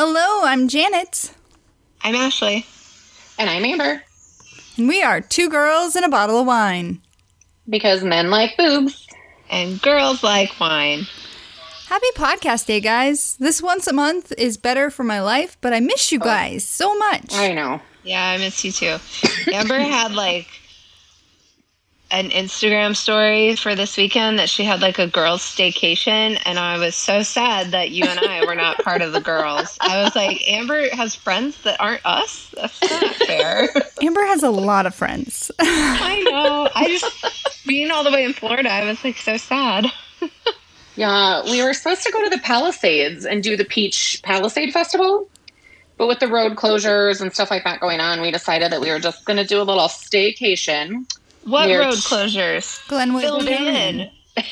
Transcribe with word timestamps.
Hello, 0.00 0.44
I'm 0.44 0.68
Janet. 0.68 1.32
I'm 2.02 2.14
Ashley. 2.14 2.64
And 3.36 3.50
I'm 3.50 3.64
Amber. 3.64 4.00
And 4.76 4.86
we 4.86 5.02
are 5.02 5.20
two 5.20 5.48
girls 5.50 5.96
and 5.96 6.04
a 6.04 6.08
bottle 6.08 6.38
of 6.38 6.46
wine. 6.46 7.00
Because 7.68 8.04
men 8.04 8.30
like 8.30 8.56
boobs. 8.56 9.08
And 9.50 9.82
girls 9.82 10.22
like 10.22 10.60
wine. 10.60 11.08
Happy 11.88 12.06
podcast 12.14 12.66
day, 12.66 12.78
guys. 12.78 13.36
This 13.40 13.60
once 13.60 13.88
a 13.88 13.92
month 13.92 14.32
is 14.38 14.56
better 14.56 14.88
for 14.88 15.02
my 15.02 15.20
life, 15.20 15.56
but 15.60 15.72
I 15.72 15.80
miss 15.80 16.12
you 16.12 16.20
oh. 16.22 16.24
guys 16.24 16.62
so 16.62 16.96
much. 16.96 17.34
I 17.34 17.52
know. 17.52 17.80
Yeah, 18.04 18.24
I 18.24 18.38
miss 18.38 18.64
you 18.64 18.70
too. 18.70 18.98
Amber 19.52 19.80
had 19.80 20.12
like 20.12 20.46
an 22.10 22.30
Instagram 22.30 22.96
story 22.96 23.54
for 23.56 23.74
this 23.74 23.96
weekend 23.96 24.38
that 24.38 24.48
she 24.48 24.64
had 24.64 24.80
like 24.80 24.98
a 24.98 25.06
girls' 25.06 25.42
staycation, 25.42 26.40
and 26.44 26.58
I 26.58 26.78
was 26.78 26.94
so 26.94 27.22
sad 27.22 27.72
that 27.72 27.90
you 27.90 28.04
and 28.04 28.18
I 28.18 28.44
were 28.46 28.54
not 28.54 28.78
part 28.82 29.02
of 29.02 29.12
the 29.12 29.20
girls. 29.20 29.76
I 29.80 30.02
was 30.02 30.16
like, 30.16 30.42
Amber 30.48 30.88
has 30.94 31.14
friends 31.14 31.62
that 31.62 31.80
aren't 31.80 32.04
us. 32.04 32.50
That's 32.54 32.80
not 32.80 33.14
fair. 33.14 33.68
Amber 34.02 34.24
has 34.24 34.42
a 34.42 34.50
lot 34.50 34.86
of 34.86 34.94
friends. 34.94 35.50
I 35.60 36.22
know. 36.30 36.68
I 36.74 36.88
just 36.88 37.66
being 37.66 37.90
all 37.90 38.04
the 38.04 38.10
way 38.10 38.24
in 38.24 38.32
Florida, 38.32 38.70
I 38.70 38.84
was 38.84 39.02
like 39.04 39.16
so 39.16 39.36
sad. 39.36 39.86
Yeah, 40.98 41.44
we 41.44 41.62
were 41.62 41.74
supposed 41.74 42.02
to 42.02 42.10
go 42.10 42.24
to 42.24 42.30
the 42.30 42.40
Palisades 42.40 43.24
and 43.24 43.40
do 43.40 43.56
the 43.56 43.64
Peach 43.64 44.20
Palisade 44.24 44.72
Festival. 44.72 45.28
But 45.96 46.08
with 46.08 46.18
the 46.18 46.26
road 46.26 46.56
closures 46.56 47.20
and 47.20 47.32
stuff 47.32 47.52
like 47.52 47.62
that 47.62 47.78
going 47.80 48.00
on, 48.00 48.20
we 48.20 48.32
decided 48.32 48.72
that 48.72 48.80
we 48.80 48.90
were 48.90 48.98
just 48.98 49.24
going 49.24 49.36
to 49.36 49.44
do 49.44 49.60
a 49.60 49.62
little 49.62 49.86
staycation. 49.86 51.06
What 51.48 51.66
Near 51.66 51.80
road 51.80 51.94
closures? 51.94 52.86
Glenwood 52.88 53.22
Fill 53.22 53.40
me 53.40 53.46
Canyon. 53.56 54.10
in. 54.36 54.44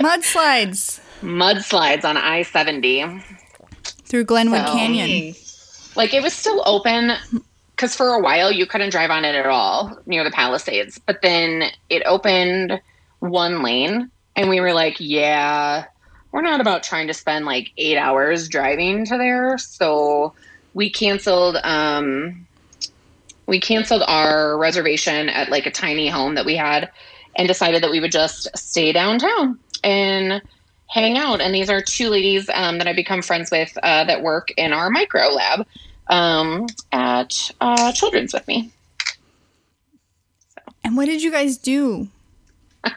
Mudslides 0.00 1.00
Mudslides 1.22 2.04
on 2.04 2.16
I 2.16 2.42
70. 2.42 3.22
through 4.04 4.24
Glenwood 4.24 4.66
So- 4.66 4.72
Canyon. 4.72 5.34
Like 5.96 6.14
it 6.14 6.22
was 6.22 6.32
still 6.32 6.62
open 6.66 7.12
because 7.76 7.94
for 7.96 8.14
a 8.14 8.20
while 8.20 8.50
you 8.52 8.64
couldn't 8.66 8.90
drive 8.90 9.10
on 9.10 9.24
it 9.24 9.34
at 9.34 9.46
all 9.46 9.98
near 10.06 10.24
the 10.24 10.30
Palisades. 10.30 10.98
But 11.04 11.20
then 11.22 11.64
it 11.90 12.02
opened 12.06 12.80
one 13.18 13.62
lane, 13.62 14.10
and 14.36 14.48
we 14.48 14.60
were 14.60 14.72
like, 14.72 14.96
yeah, 14.98 15.84
we're 16.32 16.42
not 16.42 16.60
about 16.60 16.82
trying 16.84 17.08
to 17.08 17.14
spend 17.14 17.44
like 17.44 17.70
eight 17.76 17.98
hours 17.98 18.48
driving 18.48 19.04
to 19.06 19.18
there. 19.18 19.58
So 19.58 20.32
we 20.74 20.88
canceled. 20.90 21.56
Um, 21.62 22.46
we 23.50 23.60
canceled 23.60 24.02
our 24.06 24.56
reservation 24.56 25.28
at 25.28 25.50
like 25.50 25.66
a 25.66 25.70
tiny 25.70 26.08
home 26.08 26.36
that 26.36 26.46
we 26.46 26.56
had, 26.56 26.90
and 27.36 27.48
decided 27.48 27.82
that 27.82 27.90
we 27.90 28.00
would 28.00 28.12
just 28.12 28.48
stay 28.56 28.92
downtown 28.92 29.58
and 29.84 30.40
hang 30.88 31.18
out. 31.18 31.40
And 31.40 31.54
these 31.54 31.68
are 31.68 31.82
two 31.82 32.08
ladies 32.08 32.48
um, 32.54 32.78
that 32.78 32.86
I've 32.86 32.96
become 32.96 33.22
friends 33.22 33.50
with 33.50 33.76
uh, 33.82 34.04
that 34.04 34.22
work 34.22 34.52
in 34.56 34.72
our 34.72 34.88
micro 34.88 35.28
lab 35.28 35.66
um, 36.06 36.66
at 36.92 37.50
uh, 37.60 37.92
Children's 37.92 38.32
with 38.32 38.46
me. 38.46 38.70
And 40.84 40.96
what 40.96 41.06
did 41.06 41.22
you 41.22 41.30
guys 41.30 41.58
do? 41.58 42.08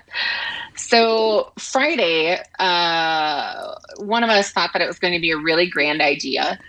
So 0.75 1.51
Friday, 1.57 2.39
uh, 2.59 3.75
one 3.97 4.23
of 4.23 4.29
us 4.29 4.51
thought 4.51 4.71
that 4.73 4.81
it 4.81 4.87
was 4.87 4.99
going 4.99 5.13
to 5.13 5.19
be 5.19 5.31
a 5.31 5.37
really 5.37 5.67
grand 5.67 6.01
idea. 6.01 6.59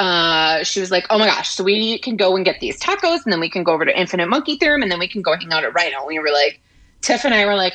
Uh, 0.00 0.64
she 0.64 0.80
was 0.80 0.90
like, 0.90 1.06
"Oh 1.10 1.18
my 1.18 1.26
gosh, 1.26 1.50
so 1.50 1.62
we 1.62 1.98
can 1.98 2.16
go 2.16 2.34
and 2.34 2.42
get 2.42 2.58
these 2.60 2.80
tacos, 2.80 3.22
and 3.24 3.32
then 3.32 3.38
we 3.38 3.50
can 3.50 3.62
go 3.62 3.72
over 3.72 3.84
to 3.84 4.00
Infinite 4.00 4.28
Monkey 4.28 4.56
Theorem, 4.56 4.82
and 4.82 4.90
then 4.90 4.98
we 4.98 5.06
can 5.06 5.20
go 5.20 5.36
hang 5.36 5.52
out 5.52 5.62
at 5.62 5.74
RiNo." 5.74 6.06
We 6.06 6.18
were 6.18 6.30
like, 6.32 6.58
Tiff 7.02 7.26
and 7.26 7.34
I 7.34 7.44
were 7.44 7.54
like, 7.54 7.74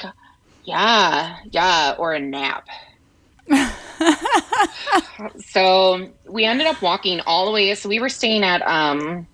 "Yeah, 0.64 1.38
yeah," 1.52 1.94
or 2.00 2.14
a 2.14 2.20
nap. 2.20 2.68
so 5.40 6.10
we 6.28 6.46
ended 6.46 6.66
up 6.66 6.82
walking 6.82 7.22
all 7.28 7.46
the 7.46 7.52
way. 7.52 7.76
So 7.76 7.88
we 7.88 8.00
were 8.00 8.10
staying 8.10 8.44
at 8.44 8.64
um, 8.68 9.28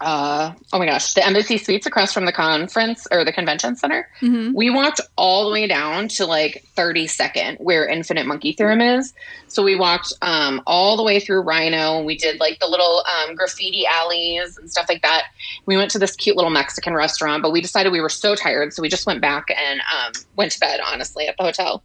uh, 0.00 0.52
oh 0.72 0.78
my 0.78 0.86
gosh, 0.86 1.12
the 1.14 1.26
Embassy 1.26 1.58
Suites 1.58 1.86
across 1.86 2.12
from 2.12 2.24
the 2.24 2.32
conference 2.32 3.06
or 3.10 3.24
the 3.24 3.32
convention 3.32 3.76
center. 3.76 4.08
Mhm. 4.20 4.54
We 4.54 4.70
walked 4.70 5.00
all 5.16 5.44
the 5.44 5.52
way 5.52 5.66
down 5.66 6.08
to 6.08 6.26
like 6.26 6.64
32nd, 6.76 7.58
where 7.58 7.86
Infinite 7.86 8.26
Monkey 8.26 8.52
Theorem 8.52 8.80
is. 8.80 9.12
So 9.48 9.62
we 9.62 9.76
walked 9.76 10.14
um, 10.22 10.62
all 10.66 10.96
the 10.96 11.02
way 11.02 11.20
through 11.20 11.44
RiNo. 11.44 12.04
We 12.04 12.16
did 12.16 12.40
like 12.40 12.58
the 12.60 12.66
little 12.66 13.04
um, 13.06 13.34
graffiti 13.34 13.84
alleys 13.86 14.56
and 14.56 14.70
stuff 14.70 14.86
like 14.88 15.02
that. 15.02 15.24
We 15.66 15.76
went 15.76 15.90
to 15.90 15.98
this 15.98 16.16
cute 16.16 16.36
little 16.36 16.50
Mexican 16.50 16.94
restaurant, 16.94 17.42
but 17.42 17.52
we 17.52 17.60
decided 17.60 17.92
we 17.92 18.00
were 18.00 18.08
so 18.08 18.34
tired, 18.34 18.72
so 18.72 18.80
we 18.80 18.88
just 18.88 19.06
went 19.06 19.20
back 19.20 19.48
and 19.50 19.80
um, 19.80 20.12
went 20.36 20.52
to 20.52 20.60
bed. 20.60 20.80
Honestly, 20.84 21.26
at 21.28 21.36
the 21.36 21.42
hotel. 21.42 21.82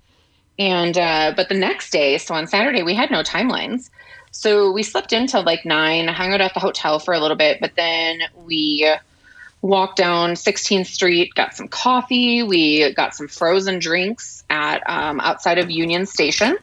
And 0.57 0.97
uh, 0.97 1.34
but 1.35 1.50
the 1.50 1.56
next 1.56 1.90
day, 1.90 2.17
so 2.17 2.34
on 2.34 2.47
Saturday, 2.47 2.81
we 2.81 2.94
had 2.95 3.11
no 3.11 3.23
timelines. 3.23 3.90
So 4.38 4.72
we 4.72 4.84
slept 4.84 5.13
in 5.13 5.28
till 5.28 5.44
like 5.44 5.66
nine, 5.66 6.09
hung 6.09 6.34
out 6.34 6.41
at 6.41 6.53
the 6.53 6.59
hotel 6.59 7.00
for 7.00 7.13
a 7.13 7.19
little 7.22 7.38
bit, 7.38 7.62
but 7.62 7.72
then 7.78 8.19
we 8.35 8.85
walked 9.62 9.96
down 9.96 10.31
16th 10.31 10.88
Street, 10.88 11.34
got 11.34 11.56
some 11.56 11.69
coffee. 11.69 12.44
We 12.44 12.94
got 12.94 13.16
some 13.16 13.29
frozen 13.29 13.79
drinks 13.79 14.44
at 14.50 14.84
um, 14.88 15.22
outside 15.22 15.57
of 15.57 15.72
Union 15.72 16.06
Station, 16.06 16.57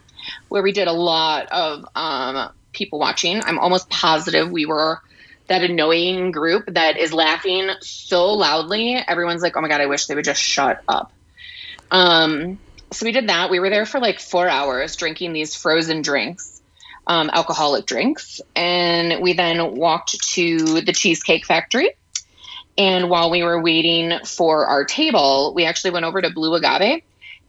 where 0.49 0.61
we 0.61 0.71
did 0.71 0.87
a 0.87 0.93
lot 0.93 1.51
of 1.51 1.83
um, 1.95 2.51
people 2.73 2.99
watching. 2.99 3.41
I'm 3.43 3.57
almost 3.57 3.89
positive 3.89 4.51
we 4.51 4.67
were 4.67 5.01
that 5.47 5.63
annoying 5.63 6.29
group 6.29 6.65
that 6.75 6.97
is 6.97 7.11
laughing 7.11 7.71
so 7.81 8.33
loudly. 8.33 8.95
Everyone's 8.95 9.41
like, 9.41 9.57
"Oh 9.57 9.61
my 9.61 9.67
god, 9.67 9.81
I 9.81 9.87
wish 9.87 10.05
they 10.05 10.13
would 10.13 10.25
just 10.25 10.41
shut 10.41 10.79
up." 10.87 11.11
Um, 11.89 12.59
so 12.91 13.05
we 13.07 13.11
did 13.11 13.29
that. 13.29 13.49
We 13.49 13.59
were 13.59 13.71
there 13.71 13.87
for 13.87 13.99
like 13.99 14.19
four 14.19 14.47
hours 14.47 14.95
drinking 14.95 15.33
these 15.33 15.55
frozen 15.55 16.03
drinks, 16.03 16.52
um, 17.07 17.29
alcoholic 17.33 17.85
drinks. 17.85 18.41
And 18.55 19.21
we 19.21 19.33
then 19.33 19.75
walked 19.75 20.19
to 20.33 20.81
the 20.81 20.93
Cheesecake 20.93 21.45
Factory. 21.45 21.91
And 22.77 23.09
while 23.09 23.29
we 23.29 23.43
were 23.43 23.61
waiting 23.61 24.19
for 24.25 24.65
our 24.65 24.83
table, 24.85 25.53
we 25.55 25.65
actually 25.65 25.91
went 25.91 26.05
over 26.05 26.21
to 26.21 26.29
Blue 26.31 26.55
Agave 26.55 27.01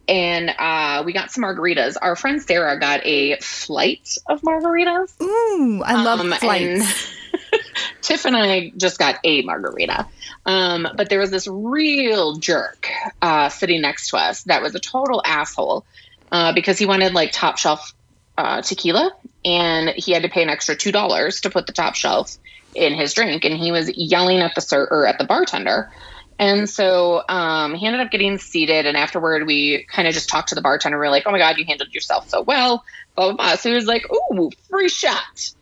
and 0.07 0.51
uh, 0.59 1.01
we 1.03 1.13
got 1.13 1.31
some 1.31 1.43
margaritas. 1.43 1.97
Our 1.99 2.15
friend 2.15 2.39
Sarah 2.39 2.79
got 2.79 3.03
a 3.07 3.37
flight 3.37 4.17
of 4.27 4.41
margaritas. 4.41 5.19
Ooh, 5.19 5.81
I 5.83 6.03
love 6.03 6.19
Um, 6.19 6.31
flights. 6.31 7.09
and 7.33 7.61
Tiff 8.01 8.25
and 8.25 8.37
I 8.37 8.71
just 8.77 8.99
got 8.99 9.15
a 9.23 9.41
margarita. 9.41 10.05
Um, 10.45 10.87
but 10.95 11.09
there 11.09 11.17
was 11.19 11.31
this 11.31 11.47
real 11.47 12.35
jerk 12.35 12.87
uh, 13.19 13.49
sitting 13.49 13.81
next 13.81 14.09
to 14.11 14.17
us 14.17 14.43
that 14.43 14.61
was 14.61 14.75
a 14.75 14.79
total 14.79 15.23
asshole 15.25 15.85
uh, 16.31 16.53
because 16.53 16.77
he 16.77 16.85
wanted 16.85 17.15
like 17.15 17.31
top 17.31 17.57
shelf 17.57 17.93
uh, 18.37 18.61
tequila 18.61 19.11
and 19.43 19.89
he 19.89 20.11
had 20.11 20.23
to 20.23 20.29
pay 20.29 20.43
an 20.43 20.49
extra 20.49 20.75
two 20.75 20.91
dollars 20.91 21.41
to 21.41 21.49
put 21.49 21.67
the 21.67 21.73
top 21.73 21.95
shelf 21.95 22.37
in 22.73 22.93
his 22.93 23.13
drink 23.13 23.45
and 23.45 23.55
he 23.55 23.71
was 23.71 23.89
yelling 23.95 24.39
at 24.39 24.53
the 24.55 24.61
ser- 24.61 24.87
or 24.91 25.05
at 25.05 25.17
the 25.17 25.25
bartender 25.25 25.91
and 26.37 26.69
so 26.69 27.23
um, 27.29 27.73
he 27.75 27.85
ended 27.87 28.01
up 28.01 28.11
getting 28.11 28.37
seated 28.37 28.85
and 28.85 28.97
afterward 28.97 29.47
we 29.47 29.85
kind 29.89 30.07
of 30.07 30.13
just 30.13 30.27
talked 30.27 30.49
to 30.49 30.55
the 30.55 30.61
bartender 30.61 30.99
we 30.99 31.07
are 31.07 31.11
like 31.11 31.23
oh 31.25 31.31
my 31.31 31.39
god 31.39 31.57
you 31.57 31.65
handled 31.65 31.93
yourself 31.93 32.27
so 32.29 32.41
well 32.41 32.83
blah 33.15 33.27
blah 33.27 33.35
blah 33.35 33.55
so 33.55 33.69
he 33.69 33.75
was 33.75 33.85
like 33.85 34.03
ooh 34.11 34.49
free 34.69 34.89
shot 34.89 35.53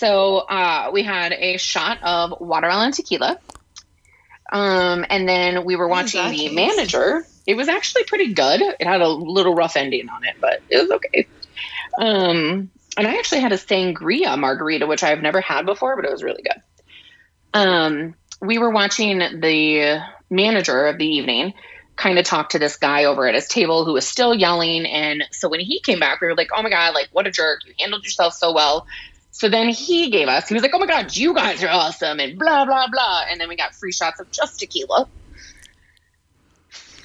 so 0.00 0.38
uh, 0.38 0.90
we 0.94 1.02
had 1.02 1.32
a 1.32 1.58
shot 1.58 2.02
of 2.02 2.40
watermelon 2.40 2.92
tequila. 2.92 3.38
Um, 4.50 5.04
and 5.10 5.28
then 5.28 5.66
we 5.66 5.76
were 5.76 5.88
watching 5.88 6.24
the 6.30 6.38
taste? 6.38 6.54
manager. 6.54 7.26
It 7.46 7.54
was 7.54 7.68
actually 7.68 8.04
pretty 8.04 8.32
good. 8.32 8.62
It 8.62 8.86
had 8.86 9.02
a 9.02 9.08
little 9.08 9.54
rough 9.54 9.76
ending 9.76 10.08
on 10.08 10.24
it, 10.24 10.36
but 10.40 10.62
it 10.70 10.80
was 10.80 10.90
okay. 10.92 11.26
Um, 11.98 12.70
and 12.96 13.06
I 13.06 13.18
actually 13.18 13.40
had 13.40 13.52
a 13.52 13.56
sangria 13.56 14.38
margarita, 14.38 14.86
which 14.86 15.02
I've 15.02 15.22
never 15.22 15.40
had 15.40 15.66
before, 15.66 15.96
but 15.96 16.04
it 16.04 16.10
was 16.10 16.22
really 16.22 16.42
good. 16.42 16.62
Um, 17.54 18.14
we 18.40 18.58
were 18.58 18.70
watching 18.70 19.18
the 19.18 20.02
manager 20.30 20.86
of 20.86 20.98
the 20.98 21.06
evening 21.06 21.54
kind 21.96 22.18
of 22.18 22.24
talk 22.24 22.50
to 22.50 22.58
this 22.58 22.76
guy 22.76 23.04
over 23.04 23.26
at 23.28 23.34
his 23.34 23.46
table 23.46 23.84
who 23.84 23.92
was 23.92 24.06
still 24.06 24.34
yelling. 24.34 24.86
And 24.86 25.24
so 25.32 25.48
when 25.48 25.60
he 25.60 25.80
came 25.80 26.00
back, 26.00 26.20
we 26.20 26.28
were 26.28 26.34
like, 26.34 26.48
oh 26.56 26.62
my 26.62 26.70
God, 26.70 26.94
like, 26.94 27.08
what 27.12 27.26
a 27.26 27.30
jerk. 27.30 27.60
You 27.66 27.74
handled 27.78 28.04
yourself 28.04 28.32
so 28.34 28.54
well. 28.54 28.86
So 29.32 29.48
then 29.48 29.68
he 29.68 30.10
gave 30.10 30.26
us, 30.26 30.48
he 30.48 30.54
was 30.54 30.62
like, 30.62 30.72
oh 30.74 30.78
my 30.78 30.86
God, 30.86 31.14
you 31.14 31.34
guys 31.34 31.62
are 31.62 31.68
awesome, 31.68 32.18
and 32.18 32.38
blah, 32.38 32.64
blah, 32.64 32.88
blah. 32.90 33.22
And 33.30 33.40
then 33.40 33.48
we 33.48 33.56
got 33.56 33.74
free 33.74 33.92
shots 33.92 34.18
of 34.18 34.30
just 34.30 34.58
tequila. 34.58 35.08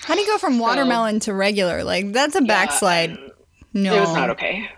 How 0.05 0.15
do 0.15 0.21
you 0.21 0.27
go 0.27 0.37
from 0.37 0.59
watermelon 0.59 1.19
to 1.21 1.33
regular? 1.33 1.83
Like 1.83 2.13
that's 2.13 2.35
a 2.35 2.41
backslide. 2.41 3.11
and 3.11 3.31
No, 3.73 3.95
It 3.97 3.99
was 4.01 4.13
not 4.13 4.29
okay. 4.31 4.69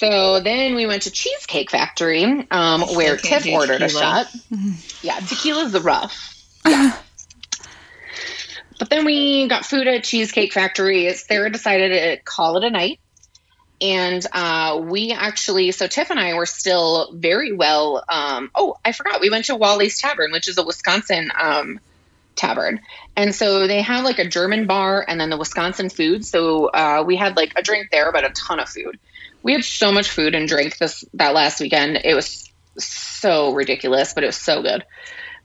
So 0.00 0.40
then 0.40 0.76
we 0.76 0.86
went 0.86 1.02
to 1.02 1.10
Cheesecake 1.10 1.70
Factory, 1.70 2.24
um, 2.50 2.80
where 2.94 3.18
Tiff 3.18 3.46
ordered 3.46 3.82
a 3.82 3.88
tequila. 3.88 4.00
shot. 4.00 4.34
Yeah, 5.02 5.20
tequila's 5.20 5.72
the 5.72 5.82
rough. 5.82 6.42
Yeah. 6.66 6.96
but 8.78 8.88
then 8.88 9.04
we 9.04 9.46
got 9.46 9.66
food 9.66 9.86
at 9.86 10.02
Cheesecake 10.02 10.54
Factory. 10.54 11.12
Sarah 11.12 11.50
decided 11.50 11.90
to 11.90 12.22
call 12.22 12.56
it 12.56 12.64
a 12.64 12.70
night. 12.70 12.98
And 13.82 14.26
uh, 14.32 14.80
we 14.82 15.12
actually, 15.12 15.70
so 15.72 15.86
Tiff 15.86 16.10
and 16.10 16.18
I 16.18 16.32
were 16.32 16.46
still 16.46 17.12
very 17.12 17.52
well. 17.52 18.02
Um, 18.08 18.50
oh, 18.54 18.78
I 18.82 18.92
forgot. 18.92 19.20
We 19.20 19.28
went 19.28 19.46
to 19.46 19.56
Wally's 19.56 19.98
Tavern, 20.00 20.32
which 20.32 20.48
is 20.48 20.56
a 20.56 20.64
Wisconsin 20.64 21.30
um, 21.38 21.78
tavern. 22.36 22.80
And 23.16 23.34
so 23.34 23.66
they 23.66 23.82
have 23.82 24.04
like 24.04 24.18
a 24.18 24.26
German 24.26 24.66
bar 24.66 25.04
and 25.06 25.20
then 25.20 25.28
the 25.28 25.36
Wisconsin 25.36 25.90
food. 25.90 26.24
So 26.24 26.68
uh, 26.68 27.04
we 27.06 27.16
had 27.16 27.36
like 27.36 27.52
a 27.56 27.62
drink 27.62 27.88
there, 27.92 28.12
but 28.12 28.24
a 28.24 28.30
ton 28.30 28.60
of 28.60 28.68
food. 28.70 28.98
We 29.42 29.52
had 29.52 29.64
so 29.64 29.92
much 29.92 30.10
food 30.10 30.34
and 30.34 30.46
drink 30.48 30.78
this 30.78 31.04
that 31.14 31.34
last 31.34 31.60
weekend. 31.60 32.00
It 32.04 32.14
was 32.14 32.50
so 32.78 33.52
ridiculous, 33.52 34.12
but 34.14 34.22
it 34.24 34.26
was 34.26 34.36
so 34.36 34.62
good. 34.62 34.84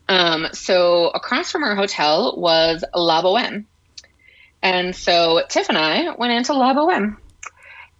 Um, 0.08 0.46
so 0.52 1.08
across 1.08 1.50
from 1.50 1.64
our 1.64 1.74
hotel 1.74 2.34
was 2.36 2.84
La 2.94 3.22
Boheme. 3.22 3.64
And 4.62 4.94
so 4.94 5.42
Tiff 5.48 5.68
and 5.68 5.78
I 5.78 6.14
went 6.14 6.32
into 6.32 6.52
La 6.52 6.74
Boheme. 6.74 7.16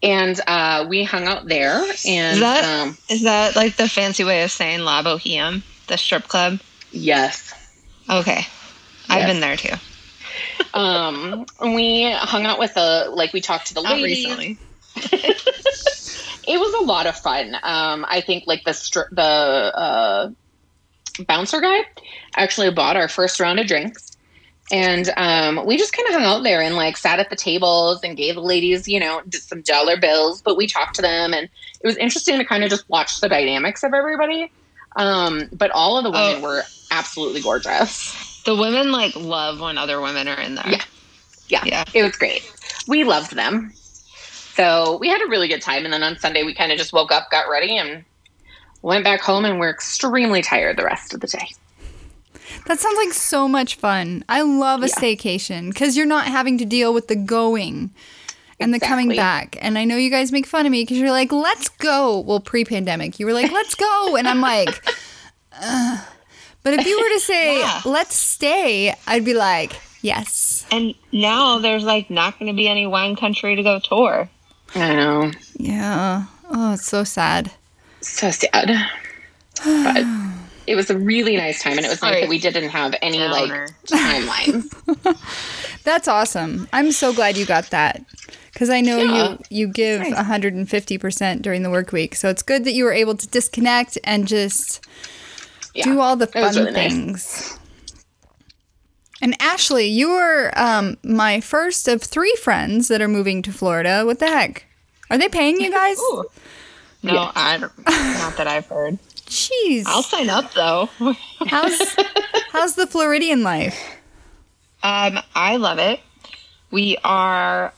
And 0.03 0.39
uh, 0.47 0.87
we 0.89 1.05
hung 1.05 1.25
out 1.27 1.47
there. 1.49 1.81
And 2.07 2.35
Is 2.35 2.41
that 2.41 2.65
um, 2.83 2.99
is 3.09 3.23
that 3.23 3.57
like 3.57 3.77
the 3.77 3.89
fancy 3.89 4.25
way 4.25 4.43
of 4.43 4.51
saying 4.51 4.81
La 4.81 5.03
Boheme, 5.03 5.63
the 5.87 5.97
strip 5.97 6.29
club? 6.29 6.61
yes. 6.93 7.53
Okay, 8.09 8.47
I've 9.09 9.27
been 9.27 9.41
there 9.41 9.57
too. 9.57 9.75
Um, 10.75 11.45
we 11.61 12.09
hung 12.13 12.45
out 12.47 12.59
with 12.61 12.75
the 12.75 13.09
like 13.13 13.33
we 13.33 13.41
talked 13.41 13.69
to 13.69 13.75
the 13.75 13.83
Not 13.83 13.99
ladies. 13.99 14.25
recently. 14.27 14.59
It 16.47 16.59
was 16.61 16.73
a 16.75 16.85
lot 16.85 17.07
of 17.07 17.17
fun. 17.17 17.55
Um, 17.63 18.05
I 18.09 18.21
think 18.21 18.45
like 18.47 18.65
the 18.65 18.73
str- 18.73 19.11
the 19.13 19.23
uh, 19.23 20.31
bouncer 21.27 21.61
guy 21.61 21.81
actually 22.37 22.71
bought 22.71 22.97
our 22.97 23.09
first 23.09 23.41
round 23.41 23.59
of 23.59 23.67
drinks, 23.67 24.17
and 24.71 25.09
um, 25.17 25.65
we 25.67 25.77
just 25.77 25.93
kind 25.93 26.09
of 26.09 26.15
hung 26.15 26.25
out 26.25 26.43
there 26.43 26.61
and 26.63 26.77
like 26.77 26.97
sat 26.97 27.19
at 27.21 27.31
the 27.31 27.37
tables 27.37 28.01
and 28.05 28.17
gave 28.17 28.35
the 28.37 28.41
ladies, 28.43 28.87
you 28.89 29.01
know, 29.01 29.23
some 29.33 29.63
dollar 29.63 29.97
bills. 29.99 30.43
But 30.43 30.57
we 30.57 30.67
talked 30.67 30.97
to 30.97 31.03
them, 31.03 31.35
and 31.35 31.49
it 31.81 31.87
was 31.87 31.97
interesting 31.97 32.39
to 32.39 32.45
kind 32.45 32.65
of 32.65 32.71
just 32.71 32.89
watch 32.89 33.21
the 33.21 33.29
dynamics 33.29 33.83
of 33.83 33.93
everybody. 33.95 34.51
Um, 34.97 35.49
but 35.53 35.71
all 35.73 35.99
of 35.99 36.05
the 36.05 36.11
women 36.11 36.37
Oh. 36.37 36.41
were 36.43 36.63
absolutely 36.91 37.43
gorgeous. 37.43 38.43
The 38.45 38.55
women 38.55 38.93
like 38.93 39.15
love 39.17 39.61
when 39.61 39.77
other 39.77 40.01
women 40.01 40.27
are 40.29 40.41
in 40.41 40.55
there. 40.55 40.69
Yeah. 40.69 40.83
Yeah, 41.49 41.65
Yeah. 41.65 41.85
it 41.93 42.03
was 42.03 42.17
great. 42.17 42.51
We 42.89 43.05
loved 43.05 43.35
them. 43.37 43.73
So 44.57 44.97
we 45.01 45.09
had 45.09 45.21
a 45.23 45.27
really 45.29 45.49
good 45.49 45.63
time. 45.63 45.85
And 45.85 45.93
then 45.93 46.03
on 46.03 46.19
Sunday, 46.19 46.43
we 46.43 46.55
kind 46.55 46.73
of 46.73 46.79
just 46.79 46.93
woke 46.93 47.13
up, 47.13 47.31
got 47.31 47.49
ready, 47.51 47.77
and 47.77 48.05
went 48.83 49.05
back 49.05 49.21
home, 49.21 49.45
and 49.45 49.61
we're 49.61 49.71
extremely 49.71 50.43
tired 50.43 50.77
the 50.79 50.85
rest 50.85 51.13
of 51.15 51.21
the 51.21 51.27
day. 51.27 51.49
That 52.67 52.81
sounds 52.81 52.97
like 52.99 53.13
so 53.13 53.47
much 53.49 53.75
fun. 53.77 54.25
I 54.29 54.41
love 54.43 54.83
a 54.83 54.87
Yeah. 54.89 54.95
staycation 54.95 55.69
because 55.73 55.97
you're 55.97 56.07
not 56.07 56.27
having 56.27 56.59
to 56.59 56.65
deal 56.65 56.93
with 56.95 57.09
the 57.09 57.17
going 57.17 57.91
and 58.59 58.73
the 58.73 58.81
coming 58.81 59.09
back. 59.11 59.57
And 59.61 59.77
I 59.79 59.85
know 59.85 59.97
you 59.97 60.11
guys 60.11 60.33
make 60.33 60.47
fun 60.47 60.65
of 60.67 60.73
me 60.73 60.83
because 60.83 60.99
you're 60.99 61.11
like, 61.11 61.31
let's 61.33 61.69
go. 61.69 62.21
Well, 62.21 62.41
pre 62.41 62.65
pandemic, 62.65 63.21
you 63.21 63.27
were 63.27 63.33
like, 63.35 63.53
let's 63.53 63.75
go. 63.75 64.17
And 64.17 64.27
I'm 64.27 64.41
like, 64.41 64.83
"Ugh." 65.61 65.99
but 66.63 66.75
if 66.75 66.87
you 66.87 66.97
were 67.01 67.09
to 67.11 67.21
say, 67.25 67.61
Yeah. 67.61 67.83
let's 67.85 68.17
stay, 68.17 68.95
I'd 69.07 69.25
be 69.25 69.35
like, 69.35 69.73
yes. 70.03 70.67
And 70.73 70.95
now 71.13 71.59
there's 71.59 71.85
like 71.85 72.09
not 72.11 72.39
going 72.39 72.51
to 72.51 72.57
be 72.57 72.69
any 72.69 72.87
wine 72.87 73.17
country 73.17 73.55
to 73.57 73.63
go 73.63 73.79
tour. 73.81 74.29
I 74.75 74.95
know. 74.95 75.31
Yeah. 75.59 76.25
Oh, 76.51 76.75
it's 76.75 76.87
so 76.87 77.05
sad. 77.05 77.51
So 78.01 78.31
sad. 78.31 78.71
But 79.65 80.05
it 80.67 80.75
was 80.77 80.91
a 80.91 80.99
really 80.99 81.37
nice 81.37 81.63
time. 81.63 81.77
And 81.77 81.87
it 81.87 81.89
was 81.89 82.03
nice 82.03 82.21
that 82.23 82.29
we 82.29 82.39
didn't 82.39 82.69
have 82.71 82.95
any 83.03 83.19
Downer. 83.19 83.69
like 83.69 83.87
timelines. 83.87 85.81
That's 85.85 86.09
awesome. 86.09 86.69
I'm 86.73 86.93
so 86.93 87.13
glad 87.15 87.37
you 87.37 87.47
got 87.47 87.71
that 87.71 88.03
because 88.53 88.69
I 88.71 88.81
know 88.81 88.99
Yeah. 88.99 89.37
you 89.51 89.67
you 89.67 89.69
give 89.69 90.03
150% 90.03 91.43
during 91.43 91.63
the 91.63 91.71
work 91.71 91.93
week. 91.93 92.15
So 92.15 92.29
it's 92.29 92.43
good 92.43 92.65
that 92.65 92.73
you 92.73 92.85
were 92.85 92.93
able 92.93 93.15
to 93.17 93.27
disconnect 93.29 93.97
and 94.05 94.27
just 94.29 94.85
Yeah. 95.75 95.85
do 95.85 96.01
all 96.01 96.17
the 96.17 96.27
fun 96.27 96.55
really 96.55 96.73
nice. 96.73 97.57
Things. 99.21 99.35
And 99.35 99.43
Ashley, 99.43 99.87
you 99.87 100.11
were 100.11 100.53
um, 100.57 100.97
my 101.03 101.41
first 101.41 101.89
of 101.89 102.03
three 102.03 102.35
friends 102.43 102.89
that 102.89 103.01
are 103.01 103.09
moving 103.09 103.43
to 103.43 103.53
Florida. 103.53 104.03
What 104.05 104.19
the 104.19 104.27
heck? 104.29 104.65
Are 105.11 105.19
they 105.19 105.29
paying 105.29 105.61
you 105.61 105.71
guys? 105.71 105.97
No, 105.99 106.25
Yeah. 107.03 107.33
I 107.35 107.59
don't. 107.59 107.73
Not 107.87 108.37
that 108.37 108.47
I've 108.49 108.67
heard. 108.67 108.99
Jeez. 109.27 109.85
I'll 109.87 110.03
sign 110.03 110.29
up 110.31 110.53
though. 110.55 110.89
How's 111.47 111.97
how's 112.53 112.75
the 112.77 112.87
Floridian 112.87 113.43
life? 113.43 113.79
Um, 114.83 115.19
I 115.35 115.57
love 115.57 115.79
it. 115.79 116.01
We 116.71 116.97
are, 117.03 117.73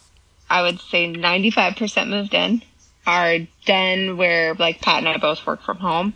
I 0.50 0.62
would 0.62 0.80
say, 0.80 1.10
95% 1.12 2.08
moved 2.08 2.34
in. 2.34 2.62
Our 3.06 3.38
den, 3.64 4.16
where 4.18 4.52
like 4.54 4.80
Pat 4.82 4.98
and 4.98 5.08
I 5.08 5.16
both 5.16 5.46
work 5.46 5.62
from 5.62 5.78
home, 5.78 6.12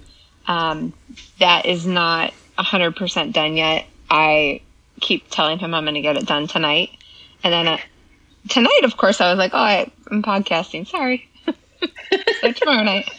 um, 0.46 0.92
that 1.38 1.64
is 1.64 1.86
not 1.86 2.34
100% 2.58 3.32
done 3.32 3.56
yet. 3.56 3.86
I 4.10 4.60
keep 5.02 5.28
telling 5.28 5.58
him 5.58 5.75
I'm 5.75 5.84
going 5.84 5.94
to 5.94 6.00
get 6.00 6.16
it 6.16 6.26
done 6.26 6.46
tonight. 6.46 6.90
And 7.44 7.52
then 7.52 7.69
uh, 7.69 7.78
tonight, 8.49 8.81
of 8.84 8.96
course, 8.96 9.20
I 9.20 9.31
was 9.31 9.38
like, 9.38 9.52
oh, 9.52 9.58
I, 9.58 9.90
I'm 10.10 10.22
podcasting. 10.22 10.87
Sorry. 10.87 11.28
so 12.40 12.52
tomorrow 12.52 12.84
night. 12.84 13.10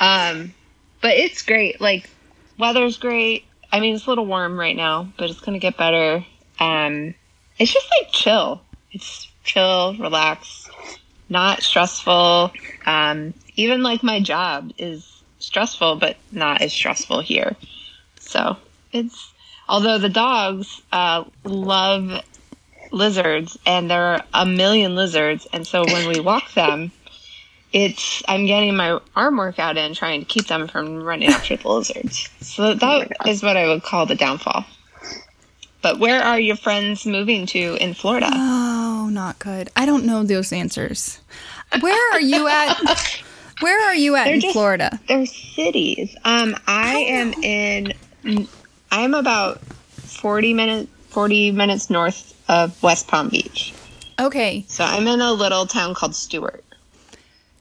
Um, 0.00 0.54
but 1.00 1.16
it's 1.16 1.42
great. 1.42 1.80
Like, 1.80 2.08
weather's 2.58 2.98
great. 2.98 3.44
I 3.72 3.80
mean, 3.80 3.94
it's 3.96 4.06
a 4.06 4.10
little 4.10 4.26
warm 4.26 4.58
right 4.58 4.76
now, 4.76 5.12
but 5.16 5.30
it's 5.30 5.40
going 5.40 5.54
to 5.54 5.58
get 5.58 5.76
better. 5.76 6.24
Um, 6.60 7.14
it's 7.58 7.72
just 7.72 7.88
like 7.98 8.12
chill. 8.12 8.60
It's 8.92 9.28
chill, 9.42 9.96
relax, 9.96 10.68
not 11.28 11.62
stressful. 11.62 12.52
Um, 12.84 13.34
even 13.56 13.82
like 13.82 14.02
my 14.02 14.20
job 14.20 14.72
is 14.78 15.22
stressful, 15.38 15.96
but 15.96 16.16
not 16.30 16.60
as 16.60 16.72
stressful 16.72 17.20
here. 17.20 17.56
So 18.20 18.56
it's, 18.92 19.31
although 19.72 19.96
the 19.98 20.08
dogs 20.10 20.82
uh, 20.92 21.24
love 21.44 22.20
lizards 22.92 23.58
and 23.64 23.90
there 23.90 24.04
are 24.04 24.22
a 24.34 24.44
million 24.44 24.94
lizards. 24.94 25.46
And 25.52 25.66
so 25.66 25.82
when 25.86 26.06
we 26.08 26.20
walk 26.20 26.52
them, 26.52 26.92
it's, 27.72 28.22
I'm 28.28 28.44
getting 28.44 28.76
my 28.76 29.00
arm 29.16 29.38
workout 29.38 29.78
in 29.78 29.94
trying 29.94 30.20
to 30.20 30.26
keep 30.26 30.46
them 30.46 30.68
from 30.68 31.02
running 31.02 31.30
after 31.30 31.56
the 31.56 31.68
lizards. 31.68 32.28
So 32.42 32.74
that 32.74 33.12
is 33.26 33.42
what 33.42 33.56
I 33.56 33.66
would 33.68 33.82
call 33.82 34.04
the 34.04 34.14
downfall. 34.14 34.66
But 35.80 35.98
where 35.98 36.22
are 36.22 36.38
your 36.38 36.56
friends 36.56 37.06
moving 37.06 37.46
to 37.46 37.76
in 37.80 37.94
Florida? 37.94 38.28
Oh, 38.30 39.08
not 39.10 39.38
good. 39.38 39.70
I 39.74 39.86
don't 39.86 40.04
know 40.04 40.22
those 40.22 40.52
answers. 40.52 41.18
Where 41.80 42.12
are 42.12 42.20
you 42.20 42.46
at? 42.46 42.76
Where 43.60 43.88
are 43.88 43.94
you 43.94 44.16
at 44.16 44.24
They're 44.24 44.34
in 44.34 44.40
just- 44.42 44.52
Florida? 44.52 45.00
They're 45.08 45.24
cities. 45.24 46.14
Um, 46.24 46.56
I 46.66 46.94
am 46.98 47.32
in. 47.42 47.94
I'm 48.92 49.14
about 49.14 49.60
forty 49.60 50.54
minutes 50.54 50.88
forty 51.08 51.50
minutes 51.50 51.90
north 51.90 52.32
of 52.48 52.80
West 52.82 53.08
Palm 53.08 53.28
Beach. 53.28 53.72
Okay, 54.20 54.64
So 54.68 54.84
I'm 54.84 55.06
in 55.08 55.20
a 55.20 55.32
little 55.32 55.66
town 55.66 55.94
called 55.94 56.14
Stuart. 56.14 56.62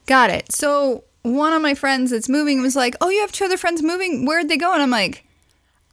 got 0.06 0.30
it. 0.30 0.52
So 0.52 1.04
one 1.24 1.54
of 1.54 1.62
my 1.62 1.74
friends 1.74 2.12
that's 2.12 2.30
moving 2.30 2.62
was 2.62 2.76
like, 2.76 2.96
"Oh, 3.02 3.10
you 3.10 3.22
have 3.22 3.32
two 3.32 3.46
other 3.46 3.58
friends 3.58 3.82
moving. 3.82 4.26
Where'd 4.26 4.50
they 4.50 4.58
go?" 4.58 4.72
And 4.74 4.82
I'm 4.84 4.90
like, 4.92 5.26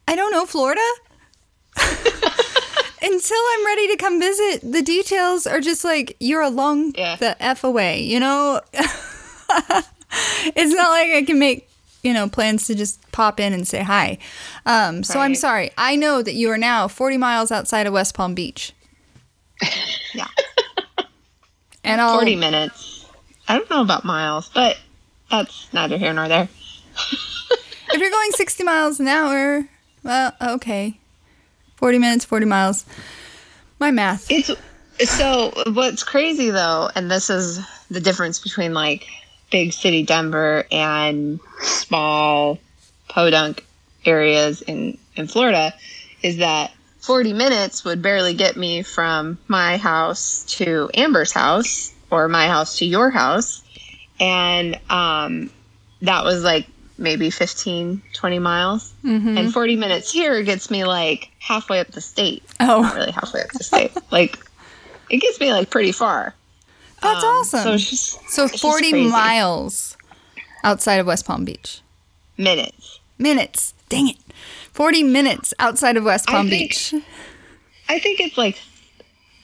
"I 0.07 0.15
don't 0.15 0.31
know, 0.31 0.45
Florida." 0.45 0.81
Until 3.01 3.37
I'm 3.53 3.65
ready 3.65 3.87
to 3.87 3.95
come 3.97 4.19
visit, 4.19 4.59
the 4.69 4.81
details 4.81 5.47
are 5.47 5.61
just 5.61 5.85
like 5.85 6.17
you're 6.19 6.41
a 6.41 6.49
long 6.49 6.93
Yeah. 6.97 7.15
the 7.15 7.41
f 7.41 7.63
away. 7.63 8.01
You 8.01 8.19
know, 8.19 8.59
it's 8.73 10.73
not 10.73 10.89
like 10.89 11.11
I 11.13 11.23
can 11.25 11.39
make 11.39 11.68
you 12.03 12.13
know 12.13 12.29
plans 12.29 12.67
to 12.67 12.75
just 12.75 12.99
pop 13.11 13.39
in 13.39 13.53
and 13.53 13.67
say 13.67 13.83
hi. 13.83 14.17
Um, 14.65 15.03
so 15.03 15.19
I'm 15.19 15.35
sorry. 15.35 15.71
I 15.77 15.95
know 15.95 16.21
that 16.21 16.33
you 16.33 16.49
are 16.51 16.57
now 16.57 16.87
40 16.87 17.17
miles 17.17 17.51
outside 17.51 17.87
of 17.87 17.93
West 17.93 18.15
Palm 18.15 18.33
Beach, 18.35 18.73
Yeah, 20.13 20.27
and 21.83 22.01
I'll 22.01 22.15
forty 22.15 22.35
minutes. 22.35 23.05
I 23.47 23.57
don't 23.57 23.69
know 23.69 23.81
about 23.81 24.05
miles, 24.05 24.49
but 24.53 24.77
that's 25.31 25.71
neither 25.73 25.97
here 25.97 26.13
nor 26.13 26.27
there. 26.27 26.47
if 27.91 27.99
you're 27.99 28.11
going 28.11 28.31
60 28.31 28.63
miles 28.63 28.99
an 28.99 29.07
hour, 29.07 29.67
well, 30.03 30.33
okay. 30.41 30.99
40 31.77 31.97
minutes, 31.97 32.25
40 32.25 32.45
miles. 32.45 32.85
My 33.79 33.89
math. 33.89 34.29
It's 34.29 34.51
so 35.05 35.53
what's 35.67 36.03
crazy 36.03 36.49
though, 36.49 36.89
and 36.93 37.09
this 37.09 37.29
is 37.29 37.59
the 37.89 38.01
difference 38.01 38.37
between 38.39 38.73
like 38.73 39.07
big 39.51 39.73
city 39.73 40.03
Denver 40.03 40.65
and 40.71 41.39
small 41.61 42.59
podunk 43.07 43.65
areas 44.05 44.61
in 44.61 44.97
in 45.15 45.27
Florida 45.27 45.73
is 46.21 46.37
that 46.37 46.71
40 46.99 47.33
minutes 47.33 47.83
would 47.85 48.01
barely 48.01 48.33
get 48.33 48.55
me 48.57 48.81
from 48.83 49.37
my 49.47 49.77
house 49.77 50.43
to 50.57 50.89
Amber's 50.93 51.31
house 51.31 51.93
or 52.11 52.27
my 52.27 52.47
house 52.47 52.77
to 52.79 52.85
your 52.85 53.09
house 53.09 53.63
and 54.19 54.79
um 54.89 55.49
that 56.01 56.23
was 56.23 56.43
like 56.43 56.67
maybe 56.97 57.29
15 57.29 58.01
20 58.13 58.39
miles 58.39 58.93
Mm-hmm. 59.03 59.37
and 59.37 59.53
40 59.53 59.75
minutes 59.77 60.11
here 60.11 60.43
gets 60.43 60.69
me 60.69 60.83
like 60.83 61.29
halfway 61.39 61.79
up 61.79 61.87
the 61.87 62.01
state 62.01 62.43
Oh, 62.59 62.81
not 62.81 62.95
really 62.95 63.11
halfway 63.11 63.41
up 63.41 63.49
the 63.51 63.63
state. 63.63 63.91
like 64.11 64.37
it 65.09 65.17
gets 65.17 65.39
me 65.39 65.51
like 65.51 65.69
pretty 65.71 65.91
far. 65.91 66.35
That's 67.01 67.23
Um, 67.23 67.29
awesome. 67.35 67.63
So 67.63 67.73
it's 67.73 67.89
just 67.89 68.29
So 68.29 68.43
it's 68.43 68.51
just 68.53 68.61
40 68.61 68.91
crazy. 68.91 69.09
miles 69.09 69.97
outside 70.63 70.99
of 70.99 71.05
West 71.07 71.25
Palm 71.25 71.45
Beach. 71.45 71.81
minutes. 72.37 72.99
Minutes. 73.17 73.73
Dang 73.89 74.07
it. 74.09 74.17
40 74.73 75.03
minutes 75.03 75.53
outside 75.59 75.97
of 75.97 76.03
West 76.03 76.29
I 76.29 76.33
Palm 76.33 76.49
think- 76.49 76.69
Beach. 76.69 76.93
I 77.89 77.99
think 77.99 78.19
it's 78.19 78.37
like 78.37 78.57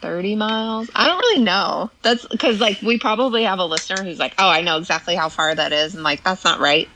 30 0.01 0.35
miles. 0.35 0.89
I 0.95 1.07
don't 1.07 1.17
really 1.17 1.43
know. 1.43 1.89
That's 2.03 2.25
because 2.27 2.59
like 2.61 2.81
we 2.81 2.99
probably 2.99 3.43
have 3.43 3.59
a 3.59 3.65
listener 3.65 4.03
who's 4.03 4.19
like, 4.19 4.35
"Oh, 4.37 4.47
I 4.47 4.61
know 4.61 4.77
exactly 4.77 5.15
how 5.15 5.29
far 5.29 5.55
that 5.55 5.73
is," 5.73 5.95
and 5.95 6.03
like 6.03 6.23
that's 6.23 6.43
not 6.43 6.59
right. 6.59 6.87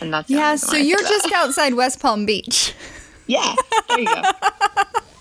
And 0.00 0.12
that's 0.14 0.30
Yeah, 0.30 0.54
so 0.56 0.76
you're 0.76 1.00
just 1.00 1.30
outside 1.32 1.74
West 1.74 2.00
Palm 2.00 2.26
Beach. 2.26 2.72
yeah. 3.26 3.54
There 3.88 3.98
you 4.00 4.06
go. 4.06 4.22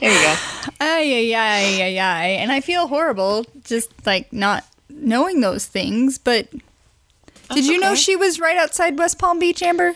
there 0.00 0.12
you 0.12 0.20
go. 0.20 0.34
Ay, 0.80 1.12
ay, 1.12 1.34
ay, 1.34 1.82
ay, 1.82 1.98
ay. 1.98 2.26
And 2.40 2.52
I 2.52 2.60
feel 2.60 2.88
horrible 2.88 3.46
just 3.64 3.90
like 4.06 4.32
not 4.32 4.64
knowing 4.90 5.40
those 5.40 5.66
things. 5.66 6.18
But 6.18 6.50
did 6.50 6.62
That's 7.48 7.66
you 7.66 7.78
know 7.78 7.92
okay. 7.92 8.00
she 8.00 8.16
was 8.16 8.40
right 8.40 8.56
outside 8.56 8.98
West 8.98 9.18
Palm 9.18 9.38
Beach, 9.38 9.62
Amber? 9.62 9.94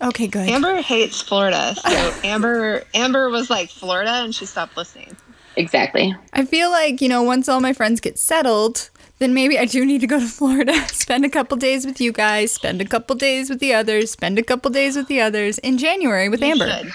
Okay, 0.00 0.26
good. 0.26 0.48
Amber 0.48 0.82
hates 0.82 1.20
Florida, 1.22 1.74
so 1.76 2.14
Amber 2.24 2.82
Amber 2.94 3.30
was 3.30 3.48
like 3.48 3.70
Florida, 3.70 4.10
and 4.10 4.34
she 4.34 4.46
stopped 4.46 4.76
listening. 4.76 5.16
Exactly. 5.56 6.14
I 6.32 6.44
feel 6.44 6.70
like, 6.70 7.00
you 7.00 7.08
know, 7.08 7.22
once 7.22 7.48
all 7.48 7.60
my 7.60 7.72
friends 7.72 8.00
get 8.00 8.18
settled, 8.18 8.90
then 9.18 9.34
maybe 9.34 9.58
I 9.58 9.66
do 9.66 9.84
need 9.84 10.00
to 10.00 10.06
go 10.06 10.18
to 10.18 10.26
Florida, 10.38 10.74
spend 10.88 11.24
a 11.24 11.28
couple 11.28 11.56
days 11.56 11.86
with 11.86 12.00
you 12.00 12.12
guys, 12.12 12.52
spend 12.52 12.80
a 12.80 12.84
couple 12.84 13.16
days 13.16 13.50
with 13.50 13.60
the 13.60 13.74
others, 13.74 14.10
spend 14.10 14.38
a 14.38 14.42
couple 14.42 14.70
days 14.70 14.96
with 14.96 15.08
the 15.08 15.20
others 15.20 15.58
in 15.58 15.78
January 15.78 16.28
with 16.28 16.42
Amber. 16.42 16.68
Should. 16.68 16.92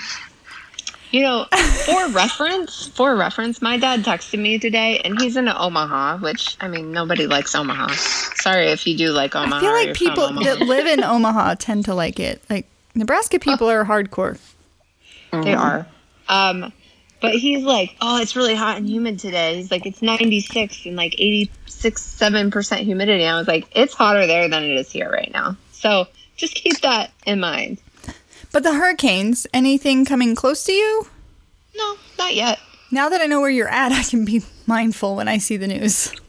You 1.12 1.22
know, 1.22 1.46
for 1.86 2.08
reference, 2.10 2.88
for 2.88 3.16
reference, 3.16 3.62
my 3.62 3.78
dad 3.78 4.04
texted 4.04 4.40
me 4.40 4.60
today, 4.60 5.00
and 5.00 5.20
he's 5.22 5.38
in 5.38 5.48
Omaha, 5.48 6.18
which 6.18 6.58
I 6.60 6.68
mean, 6.68 6.92
nobody 6.92 7.28
likes 7.28 7.56
Omaha. 7.56 7.88
Sorry 7.94 8.68
if 8.68 8.86
you 8.86 8.98
do 8.98 9.12
like 9.12 9.36
Omaha. 9.36 9.58
I 9.58 9.60
feel 9.62 9.72
like 9.72 9.94
people 9.96 10.44
that 10.44 10.60
live 10.60 10.86
in 10.86 11.04
Omaha 11.04 11.56
tend 11.56 11.86
to 11.86 11.94
like 11.94 12.20
it. 12.20 12.42
Like 12.50 12.68
Nebraska 12.94 13.40
people 13.40 13.70
are 13.70 13.86
hardcore. 13.86 14.40
They 15.32 15.54
are. 15.54 15.88
Um, 16.30 16.74
but 17.22 17.36
he's 17.36 17.64
like, 17.64 17.96
oh, 18.02 18.22
it's 18.22 18.36
really 18.36 18.56
hot 18.56 18.78
and 18.78 18.88
humid 18.88 19.20
today. 19.20 19.56
He's 19.56 19.72
like, 19.72 19.86
it's 19.86 20.02
96 20.02 20.86
and 20.86 20.96
like 20.96 21.14
86, 21.14 22.18
7% 22.20 22.78
humidity. 22.80 23.26
I 23.26 23.38
was 23.38 23.48
like, 23.48 23.68
it's 23.76 23.94
hotter 23.94 24.28
there 24.28 24.48
than 24.50 24.64
it 24.64 24.78
is 24.78 24.92
here 24.92 25.10
right 25.10 25.32
now. 25.32 25.58
So 25.72 26.08
just 26.36 26.54
keep 26.54 26.82
that 26.82 27.12
in 27.26 27.40
mind. 27.40 27.80
But 28.52 28.64
the 28.64 28.74
hurricanes, 28.74 29.46
anything 29.54 30.06
coming 30.06 30.36
close 30.36 30.64
to 30.66 30.72
you? 30.72 31.08
No, 31.76 31.96
not 32.18 32.34
yet. 32.36 32.60
Now 32.92 33.10
that 33.10 33.22
I 33.22 33.26
know 33.26 33.42
where 33.42 33.50
you're 33.50 33.68
at, 33.70 33.92
I 33.92 34.04
can 34.04 34.26
be 34.26 34.42
mindful 34.66 35.16
when 35.16 35.28
I 35.28 35.38
see 35.38 35.58
the 35.58 35.68
news. 35.68 36.12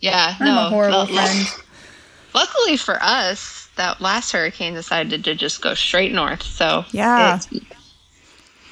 Yeah, 0.00 0.34
I'm 0.38 0.44
no. 0.46 0.66
a 0.66 0.68
horrible 0.68 1.06
friend. 1.06 1.46
Luckily 2.34 2.76
for 2.76 2.98
us, 3.02 3.70
that 3.76 4.02
last 4.02 4.32
hurricane 4.32 4.74
decided 4.74 5.24
to 5.24 5.34
just 5.34 5.62
go 5.62 5.72
straight 5.72 6.12
north. 6.12 6.42
So 6.42 6.84
Yeah. 6.92 7.40
it 7.50 7.62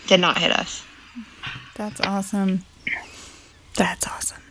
did 0.09 0.21
not 0.21 0.37
hit 0.37 0.51
us. 0.53 0.85
That's 1.77 2.03
awesome. 2.03 2.67
That's 3.77 4.07
awesome. 4.07 4.43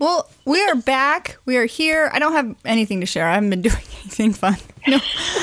Well, 0.00 0.28
we 0.44 0.60
are 0.64 0.74
back. 0.74 1.36
We 1.44 1.56
are 1.56 1.66
here. 1.66 2.10
I 2.12 2.18
don't 2.18 2.32
have 2.32 2.56
anything 2.64 2.98
to 2.98 3.06
share. 3.06 3.28
I 3.28 3.34
haven't 3.34 3.50
been 3.50 3.62
doing 3.70 3.76
anything 4.02 4.32
fun. 4.32 4.56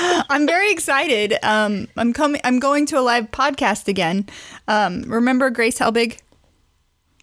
No, 0.05 0.21
I'm 0.29 0.47
very 0.47 0.71
excited. 0.71 1.35
Um, 1.43 1.87
I'm 1.97 2.13
coming. 2.13 2.41
I'm 2.43 2.59
going 2.59 2.85
to 2.87 2.99
a 2.99 3.01
live 3.01 3.31
podcast 3.31 3.87
again. 3.87 4.27
Um, 4.67 5.03
remember 5.03 5.49
Grace 5.49 5.77
Helbig? 5.79 6.19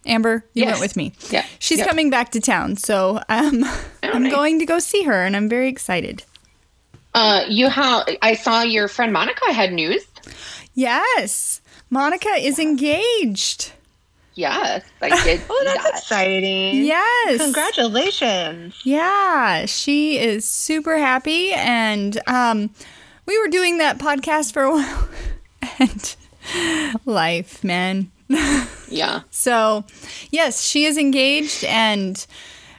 Amber, 0.05 0.45
you 0.53 0.65
went 0.65 0.79
with 0.81 0.95
me. 0.97 1.13
Yeah. 1.29 1.45
She's 1.59 1.77
Yep. 1.79 1.87
coming 1.87 2.09
back 2.09 2.31
to 2.31 2.41
town, 2.41 2.75
so 2.75 3.21
um, 3.29 3.63
I'm 4.03 4.29
going 4.29 4.59
to 4.59 4.65
go 4.65 4.79
see 4.79 5.03
her, 5.03 5.23
and 5.25 5.35
I'm 5.35 5.47
very 5.47 5.69
excited. 5.69 6.23
Uh, 7.13 7.45
you 7.47 7.69
how 7.69 8.03
I 8.21 8.33
saw 8.35 8.63
your 8.63 8.87
friend 8.87 9.13
Monica 9.13 9.53
had 9.53 9.71
news. 9.71 10.03
Yes, 10.73 11.61
Monica 11.89 12.29
is 12.37 12.59
engaged. 12.59 13.71
Yes, 14.35 14.83
I 15.01 15.09
did. 15.23 15.41
Oh, 15.49 15.61
that's 15.65 15.83
that. 15.83 15.93
exciting. 15.95 16.83
Yes, 16.85 17.41
Congratulations. 17.41 18.75
Yeah, 18.83 19.65
she 19.65 20.17
is 20.17 20.47
super 20.47 20.97
happy, 20.97 21.53
and 21.53 22.19
um, 22.27 22.71
we 23.25 23.37
were 23.39 23.47
doing 23.47 23.77
that 23.77 23.99
podcast 23.99 24.53
for 24.53 24.63
a 24.63 24.71
while, 24.73 25.07
and 25.79 26.15
life, 27.05 27.63
man. 27.63 28.11
Yeah. 28.89 29.21
So, 29.31 29.85
yes, 30.29 30.61
she 30.63 30.85
is 30.85 30.99
engaged 30.99 31.63
and 31.63 32.23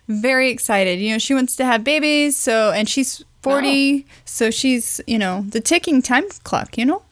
very 0.06 0.50
excited. 0.50 1.00
You 1.00 1.10
know, 1.12 1.18
she 1.18 1.34
wants 1.34 1.56
to 1.56 1.64
have 1.64 1.82
babies, 1.82 2.36
so 2.36 2.70
and 2.70 2.88
she's 2.88 3.24
forty, 3.42 4.06
so 4.24 4.52
she's 4.52 5.00
you 5.08 5.18
know 5.18 5.44
the 5.48 5.60
ticking 5.60 6.02
time 6.02 6.22
clock. 6.44 6.78
You 6.78 6.84
know. 6.84 7.02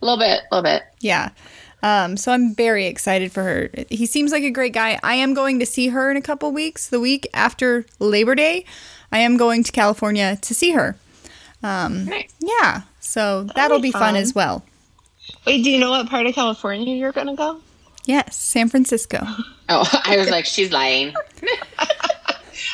A 0.00 0.04
little 0.04 0.18
bit, 0.18 0.42
a 0.50 0.54
little 0.54 0.62
bit. 0.62 0.84
Yeah. 1.00 1.30
Um, 1.82 2.16
so 2.16 2.32
I'm 2.32 2.54
very 2.54 2.86
excited 2.86 3.32
for 3.32 3.42
her. 3.42 3.70
He 3.88 4.06
seems 4.06 4.32
like 4.32 4.42
a 4.42 4.50
great 4.50 4.72
guy. 4.74 4.98
I 5.02 5.14
am 5.14 5.34
going 5.34 5.58
to 5.60 5.66
see 5.66 5.88
her 5.88 6.10
in 6.10 6.16
a 6.16 6.22
couple 6.22 6.52
weeks. 6.52 6.88
The 6.88 7.00
week 7.00 7.26
after 7.32 7.86
Labor 7.98 8.34
Day, 8.34 8.64
I 9.12 9.18
am 9.20 9.36
going 9.36 9.62
to 9.64 9.72
California 9.72 10.36
to 10.36 10.54
see 10.54 10.72
her. 10.72 10.96
Nice. 11.62 12.32
Yeah. 12.40 12.82
So 13.00 13.44
that'll 13.44 13.78
be 13.78 13.88
be 13.88 13.92
fun 13.92 14.00
fun. 14.14 14.16
as 14.16 14.34
well. 14.34 14.64
Wait, 15.46 15.62
do 15.64 15.70
you 15.70 15.78
know 15.78 15.90
what 15.90 16.08
part 16.08 16.26
of 16.26 16.34
California 16.34 16.94
you're 16.94 17.12
going 17.12 17.26
to 17.28 17.34
go? 17.34 17.60
Yes, 18.04 18.36
San 18.36 18.68
Francisco. 18.68 19.24
Oh, 19.72 19.88
I 20.04 20.16
was 20.16 20.28
like, 20.30 20.46
she's 20.46 20.72
lying. 20.72 21.14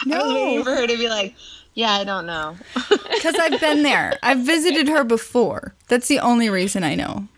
no. 0.06 0.16
I 0.18 0.22
was 0.22 0.32
waiting 0.32 0.64
for 0.64 0.74
her 0.74 0.86
to 0.86 0.96
be 0.96 1.10
like, 1.10 1.34
yeah, 1.74 1.90
I 1.92 2.04
don't 2.04 2.24
know. 2.24 2.56
because 2.88 3.34
I've 3.34 3.60
been 3.60 3.82
there. 3.82 4.18
I've 4.22 4.38
visited 4.38 4.88
her 4.88 5.04
before. 5.04 5.74
That's 5.88 6.08
the 6.08 6.20
only 6.20 6.48
reason 6.48 6.82
I 6.84 6.94
know. 6.94 7.28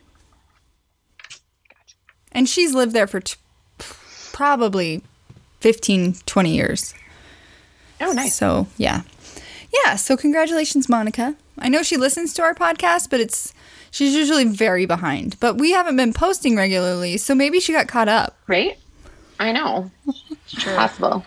And 2.33 2.49
she's 2.49 2.75
lived 2.75 2.93
there 2.93 3.07
for 3.07 3.21
t- 3.21 3.37
probably 4.33 5.03
15, 5.61 6.15
20 6.27 6.55
years. 6.55 6.95
Oh, 8.01 8.13
nice. 8.13 8.35
So, 8.35 8.69
yeah. 8.77 9.03
Yeah, 9.85 9.97
so 9.97 10.17
congratulations, 10.17 10.89
Monica. 10.89 11.37
I 11.59 11.69
know 11.69 11.83
she 11.83 11.97
listens 11.97 12.33
to 12.35 12.43
our 12.43 12.55
podcast, 12.55 13.11
but 13.11 13.21
it's 13.21 13.53
she's 13.91 14.15
usually 14.15 14.45
very 14.45 14.87
behind. 14.87 15.39
But 15.41 15.59
we 15.59 15.73
haven't 15.73 15.97
been 15.97 16.13
posting 16.13 16.57
regularly, 16.57 17.17
so 17.17 17.35
maybe 17.35 17.61
she 17.61 17.73
got 17.73 17.89
caught 17.89 18.09
up. 18.09 18.37
Right? 18.47 18.79
I 19.41 19.53
know. 19.53 19.91
Possible. 20.65 21.25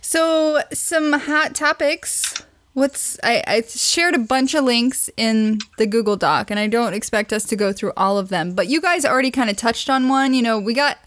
So, 0.00 0.60
some 0.72 1.12
hot 1.12 1.54
topics. 1.54 2.42
What's 2.74 3.18
I, 3.22 3.42
I 3.46 3.62
shared 3.62 4.14
a 4.14 4.18
bunch 4.18 4.54
of 4.54 4.64
links 4.64 5.08
in 5.16 5.58
the 5.78 5.86
Google 5.86 6.16
Doc, 6.16 6.50
and 6.50 6.58
I 6.58 6.66
don't 6.66 6.92
expect 6.92 7.32
us 7.32 7.44
to 7.44 7.56
go 7.56 7.72
through 7.72 7.92
all 7.96 8.18
of 8.18 8.28
them. 8.28 8.52
But 8.54 8.66
you 8.66 8.80
guys 8.80 9.04
already 9.04 9.30
kind 9.30 9.48
of 9.48 9.56
touched 9.56 9.88
on 9.88 10.08
one. 10.08 10.34
You 10.34 10.42
know, 10.42 10.58
we 10.58 10.74
got 10.74 10.98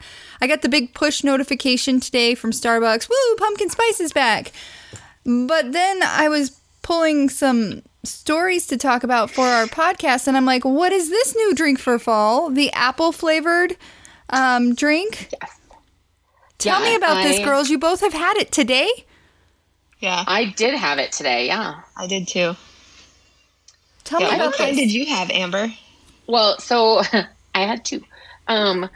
I 0.41 0.47
got 0.47 0.61
the 0.61 0.69
big 0.69 0.93
push 0.93 1.23
notification 1.23 1.99
today 1.99 2.35
from 2.35 2.51
Starbucks. 2.51 3.09
Woo, 3.09 3.35
pumpkin 3.37 3.69
spice 3.69 3.99
is 3.99 4.13
back. 4.13 4.51
But 5.25 5.73
then 5.73 5.99
I 6.03 6.29
was 6.29 6.57
pulling 6.83 7.27
some 7.27 7.81
stories 8.03 8.65
to 8.67 8.77
talk 8.77 9.03
about 9.03 9.29
for 9.29 9.45
our 9.45 9.65
podcast, 9.65 10.27
and 10.27 10.37
I'm 10.37 10.45
like, 10.45 10.63
what 10.63 10.93
is 10.93 11.09
this 11.09 11.35
new 11.35 11.53
drink 11.53 11.79
for 11.79 11.99
fall? 11.99 12.49
The 12.49 12.71
apple 12.71 13.11
flavored 13.11 13.75
um, 14.29 14.73
drink. 14.73 15.29
Yes. 15.41 15.59
Tell 16.59 16.81
Yeah, 16.81 16.89
me 16.91 16.95
about 16.95 17.23
this, 17.23 17.39
girls. 17.39 17.69
You 17.69 17.77
both 17.77 17.99
have 17.99 18.13
had 18.13 18.37
it 18.37 18.51
today. 18.53 18.89
Yeah, 19.99 20.27
I 20.27 20.45
did 20.45 20.75
have 20.75 20.99
it 20.99 21.11
today, 21.11 21.47
yeah. 21.47 21.81
I 21.95 22.07
did 22.07 22.27
too. 22.27 22.55
Tell 24.03 24.21
Yeah, 24.21 24.29
me 24.31 24.37
what 24.37 24.55
kind 24.55 24.75
did 24.75 24.91
you 24.91 25.05
have, 25.07 25.29
Amber? 25.29 25.71
Well, 26.27 26.59
so 26.59 27.01
I 27.55 27.61
had 27.65 27.83
two. 27.85 28.03
Um 28.47 28.89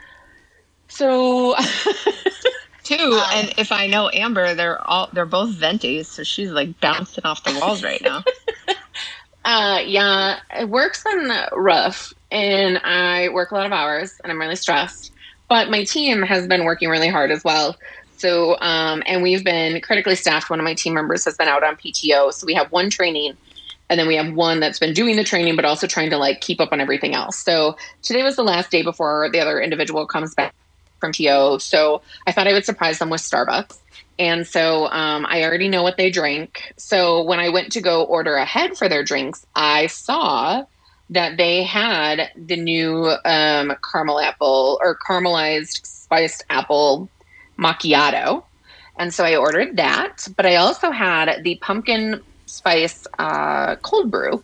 so 0.88 1.54
Two, 2.84 3.22
and 3.32 3.54
if 3.58 3.70
I 3.72 3.86
know 3.86 4.10
Amber, 4.12 4.54
they're 4.54 4.80
all 4.88 5.08
they're 5.12 5.24
both 5.24 5.54
venties, 5.54 6.06
so 6.06 6.24
she's 6.24 6.50
like 6.50 6.80
bouncing 6.80 7.24
off 7.24 7.44
the 7.44 7.52
walls 7.52 7.82
right 7.82 8.02
now. 8.02 8.24
uh 9.44 9.80
yeah, 9.84 10.40
work's 10.66 11.02
been 11.04 11.30
rough 11.52 12.12
and 12.30 12.78
I 12.78 13.28
work 13.30 13.50
a 13.50 13.54
lot 13.54 13.66
of 13.66 13.72
hours 13.72 14.20
and 14.22 14.32
I'm 14.32 14.40
really 14.40 14.56
stressed. 14.56 15.12
But 15.48 15.70
my 15.70 15.84
team 15.84 16.22
has 16.22 16.46
been 16.46 16.64
working 16.64 16.88
really 16.88 17.08
hard 17.08 17.30
as 17.30 17.44
well. 17.44 17.76
So 18.22 18.56
um 18.60 19.02
and 19.04 19.22
we've 19.22 19.42
been 19.42 19.80
critically 19.80 20.14
staffed. 20.14 20.48
One 20.48 20.60
of 20.60 20.64
my 20.64 20.74
team 20.74 20.94
members 20.94 21.24
has 21.24 21.36
been 21.36 21.48
out 21.48 21.64
on 21.64 21.74
PTO. 21.76 22.32
So 22.32 22.46
we 22.46 22.54
have 22.54 22.70
one 22.70 22.88
training 22.88 23.36
and 23.90 23.98
then 23.98 24.06
we 24.06 24.14
have 24.14 24.32
one 24.32 24.60
that's 24.60 24.78
been 24.78 24.94
doing 24.94 25.16
the 25.16 25.24
training 25.24 25.56
but 25.56 25.64
also 25.64 25.88
trying 25.88 26.10
to 26.10 26.18
like 26.18 26.40
keep 26.40 26.60
up 26.60 26.72
on 26.72 26.80
everything 26.80 27.14
else. 27.14 27.36
So 27.38 27.76
today 28.02 28.22
was 28.22 28.36
the 28.36 28.44
last 28.44 28.70
day 28.70 28.82
before 28.82 29.28
the 29.32 29.40
other 29.40 29.60
individual 29.60 30.06
comes 30.06 30.34
back 30.36 30.54
from 31.00 31.12
TO. 31.12 31.58
So 31.58 32.02
I 32.26 32.32
thought 32.32 32.46
I 32.46 32.52
would 32.52 32.64
surprise 32.64 33.00
them 33.00 33.10
with 33.10 33.20
Starbucks. 33.20 33.76
And 34.20 34.46
so 34.46 34.86
um, 34.86 35.26
I 35.28 35.42
already 35.42 35.68
know 35.68 35.82
what 35.82 35.96
they 35.96 36.10
drink. 36.10 36.72
So 36.78 37.24
when 37.24 37.40
I 37.40 37.48
went 37.48 37.72
to 37.72 37.80
go 37.80 38.04
order 38.04 38.36
ahead 38.36 38.76
for 38.76 38.88
their 38.88 39.02
drinks, 39.02 39.44
I 39.56 39.88
saw 39.88 40.64
that 41.10 41.36
they 41.36 41.64
had 41.64 42.30
the 42.36 42.56
new 42.56 43.12
um, 43.24 43.72
caramel 43.90 44.20
apple 44.20 44.78
or 44.80 44.96
caramelized 44.96 45.84
spiced 45.84 46.44
apple 46.48 47.10
macchiato. 47.58 48.44
And 48.98 49.12
so 49.12 49.24
I 49.24 49.36
ordered 49.36 49.76
that. 49.76 50.28
But 50.36 50.46
I 50.46 50.56
also 50.56 50.90
had 50.90 51.42
the 51.42 51.56
pumpkin 51.56 52.20
spice 52.46 53.06
uh, 53.18 53.76
cold 53.76 54.10
brew. 54.10 54.42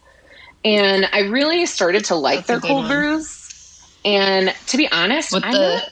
And 0.64 1.08
I 1.12 1.20
really 1.20 1.66
started 1.66 2.04
to 2.06 2.14
like 2.14 2.46
That's 2.46 2.60
their 2.62 2.70
cold 2.70 2.84
one. 2.84 2.88
brews. 2.88 3.82
And 4.04 4.54
to 4.68 4.76
be 4.76 4.90
honest, 4.90 5.32
With 5.32 5.44
I'm 5.44 5.52
the 5.52 5.74
not- 5.76 5.90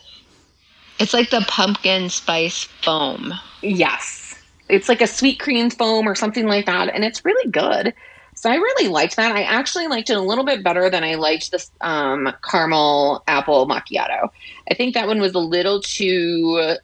It's 0.99 1.12
like 1.14 1.30
the 1.30 1.44
pumpkin 1.49 2.08
spice 2.08 2.64
foam. 2.82 3.32
Yes. 3.62 4.35
It's 4.68 4.88
like 4.88 5.00
a 5.00 5.06
sweet 5.06 5.38
cream 5.38 5.70
foam 5.70 6.08
or 6.08 6.14
something 6.14 6.46
like 6.46 6.66
that. 6.66 6.88
And 6.94 7.04
it's 7.04 7.25
really 7.25 7.50
good. 7.50 7.94
So 8.35 8.50
I 8.50 8.56
really 8.56 8.88
liked 8.88 9.16
that. 9.16 9.35
I 9.35 9.42
actually 9.44 9.87
liked 9.87 10.11
it 10.11 10.16
a 10.16 10.20
little 10.20 10.44
bit 10.44 10.62
better 10.62 10.90
than 10.90 11.04
I 11.04 11.14
liked 11.14 11.52
this 11.52 11.70
um, 11.80 12.32
caramel 12.49 13.23
apple 13.28 13.66
macchiato. 13.66 14.28
I 14.70 14.75
think 14.75 14.94
that 14.94 15.06
one 15.06 15.20
was 15.20 15.35
a 15.35 15.38
little 15.38 15.80
too 15.80 16.76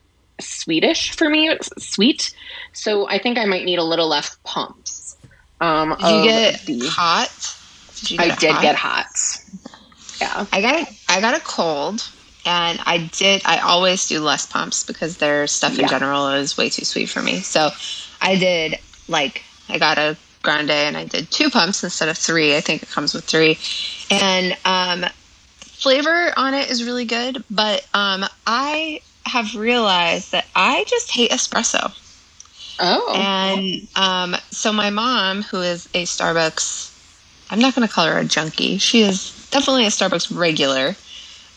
sweetish 0.43 1.13
for 1.17 1.29
me, 1.31 1.57
sweet. 1.79 2.35
So 2.73 3.09
I 3.09 3.19
think 3.19 3.39
I 3.39 3.45
might 3.45 3.65
need 3.65 3.79
a 3.79 3.85
little 3.85 4.09
less 4.09 4.37
pumps. 4.45 5.17
Um, 5.61 5.91
Did 5.99 6.01
you 6.09 6.23
get 6.25 6.61
the- 6.67 6.81
hot? 6.89 7.57
Did 8.01 8.11
you 8.13 8.19
I 8.21 8.29
get 8.29 8.39
did 8.41 8.51
hot? 8.53 8.63
get 8.63 8.75
hot. 8.75 9.07
Yeah. 10.21 10.47
I 10.53 10.61
got 10.61 10.75
a, 10.77 10.87
I 11.09 11.21
got 11.21 11.35
a 11.37 11.41
cold, 11.41 12.09
and 12.45 12.81
I 12.85 13.09
did. 13.13 13.43
I 13.45 13.59
always 13.59 14.07
do 14.09 14.21
less 14.21 14.47
pumps 14.47 14.85
because 14.85 15.19
their 15.19 15.47
stuff 15.47 15.75
in 15.75 15.81
Yeah. 15.81 15.89
general 15.89 16.29
is 16.29 16.57
way 16.57 16.69
too 16.69 16.85
sweet 16.85 17.07
for 17.07 17.23
me. 17.23 17.41
So 17.41 17.71
I 18.21 18.37
did 18.37 18.79
like 19.09 19.43
I 19.69 19.79
got 19.79 19.99
a 19.99 20.17
grande 20.43 20.71
and 20.71 20.97
I 20.97 21.05
did 21.05 21.31
two 21.31 21.49
pumps 21.51 21.85
instead 21.85 22.09
of 22.09 22.19
three. 22.19 22.57
I 22.57 22.61
think 22.61 22.83
it 22.83 22.91
comes 22.91 23.15
with 23.15 23.25
three, 23.25 23.59
and 24.11 24.57
um, 24.65 25.05
flavor 25.61 26.33
on 26.37 26.55
it 26.55 26.71
is 26.71 26.85
really 26.85 27.05
good. 27.05 27.45
But 27.51 27.87
um, 27.95 28.25
I 28.47 29.01
have 29.27 29.55
realized 29.55 30.33
that 30.33 30.47
I 30.55 30.85
just 30.89 31.11
hate 31.11 31.31
espresso. 31.31 31.93
Oh. 32.81 33.15
And 33.15 33.87
um, 33.97 34.37
so 34.51 34.73
my 34.73 34.91
mom, 34.91 35.43
who 35.43 35.61
is 35.61 35.87
a 35.95 36.05
Starbucks, 36.05 36.91
I'm 37.51 37.61
not 37.61 37.75
going 37.75 37.87
to 37.87 37.93
call 37.93 38.07
her 38.07 38.19
a 38.19 38.25
junkie. 38.25 38.79
She 38.79 39.03
is 39.03 39.49
definitely 39.51 39.85
a 39.85 39.89
Starbucks 39.89 40.37
regular. 40.37 40.97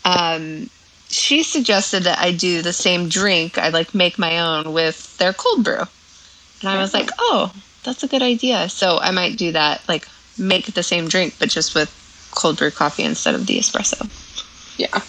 Um, 0.04 0.70
she 1.08 1.44
suggested 1.44 2.04
that 2.04 2.20
I 2.20 2.32
do 2.32 2.62
the 2.62 2.74
same 2.74 3.08
drink. 3.10 3.58
I 3.58 3.70
like 3.70 3.96
make 3.96 4.20
my 4.20 4.40
own 4.40 4.74
with 4.74 5.18
their 5.18 5.34
cold 5.34 5.64
brew. 5.64 5.84
And 6.62 6.70
I 6.70 6.78
was 6.78 6.94
like, 6.94 7.10
oh, 7.20 7.54
that's 7.84 8.04
a 8.04 8.08
good 8.08 8.22
idea. 8.22 8.70
So 8.70 8.98
I 9.00 9.12
might 9.12 9.38
do 9.38 9.52
that, 9.54 9.88
like 9.88 10.08
make 10.38 10.74
the 10.74 10.84
same 10.84 11.08
drink, 11.08 11.36
but 11.40 11.50
just 11.50 11.76
with 11.76 11.90
cold 12.32 12.58
brew 12.58 12.72
coffee 12.72 13.04
instead 13.04 13.36
of 13.36 13.46
the 13.46 13.58
espresso. 13.58 14.10
Yeah. 14.78 15.02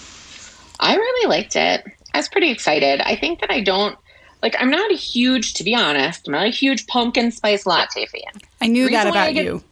I 0.78 0.94
really 0.94 1.28
liked 1.28 1.56
it. 1.56 1.84
I 2.16 2.18
was 2.18 2.28
pretty 2.30 2.50
excited. 2.50 3.02
I 3.02 3.14
think 3.14 3.40
that 3.40 3.50
I 3.50 3.60
don't 3.60 3.94
like 4.42 4.56
I'm 4.58 4.70
not 4.70 4.90
a 4.90 4.94
huge 4.94 5.52
to 5.54 5.64
be 5.64 5.74
honest, 5.74 6.26
I'm 6.26 6.32
not 6.32 6.46
a 6.46 6.50
huge 6.50 6.86
pumpkin 6.86 7.30
spice 7.30 7.66
latte 7.66 8.06
fan. 8.06 8.40
I 8.58 8.68
knew 8.68 8.88
that 8.88 9.04
why 9.04 9.20
I 9.20 9.24
about 9.28 9.34
get- 9.34 9.44
you. 9.44 9.62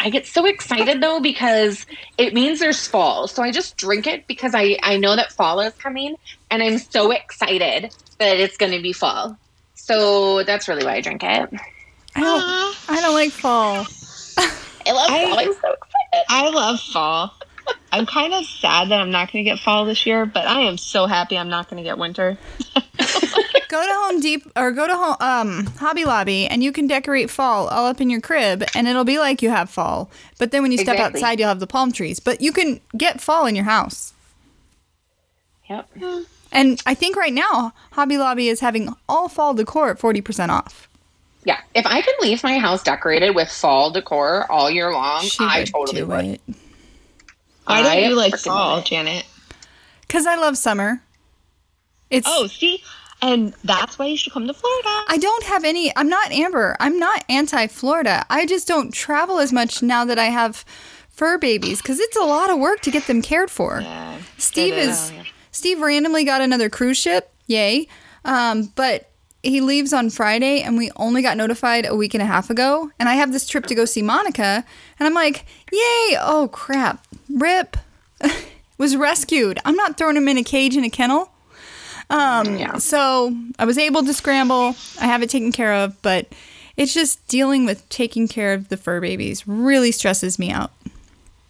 I 0.00 0.08
get 0.10 0.26
so 0.26 0.46
excited 0.46 1.02
though 1.02 1.20
because 1.20 1.84
it 2.16 2.32
means 2.32 2.60
there's 2.60 2.86
fall. 2.86 3.28
So 3.28 3.42
I 3.42 3.50
just 3.52 3.76
drink 3.76 4.06
it 4.06 4.26
because 4.26 4.54
I 4.54 4.78
I 4.82 4.96
know 4.96 5.16
that 5.16 5.32
fall 5.32 5.60
is 5.60 5.74
coming 5.74 6.16
and 6.50 6.62
I'm 6.62 6.78
so 6.78 7.10
excited 7.10 7.94
that 8.18 8.36
it's 8.38 8.56
going 8.56 8.72
to 8.72 8.80
be 8.80 8.92
fall. 8.94 9.36
So 9.74 10.42
that's 10.44 10.68
really 10.68 10.84
why 10.86 10.94
I 10.94 11.00
drink 11.02 11.22
it. 11.22 11.50
I 12.14 12.20
don't, 12.20 12.90
I 12.90 13.00
don't 13.02 13.14
like 13.14 13.30
fall. 13.32 13.86
I 14.38 14.92
love 14.92 15.10
I- 15.10 15.24
fall. 15.26 15.38
I'm 15.38 15.52
so 15.52 15.72
excited. 15.72 16.24
I 16.30 16.48
love 16.48 16.80
fall. 16.80 17.34
I'm 17.92 18.06
kind 18.06 18.32
of 18.32 18.44
sad 18.46 18.88
that 18.88 19.00
I'm 19.00 19.10
not 19.10 19.30
going 19.30 19.44
to 19.44 19.50
get 19.50 19.58
fall 19.60 19.84
this 19.84 20.06
year, 20.06 20.24
but 20.24 20.46
I 20.46 20.60
am 20.62 20.78
so 20.78 21.06
happy 21.06 21.36
I'm 21.36 21.50
not 21.50 21.68
going 21.68 21.82
to 21.82 21.88
get 21.88 21.98
winter. 21.98 22.38
Go 23.68 23.82
to 23.82 23.92
Home 23.94 24.20
Depot 24.20 24.50
or 24.54 24.70
go 24.72 24.86
to 24.86 24.94
home, 24.94 25.16
um, 25.20 25.66
Hobby 25.78 26.04
Lobby 26.04 26.46
and 26.46 26.62
you 26.62 26.72
can 26.72 26.86
decorate 26.86 27.30
fall 27.30 27.68
all 27.68 27.86
up 27.86 28.02
in 28.02 28.10
your 28.10 28.20
crib 28.20 28.62
and 28.74 28.86
it'll 28.86 29.04
be 29.04 29.18
like 29.18 29.40
you 29.40 29.48
have 29.48 29.70
fall. 29.70 30.10
But 30.38 30.50
then 30.50 30.60
when 30.60 30.72
you 30.72 30.76
step 30.78 30.96
Exactly. 30.96 31.20
outside, 31.22 31.38
you'll 31.40 31.48
have 31.48 31.58
the 31.60 31.66
palm 31.66 31.90
trees. 31.90 32.20
But 32.20 32.42
you 32.42 32.52
can 32.52 32.80
get 32.94 33.22
fall 33.22 33.46
in 33.46 33.56
your 33.56 33.64
house. 33.64 34.12
Yep. 35.70 35.88
And 36.52 36.82
I 36.84 36.92
think 36.92 37.16
right 37.16 37.32
now, 37.32 37.72
Hobby 37.92 38.18
Lobby 38.18 38.48
is 38.48 38.60
having 38.60 38.94
all 39.08 39.30
fall 39.30 39.54
decor 39.54 39.88
at 39.90 39.98
40% 39.98 40.50
off. 40.50 40.86
Yeah. 41.44 41.58
If 41.74 41.86
I 41.86 42.02
could 42.02 42.14
leave 42.20 42.42
my 42.44 42.58
house 42.58 42.82
decorated 42.82 43.34
with 43.34 43.48
fall 43.48 43.90
decor 43.90 44.44
all 44.52 44.70
year 44.70 44.92
long, 44.92 45.22
She 45.22 45.42
I 45.42 45.60
would 45.60 45.68
totally 45.68 46.00
do 46.02 46.06
would. 46.08 46.24
it. 46.26 46.40
Why 47.64 47.82
don't 47.82 47.92
I 47.92 47.98
you 47.98 48.14
like 48.16 48.36
fall, 48.36 48.78
it. 48.78 48.86
Janet? 48.86 49.24
Because 50.02 50.26
I 50.26 50.36
love 50.36 50.56
summer. 50.58 51.02
It's 52.10 52.26
Oh, 52.30 52.46
see? 52.46 52.82
And 53.22 53.54
that's 53.62 53.98
why 54.00 54.06
you 54.06 54.16
should 54.16 54.32
come 54.32 54.48
to 54.48 54.52
Florida. 54.54 54.88
I 55.08 55.16
don't 55.16 55.44
have 55.44 55.64
any. 55.64 55.96
I'm 55.96 56.08
not 56.08 56.32
Amber. 56.32 56.76
I'm 56.80 56.98
not 56.98 57.24
anti 57.28 57.68
Florida. 57.68 58.26
I 58.28 58.46
just 58.46 58.66
don't 58.66 58.92
travel 58.92 59.38
as 59.38 59.52
much 59.52 59.80
now 59.80 60.04
that 60.04 60.18
I 60.18 60.24
have 60.26 60.64
fur 61.08 61.38
babies 61.38 61.80
because 61.80 62.00
it's 62.00 62.16
a 62.16 62.24
lot 62.24 62.50
of 62.50 62.58
work 62.58 62.80
to 62.80 62.90
get 62.90 63.06
them 63.06 63.22
cared 63.22 63.50
for. 63.50 63.80
Yeah, 63.80 64.18
Steve 64.38 64.74
is. 64.74 65.12
Steve 65.52 65.80
randomly 65.80 66.24
got 66.24 66.40
another 66.40 66.68
cruise 66.68 66.98
ship. 66.98 67.30
Yay! 67.46 67.86
Um, 68.24 68.72
but 68.74 69.08
he 69.42 69.60
leaves 69.60 69.92
on 69.92 70.08
Friday, 70.10 70.62
and 70.62 70.76
we 70.76 70.90
only 70.96 71.22
got 71.22 71.36
notified 71.36 71.84
a 71.86 71.94
week 71.96 72.14
and 72.14 72.22
a 72.22 72.26
half 72.26 72.48
ago. 72.50 72.90
And 72.98 73.08
I 73.08 73.14
have 73.14 73.32
this 73.32 73.46
trip 73.46 73.66
to 73.66 73.74
go 73.74 73.84
see 73.84 74.02
Monica, 74.02 74.64
and 74.98 75.06
I'm 75.06 75.14
like, 75.14 75.44
yay! 75.72 76.16
Oh 76.20 76.48
crap! 76.52 77.06
Rip 77.30 77.76
was 78.78 78.96
rescued. 78.96 79.58
I'm 79.64 79.76
not 79.76 79.96
throwing 79.98 80.16
him 80.16 80.28
in 80.28 80.38
a 80.38 80.44
cage 80.44 80.76
in 80.76 80.84
a 80.84 80.90
kennel. 80.90 81.30
Um, 82.10 82.56
Yeah. 82.58 82.78
so 82.78 83.34
I 83.58 83.64
was 83.64 83.78
able 83.78 84.02
to 84.04 84.12
scramble. 84.12 84.76
I 85.00 85.06
have 85.06 85.22
it 85.22 85.30
taken 85.30 85.50
care 85.52 85.72
of, 85.72 86.00
but 86.02 86.26
it's 86.76 86.92
just 86.94 87.26
dealing 87.28 87.64
with 87.64 87.88
taking 87.88 88.28
care 88.28 88.52
of 88.54 88.68
the 88.68 88.76
fur 88.76 89.00
babies 89.00 89.46
really 89.48 89.92
stresses 89.92 90.38
me 90.38 90.50
out. 90.50 90.72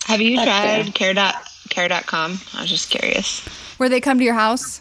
Have 0.04 0.20
you 0.20 0.36
That's 0.36 0.48
tried 0.48 0.82
fair. 0.84 0.92
care 0.92 1.14
dot 1.14 1.48
care 1.68 1.88
dot 1.88 2.06
com? 2.06 2.38
I 2.54 2.60
was 2.62 2.70
just 2.70 2.90
curious. 2.90 3.40
Where 3.78 3.88
they 3.88 4.00
come 4.00 4.18
to 4.18 4.24
your 4.24 4.34
house. 4.34 4.80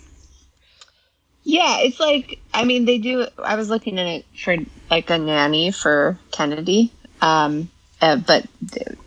Yeah, 1.43 1.79
it's 1.79 1.99
like 1.99 2.39
I 2.53 2.65
mean 2.65 2.85
they 2.85 2.97
do. 2.97 3.27
I 3.43 3.55
was 3.55 3.69
looking 3.69 3.99
at 3.99 4.07
it 4.07 4.25
for 4.43 4.55
like 4.89 5.09
a 5.09 5.17
nanny 5.17 5.71
for 5.71 6.17
Kennedy, 6.31 6.91
um, 7.21 7.69
uh, 8.01 8.17
but 8.17 8.45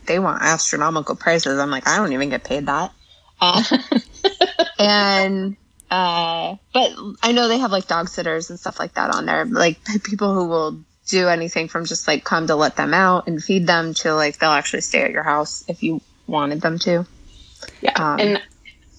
they, 0.07 0.18
want 0.18 0.42
astronomical 0.42 1.16
prices. 1.16 1.59
I'm 1.59 1.70
like, 1.70 1.87
I 1.87 1.97
don't 1.97 2.12
even 2.12 2.31
get 2.31 2.44
paid 2.44 2.66
that. 2.66 2.92
Uh, 3.40 3.62
and 4.79 5.57
uh, 5.90 6.57
but 6.73 6.92
I 7.23 7.33
know 7.33 7.49
they 7.49 7.59
have 7.59 7.73
like 7.73 7.87
dog 7.87 8.09
sitters 8.09 8.51
and 8.51 8.59
stuff 8.59 8.79
like 8.79 8.94
that 8.94 9.14
on 9.14 9.27
there. 9.27 9.44
Like 9.44 9.79
people 10.03 10.35
who 10.35 10.49
will 10.49 10.81
do 11.07 11.29
anything 11.29 11.68
from 11.68 11.85
just 11.85 12.09
like 12.09 12.25
come 12.25 12.47
to 12.47 12.57
let 12.57 12.77
them 12.77 12.94
out 12.94 13.29
and 13.29 13.42
feed 13.42 13.66
them 13.66 13.94
to 13.94 14.14
like 14.14 14.38
they'll 14.38 14.51
actually 14.51 14.81
stay 14.81 15.03
at 15.03 15.11
your 15.11 15.23
house 15.23 15.64
if 15.68 15.83
you 15.83 16.01
wanted 16.27 16.61
them 16.61 16.79
to. 16.81 17.07
Yeah. 17.81 17.92
Um, 17.97 18.20
and 18.20 18.42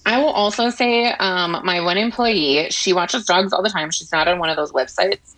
I 0.06 0.18
will 0.18 0.30
also 0.30 0.70
say, 0.70 1.10
um, 1.10 1.60
my 1.64 1.80
one 1.80 1.98
employee, 1.98 2.70
she 2.70 2.92
watches 2.92 3.24
dogs 3.24 3.52
all 3.52 3.62
the 3.62 3.68
time. 3.68 3.90
She's 3.90 4.12
not 4.12 4.28
on 4.28 4.38
one 4.38 4.48
of 4.48 4.56
those 4.56 4.70
websites, 4.70 5.34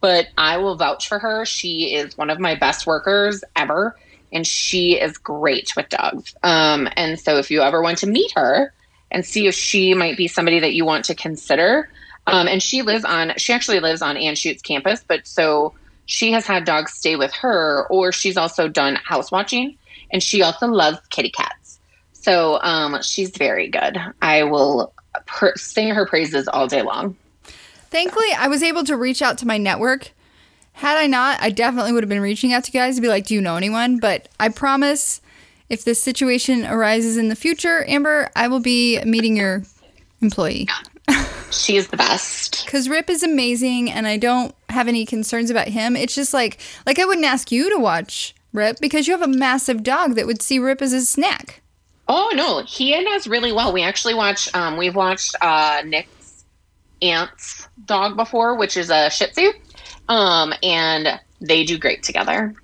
but 0.00 0.28
I 0.38 0.58
will 0.58 0.76
vouch 0.76 1.08
for 1.08 1.18
her. 1.18 1.44
She 1.44 1.96
is 1.96 2.16
one 2.16 2.30
of 2.30 2.38
my 2.38 2.54
best 2.54 2.86
workers 2.86 3.42
ever, 3.56 3.96
and 4.32 4.46
she 4.46 4.92
is 4.92 5.18
great 5.18 5.72
with 5.76 5.88
dogs. 5.88 6.36
Um, 6.44 6.88
and 6.96 7.18
so 7.18 7.36
if 7.38 7.50
you 7.50 7.62
ever 7.62 7.82
want 7.82 7.98
to 7.98 8.06
meet 8.06 8.30
her 8.36 8.72
and 9.10 9.26
see 9.26 9.48
if 9.48 9.56
she 9.56 9.92
might 9.92 10.16
be 10.16 10.28
somebody 10.28 10.60
that 10.60 10.72
you 10.72 10.84
want 10.84 11.04
to 11.06 11.16
consider, 11.16 11.90
um, 12.28 12.46
and 12.46 12.62
she 12.62 12.82
lives 12.82 13.04
on, 13.04 13.32
she 13.38 13.52
actually 13.52 13.80
lives 13.80 14.02
on 14.02 14.14
Anschutz 14.14 14.62
campus, 14.62 15.04
but 15.06 15.26
so 15.26 15.74
she 16.06 16.30
has 16.30 16.46
had 16.46 16.64
dogs 16.64 16.92
stay 16.92 17.16
with 17.16 17.32
her, 17.34 17.88
or 17.90 18.12
she's 18.12 18.36
also 18.36 18.68
done 18.68 18.94
house 19.04 19.32
watching, 19.32 19.78
and 20.12 20.22
she 20.22 20.42
also 20.42 20.68
loves 20.68 20.98
kitty 21.10 21.30
cats. 21.30 21.61
So 22.22 22.60
um, 22.62 23.00
she's 23.02 23.30
very 23.30 23.68
good. 23.68 23.98
I 24.22 24.44
will 24.44 24.92
per- 25.26 25.56
sing 25.56 25.88
her 25.88 26.06
praises 26.06 26.48
all 26.48 26.66
day 26.66 26.82
long. 26.82 27.16
Thankfully, 27.90 28.32
I 28.38 28.48
was 28.48 28.62
able 28.62 28.84
to 28.84 28.96
reach 28.96 29.20
out 29.22 29.38
to 29.38 29.46
my 29.46 29.58
network. 29.58 30.12
Had 30.74 30.96
I 30.96 31.06
not, 31.06 31.42
I 31.42 31.50
definitely 31.50 31.92
would 31.92 32.02
have 32.02 32.08
been 32.08 32.22
reaching 32.22 32.52
out 32.52 32.64
to 32.64 32.72
you 32.72 32.80
guys 32.80 32.96
to 32.96 33.02
be 33.02 33.08
like, 33.08 33.26
"Do 33.26 33.34
you 33.34 33.40
know 33.40 33.56
anyone?" 33.56 33.98
But 33.98 34.28
I 34.40 34.48
promise, 34.48 35.20
if 35.68 35.84
this 35.84 36.02
situation 36.02 36.64
arises 36.64 37.16
in 37.16 37.28
the 37.28 37.36
future, 37.36 37.84
Amber, 37.86 38.30
I 38.34 38.48
will 38.48 38.60
be 38.60 39.02
meeting 39.04 39.36
your 39.36 39.64
employee 40.22 40.68
She 41.50 41.76
is 41.76 41.88
the 41.88 41.96
best. 41.96 42.64
because 42.64 42.88
Rip 42.88 43.10
is 43.10 43.22
amazing, 43.22 43.90
and 43.90 44.06
I 44.06 44.16
don't 44.16 44.54
have 44.68 44.88
any 44.88 45.04
concerns 45.04 45.50
about 45.50 45.68
him. 45.68 45.96
It's 45.96 46.14
just 46.14 46.32
like, 46.32 46.58
like 46.86 46.98
I 46.98 47.04
wouldn't 47.04 47.26
ask 47.26 47.52
you 47.52 47.68
to 47.70 47.78
watch 47.78 48.34
Rip 48.52 48.78
because 48.80 49.06
you 49.06 49.12
have 49.12 49.22
a 49.22 49.32
massive 49.32 49.82
dog 49.82 50.14
that 50.14 50.26
would 50.26 50.40
see 50.40 50.58
Rip 50.58 50.80
as 50.80 50.92
a 50.92 51.02
snack. 51.02 51.61
Oh 52.14 52.30
no, 52.34 52.62
he 52.62 52.92
and 52.92 53.06
does 53.06 53.26
really 53.26 53.52
well. 53.52 53.72
We 53.72 53.82
actually 53.82 54.12
watch. 54.12 54.54
Um, 54.54 54.76
we've 54.76 54.94
watched 54.94 55.34
uh, 55.40 55.80
Nick's 55.86 56.44
aunt's 57.00 57.66
dog 57.86 58.18
before, 58.18 58.58
which 58.58 58.76
is 58.76 58.90
a 58.90 59.08
Shih 59.08 59.28
Tzu, 59.28 59.50
um, 60.10 60.52
and 60.62 61.18
they 61.40 61.64
do 61.64 61.78
great 61.78 62.02
together. 62.02 62.54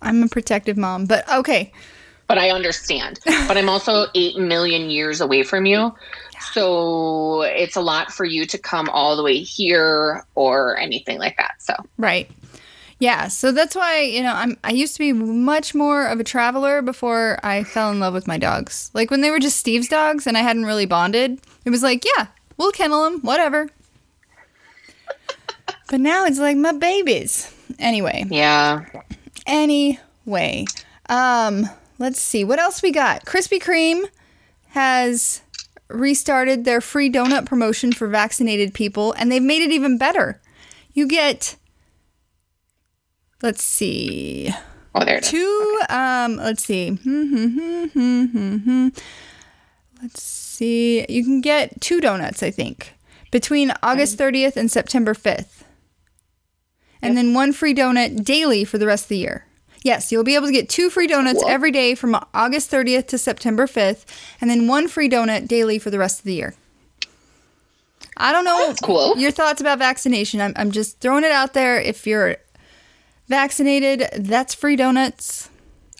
I'm 0.00 0.24
a 0.24 0.28
protective 0.28 0.76
mom, 0.76 1.06
but 1.06 1.32
okay. 1.32 1.72
But 2.26 2.38
I 2.38 2.50
understand. 2.50 3.20
but 3.24 3.56
I'm 3.56 3.68
also 3.68 4.06
eight 4.16 4.36
million 4.36 4.90
years 4.90 5.20
away 5.20 5.44
from 5.44 5.64
you, 5.64 5.94
so 6.52 7.42
it's 7.42 7.76
a 7.76 7.80
lot 7.80 8.10
for 8.10 8.24
you 8.24 8.44
to 8.46 8.58
come 8.58 8.88
all 8.88 9.16
the 9.16 9.22
way 9.22 9.38
here 9.38 10.26
or 10.34 10.76
anything 10.78 11.20
like 11.20 11.36
that. 11.36 11.52
So 11.60 11.74
Right. 11.96 12.28
Yeah, 13.02 13.26
so 13.26 13.50
that's 13.50 13.74
why, 13.74 14.02
you 14.02 14.22
know, 14.22 14.32
I'm 14.32 14.56
I 14.62 14.70
used 14.70 14.92
to 14.94 15.00
be 15.00 15.12
much 15.12 15.74
more 15.74 16.06
of 16.06 16.20
a 16.20 16.24
traveler 16.24 16.82
before 16.82 17.36
I 17.42 17.64
fell 17.64 17.90
in 17.90 17.98
love 17.98 18.14
with 18.14 18.28
my 18.28 18.38
dogs. 18.38 18.92
Like 18.94 19.10
when 19.10 19.22
they 19.22 19.32
were 19.32 19.40
just 19.40 19.56
Steve's 19.56 19.88
dogs 19.88 20.24
and 20.24 20.38
I 20.38 20.42
hadn't 20.42 20.66
really 20.66 20.86
bonded, 20.86 21.40
it 21.64 21.70
was 21.70 21.82
like, 21.82 22.04
yeah, 22.04 22.28
We'll 22.56 22.70
kennel 22.70 23.02
them, 23.02 23.20
whatever. 23.22 23.68
but 25.90 26.00
now 26.00 26.26
it's 26.26 26.38
like 26.38 26.56
my 26.56 26.70
babies. 26.70 27.52
Anyway, 27.80 28.24
Yeah. 28.30 28.84
anyway, 29.46 30.66
um, 31.08 31.68
let's 31.98 32.20
see 32.20 32.44
what 32.44 32.60
else 32.60 32.82
we 32.82 32.92
got. 32.92 33.24
Krispy 33.24 33.60
Kreme 33.60 34.04
has 34.68 35.42
restarted 35.88 36.64
their 36.64 36.80
free 36.80 37.10
donut 37.10 37.46
promotion 37.46 37.90
for 37.92 38.06
vaccinated 38.06 38.74
people, 38.74 39.12
and 39.14 39.32
they've 39.32 39.42
made 39.42 39.62
it 39.62 39.72
even 39.72 39.98
better. 39.98 40.40
You 40.92 41.08
get, 41.08 41.56
let's 43.42 43.62
see, 43.62 44.50
Oh, 44.94 45.04
there 45.04 45.16
it 45.18 45.24
is. 45.24 45.30
two 45.30 45.80
um 45.88 46.36
let's 46.36 46.64
see. 46.64 46.90
Hmm, 46.90 47.86
hmm, 47.86 48.24
hmm, 48.26 48.88
let's 50.02 50.22
see. 50.22 51.04
You 51.08 51.24
can 51.24 51.40
get 51.40 51.80
two 51.80 52.00
donuts 52.00 52.42
i 52.42 52.50
think 52.50 52.94
between 53.30 53.72
august 53.82 54.18
30th 54.18 54.56
and 54.56 54.70
september 54.70 55.14
5th 55.14 55.62
and 57.00 57.16
then 57.16 57.34
one 57.34 57.52
free 57.52 57.74
donut 57.74 58.22
daily 58.24 58.64
for 58.64 58.78
the 58.78 58.86
rest 58.86 59.06
of 59.06 59.08
the 59.08 59.16
year. 59.18 59.46
Yes 59.82 60.12
you'll 60.12 60.22
be 60.24 60.34
able 60.36 60.46
to 60.46 60.52
get 60.52 60.68
two 60.68 60.88
free 60.90 61.06
donuts 61.08 61.42
every 61.48 61.72
day 61.72 61.94
from 61.96 62.14
august 62.34 62.70
30th 62.70 63.08
to 63.08 63.18
september 63.18 63.66
5th 63.66 64.04
and 64.40 64.48
then 64.50 64.68
one 64.68 64.86
free 64.88 65.08
donut 65.08 65.48
daily 65.48 65.78
for 65.80 65.90
the 65.90 65.98
rest 65.98 66.20
of 66.20 66.24
the 66.24 66.34
year. 66.34 66.54
I 68.16 68.30
don't 68.30 68.44
know 68.44 68.66
That's 68.68 68.80
cool. 68.80 69.16
your 69.18 69.30
thoughts 69.30 69.60
about 69.60 69.78
vaccination. 69.78 70.40
I'm, 70.40 70.52
I'm 70.56 70.70
just 70.70 71.00
throwing 71.00 71.24
it 71.24 71.30
out 71.32 71.54
there. 71.54 71.80
If 71.80 72.06
you're 72.06 72.36
vaccinated 73.28 74.04
that's 74.16 74.54
free 74.54 74.76
donuts 74.76 75.50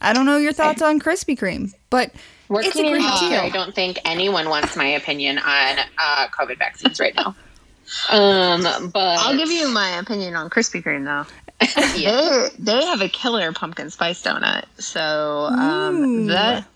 i 0.00 0.12
don't 0.12 0.26
know 0.26 0.36
your 0.36 0.52
thoughts 0.52 0.82
on 0.82 1.00
krispy 1.00 1.38
kreme 1.38 1.72
but 1.90 2.12
it's 2.60 2.76
a 2.76 2.82
Working 2.82 2.84
in 2.84 2.92
great 2.92 3.02
healthcare, 3.04 3.40
I 3.40 3.48
don't 3.48 3.74
think 3.74 3.98
anyone 4.04 4.50
wants 4.50 4.76
my 4.76 4.88
opinion 4.88 5.38
on 5.38 5.78
uh, 5.96 6.26
COVID 6.38 6.58
vaccines 6.58 7.00
right 7.00 7.14
now. 7.14 7.34
Um, 8.10 8.90
but 8.90 9.18
I'll 9.20 9.36
give 9.36 9.50
you 9.50 9.68
my 9.68 9.98
opinion 9.98 10.34
on 10.36 10.50
Krispy 10.50 10.82
Kreme 10.82 11.04
though. 11.04 11.26
they 11.96 12.48
they 12.58 12.84
have 12.84 13.00
a 13.00 13.08
killer 13.08 13.52
pumpkin 13.52 13.90
spice 13.90 14.22
donut. 14.22 14.64
So 14.78 15.46
um, 15.46 16.26
that 16.26 16.66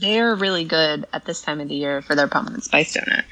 they 0.00 0.20
are 0.20 0.34
really 0.34 0.64
good 0.64 1.06
at 1.12 1.26
this 1.26 1.42
time 1.42 1.60
of 1.60 1.68
the 1.68 1.74
year 1.74 2.00
for 2.00 2.14
their 2.14 2.28
pumpkin 2.28 2.62
spice 2.62 2.96
donut. 2.96 3.24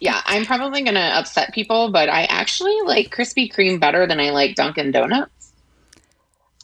yeah, 0.00 0.20
I'm 0.26 0.44
probably 0.44 0.82
going 0.82 0.94
to 0.94 1.18
upset 1.18 1.54
people, 1.54 1.90
but 1.90 2.10
I 2.10 2.24
actually 2.24 2.78
like 2.82 3.14
Krispy 3.14 3.50
Kreme 3.50 3.80
better 3.80 4.06
than 4.06 4.20
I 4.20 4.30
like 4.30 4.56
Dunkin' 4.56 4.90
Donuts. 4.92 5.45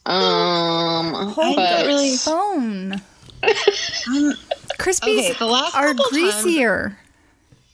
Um, 0.05 1.13
hold 1.15 1.57
but 1.57 1.83
the 1.83 1.87
really- 1.87 2.17
phone 2.17 2.93
Um, 3.45 4.35
krispies 4.79 5.19
okay, 5.19 5.33
the 5.39 5.47
last 5.47 5.75
are 5.77 5.89
couple 5.95 6.05
times- 6.11 6.43
greasier 6.43 6.99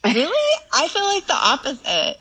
really, 0.05 0.59
I 0.73 0.88
feel 0.88 1.05
like 1.05 1.27
the 1.27 1.35
opposite. 1.35 2.17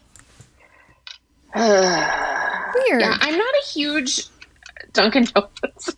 weird 1.55 3.01
yeah, 3.01 3.17
I'm 3.21 3.37
not 3.37 3.53
a 3.53 3.65
huge 3.73 4.23
Dunkin' 4.93 5.25
Donuts. 5.25 5.95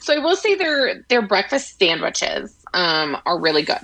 so 0.00 0.14
I 0.14 0.18
will 0.18 0.36
say 0.36 0.54
their 0.54 1.02
their 1.08 1.22
breakfast 1.22 1.78
sandwiches 1.78 2.54
um, 2.74 3.16
are 3.24 3.38
really 3.40 3.62
good. 3.62 3.80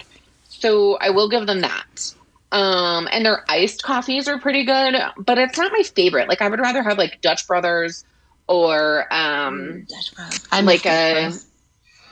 So 0.48 0.96
I 1.00 1.10
will 1.10 1.28
give 1.28 1.46
them 1.46 1.60
that. 1.60 2.14
Um, 2.52 3.08
and 3.12 3.24
their 3.24 3.44
iced 3.48 3.82
coffees 3.82 4.28
are 4.28 4.38
pretty 4.38 4.64
good, 4.64 4.94
but 5.18 5.38
it's 5.38 5.56
not 5.56 5.72
my 5.72 5.82
favorite. 5.82 6.28
Like 6.28 6.42
I 6.42 6.48
would 6.48 6.60
rather 6.60 6.82
have 6.82 6.98
like 6.98 7.20
Dutch 7.22 7.46
Brothers 7.46 8.04
or 8.50 9.06
um, 9.14 9.86
I 10.50 10.60
like 10.60 10.84
miss 10.84 10.86
a. 10.86 11.14
those. 11.14 11.46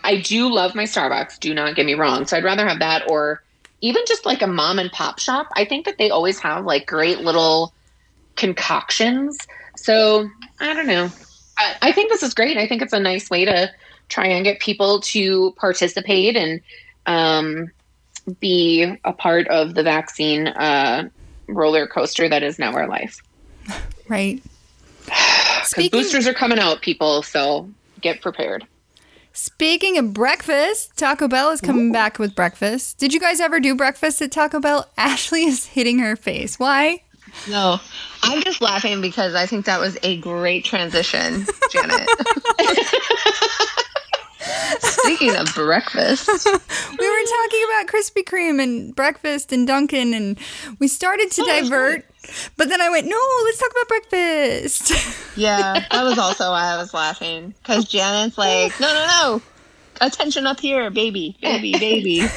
I 0.04 0.20
do 0.20 0.48
love 0.48 0.76
my 0.76 0.84
Starbucks. 0.84 1.40
Do 1.40 1.52
not 1.52 1.74
get 1.74 1.84
me 1.84 1.94
wrong. 1.94 2.26
So 2.26 2.36
I'd 2.36 2.44
rather 2.44 2.66
have 2.66 2.78
that 2.78 3.10
or 3.10 3.42
even 3.80 4.04
just 4.06 4.24
like 4.24 4.40
a 4.40 4.46
mom 4.46 4.78
and 4.78 4.90
pop 4.92 5.18
shop. 5.18 5.48
I 5.56 5.64
think 5.64 5.84
that 5.86 5.98
they 5.98 6.10
always 6.10 6.38
have 6.38 6.64
like 6.64 6.86
great 6.86 7.18
little 7.18 7.74
concoctions. 8.36 9.36
So 9.76 10.28
I 10.60 10.72
don't 10.72 10.86
know. 10.86 11.10
I, 11.58 11.76
I 11.82 11.92
think 11.92 12.10
this 12.10 12.22
is 12.22 12.34
great. 12.34 12.56
I 12.56 12.68
think 12.68 12.82
it's 12.82 12.92
a 12.92 13.00
nice 13.00 13.28
way 13.28 13.44
to 13.44 13.70
try 14.08 14.28
and 14.28 14.44
get 14.44 14.60
people 14.60 15.00
to 15.00 15.52
participate 15.58 16.36
and 16.36 16.60
um, 17.06 17.72
be 18.38 18.96
a 19.04 19.12
part 19.12 19.48
of 19.48 19.74
the 19.74 19.82
vaccine 19.82 20.46
uh, 20.46 21.08
roller 21.48 21.88
coaster 21.88 22.28
that 22.28 22.44
is 22.44 22.60
now 22.60 22.72
our 22.72 22.86
life. 22.88 23.20
right 24.06 24.40
Because 25.76 25.90
boosters 25.90 26.26
are 26.26 26.32
coming 26.34 26.58
out, 26.58 26.80
people. 26.80 27.22
So 27.22 27.68
get 28.00 28.20
prepared. 28.22 28.66
speaking 29.32 29.98
of 29.98 30.12
breakfast 30.14 30.96
taco 30.96 31.28
bell 31.28 31.50
is 31.50 31.60
coming 31.60 31.92
back 31.92 32.18
with 32.18 32.34
breakfast 32.34 32.98
did 32.98 33.12
you 33.12 33.20
guys 33.20 33.40
ever 33.40 33.60
do 33.60 33.74
breakfast 33.74 34.22
at 34.22 34.32
taco 34.32 34.58
bell 34.60 34.88
ashley 34.96 35.44
is 35.44 35.66
hitting 35.66 35.98
her 35.98 36.16
face 36.16 36.58
why 36.58 37.02
No, 37.48 37.78
I'm 38.22 38.42
just 38.42 38.60
laughing 38.62 39.00
because 39.00 39.34
I 39.34 39.46
think 39.46 39.66
that 39.66 39.78
was 39.78 39.98
a 40.02 40.16
great 40.18 40.64
transition, 40.64 41.44
Janet. 41.70 42.08
Speaking 44.80 45.36
of 45.36 45.54
breakfast, 45.54 46.28
we 46.28 47.10
were 47.10 47.26
talking 47.26 47.64
about 47.68 47.86
Krispy 47.86 48.24
Kreme 48.24 48.62
and 48.62 48.94
breakfast 48.94 49.52
and 49.52 49.66
Dunkin', 49.66 50.14
and 50.14 50.38
we 50.78 50.88
started 50.88 51.30
to 51.32 51.42
oh, 51.42 51.60
divert. 51.60 52.04
But 52.56 52.68
then 52.68 52.80
I 52.80 52.90
went, 52.90 53.06
no, 53.06 53.16
let's 53.44 53.58
talk 53.58 53.70
about 53.70 53.88
breakfast. 53.88 55.36
yeah, 55.36 55.84
that 55.90 56.02
was 56.02 56.18
also 56.18 56.50
why 56.50 56.64
I 56.64 56.76
was 56.76 56.92
laughing 56.92 57.54
because 57.62 57.86
Janet's 57.86 58.36
like, 58.36 58.78
no, 58.80 58.92
no, 58.92 59.06
no, 59.06 59.42
attention 60.00 60.46
up 60.46 60.60
here, 60.60 60.90
baby, 60.90 61.36
baby, 61.40 61.72
baby. 61.72 62.22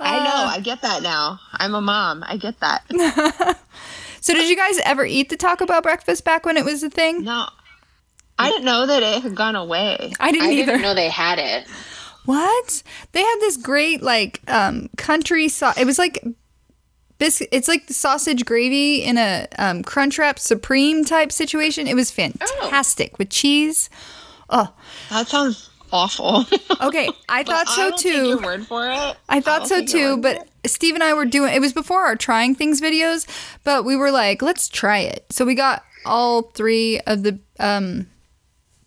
I 0.00 0.18
know, 0.24 0.44
uh, 0.44 0.52
I 0.54 0.60
get 0.60 0.82
that 0.82 1.02
now. 1.02 1.40
I'm 1.54 1.74
a 1.74 1.80
mom. 1.80 2.24
I 2.26 2.36
get 2.36 2.60
that. 2.60 3.58
so, 4.20 4.32
did 4.32 4.48
you 4.48 4.56
guys 4.56 4.78
ever 4.84 5.04
eat 5.04 5.28
the 5.28 5.36
Taco 5.36 5.66
Bell 5.66 5.82
breakfast 5.82 6.24
back 6.24 6.46
when 6.46 6.56
it 6.56 6.64
was 6.64 6.82
a 6.82 6.90
thing? 6.90 7.24
No, 7.24 7.48
I 8.38 8.50
didn't 8.50 8.64
know 8.64 8.86
that 8.86 9.02
it 9.02 9.22
had 9.22 9.34
gone 9.34 9.56
away. 9.56 10.12
I 10.20 10.30
didn't 10.32 10.48
I 10.48 10.52
either. 10.52 10.66
didn't 10.72 10.82
know 10.82 10.94
they 10.94 11.08
had 11.08 11.38
it. 11.38 11.66
What? 12.24 12.82
They 13.12 13.22
had 13.22 13.36
this 13.40 13.56
great 13.56 14.02
like 14.02 14.40
um 14.48 14.88
country 14.96 15.48
sauce. 15.48 15.76
It 15.78 15.86
was 15.86 15.98
like 15.98 16.22
biscuit. 17.18 17.48
It's 17.52 17.68
like 17.68 17.88
sausage 17.90 18.44
gravy 18.44 19.02
in 19.02 19.18
a 19.18 19.46
um, 19.58 19.82
crunch 19.82 20.18
wrap 20.18 20.38
supreme 20.38 21.04
type 21.04 21.32
situation. 21.32 21.86
It 21.88 21.94
was 21.94 22.10
fantastic 22.10 23.18
with 23.18 23.30
cheese. 23.30 23.88
Oh, 24.50 24.72
That 25.10 25.26
sounds 25.26 25.70
awful. 25.92 26.44
okay. 26.80 27.08
I 27.28 27.42
But 27.42 27.46
thought 27.52 27.68
I 27.68 27.74
so 27.76 27.84
will 27.90 27.98
take 27.98 28.12
too. 28.12 28.28
your 28.28 28.40
word 28.42 28.66
for 28.66 28.86
it. 28.88 29.16
I 29.28 29.40
thought 29.40 29.62
will 29.62 29.68
so 29.68 29.84
too, 29.84 30.16
but. 30.18 30.46
Steve 30.66 30.94
and 30.94 31.04
I 31.04 31.14
were 31.14 31.24
doing 31.24 31.54
it 31.54 31.60
was 31.60 31.72
before 31.72 32.04
our 32.04 32.16
trying 32.16 32.54
things 32.54 32.80
videos, 32.80 33.26
but 33.64 33.84
we 33.84 33.96
were 33.96 34.10
like, 34.10 34.42
let's 34.42 34.68
try 34.68 34.98
it. 34.98 35.24
So 35.30 35.46
we 35.46 35.54
got 35.54 35.82
all 36.04 36.42
three 36.42 37.00
of 37.06 37.22
the 37.22 37.38
um 37.58 38.06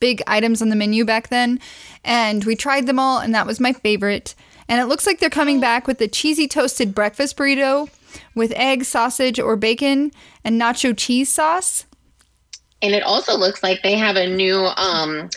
big 0.01 0.21
items 0.27 0.61
on 0.61 0.67
the 0.67 0.75
menu 0.75 1.05
back 1.05 1.29
then 1.29 1.61
and 2.03 2.43
we 2.43 2.57
tried 2.57 2.87
them 2.87 2.99
all 2.99 3.19
and 3.19 3.33
that 3.33 3.47
was 3.47 3.61
my 3.61 3.71
favorite. 3.71 4.35
And 4.67 4.81
it 4.81 4.85
looks 4.85 5.07
like 5.07 5.19
they're 5.19 5.29
coming 5.29 5.61
back 5.61 5.87
with 5.87 5.97
the 5.97 6.09
cheesy 6.09 6.47
toasted 6.47 6.93
breakfast 6.93 7.37
burrito 7.37 7.89
with 8.35 8.51
egg, 8.55 8.83
sausage 8.83 9.39
or 9.39 9.55
bacon 9.55 10.11
and 10.43 10.59
nacho 10.59 10.97
cheese 10.97 11.29
sauce. 11.29 11.85
And 12.81 12.93
it 12.93 13.03
also 13.03 13.37
looks 13.37 13.63
like 13.63 13.83
they 13.83 13.95
have 13.95 14.15
a 14.15 14.27
new 14.27 14.57
um, 14.57 15.29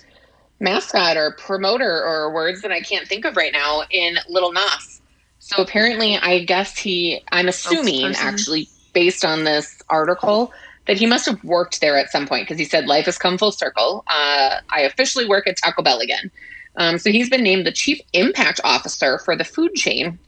mascot 0.60 1.16
or 1.16 1.32
promoter 1.32 2.02
or 2.04 2.32
words 2.32 2.62
that 2.62 2.72
I 2.72 2.80
can't 2.80 3.06
think 3.06 3.24
of 3.24 3.36
right 3.36 3.52
now 3.52 3.82
in 3.90 4.16
Lil 4.28 4.52
Nas. 4.52 5.00
So 5.40 5.62
apparently, 5.62 6.16
I 6.16 6.44
guess 6.44 6.78
he, 6.78 7.22
I'm 7.30 7.48
assuming 7.48 8.14
actually, 8.16 8.68
based 8.94 9.24
on 9.24 9.44
this 9.44 9.82
article, 9.90 10.52
that 10.86 10.96
he 10.96 11.06
must 11.06 11.26
have 11.26 11.42
worked 11.44 11.80
there 11.80 11.96
at 11.96 12.10
some 12.10 12.26
point 12.26 12.44
because 12.46 12.58
he 12.58 12.64
said, 12.64 12.86
Life 12.86 13.06
has 13.06 13.18
come 13.18 13.38
full 13.38 13.52
circle. 13.52 14.04
Uh, 14.06 14.60
I 14.70 14.82
officially 14.82 15.26
work 15.26 15.46
at 15.46 15.56
Taco 15.56 15.82
Bell 15.82 16.00
again. 16.00 16.30
Um, 16.76 16.98
so 16.98 17.10
he's 17.10 17.30
been 17.30 17.42
named 17.42 17.66
the 17.66 17.72
Chief 17.72 18.00
Impact 18.12 18.60
Officer 18.64 19.18
for 19.18 19.36
the 19.36 19.44
food 19.44 19.74
chain. 19.74 20.18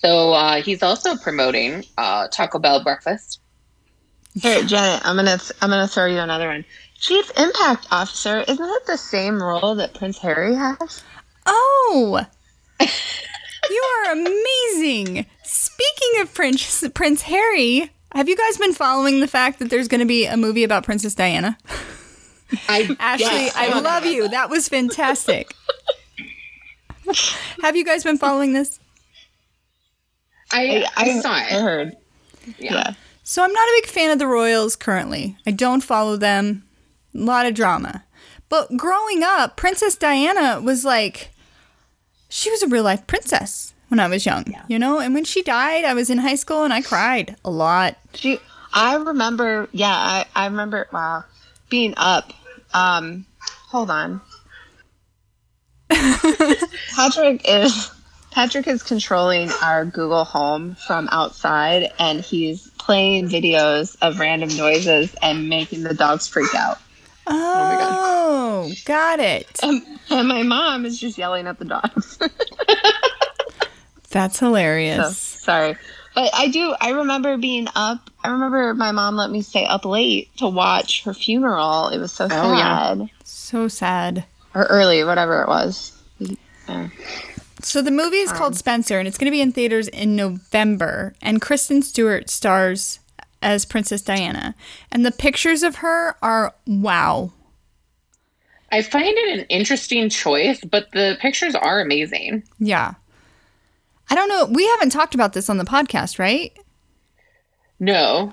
So 0.00 0.32
uh, 0.32 0.62
he's 0.62 0.82
also 0.82 1.16
promoting 1.16 1.84
uh, 1.96 2.28
Taco 2.28 2.58
Bell 2.58 2.82
breakfast. 2.82 3.40
Here, 4.34 4.62
Janet, 4.62 5.02
I'm 5.04 5.16
gonna 5.16 5.38
I'm 5.60 5.70
gonna 5.70 5.88
throw 5.88 6.06
you 6.06 6.18
another 6.18 6.46
one. 6.46 6.64
Chief 7.00 7.30
Impact 7.36 7.88
Officer, 7.90 8.40
isn't 8.40 8.56
that 8.58 8.82
the 8.86 8.96
same 8.96 9.42
role 9.42 9.74
that 9.76 9.94
Prince 9.94 10.18
Harry 10.18 10.54
has? 10.54 11.02
Oh, 11.46 12.24
you 12.80 13.84
are 14.06 14.12
amazing. 14.12 15.26
Speaking 15.42 16.20
of 16.20 16.32
Prince 16.34 16.84
Prince 16.94 17.22
Harry, 17.22 17.90
have 18.14 18.28
you 18.28 18.36
guys 18.36 18.56
been 18.58 18.72
following 18.74 19.20
the 19.20 19.26
fact 19.28 19.58
that 19.58 19.70
there's 19.70 19.88
going 19.88 20.00
to 20.00 20.06
be 20.06 20.26
a 20.26 20.36
movie 20.36 20.64
about 20.64 20.84
Princess 20.84 21.14
Diana? 21.14 21.58
I 22.68 22.94
Ashley, 23.00 23.26
Yes. 23.26 23.56
I 23.56 23.68
oh 23.72 23.80
love 23.80 24.06
you. 24.06 24.28
That 24.28 24.50
was 24.50 24.68
fantastic. 24.68 25.52
have 27.62 27.76
you 27.76 27.84
guys 27.84 28.04
been 28.04 28.18
following 28.18 28.52
this? 28.52 28.80
I, 30.50 30.86
I 30.96 31.20
saw 31.20 31.36
it. 31.36 31.52
I 31.52 31.56
it. 31.58 31.62
heard. 31.62 31.96
Yeah. 32.58 32.94
So 33.22 33.42
I'm 33.44 33.52
not 33.52 33.68
a 33.68 33.80
big 33.82 33.90
fan 33.90 34.10
of 34.10 34.18
the 34.18 34.26
Royals 34.26 34.74
currently. 34.76 35.36
I 35.46 35.50
don't 35.50 35.82
follow 35.82 36.16
them. 36.16 36.64
A 37.14 37.18
lot 37.18 37.46
of 37.46 37.54
drama. 37.54 38.04
But 38.48 38.74
growing 38.78 39.22
up, 39.22 39.56
Princess 39.56 39.96
Diana 39.96 40.60
was 40.62 40.84
like 40.84 41.30
she 42.30 42.50
was 42.50 42.62
a 42.62 42.68
real 42.68 42.84
life 42.84 43.06
princess. 43.06 43.74
When 43.88 44.00
I 44.00 44.08
was 44.08 44.24
young, 44.24 44.44
yeah. 44.46 44.64
you 44.68 44.78
know? 44.78 45.00
And 45.00 45.14
when 45.14 45.24
she 45.24 45.42
died, 45.42 45.84
I 45.84 45.94
was 45.94 46.10
in 46.10 46.18
high 46.18 46.34
school 46.34 46.64
and 46.64 46.72
I 46.72 46.82
cried 46.82 47.36
a 47.44 47.50
lot. 47.50 47.96
She, 48.14 48.38
I 48.72 48.96
remember, 48.96 49.68
yeah, 49.72 49.94
I, 49.94 50.26
I 50.34 50.46
remember, 50.46 50.88
wow, 50.92 51.24
being 51.68 51.94
up. 51.96 52.32
Um, 52.74 53.26
hold 53.42 53.90
on. 53.90 54.20
Patrick 56.94 57.48
is 57.48 57.90
Patrick 58.30 58.68
is 58.68 58.82
controlling 58.82 59.50
our 59.62 59.84
Google 59.84 60.24
Home 60.24 60.76
from 60.86 61.08
outside, 61.10 61.90
and 61.98 62.20
he's 62.20 62.70
playing 62.78 63.28
videos 63.28 63.96
of 64.02 64.20
random 64.20 64.54
noises 64.56 65.14
and 65.22 65.48
making 65.48 65.82
the 65.82 65.94
dogs 65.94 66.28
freak 66.28 66.54
out. 66.54 66.78
Oh, 67.26 68.70
got 68.84 69.18
it. 69.18 69.48
And, 69.62 69.82
and 70.10 70.28
my 70.28 70.42
mom 70.42 70.84
is 70.84 71.00
just 71.00 71.18
yelling 71.18 71.46
at 71.46 71.58
the 71.58 71.64
dogs. 71.64 72.18
That's 74.10 74.38
So, 74.38 74.46
hilarious. 74.46 75.16
sorry. 75.18 75.76
But 76.14 76.30
I 76.34 76.48
do, 76.48 76.74
I 76.80 76.90
remember 76.90 77.36
being 77.36 77.68
up. 77.76 78.10
I 78.24 78.28
remember 78.30 78.74
my 78.74 78.90
mom 78.90 79.16
let 79.16 79.30
me 79.30 79.42
stay 79.42 79.64
up 79.66 79.84
late 79.84 80.34
to 80.38 80.48
watch 80.48 81.04
her 81.04 81.14
funeral. 81.14 81.88
It 81.88 81.98
was 81.98 82.12
so 82.12 82.26
Oh, 82.30 82.52
yeah. 82.52 82.88
sad. 82.96 83.10
So 83.24 83.68
sad. 83.68 84.24
Or 84.54 84.64
early, 84.64 85.04
whatever 85.04 85.42
it 85.42 85.48
was. 85.48 85.92
So 87.62 87.82
the 87.82 87.90
movie 87.90 88.18
is 88.18 88.32
called 88.32 88.52
um, 88.52 88.56
Spencer, 88.56 88.98
and 88.98 89.08
it's 89.08 89.18
going 89.18 89.26
to 89.26 89.30
be 89.32 89.40
in 89.40 89.52
theaters 89.52 89.88
in 89.88 90.14
November. 90.16 91.14
And 91.20 91.40
Kristen 91.40 91.82
Stewart 91.82 92.30
stars 92.30 93.00
as 93.42 93.64
Princess 93.64 94.00
Diana, 94.02 94.54
and 94.92 95.04
the 95.04 95.10
pictures 95.12 95.62
of 95.62 95.76
her 95.76 96.16
are 96.22 96.54
wow. 96.66 97.32
I 98.70 98.82
find 98.82 99.06
it 99.16 99.38
an 99.40 99.46
interesting 99.46 100.08
choice, 100.08 100.60
but 100.64 100.90
the 100.92 101.16
pictures 101.20 101.54
are 101.54 101.80
amazing. 101.80 102.42
Yeah, 102.58 102.94
I 104.10 104.14
don't 104.14 104.28
know. 104.28 104.46
We 104.46 104.66
haven't 104.68 104.90
talked 104.90 105.14
about 105.14 105.32
this 105.32 105.48
on 105.50 105.58
the 105.58 105.64
podcast, 105.64 106.18
right? 106.18 106.56
No, 107.80 108.32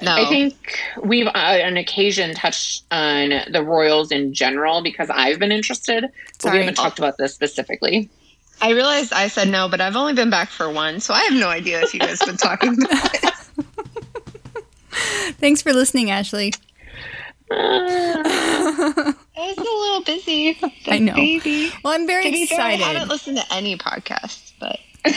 No. 0.00 0.14
I 0.16 0.28
think 0.28 0.78
we've 1.02 1.26
uh, 1.28 1.30
on 1.64 1.76
occasion 1.76 2.34
touched 2.34 2.82
on 2.90 3.30
the 3.52 3.62
Royals 3.62 4.10
in 4.10 4.34
general 4.34 4.82
because 4.82 5.08
I've 5.10 5.38
been 5.38 5.52
interested, 5.52 6.02
but 6.04 6.42
Sorry. 6.42 6.54
we 6.58 6.64
haven't 6.64 6.74
talked 6.76 6.98
about 6.98 7.16
this 7.18 7.32
specifically. 7.34 8.10
I 8.60 8.70
realized 8.72 9.12
I 9.12 9.28
said 9.28 9.48
no, 9.48 9.68
but 9.68 9.80
I've 9.80 9.96
only 9.96 10.14
been 10.14 10.30
back 10.30 10.48
for 10.48 10.70
one, 10.70 10.98
so 11.00 11.14
I 11.14 11.20
have 11.22 11.34
no 11.34 11.48
idea 11.48 11.80
if 11.82 11.94
you 11.94 12.00
guys 12.00 12.18
been 12.24 12.36
talking 12.36 12.74
about 12.82 13.14
it. 13.14 13.34
Thanks 15.38 15.62
for 15.62 15.72
listening, 15.72 16.10
Ashley. 16.10 16.52
I 17.50 19.14
was 19.36 19.58
a 19.58 19.62
little 19.62 20.02
busy. 20.04 20.58
I 20.86 20.98
know. 20.98 21.14
Baby. 21.14 21.70
Well, 21.84 21.92
I'm 21.94 22.06
very 22.06 22.24
To 22.26 22.30
be 22.30 22.46
fair, 22.46 22.60
I 22.60 22.72
excited. 22.74 22.84
haven't 22.96 23.08
listened 23.08 23.36
to 23.38 23.44
any 23.54 23.76
podcasts, 23.76 24.52
but 24.60 24.78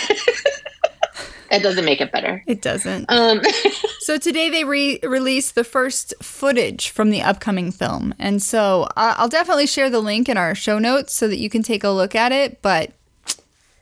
It 1.51 1.61
doesn't 1.61 1.85
make 1.85 2.01
it 2.01 2.11
better. 2.11 2.43
It 2.47 2.61
doesn't. 2.61 3.05
Um, 3.09 3.39
So 3.99 4.17
today 4.17 4.49
they 4.49 4.63
re- 4.65 4.99
released 5.03 5.55
the 5.55 5.63
first 5.63 6.13
footage 6.21 6.89
from 6.89 7.09
the 7.11 7.21
upcoming 7.23 7.71
film, 7.71 8.13
and 8.19 8.41
so 8.41 8.87
I- 8.97 9.15
I'll 9.17 9.29
definitely 9.29 9.65
share 9.67 9.89
the 9.89 9.99
link 9.99 10.27
in 10.29 10.37
our 10.37 10.53
show 10.53 10.77
notes 10.79 11.13
so 11.13 11.27
that 11.27 11.37
you 11.39 11.49
can 11.49 11.63
take 11.63 11.83
a 11.83 11.89
look 11.89 12.13
at 12.13 12.31
it. 12.31 12.61
But 12.61 12.91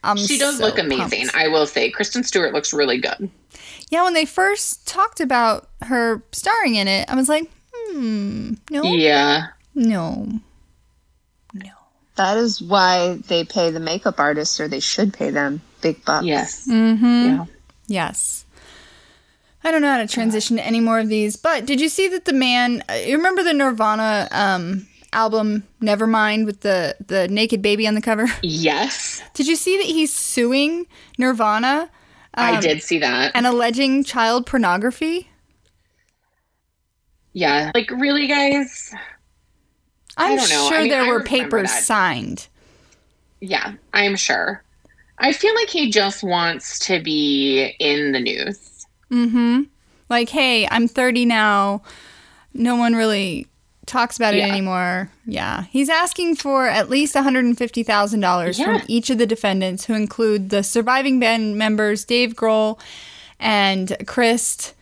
I'm 0.03 0.15
she 0.17 0.37
does 0.37 0.57
so 0.59 0.65
look 0.65 0.77
amazing. 0.77 1.27
pumped. 1.27 1.35
I 1.35 1.47
will 1.49 1.65
say, 1.65 1.89
Kristen 1.89 2.23
Stewart 2.23 2.53
looks 2.53 2.73
really 2.73 2.99
good. 2.99 3.29
Yeah, 3.89 4.03
when 4.03 4.13
they 4.13 4.25
first 4.25 4.87
talked 4.87 5.19
about 5.19 5.67
her 5.83 6.21
starring 6.31 6.75
in 6.75 6.87
it, 6.87 7.09
I 7.09 7.15
was 7.15 7.27
like, 7.27 7.49
hmm, 7.73 8.53
no, 8.69 8.83
Yeah, 8.83 9.47
no, 9.75 10.27
no, 11.53 11.71
that 12.15 12.37
is 12.37 12.61
why 12.61 13.15
they 13.27 13.43
pay 13.43 13.71
the 13.71 13.79
makeup 13.81 14.19
artists, 14.19 14.59
or 14.59 14.67
they 14.69 14.79
should 14.79 15.13
pay 15.13 15.31
them 15.31 15.61
big 15.83 16.03
bucks. 16.05 16.25
yes, 16.25 16.67
Mm-hmm. 16.67 17.25
yeah. 17.27 17.45
yes. 17.87 18.45
I 19.63 19.71
don't 19.71 19.81
know 19.81 19.91
how 19.91 19.97
to 19.99 20.07
transition 20.07 20.57
to 20.57 20.65
any 20.65 20.79
more 20.81 20.99
of 20.99 21.07
these, 21.07 21.35
but 21.37 21.65
did 21.65 21.79
you 21.79 21.87
see 21.89 22.07
that 22.09 22.25
the 22.25 22.33
man? 22.33 22.83
uh, 22.89 22.93
You 22.93 23.15
remember 23.15 23.43
the 23.43 23.53
Nirvana 23.53 24.27
um, 24.31 24.87
album 25.13 25.63
Nevermind 25.81 26.45
with 26.45 26.61
the 26.61 26.95
the 27.05 27.27
naked 27.29 27.61
baby 27.61 27.87
on 27.87 27.93
the 27.95 28.01
cover? 28.01 28.25
yes. 28.41 29.21
Did 29.33 29.47
you 29.47 29.55
see 29.55 29.77
that 29.77 29.85
he's 29.85 30.11
suing 30.13 30.85
Nirvana 31.17 31.89
I 32.33 32.55
Um, 32.55 32.61
did 32.61 32.81
see 32.83 32.97
that. 32.99 33.31
and 33.35 33.45
alleging 33.45 34.03
child 34.03 34.45
pornography? 34.47 35.29
yeah, 37.33 37.71
like 37.73 37.89
really, 37.91 38.27
guys. 38.27 38.93
I'm 40.17 40.37
don't 40.37 40.49
know. 40.49 40.65
I 40.65 40.69
sure 40.69 40.79
mean, 40.81 40.89
there 40.89 41.03
I 41.03 41.07
were 41.09 41.23
papers 41.23 41.71
that. 41.71 41.83
signed. 41.83 42.47
Yeah, 43.39 43.73
I'm 43.93 44.15
sure. 44.15 44.62
I 45.23 45.31
feel 45.33 45.55
like 45.55 45.69
he 45.69 45.89
just 45.89 46.21
wants 46.23 46.77
to 46.79 47.01
be 47.01 47.75
in 47.79 48.12
the 48.12 48.19
news. 48.19 48.86
Mm-hmm. 49.09 49.62
Like, 50.09 50.29
hey, 50.29 50.67
I'm 50.69 50.88
30 50.88 51.25
now. 51.25 51.81
No 52.53 52.75
one 52.75 52.93
really 52.93 53.47
talks 53.86 54.17
about 54.17 54.33
it 54.33 54.38
Yeah. 54.39 54.47
anymore. 54.47 55.09
Yeah. 55.25 55.63
He's 55.71 55.89
asking 55.89 56.36
for 56.36 56.67
at 56.67 56.89
least 56.89 57.15
$150,000 57.15 58.59
Yeah. 58.59 58.65
from 58.65 58.81
each 58.88 59.09
of 59.09 59.17
the 59.17 59.25
defendants, 59.25 59.86
who 59.86 59.93
include 59.93 60.49
the 60.49 60.62
surviving 60.62 61.19
band 61.19 61.57
members 61.57 62.05
Dave 62.05 62.33
Grohl 62.36 62.77
and 63.39 63.95
Chris, 64.05 64.73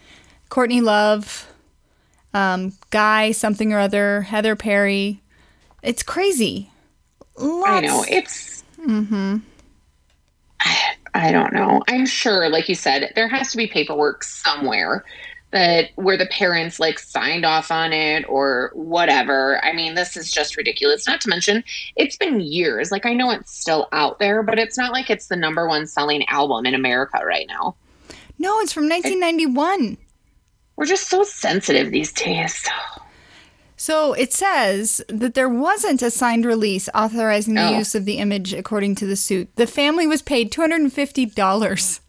Courtney 0.49 0.81
Love, 0.81 1.47
um, 2.33 2.73
Guy, 2.89 3.31
something 3.31 3.71
or 3.73 3.79
other, 3.79 4.21
Heather 4.23 4.55
Parry. 4.55 5.21
It's 5.83 6.03
crazy. 6.03 6.71
Lots. 7.37 7.69
I 7.69 7.79
know 7.81 8.05
it's. 8.09 8.63
Mm-hmm. 8.85 9.37
I, 10.61 10.95
I 11.13 11.31
don't 11.31 11.53
know. 11.53 11.81
I'm 11.87 12.05
sure, 12.05 12.49
like 12.49 12.69
you 12.69 12.75
said, 12.75 13.11
there 13.15 13.27
has 13.27 13.51
to 13.51 13.57
be 13.57 13.67
paperwork 13.67 14.23
somewhere 14.23 15.03
that 15.51 15.89
where 15.95 16.17
the 16.17 16.27
parents 16.27 16.79
like 16.79 16.97
signed 16.97 17.45
off 17.45 17.71
on 17.71 17.91
it 17.91 18.25
or 18.29 18.71
whatever. 18.73 19.63
I 19.63 19.73
mean, 19.73 19.95
this 19.95 20.15
is 20.15 20.31
just 20.31 20.55
ridiculous. 20.55 21.05
Not 21.05 21.21
to 21.21 21.29
mention, 21.29 21.63
it's 21.95 22.15
been 22.15 22.39
years. 22.39 22.91
Like 22.91 23.05
I 23.05 23.13
know 23.13 23.31
it's 23.31 23.51
still 23.51 23.89
out 23.91 24.19
there, 24.19 24.43
but 24.43 24.59
it's 24.59 24.77
not 24.77 24.93
like 24.93 25.09
it's 25.09 25.27
the 25.27 25.35
number 25.35 25.67
one 25.67 25.87
selling 25.87 26.25
album 26.27 26.65
in 26.65 26.73
America 26.73 27.19
right 27.25 27.47
now. 27.47 27.75
No, 28.39 28.59
it's 28.61 28.73
from 28.73 28.87
1991. 28.89 29.97
We're 30.77 30.85
just 30.85 31.09
so 31.09 31.23
sensitive 31.23 31.91
these 31.91 32.11
days. 32.13 32.67
So 33.81 34.13
it 34.13 34.31
says 34.31 35.01
that 35.07 35.33
there 35.33 35.49
wasn't 35.49 36.03
a 36.03 36.11
signed 36.11 36.45
release 36.45 36.87
authorizing 36.93 37.55
the 37.55 37.67
Oh. 37.67 37.77
use 37.79 37.95
of 37.95 38.05
the 38.05 38.19
image 38.19 38.53
according 38.53 38.93
to 38.97 39.07
the 39.07 39.15
suit. 39.15 39.49
The 39.55 39.65
family 39.65 40.05
was 40.05 40.21
paid 40.21 40.51
$250. 40.51 41.99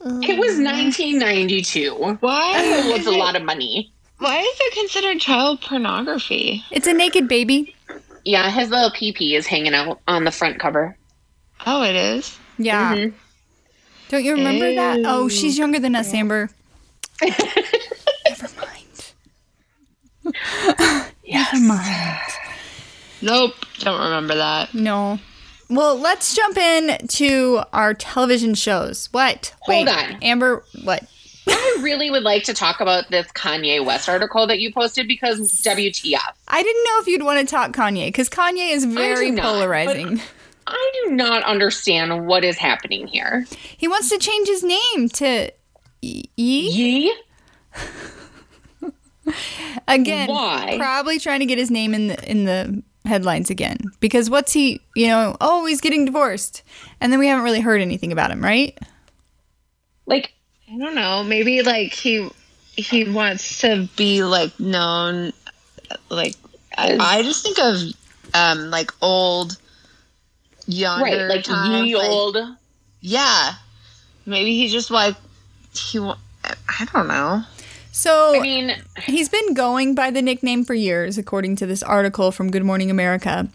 It 0.00 0.38
was 0.38 0.60
1992. 0.60 2.18
Why? 2.20 2.52
It 2.54 2.92
was 2.98 3.06
a 3.06 3.10
lot 3.18 3.34
of 3.34 3.42
money. 3.42 3.92
Why 4.18 4.38
is 4.38 4.56
it 4.60 4.74
considered 4.74 5.18
child 5.20 5.60
pornography? 5.60 6.62
It's 6.70 6.86
a 6.86 6.92
naked 6.94 7.26
baby. 7.26 7.74
Yeah, 8.24 8.48
his 8.48 8.68
little 8.70 8.92
pee 8.92 9.10
pee 9.12 9.34
is 9.34 9.48
hanging 9.48 9.74
out 9.74 9.98
on 10.06 10.22
the 10.22 10.30
front 10.30 10.60
cover. 10.60 10.96
Oh, 11.66 11.82
it 11.82 11.96
is. 11.96 12.38
Yeah. 12.58 12.94
Mhm. 12.94 13.12
Don't 14.08 14.24
you 14.24 14.34
remember 14.34 14.72
that? 14.72 15.00
Oh, 15.04 15.28
she's 15.28 15.58
younger 15.58 15.80
than 15.80 15.96
us, 15.96 16.14
Amber. 16.14 16.48
Never 17.22 18.48
mind. 18.56 18.77
Yes. 21.28 21.52
Never 21.52 21.66
mind. 21.66 22.20
Nope, 23.20 23.54
don't 23.80 24.00
remember 24.00 24.34
that. 24.36 24.72
No. 24.72 25.18
Well, 25.68 25.98
let's 25.98 26.34
jump 26.34 26.56
in 26.56 27.06
to 27.08 27.60
our 27.74 27.92
television 27.92 28.54
shows. 28.54 29.10
What? 29.12 29.54
Hold 29.60 29.88
on. 29.88 30.18
Amber, 30.22 30.64
what? 30.84 31.04
I 31.46 31.78
really 31.82 32.10
would 32.10 32.22
like 32.22 32.44
to 32.44 32.54
talk 32.54 32.80
about 32.80 33.10
this 33.10 33.26
Kanye 33.32 33.84
West 33.84 34.08
article 34.08 34.46
that 34.46 34.58
you 34.58 34.72
posted 34.72 35.06
because 35.06 35.38
WTF. 35.62 36.32
I 36.48 36.62
didn't 36.62 36.84
know 36.84 36.98
if 37.00 37.06
you'd 37.06 37.22
want 37.22 37.46
to 37.46 37.54
talk 37.54 37.72
Kanye 37.72 38.06
because 38.06 38.30
Kanye 38.30 38.72
is 38.72 38.86
very 38.86 39.30
not, 39.30 39.44
polarizing. 39.44 40.20
I 40.66 40.92
do 41.04 41.12
not 41.12 41.42
understand 41.44 42.26
what 42.26 42.44
is 42.44 42.56
happening 42.56 43.06
here. 43.06 43.46
He 43.76 43.86
wants 43.86 44.08
to 44.10 44.18
change 44.18 44.48
his 44.48 44.62
name 44.62 45.08
to 45.10 45.50
Yee. 46.00 46.30
Yee? 46.36 47.14
Again, 49.88 50.28
Why? 50.28 50.76
probably 50.78 51.18
trying 51.18 51.40
to 51.40 51.46
get 51.46 51.58
his 51.58 51.70
name 51.70 51.94
in 51.94 52.08
the 52.08 52.30
in 52.30 52.44
the 52.44 52.82
headlines 53.04 53.48
again. 53.50 53.78
Because 54.00 54.28
what's 54.28 54.52
he? 54.52 54.80
You 54.94 55.08
know, 55.08 55.36
oh, 55.40 55.64
he's 55.66 55.80
getting 55.80 56.04
divorced, 56.04 56.62
and 57.00 57.12
then 57.12 57.18
we 57.18 57.26
haven't 57.26 57.44
really 57.44 57.60
heard 57.60 57.80
anything 57.80 58.12
about 58.12 58.30
him, 58.30 58.42
right? 58.42 58.78
Like, 60.06 60.32
I 60.72 60.78
don't 60.78 60.94
know. 60.94 61.22
Maybe 61.24 61.62
like 61.62 61.92
he 61.92 62.28
he 62.76 63.04
wants 63.10 63.60
to 63.60 63.88
be 63.96 64.22
like 64.22 64.58
known. 64.60 65.32
Like 66.10 66.34
I, 66.76 66.96
I 67.00 67.22
just 67.22 67.42
think 67.42 67.58
of 67.58 67.76
um 68.34 68.70
like 68.70 68.90
old, 69.00 69.56
younger 70.66 71.04
right, 71.04 71.28
like 71.28 71.44
times, 71.44 71.86
ye 71.86 71.96
like- 71.96 72.08
old. 72.08 72.36
Yeah, 73.00 73.52
maybe 74.26 74.54
he 74.56 74.68
just 74.68 74.90
like 74.90 75.14
he. 75.74 75.98
wa- 75.98 76.18
I 76.44 76.86
don't 76.92 77.08
know. 77.08 77.42
So 77.98 78.36
I 78.36 78.38
mean, 78.38 78.76
he's 79.06 79.28
been 79.28 79.54
going 79.54 79.96
by 79.96 80.12
the 80.12 80.22
nickname 80.22 80.64
for 80.64 80.72
years, 80.72 81.18
according 81.18 81.56
to 81.56 81.66
this 81.66 81.82
article 81.82 82.30
from 82.30 82.48
Good 82.48 82.62
Morning 82.62 82.92
America. 82.92 83.48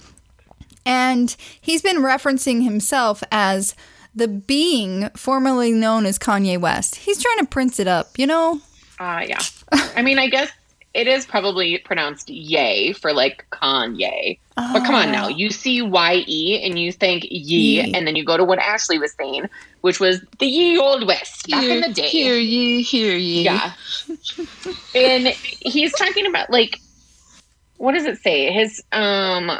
And 0.85 1.33
he's 1.61 1.81
been 1.81 1.99
referencing 1.99 2.61
himself 2.61 3.23
as 3.31 3.73
the 4.13 4.27
being 4.27 5.09
formerly 5.15 5.71
known 5.71 6.05
as 6.05 6.19
Kanye 6.19 6.59
West. 6.59 6.97
He's 6.97 7.23
trying 7.23 7.37
to 7.37 7.45
prince 7.45 7.79
it 7.79 7.87
up, 7.87 8.19
you 8.19 8.27
know? 8.27 8.59
Uh, 8.99 9.23
yeah. 9.25 9.39
I 9.71 10.01
mean, 10.01 10.19
I 10.19 10.27
guess 10.27 10.51
it 10.93 11.07
is 11.07 11.25
probably 11.25 11.77
pronounced 11.79 12.29
yay 12.29 12.93
for 12.93 13.13
like 13.13 13.45
Kanye. 13.51 14.37
But 14.55 14.85
come 14.85 14.93
on 14.95 15.11
now. 15.11 15.27
You 15.27 15.49
see 15.49 15.81
Y 15.81 16.23
E 16.27 16.61
and 16.63 16.77
you 16.77 16.91
think 16.91 17.23
ye, 17.29 17.81
Ye. 17.81 17.93
and 17.93 18.05
then 18.05 18.15
you 18.15 18.23
go 18.23 18.37
to 18.37 18.43
what 18.43 18.59
Ashley 18.59 18.99
was 18.99 19.11
saying, 19.13 19.49
which 19.81 19.99
was 19.99 20.21
the 20.39 20.45
ye 20.45 20.77
old 20.77 21.07
west 21.07 21.49
back 21.49 21.63
in 21.63 21.81
the 21.81 21.89
day. 21.89 22.07
Hear 22.07 22.35
ye, 22.35 22.83
hear 22.83 23.15
ye. 23.15 23.41
Yeah. 23.43 23.73
and 24.95 25.27
he's 25.27 25.93
talking 25.93 26.27
about 26.27 26.49
like 26.51 26.79
what 27.77 27.93
does 27.93 28.05
it 28.05 28.19
say? 28.19 28.51
His 28.51 28.81
um 28.91 29.51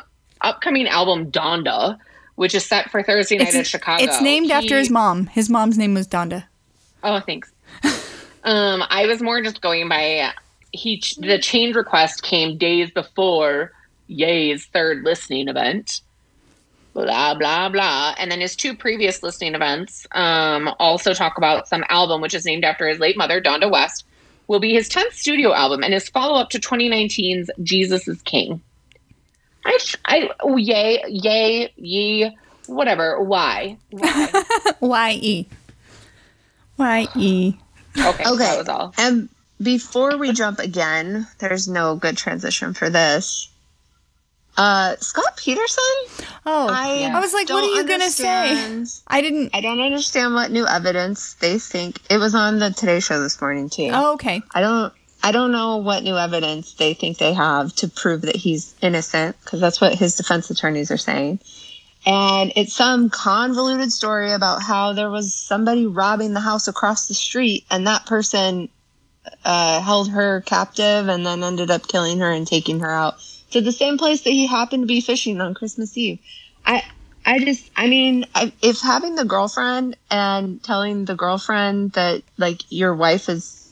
upcoming 0.41 0.87
album 0.87 1.31
Donda, 1.31 1.97
which 2.35 2.53
is 2.53 2.65
set 2.65 2.91
for 2.91 3.01
Thursday 3.01 3.37
night 3.37 3.55
in 3.55 3.63
Chicago. 3.63 4.03
it's 4.03 4.21
named 4.21 4.51
after 4.51 4.77
his 4.77 4.89
mom. 4.91 5.25
His 5.27 5.49
mom's 5.49 5.77
name 5.77 5.93
was 5.95 6.07
Donda. 6.07 6.43
Oh, 7.03 7.19
thanks. 7.19 7.51
um, 8.43 8.83
I 8.89 9.07
was 9.07 9.21
more 9.21 9.41
just 9.41 9.61
going 9.61 9.89
by 9.89 10.31
he. 10.73 11.01
The 11.17 11.39
change 11.39 11.75
request 11.75 12.21
came 12.23 12.57
days 12.57 12.91
before 12.91 13.71
Yay's 14.07 14.65
third 14.65 15.03
listening 15.03 15.47
event. 15.47 16.01
Blah 16.93 17.33
blah 17.35 17.69
blah, 17.69 18.13
and 18.19 18.29
then 18.29 18.39
his 18.41 18.55
two 18.55 18.75
previous 18.75 19.23
listening 19.23 19.55
events 19.55 20.05
um, 20.11 20.69
also 20.79 21.13
talk 21.13 21.37
about 21.37 21.67
some 21.67 21.83
album 21.89 22.21
which 22.21 22.35
is 22.35 22.45
named 22.45 22.63
after 22.65 22.87
his 22.87 22.99
late 22.99 23.17
mother, 23.17 23.41
Donda 23.41 23.71
West, 23.71 24.03
will 24.47 24.59
be 24.59 24.73
his 24.73 24.89
tenth 24.89 25.13
studio 25.15 25.53
album 25.53 25.83
and 25.83 25.91
his 25.93 26.07
follow 26.09 26.39
up 26.39 26.49
to 26.51 26.59
2019's 26.59 27.49
Jesus 27.63 28.07
is 28.07 28.21
King. 28.21 28.61
I, 29.65 29.79
I, 30.05 30.29
oh, 30.41 30.57
yay, 30.57 31.01
yay, 31.07 31.73
ye, 31.77 32.29
whatever. 32.67 33.23
Why? 33.23 33.77
Why? 33.89 34.43
Y 34.81 35.11
E. 35.21 35.47
Y 36.77 37.07
E. 37.15 37.53
Okay, 37.97 38.23
Okay. 38.23 38.43
that 38.43 38.57
was 38.57 38.67
all. 38.69 38.93
And 38.97 39.29
before 39.63 40.17
we 40.17 40.33
jump 40.33 40.59
again, 40.59 41.27
there's 41.39 41.67
no 41.67 41.95
good 41.95 42.17
transition 42.17 42.73
for 42.73 42.89
this. 42.89 43.49
Uh, 44.55 44.95
Scott 44.97 45.35
Peterson. 45.37 45.83
Oh, 46.45 46.67
I, 46.69 47.09
I 47.11 47.19
was 47.19 47.33
like, 47.33 47.49
what 47.49 47.63
are 47.63 47.67
don't 47.67 47.75
you 47.75 47.87
gonna 47.87 48.09
say? 48.09 48.85
I 49.07 49.21
didn't. 49.21 49.49
I 49.53 49.61
don't 49.61 49.79
understand 49.79 50.35
what 50.35 50.51
new 50.51 50.67
evidence 50.67 51.33
they 51.35 51.57
think. 51.57 51.99
It 52.11 52.19
was 52.19 52.35
on 52.35 52.59
the 52.59 52.69
Today 52.69 52.99
Show 52.99 53.19
this 53.19 53.41
morning 53.41 53.69
too. 53.69 53.89
Oh, 53.91 54.13
okay. 54.13 54.43
I 54.53 54.61
don't. 54.61 54.93
I 55.23 55.31
don't 55.31 55.53
know 55.53 55.77
what 55.77 56.03
new 56.03 56.17
evidence 56.17 56.73
they 56.73 56.93
think 56.93 57.17
they 57.17 57.33
have 57.33 57.73
to 57.77 57.87
prove 57.87 58.21
that 58.23 58.35
he's 58.35 58.75
innocent, 58.81 59.37
because 59.43 59.59
that's 59.59 59.79
what 59.81 59.95
his 59.95 60.15
defense 60.15 60.51
attorneys 60.51 60.91
are 60.91 60.97
saying. 60.97 61.39
And 62.05 62.51
it's 62.57 62.73
some 62.73 63.09
convoluted 63.09 63.91
story 63.91 64.33
about 64.33 64.61
how 64.61 64.91
there 64.91 65.09
was 65.09 65.33
somebody 65.33 65.87
robbing 65.87 66.33
the 66.33 66.41
house 66.41 66.67
across 66.67 67.07
the 67.07 67.13
street, 67.13 67.65
and 67.71 67.87
that 67.87 68.05
person 68.05 68.67
uh, 69.45 69.81
held 69.81 70.09
her 70.09 70.41
captive 70.41 71.07
and 71.07 71.25
then 71.25 71.43
ended 71.43 71.71
up 71.71 71.87
killing 71.87 72.19
her 72.19 72.31
and 72.31 72.47
taking 72.47 72.79
her 72.79 72.91
out 72.91 73.15
to 73.51 73.61
the 73.61 73.71
same 73.71 73.97
place 73.97 74.21
that 74.21 74.31
he 74.31 74.47
happened 74.47 74.83
to 74.83 74.87
be 74.87 75.01
fishing 75.01 75.39
on 75.39 75.53
Christmas 75.53 75.97
Eve. 75.97 76.19
I, 76.65 76.83
I 77.25 77.39
just, 77.39 77.69
I 77.75 77.87
mean, 77.87 78.25
I, 78.35 78.51
if 78.61 78.79
having 78.81 79.15
the 79.15 79.25
girlfriend 79.25 79.95
and 80.09 80.61
telling 80.63 81.05
the 81.05 81.15
girlfriend 81.15 81.93
that 81.93 82.23
like 82.37 82.61
your 82.69 82.93
wife 82.93 83.29
is 83.29 83.63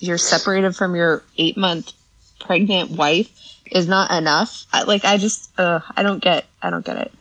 you're 0.00 0.18
separated 0.18 0.74
from 0.74 0.96
your 0.96 1.22
eight 1.36 1.56
month 1.56 1.92
pregnant 2.40 2.90
wife 2.90 3.28
is 3.70 3.86
not 3.86 4.10
enough. 4.10 4.66
I, 4.72 4.82
like 4.84 5.04
I 5.04 5.18
just 5.18 5.50
uh, 5.58 5.80
I 5.96 6.02
don't 6.02 6.22
get 6.22 6.46
I 6.62 6.70
don't 6.70 6.84
get 6.84 6.96
it. 6.96 7.12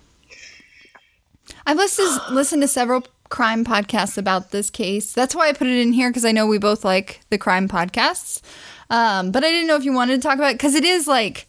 I've 1.66 1.78
listened 1.78 2.36
listened 2.36 2.62
to 2.64 2.68
several 2.68 3.04
crime 3.30 3.64
podcasts 3.64 4.18
about 4.18 4.52
this 4.52 4.70
case. 4.70 5.14
That's 5.14 5.36
why 5.36 5.48
I 5.48 5.54
put 5.54 5.68
it 5.68 5.78
in 5.80 5.94
here 5.94 6.10
because 6.10 6.26
I 6.26 6.32
know 6.32 6.48
we 6.48 6.58
both 6.58 6.84
like 6.84 7.22
the 7.30 7.38
crime 7.38 7.68
podcasts. 7.68 8.42
Um, 8.90 9.32
but 9.32 9.44
I 9.44 9.50
didn't 9.50 9.68
know 9.68 9.76
if 9.76 9.86
you 9.86 9.94
wanted 9.94 10.16
to 10.16 10.28
talk 10.28 10.38
about 10.38 10.52
it 10.52 10.58
because 10.58 10.76
it 10.76 10.84
is 10.84 11.08
like, 11.08 11.48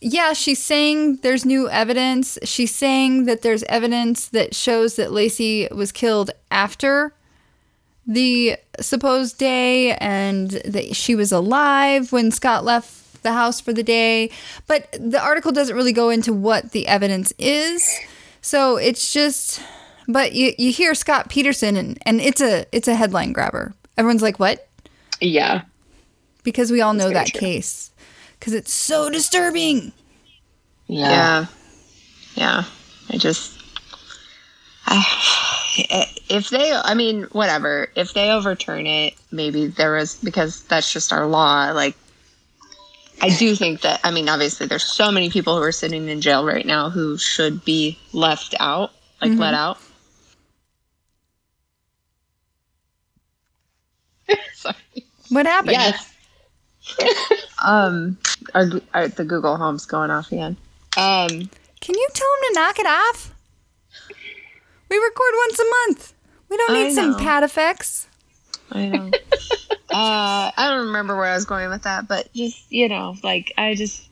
yeah, 0.00 0.32
she's 0.32 0.62
saying 0.62 1.16
there's 1.16 1.44
new 1.44 1.68
evidence. 1.68 2.38
She's 2.42 2.74
saying 2.74 3.24
that 3.24 3.42
there's 3.42 3.62
evidence 3.64 4.28
that 4.28 4.54
shows 4.54 4.96
that 4.96 5.10
Laci 5.10 5.70
was 5.70 5.92
killed 5.92 6.30
after 6.50 7.14
the 8.06 8.56
supposed 8.80 9.38
day 9.38 9.94
and 9.94 10.50
that 10.50 10.94
she 10.94 11.14
was 11.14 11.32
alive 11.32 12.12
when 12.12 12.30
Scott 12.30 12.64
left 12.64 13.22
the 13.22 13.32
house 13.32 13.60
for 13.60 13.72
the 13.72 13.82
day. 13.82 14.30
But 14.66 14.88
the 14.92 15.22
article 15.22 15.52
doesn't 15.52 15.74
really 15.74 15.92
go 15.92 16.10
into 16.10 16.32
what 16.32 16.72
the 16.72 16.86
evidence 16.86 17.32
is. 17.38 17.98
So 18.42 18.76
it's 18.76 19.12
just 19.12 19.60
but 20.08 20.32
you, 20.32 20.52
you 20.58 20.72
hear 20.72 20.94
Scott 20.94 21.28
Peterson 21.28 21.76
and, 21.76 21.98
and 22.06 22.20
it's 22.20 22.40
a 22.40 22.66
it's 22.72 22.88
a 22.88 22.94
headline 22.94 23.32
grabber. 23.32 23.74
Everyone's 23.96 24.22
like, 24.22 24.38
What? 24.38 24.68
Yeah. 25.20 25.62
Because 26.42 26.70
we 26.70 26.80
all 26.80 26.94
know 26.94 27.10
that 27.10 27.28
true. 27.28 27.40
case. 27.40 27.90
Because 28.38 28.52
it's 28.52 28.72
so 28.72 29.08
disturbing. 29.08 29.92
Yeah, 30.86 31.46
yeah. 32.34 32.64
I 33.10 33.16
just 33.16 33.58
I 34.86 36.06
if 36.28 36.50
they 36.50 36.72
I 36.72 36.94
mean 36.94 37.22
whatever 37.32 37.88
if 37.96 38.12
they 38.12 38.30
overturn 38.30 38.86
it 38.86 39.14
maybe 39.30 39.68
there 39.68 39.92
was 39.92 40.16
because 40.16 40.62
that's 40.64 40.92
just 40.92 41.12
our 41.12 41.26
law 41.26 41.70
like. 41.72 41.96
I 43.22 43.28
do 43.28 43.54
think 43.54 43.82
that 43.82 44.00
I 44.02 44.10
mean 44.10 44.28
obviously 44.28 44.66
there's 44.66 44.84
so 44.84 45.10
many 45.12 45.30
people 45.30 45.56
who 45.56 45.62
are 45.62 45.72
sitting 45.72 46.08
in 46.08 46.20
jail 46.20 46.44
right 46.44 46.66
now 46.66 46.90
who 46.90 47.16
should 47.16 47.64
be 47.64 47.96
left 48.12 48.54
out 48.58 48.90
like 49.20 49.38
let 49.38 49.54
mm-hmm. 49.54 49.54
out. 49.54 49.78
Sorry. 54.54 54.76
What 55.30 55.46
happened? 55.46 55.72
Yes. 55.72 56.10
Um, 57.64 58.18
our, 58.54 58.66
our 58.92 59.08
the 59.08 59.24
Google 59.24 59.56
Home's 59.56 59.86
going 59.86 60.10
off 60.10 60.30
again. 60.30 60.58
Um, 60.98 61.28
Can 61.28 61.94
you 61.94 62.08
tell 62.12 62.28
him 62.28 62.42
to 62.42 62.52
knock 62.52 62.78
it 62.78 62.86
off? 62.86 63.34
We 64.90 64.96
record 64.98 65.32
once 65.48 65.58
a 65.58 65.64
month. 65.64 66.14
We 66.50 66.56
don't 66.58 66.74
need 66.74 66.94
some 66.94 67.12
know. 67.12 67.18
pad 67.18 67.42
effects. 67.42 68.06
I 68.70 68.88
know. 68.88 69.06
uh, 69.70 70.50
I 70.54 70.68
don't 70.68 70.88
remember 70.88 71.16
where 71.16 71.24
I 71.24 71.34
was 71.34 71.46
going 71.46 71.70
with 71.70 71.84
that, 71.84 72.06
but 72.06 72.30
just 72.34 72.70
you 72.70 72.90
know, 72.90 73.16
like 73.22 73.54
I 73.56 73.74
just 73.74 74.06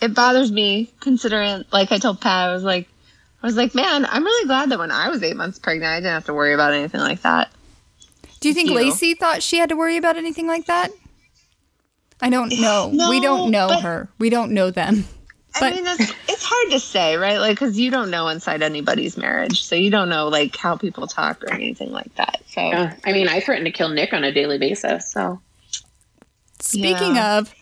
it 0.00 0.14
bothers 0.14 0.52
me 0.52 0.92
considering, 1.00 1.64
like 1.72 1.90
I 1.90 1.98
told 1.98 2.20
Pat, 2.20 2.50
I 2.50 2.52
was 2.52 2.62
like, 2.62 2.88
I 3.42 3.46
was 3.46 3.56
like, 3.56 3.74
man, 3.74 4.06
I'm 4.06 4.24
really 4.24 4.46
glad 4.46 4.70
that 4.70 4.78
when 4.78 4.90
I 4.90 5.08
was 5.08 5.22
eight 5.22 5.36
months 5.36 5.58
pregnant, 5.58 5.90
I 5.90 5.96
didn't 5.96 6.12
have 6.12 6.26
to 6.26 6.34
worry 6.34 6.54
about 6.54 6.74
anything 6.74 7.00
like 7.00 7.22
that. 7.22 7.50
Do 8.44 8.48
you 8.48 8.54
think 8.54 8.68
You. 8.68 8.76
Laci 8.76 9.16
thought 9.16 9.42
she 9.42 9.56
had 9.56 9.70
to 9.70 9.74
worry 9.74 9.96
about 9.96 10.18
anything 10.18 10.46
like 10.46 10.66
that? 10.66 10.90
I 12.20 12.28
don't 12.28 12.50
know. 12.60 12.92
we 13.08 13.18
don't 13.18 13.50
know 13.50 13.68
but- 13.68 13.80
her. 13.80 14.10
We 14.18 14.28
don't 14.28 14.50
know 14.52 14.70
them. 14.70 15.06
But- 15.58 15.72
I 15.72 15.76
mean, 15.76 15.86
it's, 15.86 16.12
it's 16.28 16.44
hard 16.44 16.70
to 16.72 16.78
say, 16.78 17.16
right? 17.16 17.38
Like, 17.38 17.58
because 17.58 17.78
you 17.78 17.90
don't 17.90 18.10
know 18.10 18.28
inside 18.28 18.60
anybody's 18.62 19.16
marriage, 19.16 19.62
so 19.64 19.76
you 19.76 19.88
don't 19.88 20.10
know 20.10 20.28
like 20.28 20.54
how 20.56 20.76
people 20.76 21.06
talk 21.06 21.42
or 21.42 21.54
anything 21.54 21.90
like 21.90 22.14
that. 22.16 22.42
So 22.50 22.60
Yeah. 22.60 22.94
I 23.06 23.12
mean, 23.12 23.28
I 23.28 23.40
threaten 23.40 23.64
to 23.64 23.70
kill 23.70 23.88
Nick 23.88 24.12
on 24.12 24.24
a 24.24 24.30
daily 24.30 24.58
basis. 24.58 25.10
So 25.10 25.40
Speaking 26.60 27.14
Yeah. 27.16 27.38
of 27.38 27.54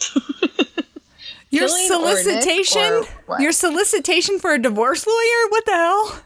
your 1.50 1.68
Killing 1.68 1.86
solicitation, 1.86 2.82
or 2.82 3.04
what? 3.26 3.40
your 3.40 3.52
solicitation 3.52 4.40
for 4.40 4.52
a 4.52 4.58
divorce 4.60 5.06
lawyer. 5.06 5.48
What 5.50 5.64
the 5.64 5.72
hell? 5.74 6.20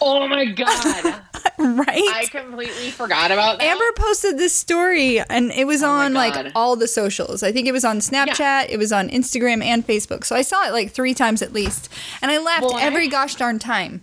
Oh 0.00 0.26
my 0.28 0.44
god. 0.44 1.22
right? 1.58 1.88
I 2.14 2.26
completely 2.30 2.90
forgot 2.90 3.30
about 3.30 3.58
that. 3.58 3.64
Amber 3.64 3.92
posted 3.96 4.38
this 4.38 4.54
story 4.54 5.20
and 5.20 5.50
it 5.52 5.66
was 5.66 5.82
Oh 5.82 5.90
on 5.90 6.14
like 6.14 6.52
all 6.54 6.76
the 6.76 6.88
socials. 6.88 7.42
I 7.42 7.52
think 7.52 7.66
it 7.66 7.72
was 7.72 7.84
on 7.84 7.98
Snapchat, 7.98 8.68
it 8.68 8.78
was 8.78 8.92
on 8.92 9.08
Instagram 9.08 9.62
and 9.62 9.86
Facebook. 9.86 10.24
So 10.24 10.36
I 10.36 10.42
saw 10.42 10.66
it 10.66 10.72
like 10.72 10.90
three 10.92 11.14
times 11.14 11.42
at 11.42 11.52
least. 11.52 11.92
And 12.22 12.30
I 12.30 12.38
laughed 12.38 12.62
Well, 12.62 12.76
I- 12.76 12.82
every 12.82 13.08
gosh 13.08 13.34
darn 13.36 13.58
time. 13.58 14.02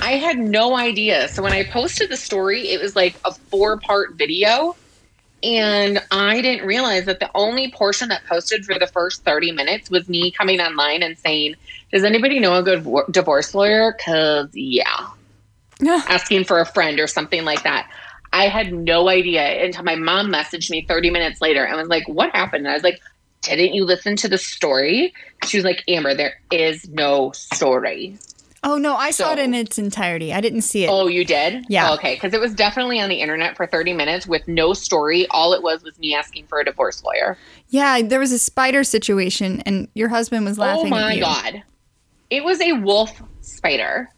I 0.00 0.12
had 0.12 0.38
no 0.38 0.76
idea. 0.76 1.28
So 1.28 1.42
when 1.42 1.52
I 1.52 1.64
posted 1.64 2.10
the 2.10 2.16
story, 2.16 2.68
it 2.70 2.80
was 2.80 2.96
like 2.96 3.14
a 3.24 3.32
four 3.32 3.78
part 3.78 4.14
video. 4.14 4.76
And 5.42 6.02
I 6.10 6.40
didn't 6.40 6.66
realize 6.66 7.04
that 7.04 7.20
the 7.20 7.30
only 7.34 7.70
portion 7.70 8.08
that 8.08 8.24
posted 8.26 8.64
for 8.64 8.78
the 8.78 8.86
first 8.86 9.24
30 9.24 9.52
minutes 9.52 9.90
was 9.90 10.08
me 10.08 10.30
coming 10.30 10.58
online 10.60 11.02
and 11.02 11.18
saying, 11.18 11.54
Does 11.92 12.02
anybody 12.02 12.40
know 12.40 12.54
a 12.54 12.62
good 12.62 12.86
divorce 13.10 13.54
lawyer? 13.54 13.94
Because, 13.96 14.48
yeah, 14.54 15.08
asking 16.08 16.44
for 16.44 16.60
a 16.60 16.66
friend 16.66 17.00
or 17.00 17.06
something 17.06 17.44
like 17.44 17.62
that. 17.62 17.88
I 18.32 18.48
had 18.48 18.72
no 18.72 19.08
idea 19.08 19.64
until 19.64 19.84
my 19.84 19.94
mom 19.94 20.28
messaged 20.28 20.70
me 20.70 20.84
30 20.86 21.10
minutes 21.10 21.40
later 21.40 21.64
and 21.64 21.76
was 21.76 21.88
like, 21.88 22.08
What 22.08 22.34
happened? 22.34 22.66
And 22.66 22.70
I 22.70 22.74
was 22.74 22.82
like, 22.82 23.00
Didn't 23.42 23.74
you 23.74 23.84
listen 23.84 24.16
to 24.16 24.28
the 24.28 24.38
story? 24.38 25.14
She 25.46 25.56
was 25.56 25.64
like, 25.64 25.84
Amber, 25.88 26.14
there 26.14 26.34
is 26.50 26.88
no 26.88 27.32
story. 27.32 28.18
Oh 28.64 28.78
no, 28.78 28.96
I 28.96 29.10
saw 29.10 29.34
it 29.34 29.38
in 29.38 29.52
its 29.52 29.78
entirety. 29.78 30.32
I 30.32 30.40
didn't 30.40 30.62
see 30.62 30.84
it. 30.84 30.88
Oh, 30.90 31.06
you 31.06 31.22
did? 31.24 31.66
Yeah. 31.68 31.90
Oh, 31.90 31.94
okay, 31.94 32.14
because 32.14 32.32
it 32.32 32.40
was 32.40 32.54
definitely 32.54 32.98
on 32.98 33.10
the 33.10 33.20
internet 33.20 33.58
for 33.58 33.66
30 33.66 33.92
minutes 33.92 34.26
with 34.26 34.48
no 34.48 34.72
story. 34.72 35.26
All 35.28 35.52
it 35.52 35.62
was 35.62 35.82
was 35.82 35.98
me 35.98 36.14
asking 36.14 36.46
for 36.46 36.58
a 36.60 36.64
divorce 36.64 37.04
lawyer. 37.04 37.36
Yeah, 37.68 38.00
there 38.00 38.18
was 38.18 38.32
a 38.32 38.38
spider 38.38 38.82
situation 38.82 39.60
and 39.66 39.88
your 39.94 40.08
husband 40.08 40.46
was 40.46 40.58
oh 40.58 40.62
laughing 40.62 40.86
oh 40.86 40.88
my 40.88 41.18
god. 41.20 41.62
It 42.30 42.42
was 42.42 42.58
a 42.62 42.72
wolf 42.72 43.22
spider. 43.42 44.08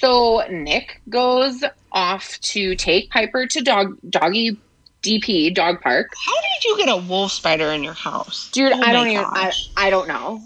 So 0.00 0.42
Nick 0.50 1.02
goes 1.10 1.62
off 1.92 2.40
to 2.40 2.74
take 2.74 3.10
Piper 3.10 3.46
to 3.46 3.60
dog 3.60 3.98
doggy 4.08 4.56
DP 5.02 5.54
dog 5.54 5.82
park. 5.82 6.12
How 6.24 6.32
did 6.32 6.64
you 6.64 6.76
get 6.78 6.88
a 6.88 6.96
wolf 6.96 7.32
spider 7.32 7.66
in 7.72 7.84
your 7.84 7.92
house? 7.92 8.50
Dude, 8.50 8.72
Oh 8.72 8.82
I 8.82 8.92
don't 8.92 9.08
even 9.08 9.24
I. 9.24 9.52
I 9.76 9.90
don't 9.90 10.08
know. 10.08 10.42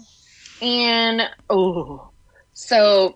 And 0.61 1.21
oh 1.49 2.09
so 2.53 3.15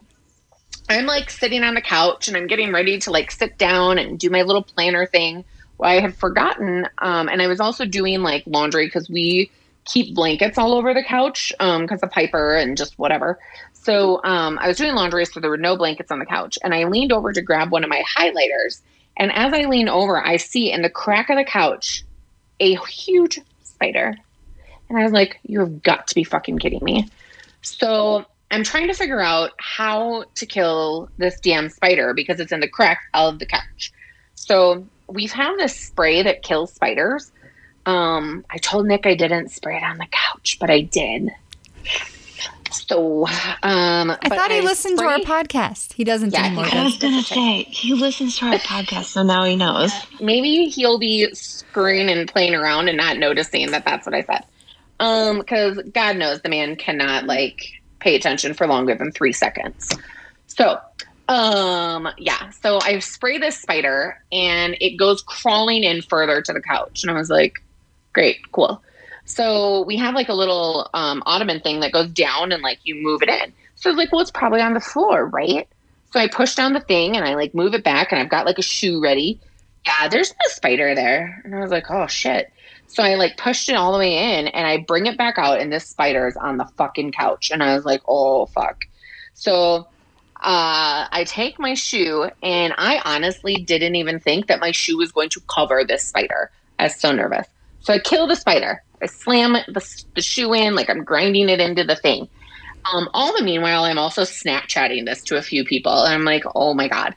I'm 0.89 1.05
like 1.05 1.29
sitting 1.29 1.63
on 1.63 1.73
the 1.73 1.81
couch 1.81 2.27
and 2.27 2.37
I'm 2.37 2.47
getting 2.47 2.71
ready 2.71 2.99
to 2.99 3.11
like 3.11 3.31
sit 3.31 3.57
down 3.57 3.97
and 3.97 4.19
do 4.19 4.29
my 4.29 4.43
little 4.43 4.63
planner 4.63 5.05
thing. 5.05 5.43
Well, 5.77 5.89
I 5.89 5.99
had 6.01 6.15
forgotten, 6.15 6.87
um, 6.97 7.29
and 7.29 7.41
I 7.41 7.47
was 7.47 7.59
also 7.59 7.85
doing 7.85 8.21
like 8.21 8.43
laundry 8.45 8.85
because 8.87 9.09
we 9.09 9.49
keep 9.85 10.13
blankets 10.13 10.57
all 10.57 10.73
over 10.73 10.93
the 10.93 11.03
couch 11.03 11.53
because 11.57 12.01
of 12.01 12.11
Piper 12.11 12.55
and 12.55 12.77
just 12.77 12.99
whatever. 12.99 13.39
So 13.81 14.21
um, 14.23 14.59
I 14.59 14.67
was 14.67 14.77
doing 14.77 14.93
laundry, 14.93 15.25
so 15.25 15.39
there 15.39 15.49
were 15.49 15.57
no 15.57 15.77
blankets 15.77 16.11
on 16.11 16.19
the 16.19 16.25
couch, 16.25 16.57
and 16.63 16.73
I 16.73 16.83
leaned 16.83 17.13
over 17.13 17.31
to 17.31 17.41
grab 17.41 17.71
one 17.71 17.83
of 17.83 17.89
my 17.89 18.03
highlighters. 18.17 18.81
And 19.17 19.31
as 19.31 19.53
I 19.53 19.63
lean 19.63 19.87
over, 19.87 20.23
I 20.23 20.37
see 20.37 20.71
in 20.71 20.81
the 20.81 20.89
crack 20.89 21.29
of 21.29 21.37
the 21.37 21.45
couch 21.45 22.03
a 22.59 22.75
huge 22.75 23.39
spider. 23.63 24.15
And 24.89 24.97
I 24.97 25.03
was 25.03 25.13
like, 25.13 25.39
you 25.43 25.59
have 25.59 25.81
got 25.81 26.07
to 26.07 26.15
be 26.15 26.23
fucking 26.23 26.59
kidding 26.59 26.83
me. 26.83 27.09
So 27.61 28.25
I'm 28.51 28.63
trying 28.63 28.87
to 28.87 28.93
figure 28.93 29.21
out 29.21 29.51
how 29.57 30.25
to 30.35 30.45
kill 30.45 31.09
this 31.17 31.39
damn 31.39 31.69
spider 31.69 32.13
because 32.13 32.39
it's 32.39 32.51
in 32.51 32.59
the 32.59 32.67
crack 32.67 33.01
of 33.13 33.39
the 33.39 33.45
couch. 33.45 33.93
So 34.35 34.85
we've 35.07 35.31
had 35.31 35.55
this 35.57 35.75
spray 35.75 36.23
that 36.23 36.43
kills 36.43 36.73
spiders. 36.73 37.31
Um, 37.85 38.45
I 38.49 38.57
told 38.57 38.87
Nick 38.87 39.05
I 39.05 39.15
didn't 39.15 39.49
spray 39.49 39.77
it 39.77 39.83
on 39.83 39.97
the 39.97 40.07
couch, 40.11 40.57
but 40.59 40.69
I 40.69 40.81
did. 40.81 41.29
So 42.71 43.25
um, 43.27 44.11
I 44.11 44.29
thought 44.29 44.51
he 44.51 44.61
listened 44.61 44.97
to 44.99 45.05
our 45.05 45.19
podcast. 45.19 45.93
He 45.93 46.03
doesn't 46.03 46.31
Yeah, 46.33 46.45
anymore. 46.45 46.65
I 46.71 46.83
was 46.83 46.97
gonna 46.97 47.21
say 47.23 47.63
he 47.63 47.93
listens 47.93 48.37
to 48.39 48.45
our 48.45 48.53
podcast, 48.57 49.05
so 49.05 49.23
now 49.23 49.43
he 49.43 49.55
knows. 49.55 49.91
maybe 50.19 50.65
he'll 50.69 50.99
be 50.99 51.33
screwing 51.33 52.09
and 52.09 52.27
playing 52.27 52.55
around 52.55 52.87
and 52.87 52.97
not 52.97 53.17
noticing 53.17 53.71
that 53.71 53.85
that's 53.85 54.05
what 54.05 54.15
I 54.15 54.23
said. 54.23 54.45
Um, 54.99 55.39
because 55.39 55.79
God 55.93 56.17
knows 56.17 56.41
the 56.41 56.49
man 56.49 56.75
cannot 56.75 57.25
like 57.25 57.61
pay 57.99 58.15
attention 58.15 58.53
for 58.53 58.67
longer 58.67 58.95
than 58.95 59.11
three 59.11 59.33
seconds. 59.33 59.89
So, 60.47 60.79
um, 61.27 62.09
yeah. 62.17 62.49
So 62.49 62.79
I 62.81 62.99
spray 62.99 63.37
this 63.37 63.57
spider 63.57 64.21
and 64.31 64.75
it 64.81 64.97
goes 64.97 65.21
crawling 65.21 65.83
in 65.83 66.01
further 66.01 66.41
to 66.41 66.53
the 66.53 66.61
couch, 66.61 67.03
and 67.03 67.11
I 67.11 67.13
was 67.13 67.29
like, 67.29 67.63
great, 68.13 68.51
cool. 68.51 68.81
So 69.29 69.83
we 69.83 69.95
have 69.97 70.15
like 70.15 70.27
a 70.27 70.33
little 70.33 70.89
um, 70.95 71.21
ottoman 71.27 71.61
thing 71.61 71.81
that 71.81 71.91
goes 71.91 72.09
down 72.09 72.51
and 72.51 72.63
like 72.63 72.79
you 72.83 72.95
move 72.95 73.21
it 73.21 73.29
in. 73.29 73.53
So 73.75 73.89
I 73.89 73.93
was 73.93 73.97
like, 73.97 74.11
well, 74.11 74.21
it's 74.21 74.31
probably 74.31 74.59
on 74.59 74.73
the 74.73 74.79
floor, 74.79 75.27
right? 75.27 75.67
So 76.11 76.19
I 76.19 76.27
push 76.27 76.55
down 76.55 76.73
the 76.73 76.79
thing 76.79 77.15
and 77.15 77.23
I 77.23 77.35
like 77.35 77.53
move 77.53 77.75
it 77.75 77.83
back 77.83 78.11
and 78.11 78.19
I've 78.19 78.31
got 78.31 78.47
like 78.47 78.57
a 78.57 78.63
shoe 78.63 78.99
ready. 78.99 79.39
Yeah, 79.85 80.07
there's 80.07 80.31
no 80.31 80.49
spider 80.49 80.95
there. 80.95 81.41
And 81.45 81.55
I 81.55 81.59
was 81.59 81.69
like, 81.69 81.91
oh 81.91 82.07
shit. 82.07 82.51
So 82.87 83.03
I 83.03 83.15
like 83.15 83.37
pushed 83.37 83.69
it 83.69 83.75
all 83.75 83.93
the 83.93 83.99
way 83.99 84.17
in 84.17 84.47
and 84.47 84.65
I 84.65 84.77
bring 84.77 85.05
it 85.05 85.15
back 85.15 85.37
out 85.37 85.59
and 85.59 85.71
this 85.71 85.85
spider 85.85 86.27
is 86.27 86.35
on 86.35 86.57
the 86.57 86.65
fucking 86.75 87.11
couch. 87.11 87.51
And 87.51 87.61
I 87.61 87.75
was 87.75 87.85
like, 87.85 88.01
oh 88.07 88.47
fuck. 88.47 88.85
So 89.35 89.87
uh, 90.37 91.05
I 91.11 91.23
take 91.27 91.59
my 91.59 91.75
shoe 91.75 92.31
and 92.41 92.73
I 92.79 92.99
honestly 93.05 93.57
didn't 93.57 93.95
even 93.95 94.19
think 94.19 94.47
that 94.47 94.59
my 94.59 94.71
shoe 94.71 94.97
was 94.97 95.11
going 95.11 95.29
to 95.29 95.41
cover 95.41 95.83
this 95.87 96.03
spider. 96.03 96.49
I 96.79 96.85
was 96.85 96.95
so 96.95 97.11
nervous. 97.11 97.45
So 97.81 97.93
I 97.93 97.99
kill 97.99 98.25
the 98.25 98.35
spider. 98.35 98.81
I 99.01 99.07
slam 99.07 99.53
the, 99.53 100.03
the 100.15 100.21
shoe 100.21 100.53
in 100.53 100.75
like 100.75 100.89
I'm 100.89 101.03
grinding 101.03 101.49
it 101.49 101.59
into 101.59 101.83
the 101.83 101.95
thing. 101.95 102.27
Um, 102.93 103.09
all 103.13 103.35
the 103.35 103.43
meanwhile, 103.43 103.83
I'm 103.83 103.99
also 103.99 104.23
Snapchatting 104.23 105.05
this 105.05 105.23
to 105.25 105.37
a 105.37 105.41
few 105.41 105.63
people, 105.65 106.03
and 106.03 106.13
I'm 106.13 106.25
like, 106.25 106.43
oh 106.55 106.73
my 106.73 106.87
god. 106.87 107.15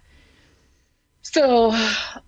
So, 1.22 1.70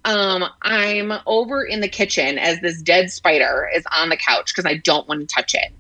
um, 0.05 0.45
I'm 0.63 1.13
over 1.27 1.65
in 1.65 1.81
the 1.81 1.89
kitchen 1.89 2.39
as 2.39 2.61
this 2.61 2.81
dead 2.81 3.11
spider 3.11 3.69
is 3.75 3.85
on 3.93 4.09
the 4.09 4.17
couch 4.17 4.55
because 4.55 4.71
I 4.71 4.77
don't 4.77 5.09
want 5.09 5.21
to 5.21 5.27
touch 5.27 5.55
it. 5.55 5.73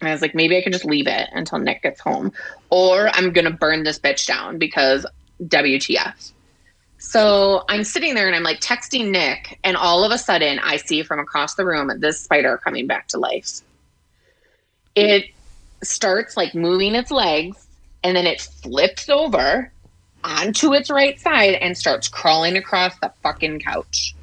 And 0.00 0.08
I 0.08 0.12
was 0.12 0.22
like, 0.22 0.34
maybe 0.34 0.56
I 0.56 0.62
can 0.62 0.72
just 0.72 0.84
leave 0.84 1.08
it 1.08 1.28
until 1.32 1.58
Nick 1.58 1.82
gets 1.82 2.00
home, 2.00 2.32
or 2.70 3.08
I'm 3.12 3.32
gonna 3.32 3.50
burn 3.50 3.82
this 3.82 3.98
bitch 3.98 4.26
down 4.26 4.58
because 4.58 5.04
WTF. 5.42 6.32
So 7.00 7.64
I'm 7.70 7.82
sitting 7.82 8.14
there 8.14 8.26
and 8.26 8.36
I'm 8.36 8.42
like 8.42 8.60
texting 8.60 9.10
Nick, 9.10 9.58
and 9.64 9.74
all 9.74 10.04
of 10.04 10.12
a 10.12 10.18
sudden 10.18 10.58
I 10.58 10.76
see 10.76 11.02
from 11.02 11.18
across 11.18 11.54
the 11.54 11.64
room 11.64 11.90
this 11.98 12.20
spider 12.20 12.58
coming 12.58 12.86
back 12.86 13.08
to 13.08 13.18
life. 13.18 13.62
It 14.94 15.30
starts 15.82 16.36
like 16.36 16.54
moving 16.54 16.94
its 16.94 17.10
legs 17.10 17.66
and 18.04 18.14
then 18.14 18.26
it 18.26 18.42
flips 18.42 19.08
over 19.08 19.72
onto 20.22 20.74
its 20.74 20.90
right 20.90 21.18
side 21.18 21.54
and 21.54 21.76
starts 21.76 22.06
crawling 22.06 22.58
across 22.58 22.98
the 23.00 23.10
fucking 23.22 23.60
couch. 23.60 24.14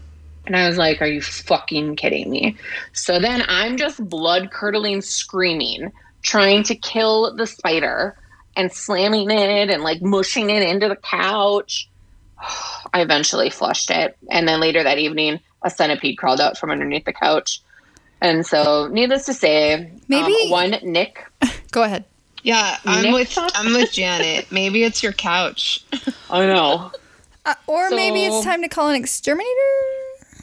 And 0.45 0.55
I 0.55 0.67
was 0.67 0.77
like, 0.77 1.01
Are 1.01 1.07
you 1.07 1.21
fucking 1.21 1.95
kidding 1.95 2.29
me? 2.29 2.57
So 2.93 3.19
then 3.19 3.41
I'm 3.47 3.77
just 3.77 4.07
blood 4.07 4.51
curdling 4.51 5.01
screaming, 5.01 5.91
trying 6.21 6.61
to 6.65 6.75
kill 6.75 7.35
the 7.35 7.47
spider 7.47 8.15
and 8.55 8.71
slamming 8.71 9.31
it 9.31 9.71
and 9.71 9.81
like 9.81 10.03
mushing 10.03 10.51
it 10.51 10.61
into 10.61 10.87
the 10.87 10.95
couch. 10.95 11.89
I 12.93 13.01
eventually 13.01 13.49
flushed 13.49 13.89
it. 13.91 14.17
And 14.29 14.47
then 14.47 14.59
later 14.59 14.83
that 14.83 14.97
evening, 14.97 15.39
a 15.61 15.69
centipede 15.69 16.17
crawled 16.17 16.39
out 16.39 16.57
from 16.57 16.71
underneath 16.71 17.05
the 17.05 17.13
couch. 17.13 17.61
And 18.21 18.45
so, 18.45 18.87
needless 18.87 19.25
to 19.25 19.33
say, 19.33 19.91
Maybe- 20.07 20.35
um, 20.45 20.49
one 20.49 20.75
Nick 20.83 21.23
Go 21.71 21.83
ahead. 21.83 22.05
Yeah, 22.43 22.77
I'm 22.85 23.03
Nick 23.03 23.13
with 23.13 23.37
I'm 23.55 23.73
with 23.73 23.91
Janet. 23.91 24.51
Maybe 24.51 24.83
it's 24.83 25.03
your 25.03 25.11
couch. 25.11 25.83
I 26.29 26.45
know. 26.45 26.91
Uh, 27.45 27.55
or 27.65 27.89
maybe 27.89 28.23
it's 28.23 28.43
time 28.43 28.61
to 28.61 28.69
call 28.69 28.89
an 28.89 28.95
exterminator. 28.95 29.49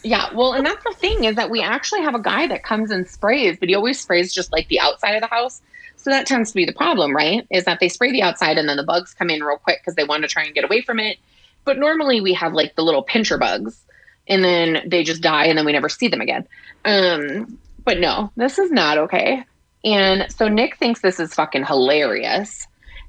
Yeah, 0.03 0.32
well, 0.34 0.53
and 0.53 0.66
that's 0.66 0.84
the 0.84 0.92
thing 0.92 1.24
is 1.24 1.36
that 1.36 1.51
we 1.51 1.62
actually 1.62 2.03
have 2.03 2.14
a 2.14 2.20
guy 2.20 2.47
that 2.47 2.62
comes 2.62 2.90
and 2.90 3.09
sprays, 3.09 3.57
but 3.59 3.70
he 3.70 3.74
always 3.74 3.99
sprays 3.99 4.34
just 4.34 4.53
like 4.53 4.68
the 4.68 4.80
outside 4.80 5.12
of 5.12 5.22
the 5.22 5.28
house. 5.28 5.62
So 5.97 6.11
that 6.11 6.26
tends 6.26 6.51
to 6.51 6.55
be 6.55 6.66
the 6.66 6.74
problem, 6.74 7.16
right? 7.16 7.47
Is 7.51 7.64
that 7.64 7.80
they 7.80 7.88
spray 7.88 8.12
the 8.12 8.22
outside 8.22 8.59
and 8.59 8.68
then 8.68 8.76
the 8.76 8.82
bugs 8.84 9.14
come 9.14 9.30
in 9.30 9.42
real 9.42 9.57
quick 9.57 9.80
because 9.80 9.95
they 9.95 10.05
want 10.05 10.22
to 10.22 10.28
try 10.28 10.45
and 10.45 10.55
get 10.55 10.64
away 10.64 10.82
from 10.82 10.99
it. 11.01 11.16
But 11.65 11.79
normally 11.79 12.21
we 12.21 12.35
have 12.35 12.53
like 12.53 12.77
the 12.77 12.83
little 12.83 13.03
pincher 13.03 13.39
bugs 13.39 13.81
and 14.29 14.43
then 14.45 14.83
they 14.87 15.03
just 15.05 15.23
die 15.23 15.47
and 15.47 15.57
then 15.59 15.65
we 15.65 15.73
never 15.73 15.89
see 15.89 16.09
them 16.09 16.21
again. 16.21 16.47
Um, 16.85 17.59
but 17.85 17.99
no, 18.01 18.31
this 18.37 18.59
is 18.59 18.71
not 18.71 18.99
okay. 18.99 19.45
And 19.85 20.31
so 20.33 20.49
Nick 20.49 20.77
thinks 20.79 21.01
this 21.01 21.21
is 21.21 21.35
fucking 21.35 21.65
hilarious. 21.67 22.67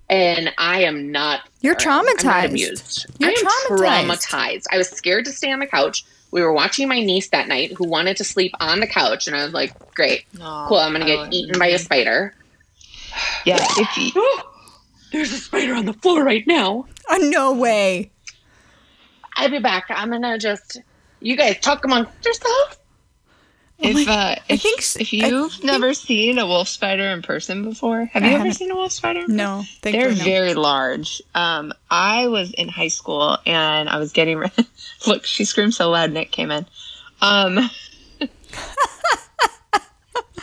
And 0.09 0.53
I 0.57 0.83
am 0.83 1.11
not. 1.11 1.41
You're 1.61 1.75
I'm 1.79 2.05
not 2.05 2.17
traumatized. 2.17 2.45
amused. 2.49 3.05
You're 3.17 3.31
I 3.31 3.33
am 3.33 3.45
traumatized. 3.77 4.27
traumatized. 4.29 4.63
I 4.71 4.77
was 4.77 4.89
scared 4.89 5.25
to 5.25 5.31
stay 5.31 5.51
on 5.51 5.59
the 5.59 5.65
couch. 5.65 6.05
We 6.31 6.41
were 6.41 6.53
watching 6.53 6.87
my 6.87 6.99
niece 6.99 7.29
that 7.29 7.47
night 7.47 7.71
who 7.73 7.87
wanted 7.87 8.17
to 8.17 8.23
sleep 8.23 8.51
on 8.59 8.81
the 8.81 8.87
couch. 8.87 9.25
And 9.27 9.35
I 9.35 9.43
was 9.45 9.53
like, 9.53 9.73
great, 9.95 10.25
No, 10.33 10.65
cool. 10.67 10.77
I'm 10.77 10.91
going 10.91 11.01
to 11.01 11.07
get 11.07 11.17
wouldn't. 11.17 11.33
eaten 11.33 11.57
by 11.59 11.67
a 11.67 11.79
spider. 11.79 12.35
Yeah, 13.45 13.57
if 13.77 13.97
you, 13.97 14.41
There's 15.11 15.31
a 15.31 15.37
spider 15.37 15.73
on 15.73 15.85
the 15.85 15.93
floor 15.93 16.23
right 16.23 16.45
now. 16.45 16.85
Oh, 17.09 17.17
no 17.31 17.53
way. 17.53 18.11
I'll 19.35 19.49
be 19.49 19.59
back. 19.59 19.85
I'm 19.89 20.09
going 20.09 20.21
to 20.21 20.37
just. 20.37 20.79
You 21.21 21.35
guys 21.35 21.59
talk 21.59 21.83
amongst 21.85 22.11
yourselves. 22.23 22.77
if 23.79 24.07
uh, 24.07 24.35
if, 24.47 24.61
think 24.61 24.79
if 25.01 25.11
you've 25.11 25.63
never 25.63 25.93
seen 25.93 26.37
a 26.39 26.45
wolf 26.45 26.67
spider 26.67 27.03
in 27.05 27.21
person 27.21 27.63
before, 27.63 28.05
have 28.05 28.23
you 28.23 28.31
ever 28.31 28.51
seen 28.51 28.69
a 28.71 28.75
wolf 28.75 28.91
spider? 28.91 29.23
No, 29.27 29.63
They're 29.81 29.91
thankfully 29.93 30.17
no. 30.19 30.23
very 30.23 30.53
large. 30.53 31.21
Um, 31.33 31.73
I 31.89 32.27
was 32.27 32.51
in 32.53 32.67
high 32.69 32.89
school 32.89 33.37
and 33.45 33.89
I 33.89 33.97
was 33.97 34.11
getting 34.13 34.37
ready. 34.37 34.67
Look, 35.07 35.25
she 35.25 35.45
screamed 35.45 35.73
so 35.73 35.89
loud. 35.89 36.11
Nick 36.11 36.31
came 36.31 36.51
in. 36.51 36.65
Um, 37.21 37.57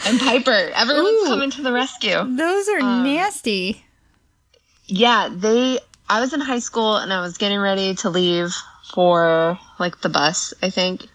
and 0.06 0.20
Piper, 0.20 0.50
everyone's 0.74 1.22
Ooh. 1.22 1.26
coming 1.26 1.50
to 1.52 1.62
the 1.62 1.72
rescue. 1.72 2.22
Those 2.36 2.68
are 2.68 2.80
Um, 2.80 3.04
nasty. 3.04 3.84
Yeah, 4.86 5.28
they. 5.32 5.78
I 6.08 6.20
was 6.20 6.32
in 6.32 6.40
high 6.40 6.58
school 6.58 6.96
and 6.96 7.12
I 7.12 7.20
was 7.20 7.38
getting 7.38 7.58
ready 7.60 7.94
to 7.96 8.10
leave 8.10 8.54
for 8.92 9.58
like 9.78 10.00
the 10.00 10.08
bus, 10.08 10.54
I 10.62 10.70
think, 10.70 11.06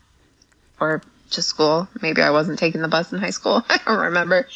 or 0.80 1.02
to 1.32 1.42
school. 1.42 1.88
Maybe 2.02 2.22
I 2.22 2.32
wasn't 2.32 2.60
taking 2.60 2.82
the 2.82 2.88
bus 2.88 3.14
in 3.14 3.20
high 3.20 3.32
school. 3.32 3.64
I 3.70 3.80
don't 3.86 4.00
remember. 4.00 4.48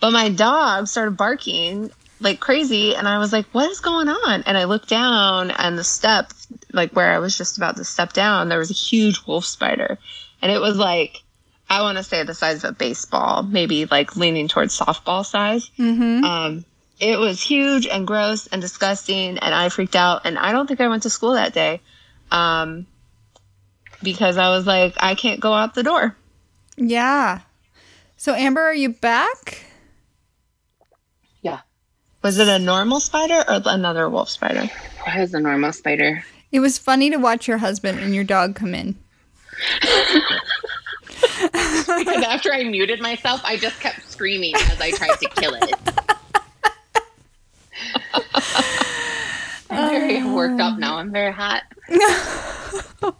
But 0.00 0.12
my 0.12 0.28
dog 0.28 0.86
started 0.88 1.16
barking 1.16 1.90
like 2.20 2.40
crazy, 2.40 2.94
and 2.94 3.06
I 3.06 3.18
was 3.18 3.32
like, 3.32 3.46
"What 3.52 3.70
is 3.70 3.80
going 3.80 4.08
on?" 4.08 4.42
And 4.42 4.56
I 4.56 4.64
looked 4.64 4.88
down, 4.88 5.50
and 5.50 5.78
the 5.78 5.84
step, 5.84 6.32
like 6.72 6.92
where 6.92 7.12
I 7.12 7.18
was 7.18 7.36
just 7.36 7.56
about 7.56 7.76
to 7.76 7.84
step 7.84 8.12
down, 8.12 8.48
there 8.48 8.58
was 8.58 8.70
a 8.70 8.74
huge 8.74 9.26
wolf 9.26 9.44
spider, 9.44 9.98
and 10.42 10.52
it 10.52 10.60
was 10.60 10.76
like. 10.76 11.22
I 11.70 11.82
want 11.82 11.98
to 11.98 12.02
say 12.02 12.22
the 12.22 12.32
size 12.32 12.64
of 12.64 12.70
a 12.70 12.72
baseball, 12.72 13.42
maybe 13.42 13.84
like 13.84 14.16
leaning 14.16 14.48
towards 14.48 14.78
softball 14.78 15.22
size. 15.22 15.70
Mm-hmm. 15.78 16.24
Um, 16.24 16.64
it 16.98 17.18
was 17.18 17.42
huge 17.42 17.86
and 17.86 18.06
gross 18.06 18.46
and 18.46 18.62
disgusting, 18.62 19.36
and 19.36 19.54
I 19.54 19.68
freaked 19.68 19.94
out. 19.94 20.22
And 20.24 20.38
I 20.38 20.52
don't 20.52 20.66
think 20.66 20.80
I 20.80 20.88
went 20.88 21.02
to 21.02 21.10
school 21.10 21.34
that 21.34 21.52
day 21.52 21.82
um, 22.30 22.86
because 24.02 24.36
I 24.36 24.50
was 24.50 24.66
like, 24.66 24.94
I 24.98 25.14
can't 25.14 25.40
go 25.40 25.52
out 25.52 25.74
the 25.74 25.82
door. 25.82 26.16
Yeah. 26.76 27.40
So, 28.16 28.34
Amber, 28.34 28.62
are 28.62 28.74
you 28.74 28.90
back? 28.90 29.64
Yeah. 31.42 31.60
Was 32.22 32.38
it 32.38 32.48
a 32.48 32.58
normal 32.58 33.00
spider 33.00 33.44
or 33.48 33.62
another 33.66 34.08
wolf 34.08 34.28
spider? 34.28 34.70
It 35.06 35.20
was 35.20 35.34
a 35.34 35.40
normal 35.40 35.72
spider. 35.72 36.24
It 36.50 36.60
was 36.60 36.78
funny 36.78 37.10
to 37.10 37.16
watch 37.16 37.46
your 37.46 37.58
husband 37.58 37.98
and 37.98 38.14
your 38.14 38.24
dog 38.24 38.54
come 38.54 38.74
in. 38.74 38.96
Because 41.38 42.24
after 42.24 42.52
I 42.52 42.64
muted 42.64 43.00
myself, 43.00 43.40
I 43.44 43.56
just 43.56 43.80
kept 43.80 44.08
screaming 44.10 44.54
as 44.54 44.80
I 44.80 44.90
tried 44.90 45.16
to 45.20 45.28
kill 45.36 45.54
it. 45.54 45.74
I'm 49.70 49.90
very 49.90 50.16
um, 50.18 50.34
worked 50.34 50.60
up 50.60 50.78
now. 50.78 50.96
I'm 50.96 51.12
very 51.12 51.32
hot. 51.32 51.62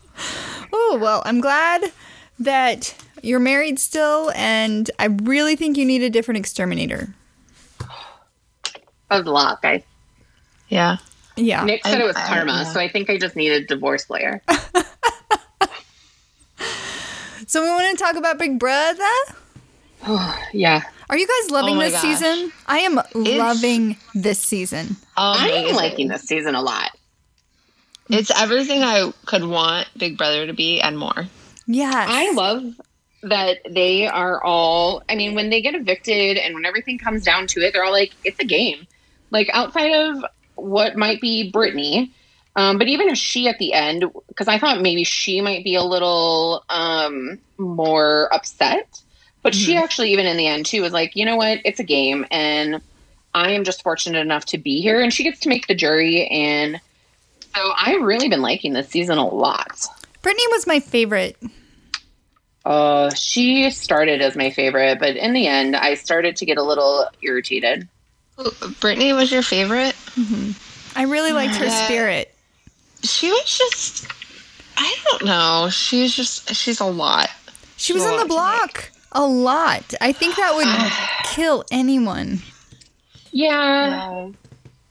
Oh, 0.70 0.98
well, 1.00 1.22
I'm 1.24 1.40
glad 1.40 1.92
that 2.38 2.94
you're 3.22 3.40
married 3.40 3.78
still, 3.78 4.30
and 4.34 4.90
I 4.98 5.06
really 5.06 5.56
think 5.56 5.76
you 5.76 5.84
need 5.84 6.02
a 6.02 6.10
different 6.10 6.38
exterminator. 6.38 7.14
That 7.78 9.18
was 9.18 9.26
a 9.26 9.30
lot, 9.30 9.62
guys. 9.62 9.82
Yeah. 10.68 10.98
Yeah. 11.36 11.64
Nick 11.64 11.84
said 11.84 12.00
I- 12.00 12.04
it 12.04 12.06
was 12.06 12.16
I- 12.16 12.26
karma, 12.26 12.52
yeah. 12.52 12.64
so 12.64 12.80
I 12.80 12.88
think 12.88 13.08
I 13.10 13.16
just 13.18 13.34
need 13.36 13.50
a 13.50 13.64
divorce 13.64 14.08
lawyer. 14.10 14.42
So 17.46 17.62
we 17.62 17.68
want 17.70 17.96
to 17.96 18.04
talk 18.04 18.16
about 18.16 18.36
Big 18.36 18.58
Brother? 18.58 19.00
yeah. 20.52 20.82
Are 21.10 21.16
you 21.16 21.26
guys 21.26 21.50
loving 21.50 21.76
Oh 21.76 21.80
this 21.80 21.92
gosh. 21.92 22.02
season? 22.02 22.52
I 22.66 22.80
am 22.80 23.00
loving 23.14 23.96
this 24.14 24.38
season. 24.38 24.96
I 25.16 25.48
am 25.48 25.74
liking 25.74 26.08
this 26.08 26.22
season 26.22 26.54
a 26.54 26.60
lot. 26.60 26.90
It's 28.10 28.30
everything 28.30 28.82
I 28.82 29.12
could 29.26 29.44
want 29.44 29.88
Big 29.96 30.18
Brother 30.18 30.46
to 30.46 30.52
be 30.52 30.80
and 30.80 30.98
more. 30.98 31.26
Yes. 31.66 32.06
I 32.08 32.32
love 32.32 32.74
that 33.22 33.58
they 33.68 34.06
are 34.06 34.42
all, 34.42 35.02
I 35.08 35.14
mean, 35.14 35.34
when 35.34 35.50
they 35.50 35.60
get 35.60 35.74
evicted 35.74 36.36
and 36.36 36.54
when 36.54 36.64
everything 36.64 36.98
comes 36.98 37.24
down 37.24 37.46
to 37.48 37.60
it, 37.60 37.72
they're 37.72 37.84
all 37.84 37.92
like, 37.92 38.12
it's 38.24 38.38
a 38.40 38.44
game. 38.44 38.86
Like 39.30 39.50
outside 39.52 39.92
of 39.92 40.24
what 40.54 40.96
might 40.96 41.20
be 41.20 41.50
Brittany, 41.50 42.12
um, 42.56 42.78
but 42.78 42.88
even 42.88 43.08
if 43.08 43.18
she 43.18 43.48
at 43.48 43.58
the 43.58 43.72
end, 43.72 44.04
because 44.28 44.48
I 44.48 44.58
thought 44.58 44.80
maybe 44.80 45.04
she 45.04 45.40
might 45.40 45.62
be 45.64 45.74
a 45.74 45.82
little 45.82 46.64
um, 46.68 47.38
more 47.58 48.32
upset, 48.32 49.00
but 49.42 49.54
she 49.54 49.72
hmm. 49.72 49.78
actually, 49.78 50.12
even 50.12 50.26
in 50.26 50.36
the 50.36 50.46
end, 50.46 50.66
too, 50.66 50.82
was 50.82 50.92
like, 50.92 51.16
you 51.16 51.24
know 51.24 51.36
what, 51.36 51.60
it's 51.64 51.80
a 51.80 51.84
game, 51.84 52.26
and 52.30 52.80
I 53.34 53.50
am 53.52 53.64
just 53.64 53.82
fortunate 53.82 54.20
enough 54.20 54.44
to 54.46 54.58
be 54.58 54.80
here, 54.80 55.00
and 55.00 55.12
she 55.12 55.24
gets 55.24 55.40
to 55.40 55.48
make 55.48 55.66
the 55.66 55.74
jury, 55.74 56.26
and 56.26 56.80
so 57.54 57.72
I've 57.76 58.02
really 58.02 58.28
been 58.28 58.42
liking 58.42 58.72
this 58.72 58.88
season 58.88 59.18
a 59.18 59.26
lot. 59.26 59.86
Brittany 60.22 60.46
was 60.48 60.66
my 60.66 60.80
favorite. 60.80 61.36
Uh, 62.64 63.10
she 63.14 63.70
started 63.70 64.20
as 64.20 64.36
my 64.36 64.50
favorite, 64.50 64.98
but 64.98 65.16
in 65.16 65.32
the 65.32 65.46
end, 65.46 65.74
I 65.74 65.94
started 65.94 66.36
to 66.36 66.46
get 66.46 66.58
a 66.58 66.62
little 66.62 67.06
irritated. 67.22 67.88
Brittany 68.80 69.12
was 69.12 69.32
your 69.32 69.42
favorite? 69.42 69.94
Mm-hmm. 70.14 70.52
I 70.98 71.04
really 71.04 71.32
liked 71.32 71.54
her 71.56 71.64
Yeah. 71.64 71.84
spirit. 71.86 72.34
She 73.02 73.30
was 73.30 73.58
just, 73.58 74.06
I 74.76 74.96
don't 75.04 75.24
know. 75.24 75.68
She's 75.70 76.14
just, 76.14 76.54
she's 76.54 76.80
a 76.80 76.84
lot. 76.84 77.30
She 77.76 77.92
was 77.92 78.04
on 78.04 78.16
the 78.16 78.16
Lot 78.16 78.22
to 78.22 78.28
block 78.28 78.90
a 79.12 79.26
lot. 79.26 79.94
I 80.00 80.12
think 80.12 80.36
that 80.36 80.54
would 80.54 81.30
kill 81.34 81.64
anyone. 81.70 82.40
Yeah, 83.32 84.30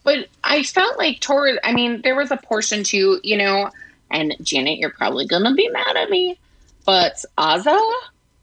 but 0.04 0.28
I 0.44 0.64
felt 0.64 0.98
like 0.98 1.20
toward. 1.20 1.60
I 1.64 1.74
mean, 1.74 2.02
there 2.02 2.16
was 2.16 2.32
a 2.32 2.38
portion 2.38 2.84
too, 2.84 3.20
you 3.24 3.38
know. 3.38 3.70
And 4.10 4.36
Janet, 4.42 4.80
you're 4.80 4.90
probably 4.90 5.28
gonna 5.28 5.54
be 5.54 5.68
mad 5.70 5.98
at 5.98 6.10
me, 6.10 6.40
but 6.86 7.24
Azah, 7.38 7.94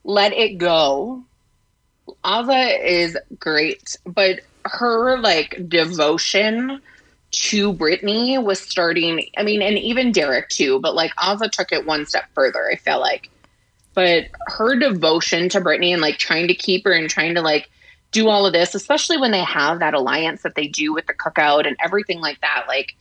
let 0.04 0.32
it 0.32 0.58
go. 0.58 1.24
Azah 2.22 2.84
is 2.84 3.16
great, 3.38 3.96
but 4.04 4.40
her 4.66 5.18
like 5.18 5.68
devotion 5.68 6.80
to 7.30 7.72
Brittany 7.72 8.38
was 8.38 8.60
starting. 8.60 9.28
I 9.36 9.42
mean, 9.42 9.62
and 9.62 9.78
even 9.78 10.12
Derek 10.12 10.48
too, 10.48 10.80
but 10.80 10.94
like 10.94 11.14
Azah 11.16 11.50
took 11.50 11.72
it 11.72 11.86
one 11.86 12.06
step 12.06 12.26
further. 12.34 12.68
I 12.70 12.76
feel 12.76 13.00
like, 13.00 13.30
but 13.94 14.26
her 14.48 14.76
devotion 14.76 15.48
to 15.50 15.60
Brittany 15.60 15.92
and 15.92 16.02
like 16.02 16.18
trying 16.18 16.48
to 16.48 16.54
keep 16.54 16.84
her 16.84 16.92
and 16.92 17.08
trying 17.08 17.34
to 17.34 17.40
like 17.40 17.70
do 18.10 18.28
all 18.28 18.46
of 18.46 18.52
this, 18.52 18.74
especially 18.74 19.16
when 19.16 19.30
they 19.30 19.42
have 19.42 19.80
that 19.80 19.94
alliance 19.94 20.42
that 20.42 20.54
they 20.54 20.68
do 20.68 20.92
with 20.92 21.06
the 21.06 21.14
cookout 21.14 21.66
and 21.66 21.76
everything 21.82 22.20
like 22.20 22.40
that. 22.40 22.64
Like, 22.68 22.94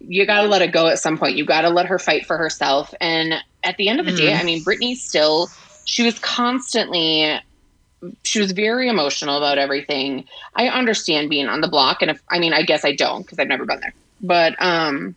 you 0.00 0.26
got 0.26 0.42
to 0.42 0.48
let 0.48 0.62
it 0.62 0.72
go 0.72 0.88
at 0.88 0.98
some 0.98 1.16
point. 1.16 1.36
You 1.36 1.44
got 1.44 1.62
to 1.62 1.70
let 1.70 1.86
her 1.86 1.98
fight 1.98 2.26
for 2.26 2.36
herself. 2.36 2.92
And 3.00 3.34
at 3.64 3.76
the 3.76 3.88
end 3.88 4.00
of 4.00 4.06
the 4.06 4.12
day, 4.12 4.34
I 4.34 4.42
mean, 4.42 4.62
Brittany 4.62 4.94
still, 4.94 5.48
she 5.84 6.02
was 6.02 6.18
constantly, 6.18 7.40
she 8.24 8.40
was 8.40 8.52
very 8.52 8.88
emotional 8.88 9.38
about 9.38 9.58
everything. 9.58 10.26
I 10.54 10.68
understand 10.68 11.30
being 11.30 11.48
on 11.48 11.60
the 11.60 11.68
block. 11.68 12.02
And 12.02 12.10
if, 12.10 12.22
I 12.28 12.38
mean, 12.38 12.52
I 12.52 12.62
guess 12.62 12.84
I 12.84 12.92
don't 12.92 13.22
because 13.22 13.38
I've 13.38 13.48
never 13.48 13.64
been 13.64 13.80
there. 13.80 13.94
But, 14.20 14.54
um, 14.60 15.14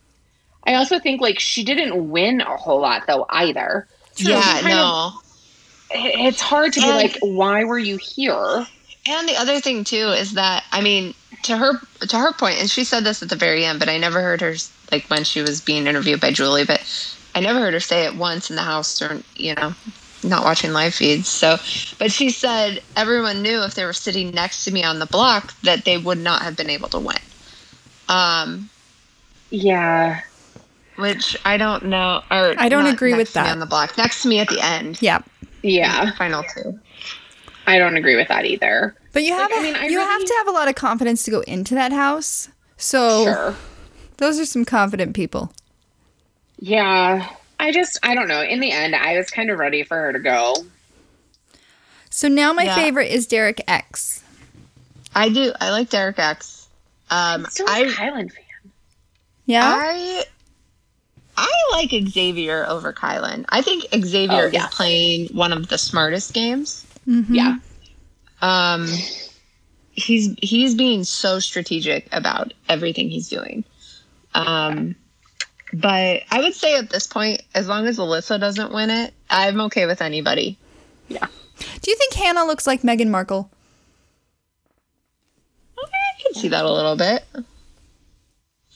I 0.65 0.75
also 0.75 0.99
think 0.99 1.19
like 1.19 1.39
she 1.39 1.63
didn't 1.63 2.09
win 2.09 2.41
a 2.41 2.55
whole 2.55 2.79
lot 2.79 3.07
though 3.07 3.25
either. 3.29 3.87
Yeah, 4.19 4.59
of- 4.59 4.65
no. 4.65 5.13
it- 5.91 6.27
it's 6.27 6.41
hard 6.41 6.73
to 6.73 6.81
be 6.81 6.87
like, 6.87 7.17
why 7.21 7.63
were 7.63 7.79
you 7.79 7.97
here? 7.97 8.67
And 9.07 9.27
the 9.27 9.35
other 9.37 9.59
thing 9.59 9.83
too 9.83 10.09
is 10.09 10.33
that 10.33 10.63
I 10.71 10.81
mean, 10.81 11.13
to 11.43 11.57
her 11.57 11.79
to 12.01 12.17
her 12.17 12.33
point, 12.33 12.59
and 12.59 12.69
she 12.69 12.83
said 12.83 13.03
this 13.03 13.21
at 13.23 13.29
the 13.29 13.35
very 13.35 13.65
end, 13.65 13.79
but 13.79 13.89
I 13.89 13.97
never 13.97 14.21
heard 14.21 14.41
her 14.41 14.55
like 14.91 15.05
when 15.09 15.23
she 15.23 15.41
was 15.41 15.61
being 15.61 15.87
interviewed 15.87 16.19
by 16.19 16.31
Julie, 16.31 16.65
but 16.65 16.81
I 17.35 17.39
never 17.39 17.59
heard 17.59 17.73
her 17.73 17.79
say 17.79 18.05
it 18.05 18.15
once 18.15 18.49
in 18.49 18.55
the 18.55 18.63
house 18.63 19.01
or 19.01 19.21
you 19.35 19.55
know, 19.55 19.73
not 20.23 20.43
watching 20.43 20.73
live 20.73 20.93
feeds. 20.93 21.29
So, 21.29 21.57
but 21.97 22.11
she 22.11 22.29
said 22.29 22.81
everyone 22.95 23.41
knew 23.41 23.63
if 23.63 23.73
they 23.73 23.85
were 23.85 23.93
sitting 23.93 24.31
next 24.31 24.65
to 24.65 24.71
me 24.71 24.83
on 24.83 24.99
the 24.99 25.05
block 25.05 25.53
that 25.63 25.85
they 25.85 25.97
would 25.97 26.17
not 26.19 26.41
have 26.43 26.55
been 26.55 26.69
able 26.69 26.89
to 26.89 26.99
win. 26.99 27.17
Um, 28.09 28.69
Yeah. 29.51 30.21
Which 30.99 31.37
I 31.45 31.57
don't 31.57 31.85
know. 31.85 32.21
Or 32.29 32.53
I 32.57 32.69
don't 32.69 32.85
agree 32.87 33.13
with 33.13 33.33
that. 33.33 33.49
on 33.49 33.59
the 33.59 33.65
block 33.65 33.97
next 33.97 34.21
to 34.23 34.27
me 34.27 34.39
at 34.39 34.47
the 34.49 34.59
end. 34.61 35.01
Yeah. 35.01 35.19
Yeah. 35.61 36.11
Final 36.15 36.43
two. 36.43 36.79
I 37.67 37.77
don't 37.77 37.95
agree 37.97 38.15
with 38.15 38.27
that 38.27 38.45
either. 38.45 38.95
But 39.13 39.23
you 39.23 39.33
have 39.33 39.49
Like, 39.51 39.59
I 39.59 39.63
mean, 39.63 39.75
I 39.75 39.87
you 39.87 39.99
have 39.99 40.23
to 40.23 40.33
have 40.39 40.47
a 40.47 40.51
lot 40.51 40.67
of 40.67 40.75
confidence 40.75 41.23
to 41.23 41.31
go 41.31 41.39
into 41.41 41.73
that 41.75 41.91
house. 41.91 42.49
So 42.77 43.23
Sure. 43.25 43.55
those 44.17 44.39
are 44.39 44.45
some 44.45 44.65
confident 44.65 45.15
people. 45.15 45.53
Yeah. 46.59 47.29
I 47.59 47.71
just, 47.71 47.97
I 48.03 48.15
don't 48.15 48.27
know. 48.27 48.41
In 48.41 48.59
the 48.59 48.71
end, 48.71 48.95
I 48.95 49.17
was 49.17 49.29
kind 49.29 49.49
of 49.49 49.57
ready 49.59 49.83
for 49.83 49.97
her 49.97 50.13
to 50.13 50.19
go. 50.19 50.55
So 52.09 52.27
now 52.27 52.53
my 52.53 52.63
Yeah. 52.63 52.75
favorite 52.75 53.11
is 53.11 53.27
Derek 53.27 53.61
X. 53.67 54.23
I 55.15 55.29
do. 55.29 55.53
I 55.59 55.69
like 55.71 55.89
Derek 55.89 56.19
X. 56.19 56.67
Um, 57.09 57.45
Still 57.49 57.67
a 57.67 57.71
I 57.71 57.83
Kyland 57.85 58.31
fan. 58.31 58.71
Yeah. 59.45 59.63
I 59.65 60.23
I 61.41 61.51
like 61.71 61.91
Xavier 62.09 62.65
over 62.67 62.91
Kyland. 62.93 63.45
I 63.49 63.61
think 63.61 63.85
Xavier 63.93 64.47
Oh, 64.47 64.49
yeah. 64.51 64.67
is 64.67 64.73
playing 64.75 65.27
one 65.29 65.53
of 65.53 65.67
the 65.69 65.77
smartest 65.77 66.33
games. 66.33 66.85
Mhm. 67.07 67.25
Yeah. 67.29 67.55
Um, 68.41 68.87
he's 69.91 70.35
he's 70.41 70.75
being 70.75 71.03
so 71.03 71.39
strategic 71.39 72.07
about 72.13 72.53
everything 72.67 73.09
he's 73.09 73.29
doing. 73.29 73.63
Um, 74.33 74.95
but 75.73 76.23
I 76.31 76.39
would 76.41 76.53
say 76.53 76.77
at 76.77 76.89
this 76.89 77.07
point, 77.07 77.41
as 77.55 77.67
long 77.67 77.87
as 77.87 77.97
Alyssa 77.97 78.39
doesn't 78.39 78.73
win 78.73 78.89
it, 78.89 79.13
I'm 79.29 79.59
okay 79.61 79.85
with 79.85 80.01
anybody. 80.01 80.57
Yeah. 81.07 81.27
Do 81.81 81.91
you 81.91 81.97
think 81.97 82.13
Hannah 82.13 82.45
looks 82.45 82.65
like 82.67 82.81
Meghan 82.83 83.09
Markle? 83.09 83.49
I 85.77 86.21
can 86.21 86.33
see 86.33 86.49
that 86.49 86.65
a 86.65 86.71
little 86.71 86.95
bit. 86.95 87.23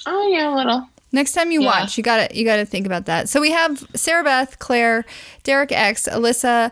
Oh, 0.06 0.28
yeah, 0.30 0.54
a 0.54 0.56
little. 0.56 0.88
Next 1.14 1.32
time 1.32 1.52
you 1.52 1.62
Yeah. 1.62 1.68
watch, 1.68 1.98
you 1.98 2.04
gotta 2.04 2.36
you 2.36 2.44
gotta 2.44 2.66
think 2.66 2.86
about 2.86 3.06
that. 3.06 3.30
So 3.30 3.40
we 3.40 3.52
have 3.52 3.86
Sarah 3.96 4.24
Beth, 4.24 4.60
Claire, 4.60 5.06
Derek 5.44 5.72
X, 5.72 6.10
Alyssa, 6.12 6.72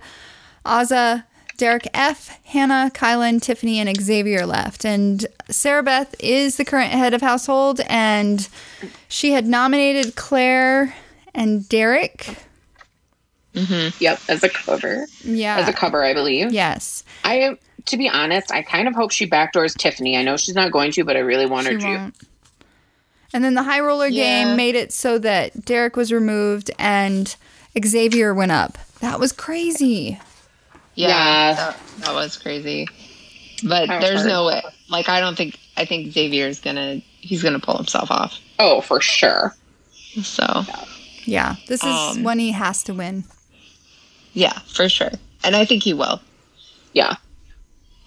Azah, 0.66 1.24
Derek 1.58 1.88
F, 1.94 2.40
Hannah, 2.46 2.90
Kyland, 2.94 3.44
Tiffany, 3.44 3.80
and 3.80 3.96
Xavier 4.02 4.46
left. 4.48 4.84
And 4.84 5.26
Sarah 5.50 5.84
Beth 5.84 6.16
is 6.20 6.58
the 6.58 6.66
current 6.66 6.92
head 6.92 7.14
of 7.14 7.22
household, 7.22 7.82
and 7.88 8.50
she 9.08 9.32
had 9.32 9.46
nominated 9.46 10.16
Claire 10.16 10.96
and 11.36 11.70
Derek. 11.70 12.36
Mm-hmm. 13.54 13.96
Yep, 14.02 14.22
as 14.30 14.44
a 14.44 14.50
cover. 14.50 15.06
Yeah. 15.24 15.58
As 15.58 15.68
a 15.68 15.74
cover, 15.74 16.04
I 16.04 16.14
believe. 16.14 16.52
yes. 16.52 17.04
I, 17.24 17.58
to 17.86 17.98
be 17.98 18.08
honest, 18.10 18.52
I 18.52 18.62
kind 18.64 18.88
of 18.88 18.96
hope 18.96 19.12
she 19.12 19.30
backdoors 19.30 19.78
Tiffany. 19.78 20.18
I 20.18 20.24
know 20.24 20.38
she's 20.38 20.56
not 20.56 20.72
going 20.72 20.92
to, 20.94 21.04
but 21.04 21.16
I 21.18 21.20
really 21.20 21.46
want 21.46 21.68
her 21.68 21.74
She 21.74 21.86
to. 21.86 22.12
Won't. 23.34 23.36
And 23.36 23.44
then 23.44 23.54
the 23.54 23.64
high 23.64 23.80
roller 23.80 24.08
Yeah. 24.08 24.46
game 24.46 24.56
made 24.58 24.76
it 24.76 24.92
so 24.94 25.18
that 25.20 25.66
Derek 25.66 25.96
was 25.96 26.12
removed 26.12 26.72
and 26.80 27.34
Xavier 27.84 28.34
went 28.34 28.52
up. 28.52 28.78
That 29.00 29.20
was 29.20 29.32
crazy. 29.32 30.20
Yeah, 30.96 31.08
Yeah. 31.08 31.54
That, 31.54 31.78
that 32.00 32.14
was 32.14 32.38
crazy. 32.38 32.88
But 33.64 33.88
That 33.88 34.02
there's 34.02 34.22
hard. 34.22 34.28
no 34.30 34.46
way. 34.48 34.62
Like 34.90 35.08
I 35.10 35.20
don't 35.20 35.36
think 35.38 35.58
I 35.78 35.86
think 35.86 36.12
Xavier's 36.14 36.60
gonna 36.60 37.02
he's 37.20 37.44
gonna 37.44 37.60
pull 37.60 37.78
himself 37.78 38.12
off. 38.12 38.38
Oh, 38.60 38.82
for 38.82 39.00
sure. 39.02 39.56
So 40.24 40.66
Yeah. 41.26 41.56
This 41.68 41.82
is 41.84 41.90
Um, 42.18 42.24
when 42.24 42.40
he 42.40 42.52
has 42.52 42.84
to 42.84 42.94
win. 42.94 43.24
yeah, 44.34 44.58
for 44.68 44.90
sure. 44.90 45.12
And 45.44 45.56
I 45.56 45.66
think 45.66 45.84
he 45.84 45.94
will. 45.94 46.20
Yeah. 46.94 47.16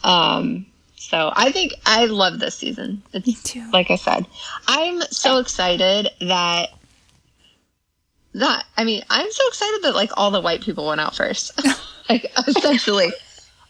Um 0.02 0.66
So 1.14 1.32
I 1.36 1.52
think 1.52 1.74
I 1.86 2.06
love 2.06 2.40
this 2.40 2.56
season. 2.56 3.00
It's, 3.12 3.24
Me 3.24 3.34
too. 3.44 3.70
Like 3.72 3.88
I 3.92 3.94
said, 3.94 4.26
I'm 4.66 5.00
so 5.02 5.38
excited 5.38 6.08
that 6.20 6.70
not. 8.32 8.64
I 8.76 8.82
mean, 8.82 9.04
I'm 9.10 9.30
so 9.30 9.46
excited 9.46 9.82
that 9.84 9.94
like 9.94 10.10
all 10.16 10.32
the 10.32 10.40
white 10.40 10.60
people 10.60 10.88
went 10.88 11.00
out 11.00 11.14
first, 11.14 11.52
like 12.10 12.32
essentially, 12.48 13.12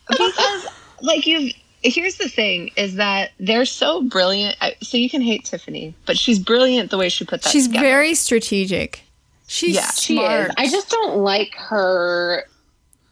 because 0.08 0.66
like 1.02 1.26
you've 1.26 1.52
Here's 1.82 2.16
the 2.16 2.30
thing: 2.30 2.70
is 2.78 2.94
that 2.94 3.32
they're 3.38 3.66
so 3.66 4.00
brilliant. 4.00 4.56
So 4.80 4.96
you 4.96 5.10
can 5.10 5.20
hate 5.20 5.44
Tiffany, 5.44 5.94
but 6.06 6.16
she's 6.16 6.38
brilliant 6.38 6.90
the 6.90 6.96
way 6.96 7.10
she 7.10 7.26
put 7.26 7.42
that. 7.42 7.50
She's 7.50 7.66
together. 7.66 7.84
very 7.84 8.14
strategic. 8.14 9.02
She's 9.48 9.74
Yeah, 9.76 9.90
She 9.90 10.14
smart. 10.16 10.48
is. 10.48 10.54
I 10.56 10.66
just 10.68 10.88
don't 10.88 11.18
like 11.18 11.54
her 11.56 12.44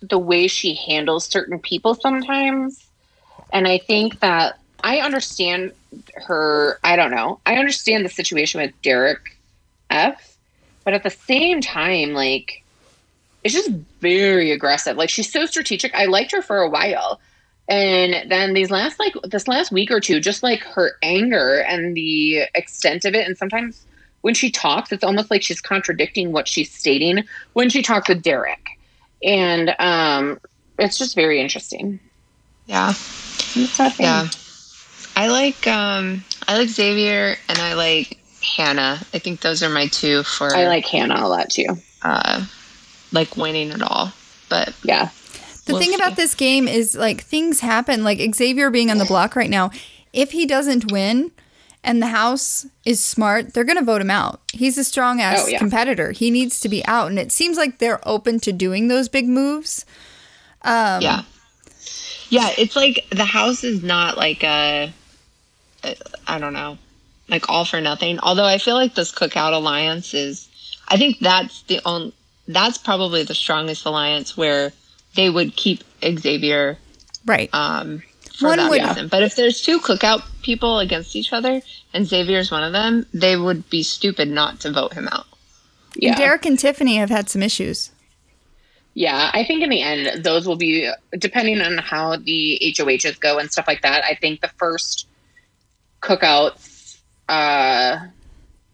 the 0.01 0.18
way 0.18 0.47
she 0.47 0.74
handles 0.74 1.26
certain 1.26 1.59
people 1.59 1.95
sometimes. 1.95 2.83
And 3.53 3.68
I 3.68 3.78
think 3.78 4.20
that 4.20 4.59
I 4.82 4.98
understand 4.98 5.72
her 6.26 6.78
I 6.82 6.96
don't 6.96 7.11
know. 7.11 7.40
I 7.46 7.57
understand 7.57 8.05
the 8.05 8.11
situation 8.11 8.61
with 8.61 8.72
Derek 8.82 9.36
F, 9.90 10.36
but 10.84 10.94
at 10.94 11.03
the 11.03 11.11
same 11.11 11.61
time 11.61 12.14
like 12.14 12.62
it's 13.44 13.55
just 13.55 13.70
very 14.00 14.53
aggressive. 14.53 14.96
Like 14.96 15.11
she's 15.11 15.30
so 15.30 15.46
strategic. 15.46 15.94
I 15.94 16.07
liked 16.07 16.32
her 16.32 16.42
for 16.42 16.59
a 16.59 16.70
while. 16.70 17.20
And 17.68 18.30
then 18.30 18.55
these 18.55 18.70
last 18.70 18.98
like 18.98 19.14
this 19.24 19.46
last 19.46 19.70
week 19.70 19.90
or 19.90 20.00
two 20.00 20.20
just 20.20 20.42
like 20.42 20.62
her 20.64 20.96
anger 21.03 21.61
and 21.61 21.94
the 21.94 22.44
extent 22.55 23.05
of 23.05 23.14
it 23.14 23.26
and 23.26 23.36
sometimes 23.36 23.84
when 24.22 24.34
she 24.34 24.50
talks, 24.50 24.90
it's 24.90 25.05
almost 25.05 25.30
like 25.30 25.42
she's 25.42 25.61
contradicting 25.61 26.32
what 26.32 26.48
she's 26.48 26.72
stating 26.72 27.24
when 27.53 27.68
she 27.68 27.82
talks 27.82 28.09
with 28.09 28.22
Derek. 28.22 28.78
And 29.22 29.74
um, 29.78 30.40
it's 30.78 30.96
just 30.96 31.14
very 31.14 31.40
interesting. 31.40 32.00
yeah. 32.66 32.92
It's 33.57 33.78
not 33.78 33.92
fair. 33.92 34.07
Yeah. 34.07 34.28
I 35.16 35.28
like 35.28 35.66
um 35.66 36.24
I 36.48 36.57
like 36.59 36.68
Xavier 36.68 37.36
and 37.48 37.59
I 37.59 37.74
like 37.74 38.18
Hannah. 38.42 38.98
I 39.14 39.18
think 39.18 39.40
those 39.40 39.62
are 39.62 39.68
my 39.68 39.86
two 39.88 40.22
for 40.22 40.55
I 40.55 40.66
like 40.66 40.86
Hannah 40.86 41.24
a 41.24 41.28
lot 41.28 41.50
too. 41.50 41.76
uh 42.03 42.44
like 43.12 43.36
winning 43.36 43.70
it 43.70 43.82
all. 43.82 44.12
But 44.48 44.74
Yeah. 44.82 45.11
The 45.64 45.74
We'll 45.74 45.80
thing 45.80 45.90
see. 45.90 45.94
about 45.96 46.16
this 46.16 46.34
game 46.34 46.66
is 46.66 46.96
like 46.96 47.20
things 47.22 47.61
happen. 47.61 48.03
Like 48.03 48.18
Xavier 48.34 48.70
being 48.70 48.90
on 48.90 48.98
the 48.98 49.05
block 49.05 49.36
right 49.36 49.50
now, 49.50 49.70
if 50.12 50.32
he 50.32 50.44
doesn't 50.44 50.90
win 50.90 51.30
and 51.84 52.03
the 52.03 52.09
house 52.09 52.66
is 52.84 53.00
smart, 53.03 53.55
they're 53.55 53.62
going 53.64 53.78
to 53.78 53.84
vote 53.84 54.00
him 54.00 54.11
out. 54.11 54.40
He's 54.53 54.76
a 54.78 54.82
strong 54.84 55.20
ass 55.20 55.42
Oh, 55.44 55.46
yeah. 55.48 55.59
competitor. 55.59 56.11
He 56.12 56.30
needs 56.32 56.59
to 56.61 56.68
be 56.68 56.84
out. 56.86 57.09
And 57.11 57.18
it 57.18 57.30
seems 57.30 57.57
like 57.57 57.78
they're 57.78 58.00
open 58.09 58.40
to 58.40 58.53
doing 58.53 58.88
those 58.88 59.09
big 59.09 59.28
moves. 59.28 59.84
Um, 60.62 61.00
yeah. 61.03 61.22
Yeah, 62.33 62.49
it's 62.57 62.76
like 62.76 63.05
the 63.11 63.26
house 63.26 63.62
is 63.62 63.83
not 63.83 64.16
like 64.16 64.43
a 64.43 64.91
I 66.26 66.39
don't 66.39 66.55
know, 66.55 66.78
like 67.28 67.49
all 67.51 67.64
for 67.66 67.80
nothing. 67.80 68.18
Although 68.20 68.45
I 68.47 68.57
feel 68.59 68.74
like 68.74 68.95
this 68.95 69.12
cookout 69.12 69.53
alliance 69.53 70.14
is 70.14 70.49
I 70.89 70.97
think 70.97 71.18
that's 71.20 71.62
the 71.64 71.80
only 71.85 72.14
that's 72.49 72.78
probably 72.78 73.22
the 73.22 73.35
strongest 73.35 73.85
alliance 73.85 74.35
where 74.37 74.72
they 75.14 75.28
would 75.28 75.57
keep 75.57 75.85
Xavier 76.03 76.78
Right. 77.26 77.51
um, 77.53 78.03
for 78.39 78.49
One 78.49 78.59
that 78.59 78.70
would- 78.70 78.83
reason. 78.83 79.09
But 79.09 79.22
if 79.22 79.37
there's 79.37 79.61
two 79.61 79.78
cookout 79.78 80.22
people 80.43 80.78
against 80.78 81.14
each 81.14 81.33
other 81.35 81.61
and 81.93 82.07
Xavier's 82.07 82.51
one 82.51 82.64
of 82.64 82.72
them, 82.72 83.05
they 83.12 83.37
would 83.37 83.68
be 83.70 83.83
stupid 83.83 84.28
not 84.28 84.61
to 84.61 84.72
vote 84.72 84.95
him 84.95 85.07
out. 85.12 85.26
Yeah. 85.95 86.11
And 86.12 86.16
Derek 86.18 86.47
and 86.47 86.59
Tiffany 86.59 86.97
have 86.97 87.11
had 87.11 87.28
some 87.28 87.43
issues. 87.43 87.91
Yeah, 88.95 89.30
I 89.32 89.45
think 89.45 89.62
in 89.62 89.70
the 89.70 89.80
end, 89.80 90.22
those 90.22 90.47
will 90.47 90.57
be 90.57 90.90
depending 91.18 91.61
on 91.61 91.78
how 91.78 92.16
the 92.16 92.74
HOHs 92.76 93.18
go 93.18 93.38
and 93.38 93.51
stuff 93.51 93.66
like 93.66 93.82
that. 93.82 94.05
I 94.05 94.14
think 94.14 94.40
the 94.40 94.51
first 94.59 95.07
cookouts, 96.03 96.99
uh, 97.28 97.97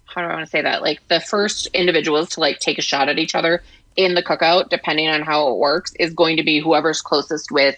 how 0.06 0.22
do 0.22 0.26
I 0.26 0.34
want 0.34 0.44
to 0.44 0.50
say 0.50 0.62
that? 0.62 0.82
Like 0.82 1.06
the 1.08 1.20
first 1.20 1.66
individuals 1.68 2.30
to 2.30 2.40
like 2.40 2.58
take 2.58 2.78
a 2.78 2.82
shot 2.82 3.08
at 3.08 3.18
each 3.18 3.36
other 3.36 3.62
in 3.96 4.14
the 4.14 4.22
cookout, 4.22 4.70
depending 4.70 5.08
on 5.08 5.22
how 5.22 5.52
it 5.52 5.58
works, 5.58 5.92
is 6.00 6.12
going 6.14 6.36
to 6.38 6.42
be 6.42 6.58
whoever's 6.60 7.00
closest 7.00 7.52
with 7.52 7.76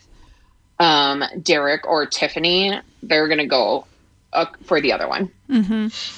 um, 0.79 1.23
Derek 1.43 1.87
or 1.87 2.07
Tiffany. 2.07 2.81
They're 3.03 3.29
going 3.29 3.39
to 3.39 3.47
go 3.47 3.87
uh, 4.33 4.47
for 4.65 4.81
the 4.81 4.93
other 4.93 5.09
one. 5.09 5.31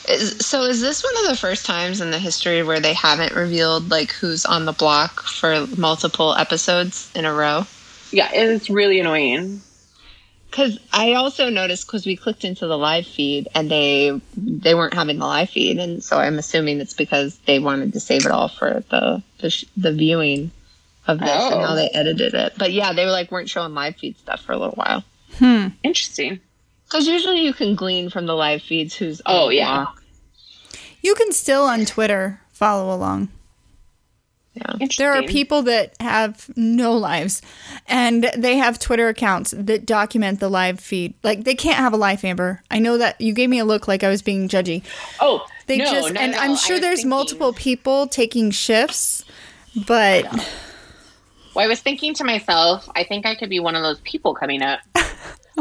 Is, 0.09 0.37
so 0.47 0.63
is 0.63 0.81
this 0.81 1.03
one 1.03 1.15
of 1.25 1.31
the 1.31 1.37
first 1.37 1.65
times 1.67 2.01
in 2.01 2.11
the 2.11 2.19
history 2.19 2.63
where 2.63 2.81
they 2.81 2.95
haven't 2.95 3.35
revealed 3.35 3.91
like 3.91 4.13
who's 4.13 4.45
on 4.45 4.65
the 4.67 4.73
block 4.73 5.23
for 5.23 5.67
multiple 5.77 6.35
episodes 6.35 7.11
in 7.15 7.25
a 7.25 7.33
row? 7.33 7.65
Yeah, 8.11 8.29
it's 8.33 8.69
really 8.69 9.01
annoying. 9.01 9.63
Because 10.51 10.79
I 10.93 11.15
also 11.15 11.49
noticed 11.49 11.87
because 11.87 12.05
we 12.05 12.15
clicked 12.15 12.45
into 12.45 12.67
the 12.67 12.77
live 12.77 13.07
feed 13.07 13.49
and 13.55 13.71
they 13.71 14.21
they 14.37 14.75
weren't 14.75 14.93
having 14.93 15.19
the 15.19 15.25
live 15.25 15.49
feed, 15.49 15.79
and 15.79 16.05
so 16.05 16.19
I'm 16.19 16.39
assuming 16.39 16.79
it's 16.81 16.93
because 16.93 17.39
they 17.47 17.59
wanted 17.59 17.95
to 17.95 18.01
save 18.01 18.27
it 18.27 18.33
all 18.33 18.49
for 18.49 18.85
the 18.91 19.23
the, 19.39 19.49
sh- 19.49 19.65
the 19.79 19.93
viewing 19.95 20.51
of 21.07 21.21
this 21.21 21.31
and 21.31 21.55
Oh. 21.55 21.67
how 21.67 21.75
they 21.75 21.89
edited 21.89 22.35
it. 22.35 22.53
But 22.59 22.73
yeah, 22.73 22.93
they 22.93 23.07
were 23.07 23.11
like 23.11 23.33
weren't 23.33 23.49
showing 23.49 23.73
live 23.73 23.97
feed 23.97 24.19
stuff 24.19 24.43
for 24.43 24.53
a 24.53 24.59
little 24.59 24.75
while. 24.75 25.03
Hmm. 25.39 25.69
Interesting. 25.83 26.39
Because 26.93 27.07
usually 27.07 27.41
you 27.41 27.55
can 27.55 27.75
glean 27.75 28.11
from 28.11 28.27
the 28.27 28.35
live 28.35 28.61
feeds 28.63 28.95
who's 28.95 29.23
oh, 29.25 29.35
on 29.35 29.47
Oh, 29.47 29.49
yeah. 29.49 29.77
block. 29.85 30.03
You 31.01 31.15
can 31.15 31.33
still 31.33 31.65
on 31.65 31.87
Twitter 31.87 32.39
follow 32.53 32.95
along. 32.95 33.29
yeah. 34.55 34.87
There 34.99 35.15
are 35.15 35.23
people 35.23 35.63
that 35.63 35.95
have 36.01 36.51
no 36.55 36.93
lives 36.93 37.41
and 37.89 38.31
they 38.37 38.59
have 38.59 38.79
Twitter 38.79 39.09
accounts 39.09 39.55
that 39.57 39.87
document 39.87 40.39
the 40.39 40.51
live 40.51 40.79
feed. 40.81 41.15
Like 41.23 41.45
they 41.45 41.55
can't 41.55 41.79
have 41.79 41.95
a 41.95 41.97
life, 41.97 42.25
Amber. 42.25 42.63
I 42.71 42.79
know 42.79 42.99
that 42.99 43.19
you 43.21 43.33
gave 43.33 43.49
me 43.49 43.59
a 43.59 43.65
look 43.65 43.89
like 43.89 44.05
I 44.05 44.09
was 44.11 44.21
being 44.21 44.49
judgy. 44.49 44.83
Oh, 45.19 45.47
They 45.69 45.79
no, 45.79 45.85
just 45.87 46.13
no, 46.13 46.21
and 46.21 46.33
no, 46.33 46.39
I'm 46.39 46.57
sure 46.57 46.79
there's 46.79 46.99
thinking- 47.01 47.09
multiple 47.09 47.53
people 47.55 48.07
taking 48.07 48.51
shifts, 48.51 49.25
but 49.87 50.25
Well, 51.55 51.65
I 51.65 51.69
was 51.69 51.81
thinking 51.81 52.13
to 52.15 52.25
myself, 52.25 52.87
I 52.95 53.05
think 53.05 53.25
I 53.25 53.35
could 53.35 53.49
be 53.49 53.61
one 53.61 53.75
of 53.77 53.83
those 53.83 54.01
people 54.01 54.35
coming 54.35 54.61
up. 54.63 54.81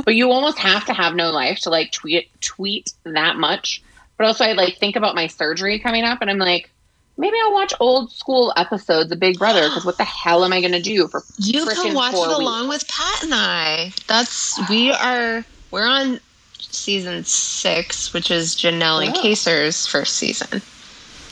But 0.05 0.15
you 0.15 0.31
almost 0.31 0.57
have 0.59 0.85
to 0.85 0.93
have 0.93 1.15
no 1.15 1.31
life 1.31 1.59
to 1.61 1.69
like 1.69 1.91
tweet 1.91 2.29
tweet 2.41 2.93
that 3.03 3.35
much. 3.35 3.81
But 4.17 4.27
also, 4.27 4.45
I 4.45 4.53
like 4.53 4.77
think 4.77 4.95
about 4.95 5.15
my 5.15 5.27
surgery 5.27 5.79
coming 5.79 6.03
up, 6.03 6.21
and 6.21 6.29
I'm 6.29 6.37
like, 6.37 6.69
maybe 7.17 7.37
I'll 7.43 7.53
watch 7.53 7.73
old 7.79 8.11
school 8.11 8.53
episodes 8.55 9.11
of 9.11 9.19
Big 9.19 9.37
Brother 9.39 9.61
because 9.63 9.83
what 9.85 9.97
the 9.97 10.03
hell 10.03 10.45
am 10.45 10.53
I 10.53 10.59
going 10.61 10.71
to 10.73 10.81
do 10.81 11.07
for? 11.07 11.23
You 11.39 11.65
frickin' 11.65 11.81
can 11.83 11.93
watch 11.95 12.13
four 12.13 12.25
it 12.25 12.29
weeks? 12.29 12.39
along 12.39 12.69
with 12.69 12.87
Pat 12.87 13.23
and 13.23 13.33
I. 13.33 13.91
That's 14.07 14.59
we 14.69 14.91
are 14.91 15.43
we're 15.71 15.87
on 15.87 16.19
season 16.59 17.23
six, 17.25 18.13
which 18.13 18.31
is 18.31 18.55
Janelle 18.55 19.05
and 19.05 19.15
Oh. 19.17 19.21
Kaysar's 19.21 19.87
first 19.87 20.15
season, 20.15 20.61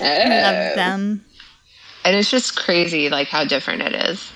Oh. 0.02 0.04
love 0.04 0.76
them. 0.76 1.24
and 2.04 2.16
it's 2.16 2.30
just 2.32 2.56
crazy 2.58 3.10
like 3.10 3.28
how 3.28 3.46
different 3.46 3.84
it 3.84 3.94
is. 3.94 4.32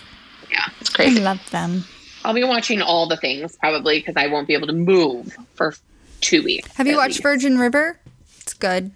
Yeah, 0.52 0.68
It's 0.80 0.92
crazy. 0.92 1.10
I 1.10 1.14
crazy. 1.14 1.24
love 1.26 1.50
them. 1.50 1.84
I'll 2.26 2.34
be 2.34 2.44
watching 2.44 2.82
all 2.82 3.08
the 3.08 3.18
things 3.18 3.56
probably 3.58 4.00
because 4.00 4.16
I 4.16 4.28
won't 4.28 4.48
be 4.48 4.54
able 4.54 4.68
to 4.68 4.74
move 4.74 5.36
for 5.56 5.76
two 6.22 6.44
weeks. 6.44 6.72
Have 6.76 6.88
you 6.88 6.98
watched 6.98 7.16
least. 7.16 7.24
Virgin 7.24 7.58
River? 7.58 8.00
It's 8.42 8.54
good. 8.54 8.92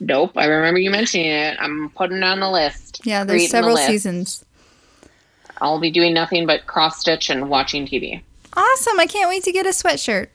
Nope, 0.00 0.32
I 0.36 0.46
remember 0.46 0.80
you 0.80 0.90
mentioning 0.90 1.26
it. 1.26 1.56
I'm 1.60 1.90
putting 1.90 2.18
it 2.18 2.24
on 2.24 2.40
the 2.40 2.50
list. 2.50 3.00
Yeah, 3.04 3.24
there's 3.24 3.42
Creating 3.42 3.46
the 3.46 3.50
several 3.50 3.76
seasons. 3.76 4.44
I'll 5.60 5.78
be 5.78 5.90
doing 5.92 6.12
nothing 6.12 6.44
but 6.46 6.66
cross 6.66 6.98
stitch 6.98 7.30
and 7.30 7.48
watching 7.48 7.86
TV. 7.86 8.20
Awesome. 8.54 8.98
I 8.98 9.06
can't 9.06 9.28
wait 9.28 9.44
to 9.44 9.52
get 9.52 9.64
a 9.64 9.70
sweatshirt. 9.70 10.28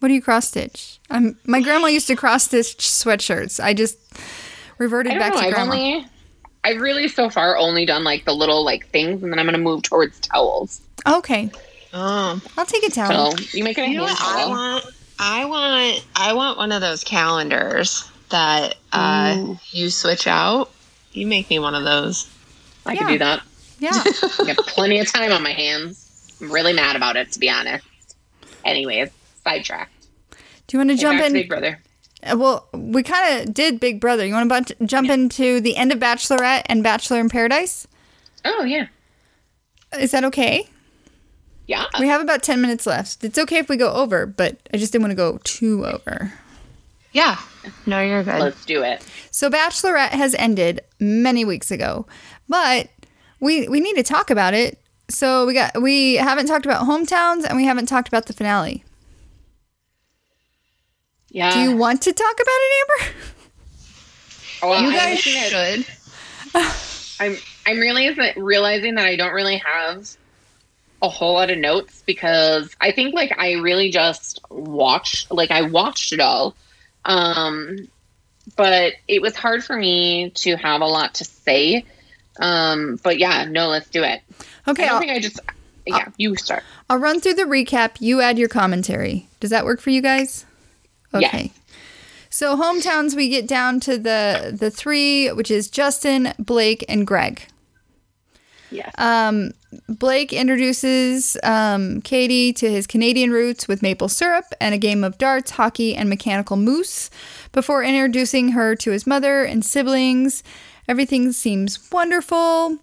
What 0.00 0.08
do 0.08 0.14
you 0.14 0.22
cross 0.22 0.48
stitch? 0.48 0.98
Um, 1.10 1.36
my 1.46 1.60
grandma 1.60 1.86
used 1.86 2.06
to 2.08 2.16
cross 2.16 2.44
stitch 2.44 2.76
sweatshirts. 2.78 3.62
I 3.62 3.74
just 3.74 3.98
reverted 4.78 5.12
I 5.14 5.18
back 5.18 5.34
know. 5.34 5.40
to 5.40 5.46
I've 5.46 5.54
grandma. 5.54 5.72
only, 5.74 6.06
I've 6.64 6.80
really 6.80 7.08
so 7.08 7.28
far 7.30 7.56
only 7.56 7.84
done 7.86 8.04
like 8.04 8.24
the 8.24 8.32
little 8.34 8.64
like 8.64 8.88
things, 8.88 9.22
and 9.22 9.30
then 9.30 9.38
I'm 9.38 9.46
gonna 9.46 9.58
move 9.58 9.82
towards 9.82 10.18
towels. 10.20 10.80
Okay, 11.06 11.50
Oh, 11.92 12.40
I'll 12.56 12.66
take 12.66 12.82
a 12.84 12.90
towel. 12.90 13.36
So 13.36 13.44
you 13.52 13.62
make 13.62 13.78
it 13.78 13.82
a 13.82 13.88
you 13.88 13.96
know 13.98 14.04
hand 14.06 14.18
what 14.18 14.36
I 14.36 14.46
want? 14.48 14.84
I 15.18 15.44
want 15.44 16.06
I 16.16 16.32
want 16.32 16.58
one 16.58 16.72
of 16.72 16.80
those 16.80 17.04
calendars 17.04 18.10
that 18.30 18.76
uh, 18.92 19.36
Ooh. 19.38 19.58
you 19.70 19.90
switch 19.90 20.26
out. 20.26 20.70
You 21.12 21.26
make 21.26 21.48
me 21.50 21.58
one 21.60 21.74
of 21.74 21.84
those. 21.84 22.28
I 22.86 22.94
Yeah. 22.94 22.98
can 23.00 23.08
do 23.12 23.18
that. 23.18 23.42
Yeah. 23.78 24.02
I 24.40 24.44
got 24.54 24.56
plenty 24.66 24.98
of 24.98 25.06
time 25.12 25.30
on 25.30 25.42
my 25.42 25.52
hands. 25.52 26.34
I'm 26.40 26.50
really 26.50 26.72
mad 26.72 26.96
about 26.96 27.16
it, 27.16 27.30
to 27.32 27.38
be 27.38 27.48
honest. 27.48 27.84
Anyways, 28.64 29.10
sidetracked. 29.44 29.92
Do 30.66 30.76
you 30.76 30.78
want 30.80 30.90
to 30.90 30.96
Hey, 30.96 31.02
jump 31.02 31.18
back 31.18 31.22
to 31.22 31.26
in? 31.28 31.32
Big 31.34 31.48
Brother. 31.48 31.80
Well, 32.34 32.68
we 32.72 33.02
kind 33.02 33.40
of 33.48 33.52
did 33.54 33.80
Big 33.80 34.00
Brother. 34.00 34.24
You 34.26 34.32
want 34.34 34.50
to 34.68 34.74
bu- 34.76 34.86
jump 34.86 35.10
into 35.10 35.60
the 35.60 35.76
end 35.76 35.92
of 35.92 35.98
Bachelorette 35.98 36.62
and 36.66 36.82
Bachelor 36.82 37.20
in 37.20 37.28
Paradise? 37.28 37.86
Oh 38.44 38.62
yeah, 38.64 38.86
Is 39.98 40.10
that 40.12 40.24
okay? 40.24 40.68
yeah. 41.66 41.86
We 41.98 42.08
have 42.08 42.20
about 42.20 42.42
10 42.42 42.60
minutes 42.60 42.86
left. 42.86 43.24
It's 43.24 43.38
okay 43.38 43.56
if 43.56 43.68
we 43.70 43.76
go 43.78 43.92
over, 43.92 44.26
but 44.26 44.58
I 44.72 44.76
just 44.76 44.92
didn't 44.92 45.02
want 45.04 45.12
to 45.12 45.16
go 45.16 45.38
too 45.44 45.86
over. 45.86 46.32
Yeah. 47.12 47.38
No, 47.86 48.02
you're 48.02 48.22
good. 48.22 48.40
Let's 48.40 48.64
do 48.66 48.82
it. 48.82 49.02
So 49.30 49.48
Bachelorette 49.48 50.10
has 50.10 50.34
ended 50.34 50.80
many 51.00 51.44
weeks 51.44 51.70
ago, 51.70 52.06
but 52.48 52.88
we 53.40 53.66
we 53.68 53.80
need 53.80 53.94
to 53.96 54.02
talk 54.02 54.30
about 54.30 54.52
it. 54.54 54.78
so 55.08 55.46
we 55.46 55.54
got 55.54 55.80
we 55.80 56.14
haven't 56.16 56.46
talked 56.46 56.66
about 56.66 56.86
hometowns 56.86 57.44
and 57.44 57.56
we 57.56 57.64
haven't 57.64 57.86
talked 57.86 58.08
about 58.08 58.26
the 58.26 58.32
finale. 58.34 58.84
Yeah. 61.34 61.52
Do 61.52 61.58
you 61.58 61.76
want 61.76 62.02
to 62.02 62.12
talk 62.12 62.34
about 62.34 62.46
it, 62.46 63.02
Amber? 63.02 63.16
Oh, 64.62 64.80
You 64.80 64.92
guys 64.92 65.20
think 65.20 65.84
should. 65.84 65.86
I'm 67.20 67.36
I'm 67.66 67.80
realizing 67.80 68.32
realizing 68.36 68.94
that 68.94 69.06
I 69.06 69.16
don't 69.16 69.32
really 69.32 69.56
have 69.56 70.08
a 71.02 71.08
whole 71.08 71.34
lot 71.34 71.50
of 71.50 71.58
notes 71.58 72.04
because 72.06 72.74
I 72.80 72.92
think 72.92 73.16
like 73.16 73.36
I 73.36 73.54
really 73.54 73.90
just 73.90 74.40
watched 74.48 75.32
like 75.32 75.50
I 75.50 75.62
watched 75.62 76.12
it 76.12 76.20
all. 76.20 76.54
Um 77.04 77.88
but 78.54 78.92
it 79.08 79.20
was 79.20 79.34
hard 79.34 79.64
for 79.64 79.76
me 79.76 80.30
to 80.36 80.54
have 80.54 80.82
a 80.82 80.86
lot 80.86 81.14
to 81.16 81.24
say. 81.24 81.84
Um 82.38 83.00
but 83.02 83.18
yeah, 83.18 83.44
no, 83.44 83.70
let's 83.70 83.90
do 83.90 84.04
it. 84.04 84.22
Okay, 84.68 84.84
I 84.84 84.86
don't 84.86 84.94
I'll, 84.94 85.00
think 85.00 85.10
I 85.10 85.18
just 85.18 85.40
yeah, 85.84 86.08
you 86.16 86.36
start. 86.36 86.62
I'll 86.88 86.98
run 86.98 87.20
through 87.20 87.34
the 87.34 87.42
recap. 87.42 87.96
You 87.98 88.20
add 88.20 88.38
your 88.38 88.48
commentary. 88.48 89.26
Does 89.40 89.50
that 89.50 89.64
work 89.64 89.80
for 89.80 89.90
you 89.90 90.00
guys? 90.00 90.46
Yeah. 91.14 91.28
Okay. 91.28 91.52
So 92.30 92.56
hometowns, 92.56 93.14
we 93.14 93.28
get 93.28 93.46
down 93.46 93.80
to 93.80 93.96
the 93.96 94.56
the 94.58 94.70
three, 94.70 95.30
which 95.32 95.50
is 95.50 95.70
Justin, 95.70 96.34
Blake, 96.38 96.84
and 96.88 97.06
Greg. 97.06 97.46
Yes. 98.70 98.92
Um, 98.98 99.52
Blake 99.88 100.32
introduces 100.32 101.36
um, 101.44 102.00
Katie 102.00 102.52
to 102.54 102.68
his 102.68 102.88
Canadian 102.88 103.30
roots 103.30 103.68
with 103.68 103.82
maple 103.82 104.08
syrup 104.08 104.46
and 104.60 104.74
a 104.74 104.78
game 104.78 105.04
of 105.04 105.16
darts, 105.16 105.52
hockey, 105.52 105.94
and 105.94 106.08
mechanical 106.08 106.56
moose 106.56 107.08
before 107.52 107.84
introducing 107.84 108.48
her 108.50 108.74
to 108.76 108.90
his 108.90 109.06
mother 109.06 109.44
and 109.44 109.64
siblings. 109.64 110.42
Everything 110.88 111.30
seems 111.30 111.90
wonderful. 111.92 112.78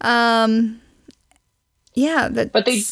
Um, 0.00 0.80
yeah, 1.94 2.28
that, 2.28 2.52
But 2.52 2.66
they 2.66 2.82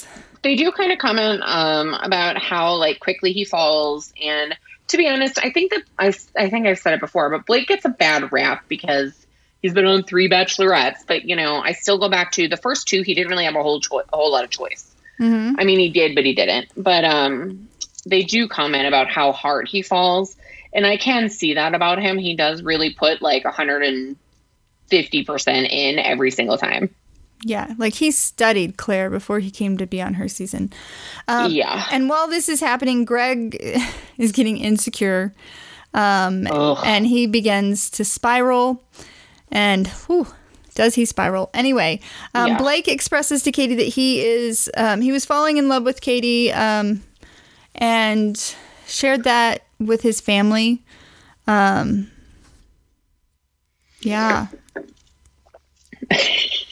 they 0.42 0.54
do 0.54 0.70
kind 0.70 0.92
of 0.92 0.98
comment 0.98 1.42
um, 1.44 1.94
about 1.94 2.38
how 2.38 2.74
like 2.74 3.00
quickly 3.00 3.32
he 3.32 3.44
falls 3.44 4.12
and 4.22 4.56
to 4.88 4.96
be 4.96 5.08
honest 5.08 5.38
i 5.42 5.50
think 5.50 5.70
that 5.72 5.82
I, 5.98 6.12
I 6.36 6.48
think 6.50 6.66
i've 6.66 6.78
said 6.78 6.94
it 6.94 7.00
before 7.00 7.30
but 7.30 7.46
blake 7.46 7.68
gets 7.68 7.84
a 7.84 7.88
bad 7.88 8.32
rap 8.32 8.64
because 8.68 9.26
he's 9.62 9.72
been 9.74 9.86
on 9.86 10.02
three 10.04 10.28
bachelorettes 10.28 11.06
but 11.06 11.24
you 11.24 11.36
know 11.36 11.60
i 11.60 11.72
still 11.72 11.98
go 11.98 12.08
back 12.08 12.32
to 12.32 12.48
the 12.48 12.56
first 12.56 12.88
two 12.88 13.02
he 13.02 13.14
didn't 13.14 13.30
really 13.30 13.44
have 13.44 13.56
a 13.56 13.62
whole 13.62 13.80
cho- 13.80 14.00
a 14.00 14.16
whole 14.16 14.32
lot 14.32 14.44
of 14.44 14.50
choice. 14.50 14.94
Mhm. 15.20 15.54
i 15.58 15.64
mean 15.64 15.78
he 15.78 15.88
did 15.90 16.14
but 16.14 16.24
he 16.24 16.34
didn't. 16.34 16.68
But 16.76 17.04
um 17.04 17.68
they 18.06 18.22
do 18.22 18.46
comment 18.48 18.86
about 18.86 19.08
how 19.08 19.32
hard 19.32 19.68
he 19.68 19.82
falls 19.82 20.36
and 20.72 20.86
i 20.86 20.96
can 20.96 21.30
see 21.30 21.54
that 21.54 21.74
about 21.74 21.98
him. 22.00 22.18
He 22.18 22.36
does 22.36 22.62
really 22.62 22.92
put 22.94 23.22
like 23.22 23.44
150% 23.44 24.16
in 25.70 25.98
every 25.98 26.30
single 26.30 26.58
time 26.58 26.94
Yeah, 27.44 27.74
like 27.78 27.94
he 27.94 28.10
studied 28.10 28.76
Claire 28.76 29.10
before 29.10 29.38
he 29.40 29.50
came 29.50 29.76
to 29.78 29.86
be 29.86 30.00
on 30.00 30.14
her 30.14 30.28
season. 30.28 30.72
Um, 31.28 31.52
yeah 31.52 31.86
And 31.90 32.08
while 32.08 32.26
this 32.28 32.48
is 32.48 32.60
happening, 32.60 33.04
Greg 33.04 33.56
is 34.18 34.32
getting 34.32 34.56
insecure, 34.58 35.34
um, 35.94 36.46
and 36.84 37.06
he 37.06 37.26
begins 37.26 37.90
to 37.90 38.04
spiral. 38.04 38.82
And 39.52 39.86
whew, 40.06 40.26
does 40.74 40.94
he 40.94 41.04
spiral? 41.04 41.50
Anyway, 41.54 42.00
um, 42.34 42.48
Yeah. 42.48 42.58
Blake 42.58 42.88
expresses 42.88 43.42
to 43.42 43.52
Katie 43.52 43.76
that 43.76 43.88
he 43.88 44.24
is 44.24 44.70
um, 44.76 45.00
he 45.00 45.12
was 45.12 45.24
falling 45.24 45.56
in 45.58 45.68
love 45.68 45.84
with 45.84 46.00
Katie, 46.00 46.52
um, 46.52 47.02
and 47.74 48.54
shared 48.86 49.24
that 49.24 49.62
with 49.78 50.02
his 50.02 50.20
family. 50.20 50.82
Um, 51.46 52.10
yeah. 54.00 54.46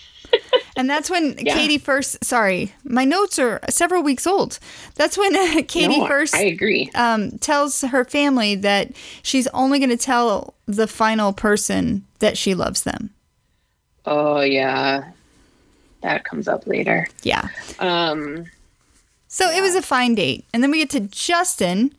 And 0.77 0.91
that's 0.91 1.09
when 1.09 1.37
Yeah. 1.39 1.55
Katie 1.55 1.79
first. 1.79 2.25
Sorry, 2.25 2.75
my 2.85 3.05
notes 3.05 3.39
are 3.39 3.61
several 3.71 4.03
weeks 4.03 4.27
old. 4.27 4.59
That's 4.97 5.17
when 5.17 5.33
Katie 5.69 6.01
No, 6.01 6.07
first 6.07 6.35
i 6.35 6.43
agree 6.43 6.91
um, 6.95 7.39
tells 7.39 7.83
her 7.83 8.05
family 8.05 8.57
that 8.57 8.91
she's 9.23 9.47
only 9.49 9.79
going 9.79 9.91
to 9.91 9.97
tell 9.97 10.55
the 10.67 10.87
final 10.89 11.33
person 11.33 12.05
that 12.19 12.37
she 12.37 12.55
loves 12.55 12.83
them. 12.83 13.11
Oh 14.07 14.41
yeah, 14.41 15.13
that 16.03 16.25
comes 16.25 16.49
up 16.49 16.67
later. 16.67 17.07
Yeah. 17.23 17.49
Um, 17.79 18.47
So 19.29 19.49
it 19.51 19.61
was 19.63 19.75
a 19.77 19.83
fine 19.83 20.15
date, 20.15 20.45
and 20.53 20.63
then 20.63 20.71
we 20.71 20.79
get 20.79 20.91
to 20.91 21.01
Justin, 21.01 21.95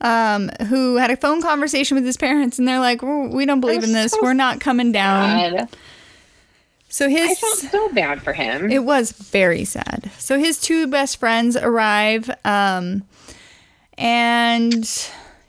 um, 0.00 0.50
who 0.68 0.96
had 0.96 1.10
a 1.10 1.16
phone 1.16 1.42
conversation 1.42 1.96
with 1.96 2.04
his 2.04 2.16
parents, 2.16 2.58
and 2.58 2.66
they're 2.66 2.80
like, 2.80 3.02
"Oh, 3.02 3.28
"We 3.28 3.44
don't 3.44 3.60
believe 3.60 3.84
in 3.84 3.92
this. 3.92 4.12
so 4.12 4.18
We're 4.22 4.32
not 4.34 4.60
coming 4.60 4.92
down." 4.92 5.56
God, 5.56 5.68
So 6.94 7.08
his 7.08 7.32
I 7.32 7.34
felt 7.34 7.58
so 7.72 7.88
bad 7.88 8.22
for 8.22 8.34
him. 8.34 8.70
It 8.70 8.84
was 8.84 9.10
very 9.10 9.64
sad. 9.64 10.12
So 10.16 10.38
his 10.38 10.60
two 10.60 10.86
best 10.86 11.16
friends 11.16 11.56
arrive, 11.56 12.30
um, 12.44 13.02
and 13.98 14.88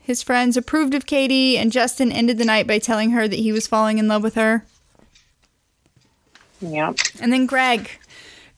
his 0.00 0.24
friends 0.24 0.56
approved 0.56 0.92
of 0.92 1.06
Katie, 1.06 1.56
and 1.56 1.70
Justin 1.70 2.10
ended 2.10 2.38
the 2.38 2.44
night 2.44 2.66
by 2.66 2.80
telling 2.80 3.10
her 3.12 3.28
that 3.28 3.38
he 3.38 3.52
was 3.52 3.68
falling 3.68 3.98
in 3.98 4.08
love 4.08 4.24
with 4.24 4.34
her. 4.34 4.64
yep. 6.60 6.96
And 7.20 7.32
then 7.32 7.46
Greg. 7.46 7.90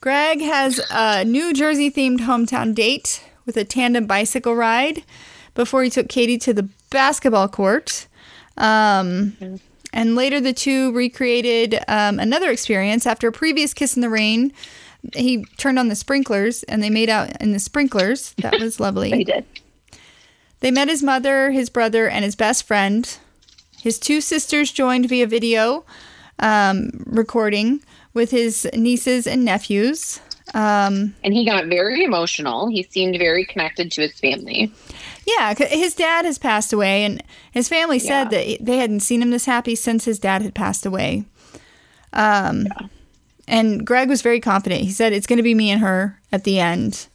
Greg 0.01 0.41
has 0.41 0.81
a 0.91 1.27
New 1.27 1.53
Jersey 1.53 1.91
themed 1.91 2.21
hometown 2.21 2.75
date 2.75 3.23
with 3.45 3.59
a 3.59 3.65
tandem 3.65 4.07
bicycle 4.07 4.55
ride 4.55 5.05
before 5.55 5.83
he 5.83 5.91
took 5.91 6.09
Katie 6.09 6.39
to 6.39 6.55
the 6.55 6.71
basketball 6.89 7.49
court. 7.49 8.07
Um, 8.57 9.61
and 9.93 10.15
later, 10.15 10.41
the 10.41 10.53
two 10.53 10.93
recreated 10.93 11.81
um, 11.89 12.19
another 12.19 12.51
experience 12.51 13.07
after 13.07 13.29
a 13.29 13.33
previous 13.33 13.73
kiss 13.75 13.97
in 13.97 14.03
the 14.03 14.11
rain. 14.11 14.53
He 15.15 15.45
turned 15.57 15.79
on 15.79 15.89
the 15.89 15.95
sprinklers 15.95 16.63
and 16.65 16.83
they 16.83 16.91
made 16.91 17.09
out 17.09 17.41
in 17.41 17.53
the 17.53 17.59
sprinklers. 17.59 18.35
That 18.39 18.61
was 18.61 18.81
lovely. 18.87 19.11
They 19.11 19.25
did. 19.25 19.45
They 20.61 20.71
met 20.71 20.89
his 20.89 21.03
mother, 21.03 21.51
his 21.53 21.71
brother, 21.71 22.09
and 22.09 22.25
his 22.25 22.35
best 22.35 22.65
friend. 22.67 23.09
His 23.81 23.99
two 23.99 24.21
sisters 24.21 24.73
joined 24.73 25.09
via 25.09 25.27
video 25.27 25.85
um, 26.41 26.91
recording 27.07 27.81
with 28.13 28.31
his 28.33 28.69
nieces 28.75 29.27
and 29.27 29.45
nephews. 29.45 30.21
Um, 30.55 31.15
And 31.23 31.33
he 31.33 31.45
got 31.45 31.67
very 31.67 32.03
emotional. 32.03 32.69
He 32.69 32.83
seemed 32.83 33.17
very 33.19 33.45
connected 33.45 33.93
to 33.93 34.03
his 34.03 34.19
family. 34.19 34.73
Yeah, 35.37 35.55
his 35.55 35.95
dad 35.95 36.25
has 36.25 36.39
passed 36.39 36.73
away, 36.73 37.05
and 37.05 37.23
his 37.53 37.69
family 37.69 37.99
said 37.99 38.31
Yeah. 38.33 38.57
that 38.57 38.65
they 38.65 38.79
hadn't 38.79 39.01
seen 39.01 39.21
him 39.23 39.31
this 39.31 39.45
happy 39.45 39.75
since 39.75 40.05
his 40.05 40.19
dad 40.19 40.43
had 40.43 40.55
passed 40.55 40.87
away. 40.87 41.25
Um, 42.13 42.67
And 43.51 43.87
Greg 43.87 44.11
was 44.11 44.21
very 44.21 44.41
confident. 44.41 44.83
He 44.83 44.91
said, 44.91 45.13
It's 45.15 45.27
going 45.27 45.39
to 45.39 45.43
be 45.43 45.55
me 45.55 45.71
and 45.71 45.81
her 45.81 46.19
at 46.33 46.45
the 46.45 46.61
end. 46.61 47.07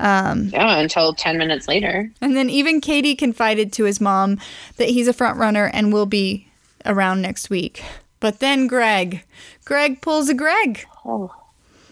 Yeah, 0.00 0.78
until 0.80 1.14
10 1.14 1.38
minutes 1.38 1.68
later. 1.68 2.10
And 2.20 2.34
then 2.36 2.50
even 2.50 2.80
Katie 2.80 3.14
confided 3.14 3.72
to 3.74 3.84
his 3.84 4.00
mom 4.00 4.38
that 4.78 4.88
he's 4.88 5.06
a 5.06 5.12
front 5.12 5.38
runner 5.38 5.70
and 5.72 5.92
will 5.92 6.06
be 6.06 6.48
around 6.86 7.22
next 7.22 7.50
week. 7.50 7.84
But 8.18 8.40
then 8.40 8.66
Greg, 8.66 9.22
Greg 9.64 10.00
pulls 10.00 10.28
a 10.28 10.34
Greg. 10.34 10.84
Oh. 11.04 11.32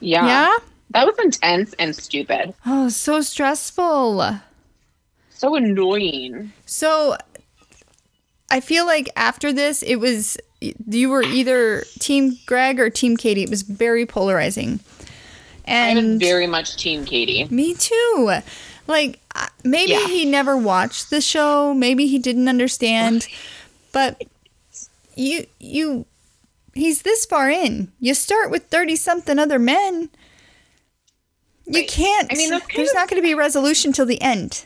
Yeah. 0.00 0.26
Yeah? 0.26 0.56
That 0.90 1.06
was 1.06 1.16
intense 1.22 1.72
and 1.78 1.94
stupid. 1.94 2.54
Oh, 2.66 2.88
so 2.88 3.20
stressful. 3.20 4.40
So 5.38 5.54
annoying. 5.54 6.52
So 6.66 7.16
I 8.50 8.58
feel 8.60 8.86
like 8.86 9.08
after 9.16 9.52
this, 9.52 9.82
it 9.82 9.96
was 9.96 10.36
you 10.60 11.08
were 11.10 11.22
either 11.22 11.84
Team 12.00 12.36
Greg 12.44 12.80
or 12.80 12.90
Team 12.90 13.16
Katie. 13.16 13.44
It 13.44 13.50
was 13.50 13.62
very 13.62 14.04
polarizing. 14.04 14.80
I 15.66 15.94
was 15.94 16.04
And 16.04 16.20
very 16.20 16.46
much 16.48 16.76
Team 16.76 17.04
Katie. 17.04 17.44
me 17.50 17.74
too. 17.74 18.32
Like 18.88 19.20
maybe 19.62 19.92
Yeah. 19.92 20.06
he 20.08 20.24
never 20.24 20.56
watched 20.56 21.10
the 21.10 21.20
show. 21.20 21.72
Maybe 21.72 22.06
he 22.08 22.18
didn't 22.18 22.48
understand. 22.48 23.28
But 23.92 24.20
you 25.14 25.46
you 25.60 26.04
he's 26.74 27.02
this 27.02 27.24
far 27.26 27.48
in. 27.48 27.92
You 28.00 28.14
start 28.14 28.50
with 28.50 28.64
30 28.64 28.96
something 28.96 29.38
other 29.38 29.58
men. 29.60 30.10
You 31.66 31.80
Right. 31.80 31.88
can't. 31.88 32.32
I 32.32 32.34
mean, 32.36 32.50
there's 32.74 32.88
of- 32.90 32.94
not 32.96 33.08
going 33.08 33.22
to 33.22 33.26
be 33.26 33.32
a 33.32 33.36
resolution 33.36 33.92
till 33.92 34.06
the 34.06 34.20
end. 34.22 34.64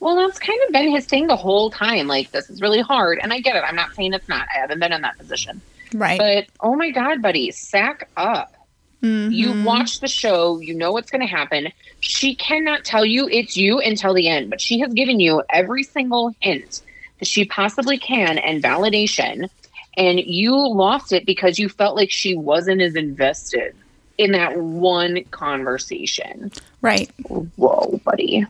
Well, 0.00 0.16
that's 0.16 0.38
kind 0.38 0.58
of 0.66 0.72
been 0.72 0.90
his 0.90 1.06
thing 1.06 1.26
the 1.26 1.36
whole 1.36 1.70
time. 1.70 2.06
Like, 2.06 2.30
this 2.30 2.48
is 2.50 2.60
really 2.60 2.80
hard. 2.80 3.18
And 3.22 3.32
I 3.32 3.40
get 3.40 3.56
it. 3.56 3.64
I'm 3.66 3.76
not 3.76 3.94
saying 3.94 4.12
it's 4.14 4.28
not. 4.28 4.46
I 4.54 4.60
haven't 4.60 4.78
been 4.80 4.92
in 4.92 5.02
that 5.02 5.18
position. 5.18 5.60
Right. 5.92 6.18
But 6.18 6.46
oh 6.60 6.76
my 6.76 6.90
God, 6.90 7.22
buddy, 7.22 7.50
sack 7.50 8.08
up. 8.16 8.54
Mhm. 9.02 9.32
You 9.32 9.64
watch 9.64 10.00
the 10.00 10.08
show, 10.08 10.58
you 10.58 10.74
know 10.74 10.92
what's 10.92 11.10
going 11.10 11.20
to 11.20 11.26
happen. 11.26 11.68
She 12.00 12.34
cannot 12.34 12.84
tell 12.84 13.04
you 13.04 13.28
it's 13.28 13.56
you 13.56 13.78
until 13.78 14.12
the 14.12 14.28
end, 14.28 14.50
but 14.50 14.60
she 14.60 14.80
has 14.80 14.92
given 14.92 15.20
you 15.20 15.42
every 15.50 15.82
single 15.84 16.34
hint 16.40 16.82
that 17.18 17.26
she 17.26 17.44
possibly 17.44 17.96
can 17.98 18.38
and 18.38 18.62
validation. 18.62 19.48
And 19.96 20.20
you 20.20 20.54
lost 20.56 21.12
it 21.12 21.26
because 21.26 21.58
you 21.58 21.68
felt 21.68 21.96
like 21.96 22.10
she 22.10 22.36
wasn't 22.36 22.80
as 22.82 22.94
invested 22.94 23.74
in 24.16 24.32
that 24.32 24.56
one 24.56 25.22
conversation. 25.30 26.50
right. 26.82 27.10
Whoa, 27.28 28.00
buddy. 28.04 28.46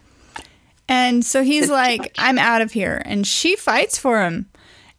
And 0.89 1.24
so 1.24 1.43
he's 1.43 1.64
It's 1.64 1.72
like. 1.72 2.14
I'm 2.18 2.39
out 2.39 2.62
of 2.62 2.72
here. 2.72 3.03
And 3.05 3.26
she 3.26 3.57
fights 3.57 3.99
for 3.99 4.22
him. 4.22 4.47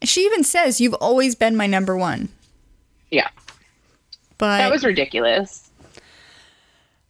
She 0.02 0.22
even 0.24 0.44
says, 0.44 0.80
You've 0.80 0.94
always 0.94 1.34
been 1.34 1.56
my 1.56 1.66
number 1.66 1.96
one. 1.96 2.28
Yeah. 3.10 3.28
But 4.38 4.58
That 4.58 4.70
was 4.70 4.84
ridiculous. 4.84 5.70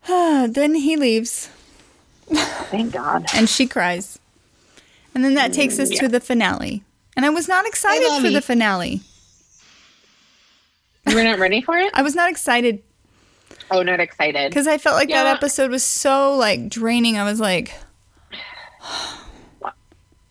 then 0.08 0.74
he 0.74 0.96
leaves 0.96 1.48
Thank 2.32 2.92
God. 2.92 3.26
and 3.34 3.48
she 3.48 3.66
cries. 3.66 4.18
And 5.14 5.24
then 5.24 5.34
that 5.34 5.50
mm, 5.50 5.54
takes 5.54 5.78
us 5.78 5.90
to 5.90 6.08
the 6.08 6.20
finale. 6.20 6.82
And 7.16 7.26
I 7.26 7.30
was 7.30 7.48
not 7.48 7.66
excited 7.66 8.08
love 8.08 8.22
for 8.22 8.28
you. 8.28 8.34
the 8.34 8.40
finale. 8.40 9.00
You 11.06 11.14
were 11.16 11.24
not 11.24 11.38
ready 11.38 11.60
for 11.60 11.76
it? 11.76 11.90
I 11.94 12.02
was 12.02 12.14
not 12.14 12.30
excited 12.30 12.82
Oh, 13.70 13.82
not 13.82 14.00
excited. 14.00 14.50
because 14.50 14.66
I 14.66 14.78
felt 14.78 14.96
like 14.96 15.08
that 15.10 15.26
episode 15.26 15.70
was 15.70 15.84
so 15.84 16.34
like 16.36 16.68
draining. 16.68 17.16
I 17.18 17.24
was 17.24 17.38
like, 17.40 17.72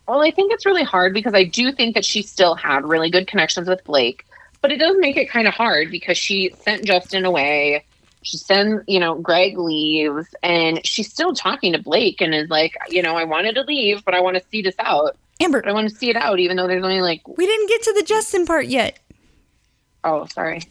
Well, 0.08 0.22
I 0.24 0.32
think 0.32 0.52
it's 0.52 0.66
really 0.66 0.84
hard 0.84 1.14
because 1.14 1.36
I 1.36 1.44
do 1.44 1.72
think 1.72 1.94
that 1.94 2.04
she 2.04 2.24
still 2.24 2.56
had 2.56 2.84
really 2.84 3.12
good 3.12 3.28
connections 3.28 3.70
with 3.70 3.84
Blake, 3.84 4.26
but 4.60 4.72
it 4.72 4.78
does 4.78 4.96
make 4.98 5.18
it 5.18 5.30
kind 5.30 5.48
of 5.48 5.54
hard 5.54 5.92
because 5.92 6.18
she 6.18 6.52
sent 6.64 6.84
Justin 6.84 7.26
away. 7.26 7.86
She 8.24 8.38
sends, 8.38 8.84
you 8.88 9.00
know, 9.00 9.16
Greg 9.16 9.58
leaves, 9.58 10.34
and 10.42 10.84
she's 10.86 11.12
still 11.12 11.34
talking 11.34 11.74
to 11.74 11.80
Blake 11.82 12.22
and 12.22 12.34
is 12.34 12.50
like, 12.50 12.76
you 12.90 13.04
know, 13.04 13.16
I 13.16 13.24
wanted 13.24 13.54
to 13.56 13.62
leave, 13.62 14.04
but 14.04 14.16
I 14.16 14.20
want 14.20 14.36
to 14.36 14.44
see 14.52 14.64
this 14.64 14.76
out. 14.80 15.16
Amber, 15.40 15.62
But 15.62 15.70
I 15.70 15.74
want 15.74 15.88
to 15.88 15.96
see 15.96 16.10
it 16.10 16.16
out, 16.18 16.40
even 16.40 16.58
though 16.58 16.68
there's 16.68 16.84
only 16.84 17.02
like, 17.02 17.26
we 17.28 17.46
didn't 17.46 17.70
get 17.70 17.84
to 17.84 17.94
the 17.94 18.04
Justin 18.04 18.46
part 18.48 18.66
yet. 18.66 19.00
oh, 20.04 20.26
sorry. 20.26 20.64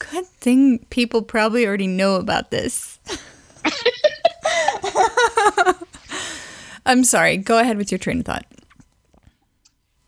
Good 0.00 0.26
thing 0.26 0.80
people 0.90 1.22
probably 1.22 1.64
already 1.66 1.86
know 1.86 2.16
about 2.16 2.50
this. 2.50 2.98
I'm 6.86 7.04
sorry. 7.04 7.36
Go 7.36 7.58
ahead 7.58 7.76
with 7.76 7.90
your 7.90 7.98
train 7.98 8.20
of 8.20 8.26
thought. 8.26 8.46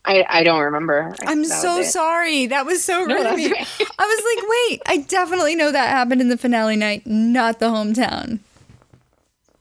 I, 0.07 0.25
I 0.29 0.43
don't 0.45 0.61
remember. 0.61 1.14
I'm 1.27 1.45
so 1.45 1.83
sorry. 1.83 2.47
That 2.47 2.66
was 2.66 2.85
so 2.85 3.05
No, 3.05 3.14
rude 3.14 3.27
of 3.27 3.37
that's 3.37 3.37
me. 3.37 3.47
I 3.99 4.05
was 4.07 4.37
like, 4.37 4.51
wait, 4.51 4.83
I 4.87 5.07
definitely 5.09 5.55
know 5.55 5.72
that 5.72 5.89
happened 5.89 6.20
in 6.20 6.29
the 6.29 6.37
finale 6.37 6.77
night, 6.77 7.07
not 7.07 7.59
the 7.59 7.66
hometown. 7.70 8.41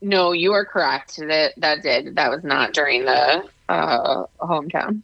No, 0.02 0.34
you 0.34 0.52
are 0.52 0.66
correct. 0.66 1.16
That 1.16 1.54
that 1.58 1.82
did. 1.82 2.18
That 2.18 2.30
was 2.30 2.44
not 2.44 2.74
during 2.74 3.06
the 3.06 3.48
uh, 3.70 4.26
hometown. 4.42 5.02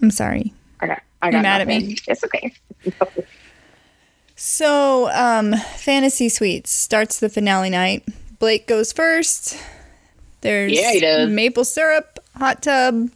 I'm 0.00 0.10
sorry. 0.10 0.52
I 0.80 0.88
got. 0.88 1.02
I 1.22 1.26
You're 1.26 1.32
got 1.34 1.42
mad 1.42 1.60
at 1.60 1.68
me? 1.68 1.96
It's 2.08 2.24
okay. 2.24 2.52
So, 4.34 5.08
um, 5.12 5.54
Fantasy 5.76 6.28
Suites 6.28 6.68
starts 6.68 7.20
the 7.20 7.28
finale 7.28 7.70
night. 7.70 8.02
Blake 8.42 8.66
goes 8.66 8.92
first. 8.92 9.56
There's 10.40 10.72
Yeah, 10.72 10.90
he 10.90 10.98
does. 10.98 11.30
maple 11.30 11.64
syrup, 11.64 12.18
hot 12.36 12.60
tub. 12.60 13.08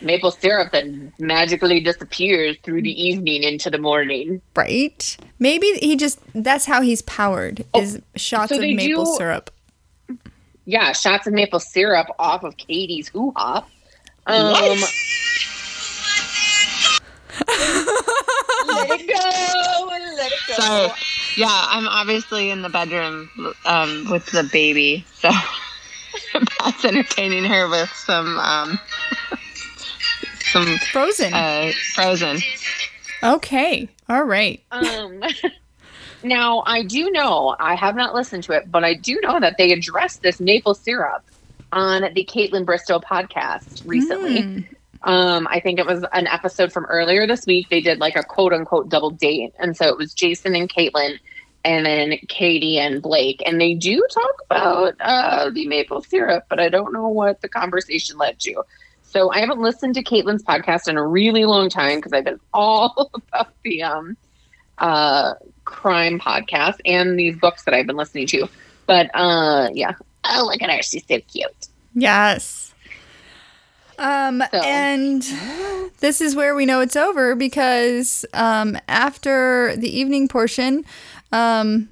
Maple 0.00 0.32
syrup 0.32 0.72
that 0.72 0.86
magically 1.20 1.78
disappears 1.78 2.56
through 2.64 2.82
the 2.82 3.00
evening 3.00 3.44
into 3.44 3.70
the 3.70 3.78
morning. 3.78 4.42
Right? 4.56 5.16
Maybe 5.38 5.68
he 5.74 5.94
just 5.94 6.18
that's 6.34 6.64
how 6.64 6.82
he's 6.82 7.00
powered 7.02 7.64
is 7.76 8.02
shots 8.16 8.50
Oh, 8.50 8.56
so 8.56 8.62
of 8.64 8.74
maple 8.74 9.04
do- 9.04 9.14
syrup. 9.18 9.52
Yeah, 10.64 10.90
shots 10.90 11.28
of 11.28 11.32
maple 11.32 11.60
syrup 11.60 12.08
off 12.18 12.42
of 12.42 12.56
Katie's 12.56 13.06
hoo 13.06 13.32
ha. 13.36 13.64
Um, 14.26 14.52
let 18.66 19.00
it 19.00 19.06
go, 19.06 19.86
let 19.86 20.02
it 20.02 20.32
go. 20.48 20.54
Sorry. 20.54 20.90
Yeah, 21.38 21.66
I'm 21.68 21.86
obviously 21.86 22.50
in 22.50 22.62
the 22.62 22.68
bedroom 22.68 23.30
um, 23.64 24.10
with 24.10 24.26
the 24.26 24.42
baby, 24.52 25.06
so 25.14 25.30
Pat's 26.60 26.84
entertaining 26.84 27.44
her 27.44 27.68
with 27.68 27.90
some 27.90 28.38
um, 28.40 28.80
some 30.52 30.66
Frozen. 30.90 31.32
uh, 31.32 31.70
frozen. 31.94 32.38
okay. 33.22 33.88
All 34.08 34.24
right. 34.24 34.60
Um, 34.72 35.22
now 36.24 36.64
I 36.66 36.82
do 36.82 37.08
know 37.12 37.54
I 37.60 37.76
have 37.76 37.94
not 37.94 38.14
listened 38.14 38.42
to 38.44 38.52
it, 38.52 38.70
but 38.70 38.82
I 38.82 38.94
do 38.94 39.20
know 39.22 39.38
that 39.38 39.58
they 39.58 39.72
addressed 39.72 40.22
this 40.22 40.40
maple 40.40 40.74
syrup 40.74 41.24
on 41.72 42.02
the 42.14 42.24
Kaitlyn 42.24 42.64
Bristowe 42.64 43.00
podcast 43.00 43.86
recently. 43.86 44.42
Hmm. 44.42 44.60
Um, 45.02 45.46
I 45.48 45.60
think 45.60 45.78
it 45.78 45.86
was 45.86 46.04
an 46.12 46.26
episode 46.26 46.72
from 46.72 46.84
earlier 46.86 47.26
this 47.26 47.46
week. 47.46 47.68
They 47.68 47.80
did 47.80 48.00
like 48.00 48.16
a 48.16 48.24
quote 48.24 48.52
unquote 48.52 48.88
double 48.88 49.10
date. 49.10 49.54
And 49.60 49.76
so 49.76 49.86
it 49.86 49.96
was 49.96 50.12
Jason 50.12 50.56
and 50.56 50.68
Kaitlyn 50.68 51.18
and 51.64 51.84
then 51.86 52.18
Katie 52.28 52.78
and 52.78 53.02
Blake. 53.02 53.42
And 53.46 53.60
they 53.60 53.74
do 53.74 54.04
talk 54.10 54.42
about 54.50 54.94
uh, 55.00 55.50
the 55.50 55.66
maple 55.66 56.02
syrup, 56.02 56.44
but 56.48 56.60
I 56.60 56.68
don't 56.68 56.92
know 56.92 57.08
what 57.08 57.40
the 57.40 57.48
conversation 57.48 58.16
led 58.18 58.38
to. 58.40 58.62
So 59.02 59.30
I 59.32 59.40
haven't 59.40 59.60
listened 59.60 59.94
to 59.94 60.02
Kaitlyn's 60.02 60.42
podcast 60.42 60.88
in 60.88 60.96
a 60.96 61.06
really 61.06 61.44
long 61.46 61.70
time 61.70 61.96
because 61.98 62.12
I've 62.12 62.24
been 62.24 62.40
all 62.54 63.10
about 63.14 63.52
the 63.64 63.82
um, 63.82 64.16
uh, 64.78 65.34
crime 65.64 66.18
podcast 66.20 66.76
and 66.84 67.18
these 67.18 67.36
books 67.36 67.64
that 67.64 67.74
I've 67.74 67.86
been 67.86 67.96
listening 67.96 68.26
to. 68.28 68.48
But 68.86 69.10
uh, 69.14 69.70
yeah. 69.72 69.94
Oh, 70.24 70.48
look 70.50 70.60
at 70.62 70.70
her. 70.70 70.82
She's 70.82 71.06
so 71.06 71.20
cute. 71.20 71.68
Yes. 71.94 72.74
Um, 73.98 74.42
So- 74.52 74.60
and 74.62 75.22
this 76.00 76.20
is 76.20 76.36
where 76.36 76.54
we 76.54 76.66
know 76.66 76.80
it's 76.80 76.96
over 76.96 77.34
because 77.34 78.24
um, 78.34 78.78
after 78.88 79.74
the 79.76 79.88
evening 79.88 80.28
portion, 80.28 80.84
um, 81.32 81.88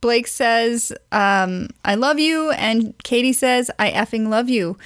Blake 0.00 0.26
says, 0.26 0.92
um, 1.12 1.68
I 1.84 1.94
love 1.94 2.18
you. 2.18 2.50
And 2.52 2.94
Katie 3.04 3.32
says, 3.32 3.70
I 3.78 3.90
effing 3.90 4.28
love 4.28 4.48
you. 4.48 4.76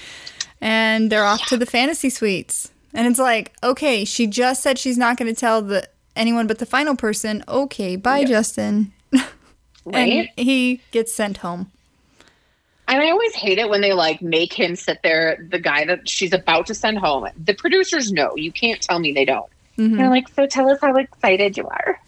And 0.61 1.11
they're 1.11 1.25
off 1.25 1.47
to 1.47 1.57
the 1.57 1.67
fantasy 1.67 2.11
suites. 2.11 2.71
And 2.95 3.07
it's 3.07 3.19
like, 3.19 3.55
okay, 3.63 4.05
she 4.05 4.27
just 4.27 4.63
said 4.63 4.79
she's 4.79 4.99
not 4.99 5.17
going 5.17 5.33
to 5.33 5.39
tell 5.39 5.61
the 5.63 5.89
anyone 6.15 6.47
but 6.47 6.59
the 6.59 6.67
final 6.67 6.97
person. 6.97 7.45
Okay, 7.49 7.97
bye, 7.97 8.25
Justin. 8.25 8.93
Right? 9.89 10.31
And 10.37 10.47
he 10.47 10.81
gets 10.91 11.15
sent 11.15 11.37
home. 11.37 11.71
And 12.89 13.01
I 13.01 13.11
always 13.11 13.35
hate 13.37 13.59
it 13.59 13.69
when 13.69 13.83
they 13.83 13.93
like 13.93 14.21
make 14.21 14.53
him 14.53 14.75
sit 14.75 15.01
there, 15.05 15.47
the 15.49 15.61
guy 15.61 15.85
that 15.85 16.09
she's 16.09 16.33
about 16.33 16.67
to 16.67 16.75
send 16.75 16.99
home. 16.99 17.29
The 17.45 17.55
producers 17.55 18.11
know. 18.11 18.35
You 18.37 18.51
can't 18.51 18.83
tell 18.83 18.99
me 18.99 19.13
they 19.13 19.25
don't. 19.25 19.49
Mhm. 19.79 19.97
They're 19.97 20.11
like, 20.11 20.29
so 20.29 20.45
tell 20.47 20.69
us 20.71 20.81
how 20.81 20.97
excited 20.97 21.57
you 21.57 21.69
are. 21.69 22.01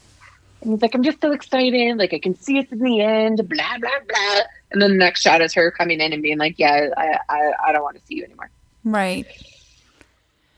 And 0.62 0.72
he's 0.72 0.82
like, 0.82 0.94
I'm 0.94 1.02
just 1.04 1.20
so 1.20 1.32
excited. 1.32 1.96
Like, 1.98 2.12
I 2.12 2.18
can 2.18 2.34
see 2.34 2.58
us 2.58 2.66
in 2.72 2.78
the 2.80 3.00
end, 3.00 3.36
blah, 3.48 3.78
blah, 3.78 3.90
blah. 4.08 4.40
And 4.72 4.82
then 4.82 4.90
the 4.90 4.96
next 4.96 5.22
shot 5.22 5.40
is 5.40 5.54
her 5.54 5.70
coming 5.70 6.00
in 6.00 6.12
and 6.12 6.22
being 6.22 6.38
like, 6.38 6.54
yeah, 6.58 6.88
I, 6.96 7.18
I, 7.28 7.52
I 7.68 7.72
don't 7.72 7.82
want 7.82 7.96
to 7.96 8.02
see 8.06 8.16
you 8.16 8.24
anymore. 8.24 8.50
Right. 8.84 9.26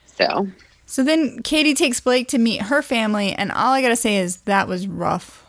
So, 0.06 0.48
So 0.86 1.02
then 1.02 1.42
Katie 1.42 1.74
takes 1.74 2.00
Blake 2.00 2.28
to 2.28 2.38
meet 2.38 2.62
her 2.62 2.82
family, 2.82 3.32
and 3.32 3.50
all 3.52 3.72
I 3.72 3.80
gotta 3.82 3.96
say 3.96 4.16
is 4.16 4.38
that 4.42 4.68
was 4.68 4.86
rough. 4.86 5.44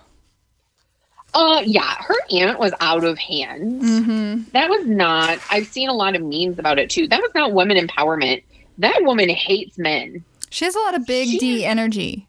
uh, 1.34 1.62
yeah, 1.66 1.96
her 2.00 2.16
aunt 2.32 2.60
was 2.60 2.74
out 2.82 3.04
of 3.04 3.18
hand. 3.18 3.82
Mm-hmm. 3.82 4.50
That 4.52 4.70
was 4.70 4.86
not, 4.86 5.40
I've 5.50 5.68
seen 5.68 5.90
a 5.90 5.94
lot 5.94 6.16
of 6.16 6.22
memes 6.22 6.60
about 6.60 6.78
it 6.80 6.90
too. 6.90 7.08
That 7.08 7.22
was 7.22 7.32
not 7.36 7.54
women 7.54 7.78
empowerment. 7.78 8.44
That 8.78 9.00
woman 9.04 9.30
hates 9.30 9.78
men. 9.78 10.24
She 10.50 10.66
has 10.66 10.76
a 10.76 10.80
lot 10.80 10.96
of 10.96 11.06
big 11.06 11.28
She- 11.30 11.38
D 11.38 11.66
energy. 11.66 12.28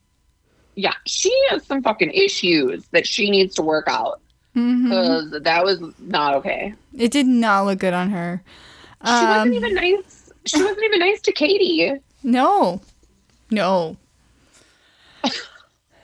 Yeah, 0.75 0.95
she 1.07 1.31
has 1.51 1.65
some 1.67 1.83
fucking 1.83 2.11
issues 2.13 2.85
that 2.93 3.07
she 3.07 3.31
needs 3.31 3.55
to 3.57 3.63
work 3.63 3.87
out. 3.89 4.21
hmm 4.55 4.85
because 4.85 5.31
that 5.43 5.65
was 5.65 5.81
not 5.99 6.35
okay. 6.35 6.75
It 6.97 7.11
did 7.11 7.27
not 7.27 7.65
look 7.67 7.79
good 7.79 7.95
on 7.95 8.11
her. 8.11 8.43
She 9.05 9.11
wasn't 9.11 9.49
Um, 9.49 9.53
even 9.55 9.75
nice. 9.75 10.33
She 10.47 10.63
wasn't 10.63 10.83
even 10.85 11.01
nice 11.01 11.21
to 11.23 11.33
Katie. 11.33 11.93
No, 12.23 12.81
no. 13.51 13.97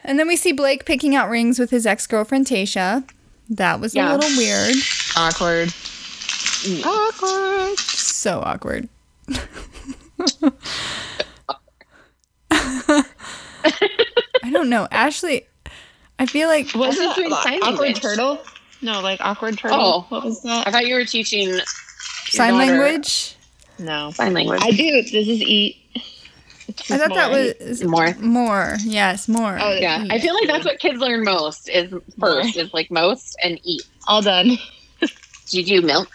and 0.04 0.18
then 0.18 0.26
we 0.28 0.36
see 0.36 0.52
Blake 0.52 0.84
picking 0.84 1.14
out 1.14 1.28
rings 1.30 1.58
with 1.58 1.70
his 1.70 1.86
ex 1.86 2.06
girlfriend 2.06 2.46
Tasha. 2.46 3.08
That 3.50 3.80
was 3.80 3.94
Yeah. 3.94 4.14
a 4.14 4.16
little 4.16 4.36
weird. 4.36 4.74
Awkward. 5.16 5.72
Awkward. 6.84 7.78
So 7.78 8.40
awkward. 8.40 8.88
I 14.48 14.50
don't 14.50 14.70
know. 14.70 14.88
Ashley, 14.90 15.46
I 16.18 16.24
feel 16.24 16.48
like 16.48 16.70
what 16.70 16.88
Was 16.88 16.96
This 16.96 17.10
is 17.10 17.12
it 17.18 17.20
doing 17.20 17.30
sign 17.42 17.58
awkward 17.62 17.78
language. 17.80 18.00
turtle? 18.02 18.38
No, 18.80 19.00
like 19.02 19.20
awkward 19.20 19.58
turtle. 19.58 19.78
Oh. 19.78 20.06
what 20.08 20.24
was 20.24 20.40
that? 20.42 20.66
I 20.66 20.70
thought 20.70 20.86
you 20.86 20.94
were 20.94 21.04
teaching 21.04 21.58
sign 22.28 22.54
daughter 22.54 22.78
language. 22.78 23.36
No, 23.78 24.10
Sign 24.10 24.32
language. 24.32 24.60
I 24.62 24.70
do. 24.70 25.02
This 25.02 25.12
is 25.12 25.42
eat. 25.42 25.76
I 26.90 26.96
thought 26.98 27.14
that 27.14 27.30
was 27.30 27.84
More. 27.84 28.14
more. 28.20 28.76
Yes, 28.84 29.28
more. 29.28 29.56
Oh, 29.60 29.74
Yeah, 29.74 30.04
I 30.10 30.18
feel 30.18 30.34
like 30.34 30.46
that's 30.48 30.64
what 30.64 30.78
kids 30.80 30.98
learn 30.98 31.24
most 31.24 31.68
is 31.68 31.92
first 32.18 32.56
is 32.56 32.72
like 32.74 32.90
most 32.90 33.36
and 33.42 33.60
eat. 33.64 33.82
all 34.08 34.22
done. 34.22 34.56
Do 35.00 35.08
you 35.60 35.64
do 35.64 35.86
milk 35.86 36.08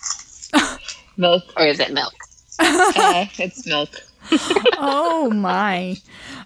Milk. 1.17 1.43
or 1.55 1.65
is 1.67 1.79
it 1.79 1.91
milk? 1.93 2.13
Uh, 2.59 3.25
it's 3.37 3.65
milk. 3.67 3.89
oh 4.77 5.29
my. 5.33 5.97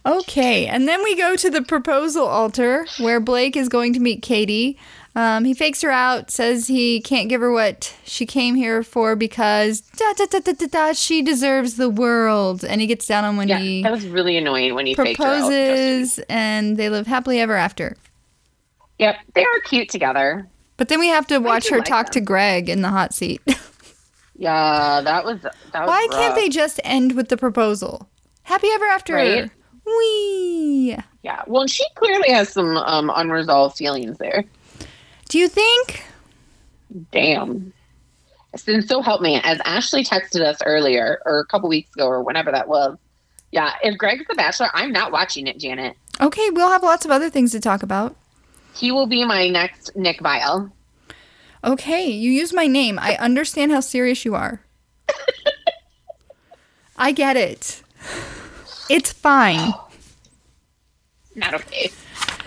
Okay, 0.05 0.67
and 0.67 0.87
then 0.87 1.03
we 1.03 1.15
go 1.15 1.35
to 1.35 1.49
the 1.49 1.61
proposal 1.61 2.25
altar 2.25 2.85
where 2.99 3.19
Blake 3.19 3.55
is 3.55 3.69
going 3.69 3.93
to 3.93 3.99
meet 3.99 4.21
Katie. 4.21 4.77
Um, 5.15 5.45
he 5.45 5.55
fakes 5.55 5.81
her 5.81 5.89
out, 5.89 6.29
says 6.29 6.67
he 6.67 7.01
can't 7.01 7.27
give 7.27 7.41
her 7.41 7.51
what 7.51 7.95
she 8.03 8.27
came 8.27 8.53
here 8.53 8.83
for 8.83 9.15
because 9.15 9.81
da, 9.81 10.13
da, 10.13 10.25
da, 10.27 10.39
da, 10.39 10.51
da, 10.53 10.67
da, 10.67 10.93
she 10.93 11.23
deserves 11.23 11.75
the 11.77 11.89
world. 11.89 12.63
And 12.63 12.79
he 12.81 12.85
gets 12.87 13.07
down 13.07 13.25
on 13.25 13.35
one 13.35 13.47
Yeah, 13.47 13.57
knee, 13.57 13.81
that 13.81 13.91
was 13.91 14.05
really 14.05 14.37
annoying 14.37 14.75
when 14.75 14.85
you 14.85 14.95
faked 14.95 15.17
her 15.17 15.25
out. 15.25 15.39
proposes, 15.39 16.19
and 16.29 16.77
they 16.77 16.89
live 16.89 17.07
happily 17.07 17.39
ever 17.39 17.55
after. 17.55 17.97
Yep, 18.99 19.15
they 19.33 19.41
are 19.43 19.59
cute 19.65 19.89
together. 19.89 20.47
But 20.77 20.89
then 20.89 20.99
we 20.99 21.07
have 21.07 21.25
to 21.27 21.39
watch 21.39 21.69
her 21.69 21.77
like 21.77 21.87
talk 21.87 22.11
to. 22.11 22.21
Greg 22.21 22.69
in 22.69 22.83
the 22.83 22.89
hot 22.89 23.13
seat. 23.13 23.41
Yeah, 24.37 25.01
that 25.01 25.25
was 25.25 25.41
that 25.41 25.53
was 25.73 25.87
Why 25.87 26.07
can't 26.11 26.35
they 26.35 26.49
just 26.49 26.79
end 26.83 27.15
with 27.15 27.29
the 27.29 27.37
proposal? 27.37 28.07
Happy 28.43 28.67
ever 28.73 28.85
after. 28.85 29.15
Right. 29.15 29.51
Wee. 29.85 30.97
Yeah. 31.23 31.43
Well, 31.47 31.67
she 31.67 31.83
clearly 31.95 32.29
has 32.29 32.49
some 32.49 32.77
um, 32.77 33.11
unresolved 33.13 33.77
feelings 33.77 34.17
there. 34.17 34.45
Do 35.29 35.39
you 35.39 35.47
think? 35.47 36.05
Damn. 37.11 37.73
And 38.67 38.87
so 38.87 39.01
help 39.01 39.21
me, 39.21 39.39
as 39.43 39.59
Ashley 39.65 40.03
texted 40.03 40.41
us 40.41 40.59
earlier, 40.65 41.21
or 41.25 41.39
a 41.39 41.45
couple 41.45 41.69
weeks 41.69 41.93
ago, 41.95 42.07
or 42.07 42.23
whenever 42.23 42.51
that 42.51 42.67
was. 42.67 42.97
Yeah, 43.51 43.73
if 43.83 43.97
Greg's 43.97 44.25
the 44.27 44.35
Bachelor, 44.35 44.69
I'm 44.73 44.91
not 44.91 45.11
watching 45.11 45.47
it, 45.47 45.57
Janet. 45.57 45.95
Okay, 46.19 46.49
we'll 46.51 46.69
have 46.69 46.83
lots 46.83 47.05
of 47.05 47.11
other 47.11 47.29
things 47.29 47.51
to 47.51 47.59
talk 47.59 47.83
about. 47.83 48.15
He 48.75 48.91
will 48.91 49.07
be 49.07 49.25
my 49.25 49.47
next 49.47 49.95
Nick 49.95 50.19
Viall. 50.19 50.71
Okay, 51.63 52.07
you 52.07 52.31
use 52.31 52.53
my 52.53 52.67
name. 52.67 52.99
I 52.99 53.15
understand 53.15 53.71
how 53.71 53.79
serious 53.79 54.25
you 54.25 54.35
are. 54.35 54.61
I 56.97 57.11
get 57.11 57.37
it. 57.37 57.83
It's 58.89 59.11
fine. 59.11 59.73
Not 61.35 61.53
okay. 61.53 61.91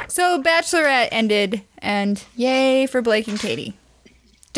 So, 0.08 0.42
Bachelorette 0.42 1.08
ended, 1.12 1.62
and 1.78 2.22
yay 2.34 2.86
for 2.86 3.00
Blake 3.00 3.28
and 3.28 3.38
Katie. 3.38 3.76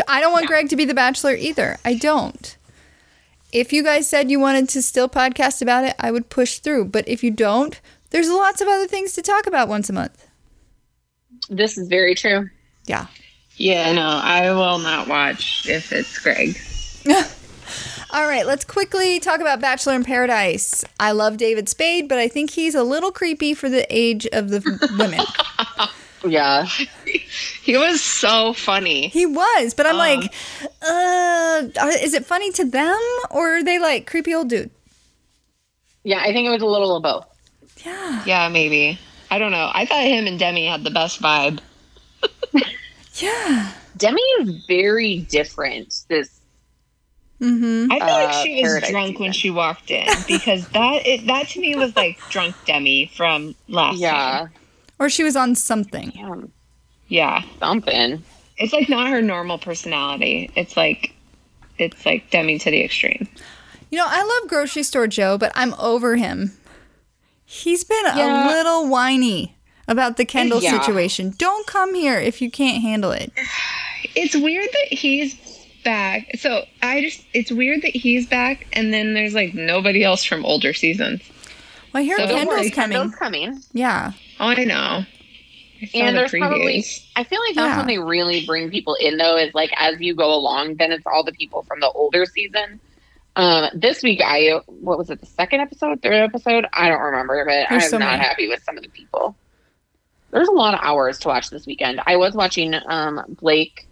I 0.09 0.21
don't 0.21 0.33
want 0.33 0.47
Greg 0.47 0.71
to 0.71 0.77
be 0.77 0.87
the 0.87 0.95
Bachelor 0.95 1.35
either. 1.35 1.77
I 1.85 1.95
don't. 1.95 2.57
If 3.53 3.73
you 3.73 3.83
guys 3.83 4.09
said 4.09 4.31
you 4.31 4.41
wanted 4.41 4.71
to 4.71 4.81
still 4.81 5.09
podcast 5.09 5.61
about 5.61 5.85
it, 5.85 5.95
I 5.99 6.11
would 6.11 6.31
push 6.31 6.59
through. 6.59 6.87
But 6.87 7.07
if 7.07 7.23
you 7.23 7.31
don't, 7.31 7.79
there's 8.11 8.31
lots 8.31 8.63
of 8.63 8.69
other 8.69 8.87
things 8.87 9.13
to 9.13 9.23
talk 9.23 9.47
about 9.47 9.69
once 9.69 9.91
a 9.91 9.93
month. 9.93 10.27
This 11.51 11.77
is 11.77 11.89
very 11.89 12.15
true. 12.15 12.49
Yeah. 12.87 13.09
Yeah, 13.63 13.93
no, 13.93 14.09
I 14.09 14.51
will 14.51 14.79
not 14.81 15.07
watch 15.07 15.69
if 15.69 15.93
it's 15.93 16.19
Greg. 16.19 16.59
All 18.11 18.27
right, 18.27 18.45
let's 18.45 18.65
quickly 18.65 19.21
talk 19.21 19.41
about 19.41 19.61
Bachelor 19.61 19.95
in 19.95 20.03
Paradise. 20.03 20.85
I 20.99 21.13
love 21.13 21.37
David 21.37 21.69
Spade, 21.69 22.09
but 22.09 22.19
I 22.19 22.27
think 22.27 22.51
he's 22.51 22.75
a 22.75 22.83
little 22.83 23.13
creepy 23.13 23.55
for 23.55 23.69
the 23.71 23.87
age 23.89 24.27
of 24.33 24.51
the 24.51 24.61
women. 24.99 25.21
Yeah. 26.29 26.67
He 27.63 27.77
was 27.77 28.01
so 28.03 28.53
funny. 28.53 29.07
He 29.09 29.25
was, 29.27 29.75
but 29.75 29.87
I'm 29.87 29.93
Um. 29.95 29.99
like, 29.99 30.35
uh, 30.83 31.69
are- 31.81 31.91
is 32.03 32.13
it 32.15 32.27
funny 32.27 32.51
to 32.53 32.65
them 32.65 32.99
or 33.31 33.59
are 33.59 33.63
they 33.63 33.79
like 33.79 34.09
creepy 34.09 34.35
old 34.35 34.49
dude? 34.49 34.71
Yeah, 36.03 36.19
I 36.21 36.33
think 36.33 36.49
it 36.49 36.51
was 36.51 36.63
a 36.63 36.67
little 36.67 36.97
of 36.97 37.05
both. 37.05 37.27
Yeah, 37.87 38.25
Yeah, 38.27 38.49
maybe. 38.49 38.99
I 39.31 39.39
don't 39.39 39.53
know. 39.53 39.71
I 39.73 39.87
thought 39.87 40.03
him 40.03 40.27
and 40.27 40.41
Demi 40.41 40.67
had 40.67 40.83
the 40.83 40.91
best 40.91 41.23
vibe. 41.23 41.61
Yeah. 43.23 43.73
Demi 43.97 44.21
is 44.41 44.65
very 44.67 45.19
different. 45.31 46.05
This 46.09 46.41
Mm-hmm. 47.41 47.91
I 47.91 47.99
feel 47.99 48.09
Uh, 48.09 48.25
like 48.25 48.47
she 48.47 48.63
was 48.63 48.71
Paradise 48.71 48.91
drunk 48.91 49.19
when 49.19 49.33
she 49.33 49.51
walked 49.51 49.91
in 49.91 50.07
because 50.29 50.69
that 50.69 51.05
it, 51.05 51.27
that 51.27 51.49
to 51.49 51.61
me 51.61 51.75
was 51.75 51.95
like 51.97 52.17
drunk 52.31 52.55
Demi 52.67 53.07
from 53.17 53.57
last 53.69 53.99
yeah, 53.99 54.13
time. 54.13 54.51
Or 55.01 55.09
she 55.11 55.25
was 55.25 55.35
on 55.35 55.57
something. 55.57 56.11
damn, 56.15 56.53
Yeah. 57.09 57.43
something. 57.59 58.23
It's 58.59 58.73
like 58.73 58.89
not 58.89 59.09
her 59.09 59.21
normal 59.21 59.59
personality. 59.59 60.51
It's 60.55 60.77
like 60.77 61.15
it's 61.79 62.07
like 62.07 62.31
Demi 62.31 62.61
to 62.61 62.71
the 62.71 62.85
extreme. 62.85 63.27
You 63.91 63.99
know, 63.99 64.07
I 64.07 64.23
love 64.23 64.49
Grocery 64.49 64.85
Store 64.85 65.09
Joe, 65.09 65.37
but 65.37 65.51
I'm 65.57 65.75
over 65.81 66.15
him. 66.15 66.53
He's 67.45 67.83
been 67.83 68.07
a 68.07 68.47
little 68.47 68.87
whiny 68.89 69.57
about 69.89 70.17
the 70.17 70.25
Kendall 70.25 70.63
Yeah. 70.63 70.81
situation. 70.81 71.35
Don't 71.39 71.67
come 71.67 71.95
here 71.95 72.19
if 72.19 72.41
you 72.41 72.51
can't 72.51 72.83
handle 72.83 73.11
it. 73.13 73.33
It's 74.15 74.35
weird 74.35 74.69
that 74.73 74.97
he's 74.99 75.37
back. 75.85 76.31
So 76.39 76.65
I 76.83 77.01
just 77.03 77.25
it's 77.35 77.51
weird 77.51 77.83
that 77.83 77.95
he's 77.97 78.27
back 78.27 78.67
and 78.73 78.93
then 78.93 79.15
there's 79.15 79.35
like 79.35 79.55
nobody 79.55 80.05
else 80.05 80.25
from 80.25 80.45
older 80.45 80.73
seasons. 80.73 81.21
Well, 81.93 82.03
I 82.03 82.05
hear 82.05 82.17
So 82.19 82.27
Kendall's 82.27 82.71
coming. 82.71 82.71
Kendall's 82.99 83.15
coming. 83.17 83.63
Yeah. 83.73 84.13
Oh, 84.41 84.47
I 84.49 84.65
know. 84.65 84.75
I 84.75 85.91
And 85.95 86.17
the 86.17 86.21
there's 86.21 86.31
probably, 86.31 86.87
I 87.17 87.25
feel 87.25 87.41
like 87.41 87.55
that's 87.57 87.67
Yeah. 87.73 87.79
when 87.79 87.87
they 87.89 87.99
really 87.99 88.47
bring 88.47 88.71
people 88.71 88.95
in, 88.95 89.17
though, 89.17 89.37
is 89.37 89.53
like 89.53 89.71
as 89.77 90.01
you 90.01 90.15
go 90.15 90.33
along, 90.33 90.77
then 90.77 90.93
it's 90.93 91.07
all 91.07 91.25
the 91.25 91.33
people 91.33 91.63
from 91.65 91.81
the 91.81 91.91
older 91.91 92.25
season. 92.25 92.81
Um, 93.35 93.69
this 93.75 94.03
week, 94.03 94.21
I, 94.25 94.61
what 94.67 94.97
was 94.99 95.11
it, 95.11 95.21
the 95.21 95.27
second 95.27 95.61
episode, 95.61 96.01
third 96.03 96.15
episode? 96.15 96.67
I 96.73 96.89
don't 96.89 97.01
remember, 97.01 97.45
but 97.45 97.67
There's 97.69 97.85
I'm 97.85 97.91
so 97.91 97.99
not 97.99 98.13
many. 98.13 98.23
happy 98.23 98.49
with 98.49 98.63
some 98.63 98.77
of 98.77 98.83
the 98.85 98.91
people. 98.91 99.35
There's 100.33 100.49
a 100.49 100.53
lot 100.53 100.75
of 100.75 100.81
hours 100.83 101.19
to 101.21 101.29
watch 101.29 101.51
this 101.51 101.67
weekend. 101.67 102.01
I 102.07 102.17
was 102.17 102.35
watching 102.35 102.75
um, 102.87 103.23
Blake 103.41 103.87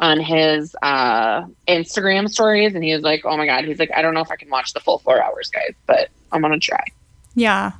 on 0.00 0.20
his 0.20 0.76
uh, 0.82 1.44
Instagram 1.66 2.28
stories, 2.28 2.74
and 2.74 2.84
he 2.84 2.92
was 2.92 3.02
like, 3.02 3.24
oh 3.24 3.36
my 3.36 3.46
God, 3.46 3.64
he's 3.64 3.78
like, 3.78 3.90
I 3.94 4.02
don't 4.02 4.14
know 4.14 4.20
if 4.20 4.30
I 4.30 4.36
can 4.36 4.50
watch 4.50 4.72
the 4.72 4.80
full 4.80 4.98
four 4.98 5.22
hours, 5.22 5.48
guys, 5.50 5.74
but 5.86 6.08
I'm 6.30 6.40
going 6.40 6.52
to 6.52 6.58
try. 6.58 6.84
Yeah. 7.34 7.72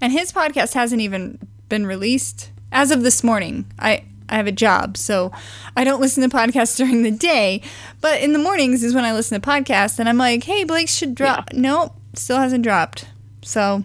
And 0.00 0.12
his 0.12 0.32
podcast 0.32 0.74
hasn't 0.74 1.00
even 1.00 1.38
been 1.68 1.86
released 1.86 2.50
as 2.72 2.90
of 2.90 3.02
this 3.02 3.22
morning. 3.22 3.66
I 3.78 4.04
I 4.28 4.34
have 4.34 4.48
a 4.48 4.52
job, 4.52 4.96
so 4.96 5.30
I 5.76 5.84
don't 5.84 6.00
listen 6.00 6.28
to 6.28 6.36
podcasts 6.36 6.76
during 6.76 7.02
the 7.02 7.10
day, 7.12 7.62
but 8.00 8.20
in 8.20 8.32
the 8.32 8.38
mornings 8.38 8.82
is 8.82 8.94
when 8.94 9.04
I 9.04 9.12
listen 9.12 9.40
to 9.40 9.48
podcasts 9.48 9.98
and 9.98 10.08
I'm 10.08 10.18
like, 10.18 10.44
"Hey, 10.44 10.64
Blake 10.64 10.88
should 10.88 11.14
drop." 11.14 11.52
Nope, 11.52 11.92
still 12.14 12.38
hasn't 12.38 12.64
dropped. 12.64 13.06
So, 13.42 13.84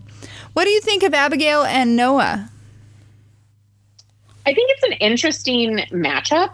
what 0.53 0.63
do 0.63 0.71
you 0.71 0.81
think 0.81 1.03
of 1.03 1.13
Abigail 1.13 1.63
and 1.63 1.95
Noah? 1.95 2.49
I 4.51 4.53
think 4.53 4.69
it's 4.71 4.83
an 4.83 4.93
interesting 4.93 5.77
matchup. 5.91 6.53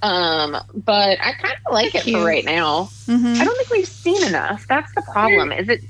Um, 0.00 0.56
but 0.74 1.18
I 1.20 1.32
kind 1.32 1.54
of 1.66 1.72
like 1.72 1.94
it 1.94 2.04
Cute. 2.04 2.16
for 2.16 2.24
right 2.24 2.44
now. 2.44 2.88
Mhm. 3.06 3.36
I 3.36 3.44
don't 3.44 3.56
think 3.58 3.70
we've 3.70 3.86
seen 3.86 4.24
enough. 4.26 4.66
That's 4.66 4.90
the 4.94 5.02
problem. 5.02 5.52
Is 5.52 5.68
it? 5.68 5.82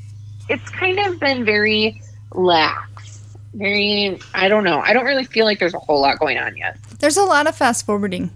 It's 0.48 0.68
kind 0.70 0.98
of 0.98 1.20
been 1.20 1.44
very 1.44 2.02
lax. 2.32 3.20
Very. 3.54 4.18
I 4.34 4.48
don't 4.48 4.64
know. 4.64 4.80
I 4.80 4.92
don't 4.92 5.04
really 5.04 5.24
feel 5.24 5.44
like 5.44 5.60
there's 5.60 5.74
a 5.74 5.78
whole 5.78 6.00
lot 6.00 6.18
going 6.18 6.38
on 6.38 6.56
yet. 6.56 6.76
There's 6.98 7.16
a 7.16 7.24
lot 7.24 7.46
of 7.46 7.54
fast 7.56 7.86
forwarding. 7.86 8.30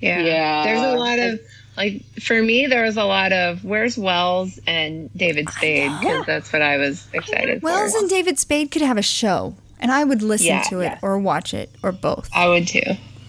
Yeah. 0.00 0.20
Yeah. 0.20 0.64
There's 0.64 0.80
a 0.82 0.96
lot 0.96 1.18
of 1.18 1.40
like 1.76 2.04
for 2.20 2.40
me 2.40 2.66
there 2.66 2.84
was 2.84 2.96
a 2.96 3.04
lot 3.04 3.32
of 3.32 3.64
where's 3.64 3.98
Wells 3.98 4.60
and 4.66 5.10
David 5.16 5.48
Spade 5.50 5.90
because 6.00 6.24
that's 6.24 6.52
what 6.52 6.62
I 6.62 6.76
was 6.76 7.08
excited 7.12 7.62
Wells 7.62 7.74
for. 7.76 7.82
Wells 7.82 7.94
and 7.94 8.10
David 8.10 8.38
Spade 8.38 8.70
could 8.70 8.82
have 8.82 8.96
a 8.96 9.02
show, 9.02 9.56
and 9.84 9.92
I 9.92 10.02
would 10.02 10.22
listen 10.22 10.48
Yeah, 10.48 10.62
to 10.64 10.80
it 10.80 10.84
yeah. 10.84 10.98
or 11.02 11.18
watch 11.18 11.54
it 11.54 11.70
or 11.84 11.92
both. 11.92 12.28
I 12.34 12.48
would 12.48 12.66
too. 12.66 12.82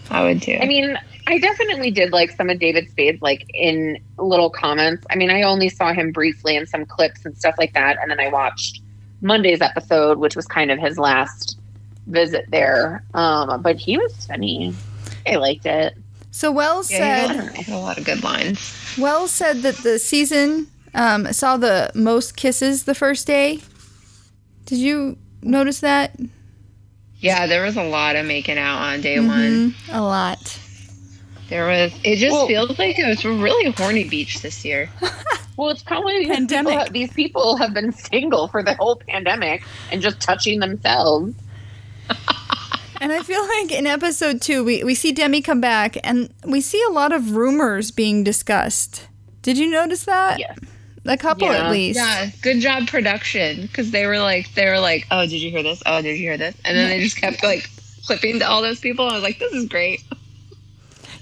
I 0.09 0.23
would 0.23 0.41
too. 0.41 0.57
I 0.59 0.65
mean, 0.65 0.97
I 1.27 1.37
definitely 1.37 1.91
did 1.91 2.11
like 2.11 2.31
some 2.31 2.49
of 2.49 2.57
David 2.59 2.89
Spade's 2.89 3.21
like 3.21 3.45
in 3.53 3.99
little 4.17 4.49
comments. 4.49 5.05
I 5.11 5.15
mean, 5.15 5.29
I 5.29 5.43
only 5.43 5.69
saw 5.69 5.93
him 5.93 6.11
briefly 6.11 6.55
in 6.55 6.65
some 6.65 6.85
clips 6.85 7.25
and 7.25 7.37
stuff 7.37 7.55
like 7.59 7.73
that, 7.73 7.97
and 8.01 8.09
then 8.09 8.19
I 8.19 8.29
watched 8.29 8.81
Monday's 9.21 9.61
episode, 9.61 10.17
which 10.17 10.35
was 10.35 10.45
kind 10.47 10.71
of 10.71 10.79
his 10.79 10.97
last 10.97 11.59
visit 12.07 12.45
there. 12.49 13.03
Um, 13.13 13.61
but 13.61 13.77
he 13.77 13.97
was 13.97 14.25
funny. 14.25 14.73
I 15.27 15.35
liked 15.35 15.65
it. 15.65 15.95
So 16.31 16.51
Wells 16.51 16.91
yeah, 16.91 17.27
said. 17.27 17.31
he 17.31 17.37
had, 17.37 17.55
had 17.55 17.75
a 17.75 17.79
lot 17.79 17.97
of 17.97 18.05
good 18.05 18.23
lines. 18.23 18.95
Wells 18.97 19.31
said 19.31 19.61
that 19.63 19.77
the 19.77 19.97
season 19.99 20.67
um, 20.93 21.31
saw 21.33 21.57
the 21.57 21.91
most 21.95 22.35
kisses 22.35 22.83
the 22.83 22.93
first 22.93 23.25
day. 23.25 23.61
Did 24.65 24.79
you 24.79 25.17
notice 25.41 25.79
that? 25.79 26.15
Yeah, 27.25 27.47
there 27.47 27.63
was 27.63 27.75
a 27.75 27.83
lot 27.83 28.15
of 28.15 28.25
making 28.25 28.57
out 28.57 28.77
on 28.81 29.01
day 29.01 29.19
one. 29.19 29.71
Mhm, 29.71 29.73
A 29.91 30.01
lot. 30.01 30.59
There 31.49 31.67
was. 31.67 31.91
It 32.03 32.17
just 32.17 32.33
Well- 32.33 32.47
feels 32.47 32.77
like 32.79 32.97
it 32.99 33.07
was 33.07 33.23
a 33.25 33.31
really 33.31 33.71
horny 33.71 34.03
beach 34.03 34.41
this 34.41 34.63
year. 34.65 34.89
Well, 35.57 35.69
it's 35.69 35.83
probably 35.83 36.19
because 36.19 36.35
Pandemic. 36.35 36.73
People, 36.79 36.91
these 36.91 37.13
people 37.13 37.55
have 37.55 37.73
been 37.73 37.93
single 37.93 38.49
for 38.49 38.61
the 38.61 38.73
whole 38.75 38.97
pandemic 39.07 39.63
and 39.89 40.01
just 40.01 40.19
touching 40.19 40.59
themselves. 40.59 41.33
And 43.01 43.11
I 43.13 43.21
feel 43.23 43.41
like 43.45 43.71
in 43.71 43.85
episode 43.87 44.41
two, 44.41 44.63
we, 44.63 44.83
we 44.83 44.95
see 44.95 45.11
Demi 45.11 45.41
come 45.41 45.59
back 45.61 45.97
and 46.03 46.29
we 46.45 46.59
see 46.61 46.81
a 46.87 46.91
lot 46.91 47.11
of 47.11 47.35
rumors 47.35 47.91
being 47.91 48.23
discussed. 48.23 49.07
Did 49.41 49.57
you 49.57 49.69
notice 49.69 50.05
that? 50.05 50.39
Yes. 50.39 50.57
A 51.07 51.17
couple 51.17 51.47
Yeah. 51.47 51.65
at 51.65 51.71
least. 51.71 51.97
Yeah, 51.99 52.29
good 52.41 52.59
job 52.61 52.87
production 52.87 53.61
because 53.63 53.91
they 53.91 54.07
were 54.07 54.17
like 54.19 54.51
they 54.55 54.65
were 54.65 54.79
like, 54.79 55.05
oh, 55.11 55.21
did 55.21 55.33
you 55.33 55.51
hear 55.51 55.61
this? 55.63 55.81
Oh, 55.85 56.01
did 56.01 56.11
you 56.17 56.23
hear 56.23 56.37
this? 56.37 56.55
And 56.65 56.75
then 56.75 56.89
they 56.89 57.03
just 57.03 57.17
kept 57.17 57.43
like 57.43 57.61
flipping 58.05 58.39
to 58.39 58.47
all 58.49 58.61
those 58.61 58.79
people. 58.79 59.07
I 59.07 59.13
was 59.13 59.23
like, 59.23 59.37
this 59.39 59.53
is 59.53 59.67
great. 59.67 60.01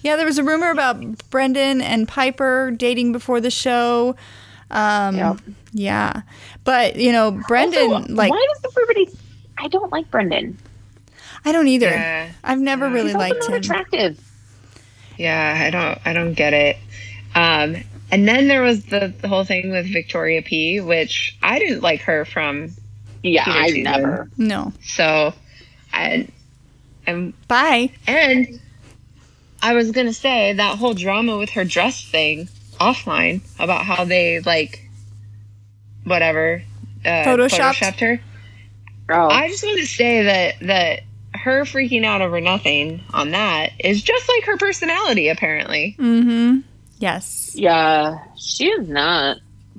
Yeah, 0.04 0.16
there 0.18 0.26
was 0.26 0.38
a 0.38 0.44
rumor 0.44 0.70
about 0.70 1.30
Brendan 1.30 1.82
and 1.82 2.08
Piper 2.08 2.72
dating 2.72 3.12
before 3.14 3.40
the 3.42 3.52
show. 3.52 4.16
Um, 4.72 5.16
Yep. 5.18 5.38
Yeah. 5.74 6.22
But, 6.66 6.96
you 6.98 7.12
know, 7.12 7.32
Brendan, 7.48 7.92
Also, 7.92 8.14
like, 8.14 8.32
why 8.32 8.46
does 8.54 8.72
everybody? 8.72 9.10
I 9.58 9.68
don't 9.70 9.92
like 9.92 10.10
Brendan. 10.12 10.58
I 11.46 11.52
don't 11.52 11.68
either. 11.68 11.88
Yeah, 11.90 12.30
I've 12.44 12.60
never 12.60 12.88
Yeah. 12.88 12.94
really 12.94 13.08
He's 13.08 13.16
also 13.16 13.20
liked 13.30 13.40
not 13.42 13.50
him. 13.50 13.56
attractive. 13.56 14.20
yeah, 15.18 15.62
I 15.66 15.70
don't, 15.70 16.00
I 16.06 16.14
don't 16.14 16.34
get 16.34 16.54
it. 16.54 16.78
Um, 17.36 17.78
and 18.14 18.28
then 18.28 18.48
there 18.48 18.62
was 18.62 18.86
the, 18.86 19.14
the 19.22 19.28
whole 19.28 19.44
thing 19.44 19.72
with 19.72 19.92
Victoria 19.92 20.42
P, 20.42 20.80
which 20.82 21.38
I 21.42 21.60
didn't 21.60 21.82
like 21.82 22.02
her 22.02 22.26
from. 22.26 22.72
Yeah, 23.24 23.44
I 23.48 23.68
season. 23.70 23.84
never. 23.84 24.30
No. 24.38 24.74
So, 24.84 25.34
I, 25.94 26.28
And 27.08 27.34
Bye. 27.48 27.92
and 28.06 28.60
I 29.62 29.74
was 29.76 29.92
gonna 29.92 30.14
say 30.14 30.54
that 30.54 30.78
whole 30.78 30.94
drama 30.94 31.38
with 31.38 31.52
her 31.52 31.64
dress 31.64 32.04
thing 32.04 32.50
offline 32.82 33.42
about 33.60 33.86
how 33.86 34.04
they 34.04 34.42
like 34.42 34.90
whatever 36.04 36.62
uh, 37.06 37.10
Photoshopped? 37.10 37.76
photoshopped 37.76 38.00
her. 38.02 38.22
Oh, 39.10 39.30
I 39.30 39.48
just 39.48 39.64
want 39.64 39.80
to 39.80 39.88
say 39.88 40.24
that 40.24 40.56
that 40.68 41.04
her 41.34 41.64
freaking 41.64 42.04
out 42.06 42.22
over 42.22 42.40
nothing 42.42 43.02
on 43.14 43.32
that 43.32 43.72
is 43.80 44.02
just 44.02 44.28
like 44.30 44.44
her 44.46 44.58
personality, 44.58 45.30
apparently. 45.30 45.96
Mm-hmm. 45.98 46.60
Yes. 47.04 47.52
yeah, 47.54 48.20
she 48.38 48.68
is 48.68 48.88
not 48.88 49.38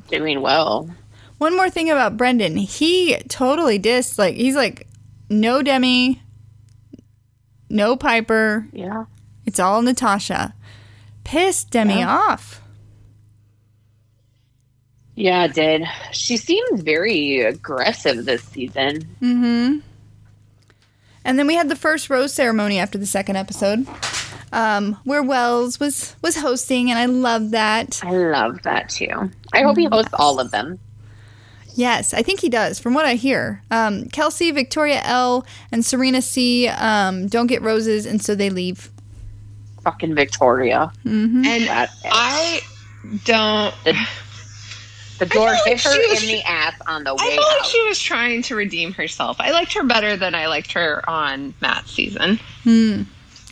doing 0.08 0.42
well. 0.42 0.90
One 1.38 1.56
more 1.56 1.70
thing 1.70 1.90
about 1.90 2.18
Brendan. 2.18 2.56
He 2.58 3.16
totally 3.28 3.78
dissed. 3.78 4.18
Like 4.18 4.34
he's 4.34 4.54
like, 4.54 4.86
no 5.30 5.62
Demi, 5.62 6.20
no 7.70 7.96
Piper. 7.96 8.66
Yeah. 8.72 9.06
It's 9.46 9.58
all 9.58 9.80
Natasha. 9.80 10.54
Pissed 11.24 11.70
Demi 11.70 12.00
Yeah. 12.00 12.14
off. 12.14 12.60
Yeah, 15.16 15.44
it 15.44 15.54
did. 15.54 15.84
She 16.12 16.36
seems 16.36 16.82
very 16.82 17.40
aggressive 17.40 18.24
this 18.24 18.42
season. 18.42 19.02
Mm-hmm. 19.22 19.78
And 21.24 21.38
then 21.38 21.46
we 21.46 21.54
had 21.54 21.68
the 21.68 21.76
first 21.76 22.10
rose 22.10 22.34
ceremony 22.34 22.78
after 22.78 22.98
the 22.98 23.06
second 23.06 23.36
episode, 23.36 23.86
um, 24.54 24.98
where 25.04 25.22
Wells 25.22 25.78
was 25.80 26.16
was 26.22 26.36
hosting, 26.36 26.90
and 26.90 26.98
I 26.98 27.06
love 27.06 27.50
that. 27.50 28.00
I 28.04 28.12
love 28.12 28.62
that 28.62 28.88
too. 28.88 29.30
I 29.52 29.62
hope 29.62 29.76
he 29.76 29.84
hosts 29.86 30.14
all 30.14 30.40
of 30.40 30.50
them. 30.50 30.78
Yes, 31.76 32.14
I 32.14 32.22
think 32.22 32.38
he 32.40 32.48
does. 32.48 32.78
From 32.78 32.94
what 32.94 33.04
I 33.04 33.14
hear, 33.16 33.62
um, 33.70 34.04
Kelsey, 34.06 34.50
Victoria 34.52 35.00
L, 35.02 35.44
and 35.72 35.84
Serena 35.84 36.22
C 36.22 36.68
um, 36.68 37.26
don't 37.26 37.48
get 37.48 37.62
roses, 37.62 38.06
and 38.06 38.22
so 38.22 38.34
they 38.36 38.48
leave. 38.48 38.90
Fucking 39.82 40.14
Victoria. 40.14 40.92
Mm-hmm. 41.04 41.44
And 41.44 41.64
That 41.64 41.90
I 42.04 42.60
don't. 43.24 43.74
the 45.18 45.26
door 45.26 45.48
feel 45.48 45.52
like 45.52 45.64
hit 45.66 45.82
her 45.82 45.98
was- 46.10 46.22
in 46.22 46.28
the 46.28 46.42
ass 46.48 46.74
on 46.86 47.02
the 47.04 47.10
I 47.10 47.14
way 47.14 47.36
felt 47.36 47.48
like 47.58 47.64
she 47.64 47.82
was 47.88 47.98
trying 48.00 48.42
to 48.42 48.54
redeem 48.54 48.92
herself. 48.92 49.36
I 49.40 49.50
liked 49.50 49.72
her 49.74 49.82
better 49.82 50.16
than 50.16 50.34
I 50.34 50.46
liked 50.46 50.72
her 50.72 51.02
on 51.10 51.54
Matt's 51.60 51.90
season. 51.90 52.38
Hmm. 52.62 53.02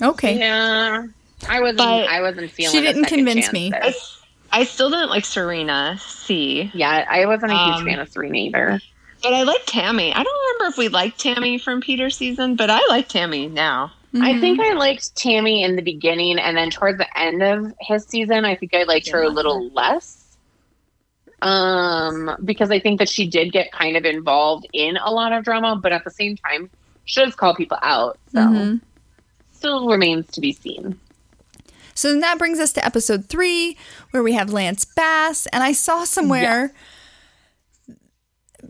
Okay. 0.02 0.38
Yeah, 0.38 1.04
I 1.48 1.60
wasn't. 1.60 1.78
But 1.78 2.08
I 2.08 2.20
wasn't 2.20 2.50
feeling. 2.50 2.72
she 2.72 2.80
didn't 2.80 3.04
convince 3.06 3.52
me. 3.52 3.72
I, 3.74 3.94
I 4.50 4.64
still 4.64 4.90
didn't 4.90 5.10
like 5.10 5.24
Serena 5.24 5.96
C, 6.00 6.70
Yeah, 6.74 7.06
I 7.08 7.26
wasn't 7.26 7.52
a 7.52 7.64
huge 7.64 7.76
Um, 7.78 7.84
fan 7.86 7.98
of 8.00 8.08
Serena 8.08 8.36
either. 8.38 8.80
but 9.22 9.32
I 9.32 9.42
like 9.44 9.62
Tammy. 9.66 10.12
I 10.12 10.22
don't 10.22 10.42
remember 10.58 10.72
if 10.72 10.78
we 10.78 10.88
liked 10.88 11.18
Tammy 11.20 11.56
from 11.58 11.80
Peter's 11.80 12.16
season, 12.16 12.56
but 12.56 12.68
I 12.70 12.80
like 12.88 13.08
Tammy 13.08 13.46
now. 13.48 13.92
I 14.16 14.34
Mhm. 14.34 14.40
think 14.40 14.60
I 14.60 14.72
liked 14.74 15.16
Tammy 15.16 15.62
in 15.62 15.76
the 15.76 15.80
beginning, 15.82 16.38
and 16.38 16.54
then 16.56 16.68
towards 16.70 16.98
the 16.98 17.18
end 17.18 17.42
of 17.42 17.72
his 17.80 18.04
season, 18.04 18.44
I 18.44 18.54
think 18.56 18.74
I 18.74 18.82
liked 18.82 19.08
her 19.10 19.22
a 19.22 19.30
little 19.30 19.70
less. 19.70 20.36
Um, 21.40 22.36
because 22.44 22.70
I 22.70 22.78
think 22.78 22.98
that 23.00 23.08
she 23.08 23.26
did 23.26 23.52
get 23.52 23.72
kind 23.72 23.96
of 23.96 24.04
involved 24.04 24.66
in 24.72 24.96
a 24.98 25.10
lot 25.10 25.32
of 25.32 25.44
drama, 25.44 25.76
but 25.76 25.92
at 25.92 26.04
the 26.04 26.10
same 26.10 26.36
time, 26.36 26.70
she 27.04 27.24
does 27.24 27.34
call 27.34 27.54
people 27.54 27.78
out. 27.82 28.18
So 28.32 28.38
Mhm. 28.40 28.80
Still 29.62 29.88
remains 29.88 30.26
to 30.32 30.40
be 30.40 30.52
seen. 30.52 30.98
So 31.94 32.10
then 32.10 32.18
that 32.20 32.36
brings 32.36 32.58
us 32.58 32.72
to 32.72 32.84
episode 32.84 33.26
three, 33.26 33.76
where 34.10 34.24
we 34.24 34.32
have 34.32 34.52
Lance 34.52 34.84
Bass. 34.84 35.46
And 35.46 35.62
I 35.62 35.70
saw 35.72 36.02
somewhere 36.02 36.74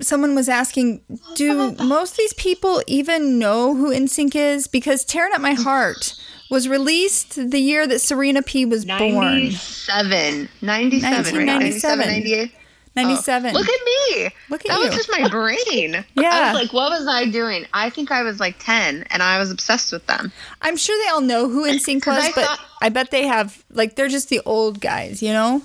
someone 0.00 0.34
was 0.34 0.50
asking, 0.50 1.02
do 1.34 1.72
most 1.72 2.12
of 2.12 2.16
these 2.18 2.34
people 2.34 2.82
even 2.86 3.38
know 3.38 3.74
who 3.74 3.90
NSYNC 3.90 4.34
is? 4.34 4.66
Because 4.66 5.04
Tearing 5.04 5.32
Up 5.32 5.40
My 5.40 5.54
Heart 5.54 6.14
was 6.50 6.68
released 6.68 7.36
the 7.36 7.60
year 7.60 7.86
that 7.86 8.00
Serena 8.00 8.42
P 8.42 8.66
was 8.66 8.84
born. 8.84 9.14
97. 9.14 10.48
97, 10.60 11.36
right? 11.36 11.46
1997. 11.46 12.06
98. 12.06 12.52
97. 12.96 13.54
Look 13.54 13.68
at 13.68 13.80
me. 13.84 14.28
Look 14.50 14.60
at 14.60 14.66
you. 14.66 14.72
that 14.72 14.78
you. 14.80 14.86
was 14.88 14.94
just 14.94 15.10
my 15.10 15.28
brain. 15.28 16.04
yeah. 16.14 16.30
I 16.30 16.52
was 16.52 16.62
like, 16.62 16.72
what 16.72 16.90
was 16.90 17.06
I 17.08 17.26
doing? 17.30 17.66
I 17.72 17.90
think 17.90 18.10
I 18.10 18.22
was 18.22 18.38
like 18.40 18.56
10 18.58 19.04
and 19.10 19.22
I 19.22 19.38
was 19.38 19.50
obsessed 19.50 19.92
with 19.92 20.06
them. 20.06 20.30
I'm 20.60 20.76
sure 20.76 20.96
they 21.04 21.10
all 21.10 21.20
know 21.22 21.48
who 21.48 21.64
NSYNC 21.64 22.06
was, 22.06 22.24
I 22.24 22.32
but 22.34 22.44
thought- 22.46 22.60
I 22.82 22.88
bet 22.90 23.10
they 23.10 23.26
have, 23.26 23.64
like, 23.70 23.96
they're 23.96 24.08
just 24.08 24.28
the 24.28 24.40
old 24.44 24.80
guys, 24.80 25.22
you 25.22 25.32
know? 25.32 25.62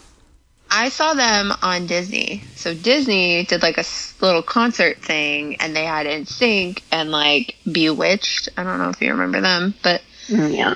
I 0.70 0.90
saw 0.90 1.14
them 1.14 1.54
on 1.62 1.88
Disney. 1.88 2.44
So 2.56 2.74
Disney 2.74 3.46
did 3.46 3.62
like 3.62 3.78
a 3.78 3.86
little 4.20 4.42
concert 4.42 4.98
thing 4.98 5.56
and 5.62 5.74
they 5.76 5.86
had 5.86 6.06
NSYNC 6.06 6.82
and 6.92 7.10
like 7.10 7.56
B*Witched. 7.72 8.50
I 8.58 8.64
don't 8.66 8.78
know 8.78 8.90
if 8.90 9.02
you 9.02 9.12
remember 9.12 9.40
them, 9.40 9.74
but 9.82 10.02
Yeah. 10.30 10.74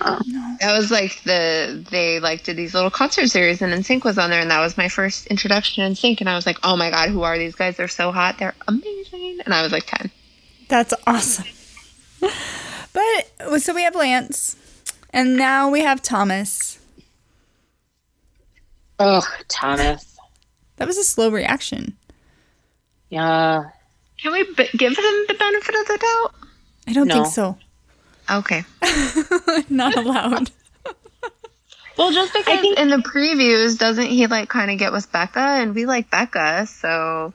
that 0.60 0.78
was 0.78 0.92
like 0.92 1.22
the 1.24 1.86
they 1.92 2.20
like 2.20 2.44
did 2.44 2.56
these 2.56 2.74
little 2.74 2.90
concert 2.90 3.28
series 3.28 3.62
and 3.62 3.74
NSYNC 3.74 4.04
was 4.06 4.18
on 4.18 4.30
there 4.30 4.40
and 4.40 4.50
that 4.52 4.62
was 4.62 4.78
my 4.78 4.88
first 4.88 5.28
introduction 5.28 5.84
to 5.84 5.92
NSYNC 6.02 6.22
and 6.22 6.30
I 6.30 6.36
was 6.36 6.46
like, 6.46 6.58
"Oh 6.64 6.76
my 6.78 6.90
god, 6.90 7.10
who 7.10 7.24
are 7.24 7.38
these 7.38 7.56
guys? 7.56 7.76
They're 7.78 7.88
so 7.90 8.12
hot. 8.12 8.38
They're 8.38 8.56
amazing." 8.68 9.40
And 9.46 9.54
I 9.54 9.62
was 9.64 9.72
like 9.72 9.86
10. 9.88 10.10
That's 10.70 10.94
awesome. 11.08 11.46
But 12.94 13.62
so 13.62 13.74
we 13.74 13.84
have 13.84 13.96
Lance, 13.96 14.58
and 15.12 15.38
now 15.38 15.70
we 15.70 15.80
have 15.80 16.02
Thomas. 16.02 16.78
Oh, 19.00 19.26
Thomas. 19.48 20.18
That 20.76 20.88
was 20.88 20.98
a 20.98 21.04
slow 21.04 21.30
reaction. 21.32 21.96
Yeah. 23.10 23.64
Can 24.22 24.32
we 24.34 24.44
b- 24.44 24.70
give 24.78 24.92
him 24.92 25.26
the 25.28 25.36
benefit 25.40 25.76
of 25.76 25.88
the 25.88 25.98
doubt? 25.98 26.36
I 26.88 26.94
don't 26.94 27.08
No. 27.08 27.14
think 27.24 27.28
so. 27.34 27.58
Okay. 28.32 28.64
Not 29.70 29.96
allowed. 29.96 30.52
Well, 31.98 32.14
just 32.14 32.34
because 32.34 32.62
think- 32.62 32.80
in 32.80 32.90
the 32.90 32.98
previews, 32.98 33.78
doesn't 33.78 34.08
he 34.08 34.26
like 34.26 34.48
kind 34.48 34.72
of 34.72 34.80
get 34.80 34.94
with 34.94 35.12
Becca, 35.12 35.40
and 35.40 35.76
we 35.76 35.86
like 35.86 36.10
Becca, 36.10 36.66
so 36.66 37.34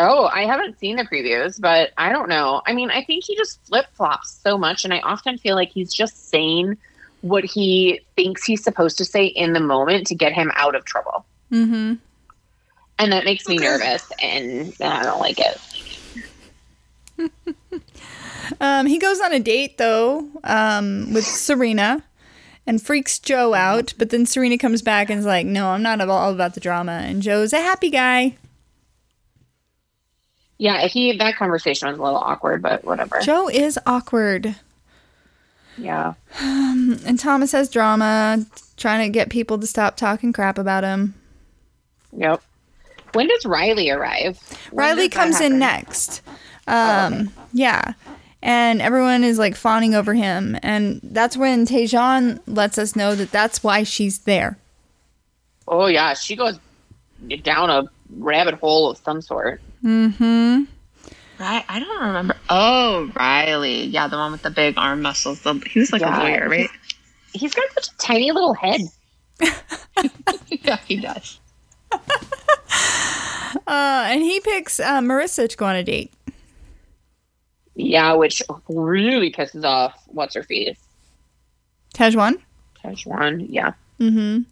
Oh, 0.00 0.26
I 0.26 0.44
haven't 0.44 0.78
seen 0.78 0.96
the 0.96 1.02
previews, 1.02 1.60
but 1.60 1.90
I 1.98 2.12
don't 2.12 2.28
know. 2.28 2.62
I 2.64 2.72
mean, 2.72 2.90
I 2.90 3.02
think 3.02 3.24
he 3.24 3.34
just 3.34 3.60
flip 3.66 3.86
flops 3.94 4.40
so 4.44 4.56
much, 4.56 4.84
and 4.84 4.94
I 4.94 5.00
often 5.00 5.38
feel 5.38 5.56
like 5.56 5.70
he's 5.70 5.92
just 5.92 6.30
saying 6.30 6.78
what 7.20 7.44
he 7.44 8.00
thinks 8.14 8.44
he's 8.44 8.62
supposed 8.62 8.98
to 8.98 9.04
say 9.04 9.26
in 9.26 9.54
the 9.54 9.60
moment 9.60 10.06
to 10.08 10.14
get 10.14 10.32
him 10.32 10.52
out 10.54 10.76
of 10.76 10.84
trouble. 10.84 11.26
Mm-hmm. 11.50 11.94
And 13.00 13.12
that 13.12 13.24
makes 13.24 13.48
me 13.48 13.56
nervous, 13.56 14.08
and 14.22 14.72
I 14.80 15.02
don't 15.02 15.20
like 15.20 15.40
it. 15.40 15.60
Um, 18.60 18.86
he 18.86 18.98
goes 18.98 19.20
on 19.20 19.32
a 19.32 19.40
date 19.40 19.78
though 19.78 20.26
um, 20.44 21.12
with 21.12 21.24
Serena, 21.24 22.02
and 22.66 22.80
freaks 22.82 23.18
Joe 23.18 23.54
out. 23.54 23.94
But 23.98 24.10
then 24.10 24.26
Serena 24.26 24.58
comes 24.58 24.82
back 24.82 25.10
and 25.10 25.18
is 25.18 25.26
like, 25.26 25.46
"No, 25.46 25.68
I'm 25.68 25.82
not 25.82 26.00
all 26.00 26.32
about 26.32 26.54
the 26.54 26.60
drama." 26.60 26.92
And 27.04 27.22
Joe's 27.22 27.52
a 27.52 27.60
happy 27.60 27.90
guy. 27.90 28.36
Yeah, 30.58 30.86
he 30.88 31.16
that 31.16 31.36
conversation 31.36 31.88
was 31.88 31.98
a 31.98 32.02
little 32.02 32.18
awkward, 32.18 32.62
but 32.62 32.84
whatever. 32.84 33.20
Joe 33.20 33.48
is 33.48 33.78
awkward, 33.86 34.56
Yeah. 35.76 36.14
and 36.40 37.18
Thomas 37.18 37.52
has 37.52 37.70
drama, 37.70 38.44
trying 38.76 39.06
to 39.06 39.12
get 39.12 39.30
people 39.30 39.58
to 39.58 39.66
stop 39.66 39.96
talking 39.96 40.32
crap 40.32 40.58
about 40.58 40.82
him. 40.82 41.14
Yep. 42.16 42.42
When 43.12 43.28
does 43.28 43.46
Riley 43.46 43.88
arrive? 43.90 44.38
When 44.72 44.84
Riley 44.86 45.08
does 45.08 45.16
comes 45.16 45.40
in 45.40 45.58
next. 45.58 46.22
Um, 46.66 47.32
yeah. 47.52 47.92
And 48.42 48.80
everyone 48.80 49.24
is 49.24 49.38
like 49.38 49.56
fawning 49.56 49.94
over 49.94 50.14
him. 50.14 50.56
And 50.62 51.00
that's 51.02 51.36
when 51.36 51.66
Tahzjuan 51.66 52.40
lets 52.46 52.78
us 52.78 52.94
know 52.94 53.14
that 53.14 53.30
that's 53.32 53.62
why 53.64 53.82
she's 53.82 54.20
there. 54.20 54.58
Oh 55.66 55.86
yeah, 55.86 56.14
she 56.14 56.36
goes 56.36 56.58
down 57.42 57.68
a 57.70 57.84
rabbit 58.16 58.54
hole 58.54 58.90
of 58.90 58.98
some 58.98 59.20
sort. 59.20 59.60
Mm-hmm. 59.84 60.64
right. 61.40 61.64
I 61.68 61.78
don't 61.80 62.02
remember. 62.06 62.36
Oh, 62.48 63.10
Riley, 63.16 63.84
yeah, 63.84 64.06
the 64.08 64.16
one 64.16 64.32
with 64.32 64.42
the 64.42 64.50
big 64.50 64.78
arm 64.78 65.02
muscles. 65.02 65.42
The, 65.42 65.54
he 65.70 65.80
was 65.80 65.92
like 65.92 66.00
Yeah. 66.02 66.16
a 66.16 66.22
lawyer, 66.22 66.48
right? 66.48 66.70
He's 67.32 67.54
got 67.54 67.70
such 67.72 67.88
a 67.88 67.96
tiny 67.98 68.30
little 68.32 68.54
head. 68.54 68.80
yeah, 70.48 70.78
he 70.86 70.96
does. 70.96 71.40
Uh, 73.66 74.04
and 74.08 74.22
he 74.22 74.40
picks 74.40 74.78
uh, 74.78 75.00
Marissa 75.00 75.48
to 75.48 75.56
go 75.56 75.64
on 75.64 75.74
a 75.74 75.82
date. 75.82 76.12
Yeah, 77.80 78.14
which 78.14 78.42
really 78.68 79.30
pisses 79.30 79.64
off 79.64 80.02
what's 80.08 80.34
her 80.34 80.42
face. 80.42 80.80
Tahzjuan? 81.94 82.40
Tahzjuan, 82.82 83.46
yeah. 83.48 83.74
Mm-hmm. 84.00 84.42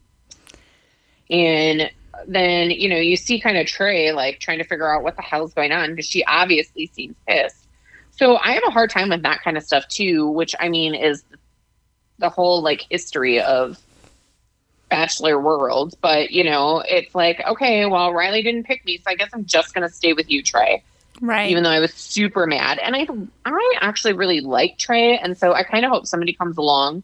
And 1.35 1.91
then, 2.29 2.71
you 2.71 2.89
know, 2.89 2.99
you 2.99 3.17
see 3.17 3.41
kind 3.41 3.59
of 3.59 3.67
Trey 3.67 4.13
like 4.13 4.39
trying 4.39 4.59
to 4.59 4.65
figure 4.65 4.89
out 4.89 5.03
what 5.03 5.17
the 5.17 5.23
hell's 5.23 5.53
going 5.55 5.73
on 5.73 5.91
because 5.91 6.07
she 6.07 6.25
obviously 6.25 6.87
seems 6.95 7.17
pissed. 7.27 7.67
So 8.13 8.37
I 8.37 8.53
have 8.53 8.63
a 8.65 8.71
hard 8.71 8.91
time 8.91 9.09
with 9.09 9.23
that 9.23 9.43
kind 9.43 9.57
of 9.57 9.65
stuff 9.65 9.89
too, 9.89 10.29
which 10.29 10.55
I 10.61 10.69
mean 10.69 10.95
is 10.95 11.25
the 12.19 12.31
whole 12.31 12.63
like 12.63 12.87
history 12.89 13.41
of 13.41 13.77
Bachelor 14.89 15.41
world. 15.41 15.95
But, 16.01 16.31
you 16.31 16.45
know, 16.45 16.81
it's 16.89 17.13
like, 17.13 17.43
okay, 17.45 17.87
well, 17.87 18.13
Riley 18.13 18.43
didn't 18.43 18.67
pick 18.67 18.85
me, 18.85 18.99
so 18.99 19.05
I 19.09 19.17
guess 19.17 19.31
I'm 19.33 19.47
just 19.47 19.75
going 19.75 19.87
to 19.87 19.93
stay 19.93 20.13
with 20.13 20.31
you, 20.31 20.45
Trey. 20.45 20.85
Right. 21.21 21.51
even 21.51 21.63
though 21.63 21.71
I 21.71 21.81
was 21.81 21.93
super 21.95 22.47
mad. 22.47 22.79
And 22.79 22.95
I 22.97 23.07
I 23.45 23.75
actually 23.81 24.13
really 24.13 24.41
like 24.41 24.79
Trey, 24.79 25.17
and 25.19 25.37
so 25.37 25.53
I 25.55 25.63
kind 25.63 25.85
of 25.85 25.91
hope 25.91 26.07
somebody 26.07 26.33
comes 26.33 26.57
along 26.59 27.03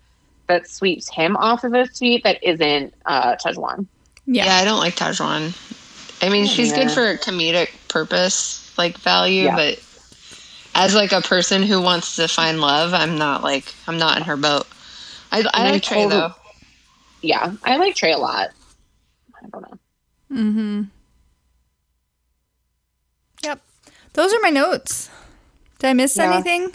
that 0.48 0.68
sweeps 0.68 1.08
him 1.08 1.36
off 1.36 1.64
of 1.64 1.72
his 1.72 1.98
feet 1.98 2.24
that 2.24 2.42
isn't 2.42 2.92
uh 3.06 3.36
Tahzjuan. 3.36 3.86
Yeah. 4.26 4.46
yeah. 4.46 4.56
I 4.56 4.64
don't 4.64 4.78
like 4.80 4.96
Tahzjuan. 4.96 5.54
I 6.24 6.28
mean, 6.28 6.46
she's 6.46 6.70
Yeah. 6.70 6.84
good 6.84 6.90
for 6.92 7.16
comedic 7.16 7.70
purpose, 7.88 8.72
like 8.78 8.98
value, 8.98 9.44
Yeah. 9.44 9.56
but 9.56 9.82
as 10.74 10.94
like 10.94 11.12
a 11.12 11.20
person 11.20 11.62
who 11.62 11.80
wants 11.82 12.16
to 12.16 12.28
find 12.28 12.60
love, 12.60 12.94
I'm 12.94 13.18
not 13.18 13.42
like 13.42 13.74
I'm 13.86 13.98
not 13.98 14.16
in 14.18 14.24
her 14.24 14.36
boat. 14.36 14.66
I, 15.30 15.40
I 15.40 15.44
I 15.54 15.70
like 15.70 15.82
Trey 15.82 15.96
told 16.02 16.12
her- 16.12 16.18
though. 16.18 16.34
Yeah, 17.22 17.54
I 17.64 17.76
like 17.76 17.94
Trey 17.94 18.12
a 18.12 18.18
lot. 18.18 18.50
I 19.42 19.46
don't 19.48 19.62
know. 19.62 19.78
Mm-hmm. 20.32 20.82
Yep. 23.44 23.60
Those 24.14 24.32
are 24.32 24.40
my 24.42 24.50
notes. 24.50 25.08
Did 25.78 25.88
I 25.88 25.92
miss 25.94 26.16
Yeah. 26.16 26.32
anything? 26.32 26.72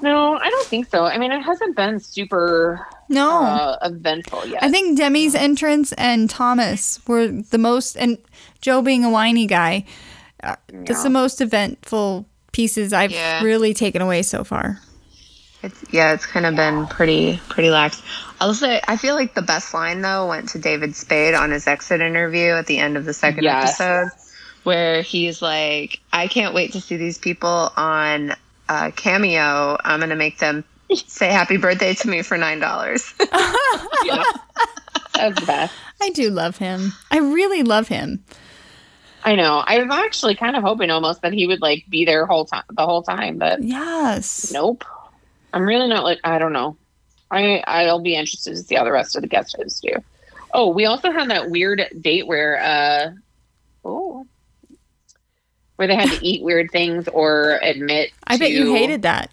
No, 0.00 0.36
I 0.36 0.50
don't 0.50 0.66
think 0.66 0.88
so. 0.90 1.04
I 1.04 1.16
mean, 1.16 1.30
it 1.30 1.42
hasn't 1.42 1.76
been 1.76 2.00
super 2.00 2.84
No. 3.08 3.44
uh, 3.44 3.78
eventful 3.82 4.46
yet. 4.48 4.62
I 4.62 4.68
think 4.70 4.98
Demi's 4.98 5.34
entrance 5.36 5.92
and 5.92 6.28
Thomas 6.28 6.98
were 7.06 7.28
the 7.28 7.58
most, 7.58 7.96
and 7.96 8.18
Joe 8.60 8.82
being 8.82 9.04
a 9.04 9.10
whiny 9.10 9.46
guy, 9.46 9.84
uh, 10.42 10.56
that's 10.72 11.04
the 11.04 11.10
most 11.10 11.40
eventful 11.40 12.26
pieces 12.50 12.92
I've 12.92 13.12
Yeah. 13.12 13.42
really 13.44 13.72
taken 13.74 14.02
away 14.02 14.22
so 14.22 14.42
far. 14.42 14.80
It's, 15.62 15.78
yeah, 15.92 16.12
it's 16.12 16.26
kind 16.26 16.44
of 16.46 16.56
been 16.56 16.88
pretty 16.88 17.40
pretty 17.48 17.70
lax. 17.70 18.02
I'll 18.40 18.52
say 18.54 18.80
I 18.88 18.96
feel 18.96 19.14
like 19.14 19.34
the 19.34 19.42
best 19.42 19.72
line 19.72 20.02
though 20.02 20.26
went 20.26 20.48
to 20.50 20.58
David 20.58 20.96
Spade 20.96 21.34
on 21.34 21.52
his 21.52 21.68
exit 21.68 22.00
interview 22.00 22.50
at 22.54 22.66
the 22.66 22.78
end 22.80 22.96
of 22.96 23.04
the 23.04 23.12
second 23.14 23.44
Yes. 23.44 23.80
episode, 23.80 24.08
where 24.64 25.02
he's 25.02 25.42
like, 25.42 26.00
"I 26.12 26.26
can't 26.28 26.54
wait 26.54 26.72
to 26.72 26.80
see 26.80 26.96
these 26.96 27.18
people 27.18 27.70
on 27.76 28.34
uh, 28.68 28.90
Cameo. 28.96 29.76
I'm 29.84 30.00
gonna 30.00 30.16
make 30.16 30.38
them 30.38 30.64
say 31.06 31.28
happy 31.28 31.56
birthday 31.56 31.94
to 31.94 32.08
me 32.08 32.22
for 32.22 32.36
nine 32.38 32.60
dollars." 32.60 33.12
yeah. 34.04 34.22
That's 35.14 35.38
the 35.40 35.46
best. 35.46 35.74
I 36.00 36.10
do 36.10 36.30
love 36.30 36.56
him. 36.56 36.92
I 37.10 37.18
really 37.18 37.62
love 37.62 37.88
him. 37.88 38.24
I 39.24 39.36
know. 39.36 39.62
I 39.64 39.78
was 39.78 39.88
actually 39.92 40.34
kind 40.34 40.56
of 40.56 40.62
hoping 40.64 40.90
almost 40.90 41.22
that 41.22 41.32
he 41.32 41.46
would 41.46 41.60
like 41.60 41.84
be 41.88 42.04
there 42.04 42.26
whole 42.26 42.44
time 42.44 42.64
the 42.70 42.84
whole 42.84 43.02
time, 43.02 43.38
but 43.38 43.62
Yes. 43.62 44.50
nope. 44.52 44.84
I'm 45.52 45.62
really 45.62 45.86
not 45.88 46.02
like 46.02 46.18
I 46.24 46.38
don't 46.38 46.52
know. 46.52 46.76
I 47.30 47.62
I'll 47.66 48.00
be 48.00 48.16
interested 48.16 48.50
to 48.56 48.62
see 48.62 48.74
how 48.74 48.84
the 48.84 48.90
rest 48.92 49.14
of 49.14 49.22
the 49.22 49.28
guest 49.28 49.54
hosts 49.56 49.80
do. 49.80 49.90
Oh, 50.52 50.70
we 50.70 50.86
also 50.86 51.12
had 51.12 51.30
that 51.30 51.50
weird 51.50 51.82
date 52.00 52.26
where 52.26 52.58
uh 52.60 53.10
oh 53.84 54.26
where 55.82 55.88
they 55.88 55.96
had 55.96 56.10
to 56.16 56.24
eat 56.24 56.42
weird 56.44 56.70
things 56.70 57.08
or 57.08 57.58
admit 57.60 58.12
I 58.28 58.36
bet 58.38 58.52
you 58.52 58.72
hated 58.72 59.02
that. 59.02 59.32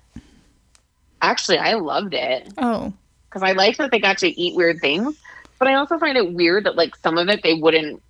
Actually, 1.22 1.60
I 1.60 1.74
loved 1.76 2.16
it. 2.16 2.52
Oh. 2.58 2.92
because 3.30 3.44
I 3.44 3.52
like 3.52 3.78
that 3.78 3.92
they 3.92 4.00
got 4.00 4.18
to 4.20 4.28
eat 4.28 4.56
weird 4.56 4.80
things, 4.80 5.16
but 5.60 5.68
I 5.68 5.76
also 5.76 6.00
find 6.00 6.18
it 6.18 6.34
weird 6.34 6.64
that 6.64 6.76
like 6.76 6.96
some 6.96 7.20
of 7.20 7.30
it 7.30 7.44
they 7.44 7.54
wouldn't 7.54 8.02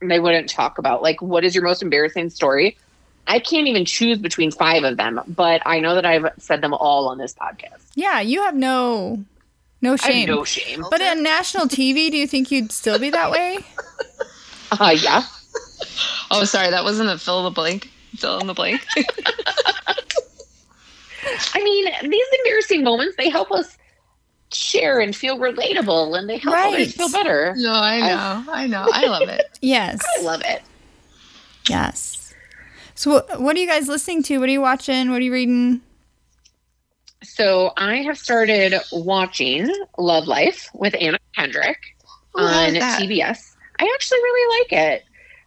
they 0.00 0.20
wouldn't 0.20 0.48
talk 0.48 0.78
about. 0.78 1.02
Like, 1.02 1.20
what 1.20 1.42
is 1.44 1.52
your 1.54 1.64
most 1.64 1.82
embarrassing 1.82 2.30
story? 2.30 2.76
I 3.26 3.38
can't 3.40 3.66
even 3.66 3.84
choose 3.84 4.18
between 4.18 4.50
five 4.52 4.84
of 4.84 4.96
them, 4.96 5.20
but 5.26 5.62
I 5.66 5.80
know 5.80 5.94
that 5.96 6.06
I've 6.06 6.26
said 6.38 6.62
them 6.62 6.72
all 6.74 7.08
on 7.08 7.18
this 7.18 7.34
podcast. 7.34 7.82
Yeah, 7.96 8.20
you 8.20 8.42
have 8.44 8.54
no 8.54 9.24
no 9.82 9.94
I 9.94 9.96
shame. 9.96 10.28
have 10.28 10.36
no 10.36 10.44
shame. 10.44 10.84
but 10.90 11.02
on 11.02 11.22
national 11.24 11.66
TV, 11.66 12.08
do 12.10 12.16
you 12.16 12.26
think 12.28 12.50
you'd 12.52 12.70
still 12.70 13.00
be 13.00 13.10
that 13.10 13.32
way? 13.32 13.58
Uh, 14.78 14.96
yeah. 15.02 15.24
Oh, 16.30 16.44
sorry, 16.44 16.70
that 16.70 16.84
wasn't 16.84 17.08
a 17.10 17.18
fill 17.18 17.38
in 17.38 17.44
the 17.44 17.50
blank. 17.50 17.90
Fill 18.16 18.38
in 18.40 18.46
the 18.46 18.54
blank. 18.54 18.84
I 21.54 21.62
mean, 21.62 21.86
these 22.10 22.26
embarrassing 22.38 22.82
moments 22.82 23.16
they 23.16 23.28
help 23.28 23.50
us 23.52 23.76
share 24.52 24.98
and 25.00 25.14
feel 25.14 25.38
relatable, 25.38 26.18
and 26.18 26.28
they 26.28 26.38
help 26.38 26.54
Right. 26.54 26.74
others 26.74 26.94
feel 26.94 27.10
better. 27.10 27.54
no, 27.56 27.72
I 27.72 28.00
know, 28.00 28.44
I 28.52 28.66
know, 28.66 28.86
I 28.92 29.06
love 29.06 29.28
it. 29.28 29.46
Yes. 29.60 30.00
I 30.18 30.22
love 30.22 30.42
it. 30.44 30.62
Yes. 31.68 32.34
So 32.94 33.10
what, 33.12 33.40
what 33.40 33.56
are 33.56 33.60
you 33.60 33.66
guys 33.66 33.88
listening 33.88 34.22
to? 34.24 34.38
What 34.38 34.48
are 34.48 34.52
you 34.52 34.60
watching? 34.60 35.10
What 35.10 35.20
are 35.20 35.24
you 35.24 35.32
reading? 35.32 35.82
So 37.22 37.72
I 37.76 37.96
have 37.96 38.18
started 38.18 38.74
watching 38.92 39.70
Love 39.98 40.26
Life 40.26 40.68
with 40.74 40.94
Anna 40.98 41.18
Kendrick 41.36 41.78
Ooh, 42.38 42.42
on 42.42 42.74
that? 42.74 43.00
CBS. 43.00 43.54
I 43.78 43.90
actually 43.94 44.18
really 44.18 44.60
like 44.62 44.72
it, 44.72 45.04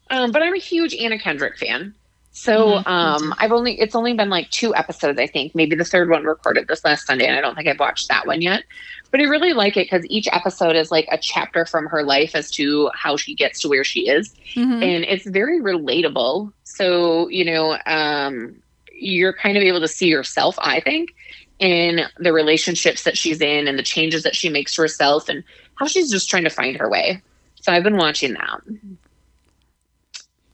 um, 0.09 0.31
but 0.31 0.41
I'm 0.41 0.53
a 0.53 0.59
huge 0.59 0.93
Anna 0.95 1.17
Kendrick 1.19 1.57
fan. 1.57 1.93
So 2.35 2.80
Mhm, 2.80 2.88
um, 2.88 3.35
I've 3.38 3.51
only 3.51 3.80
it's 3.80 3.93
only 3.93 4.13
been 4.13 4.30
like 4.30 4.49
two 4.49 4.73
episodes, 4.75 5.19
I 5.19 5.27
think. 5.27 5.53
Maybe 5.53 5.75
the 5.75 5.85
third 5.85 6.09
one 6.09 6.23
recorded 6.23 6.67
this 6.67 6.84
last 6.84 7.05
Sunday, 7.05 7.27
and 7.27 7.38
I 7.38 7.41
don't 7.41 7.55
think 7.55 7.67
I've 7.67 7.80
watched 7.80 8.07
that 8.07 8.25
one 8.25 8.41
yet. 8.41 8.63
But 9.11 9.19
I 9.21 9.25
really 9.25 9.53
like 9.53 9.77
it 9.77 9.85
because 9.85 10.03
each 10.07 10.27
episode 10.31 10.75
is 10.75 10.89
like 10.89 11.07
a 11.11 11.17
chapter 11.19 11.65
from 11.65 11.85
her 11.85 12.01
life 12.03 12.34
as 12.34 12.49
to 12.51 12.89
how 12.95 13.17
she 13.17 13.35
gets 13.35 13.59
to 13.61 13.69
where 13.69 13.84
she 13.84 14.07
is 14.09 14.34
Mhm. 14.55 14.84
and 14.84 15.03
it's 15.03 15.27
very 15.27 15.61
relatable. 15.61 16.51
So, 16.63 17.27
you 17.30 17.45
know, 17.45 17.77
um, 17.85 18.55
you're 18.95 19.34
kind 19.34 19.55
of 19.55 19.61
able 19.61 19.81
to 19.81 19.88
see 19.88 20.07
yourself, 20.07 20.55
I 20.59 20.80
think, 20.80 21.13
in 21.59 22.01
the 22.17 22.34
relationships 22.34 23.03
that 23.03 23.15
she's 23.15 23.41
in 23.41 23.67
and 23.67 23.77
the 23.77 23.84
changes 23.84 24.23
that 24.23 24.35
she 24.35 24.49
makes 24.49 24.73
to 24.75 24.81
herself 24.81 25.30
and 25.30 25.43
how 25.75 25.85
she's 25.85 26.09
just 26.09 26.27
trying 26.31 26.45
to 26.45 26.49
find 26.49 26.77
her 26.77 26.89
way. 26.89 27.21
So 27.61 27.71
I've 27.71 27.84
been 27.84 27.97
watching 27.97 28.34
that. 28.34 28.61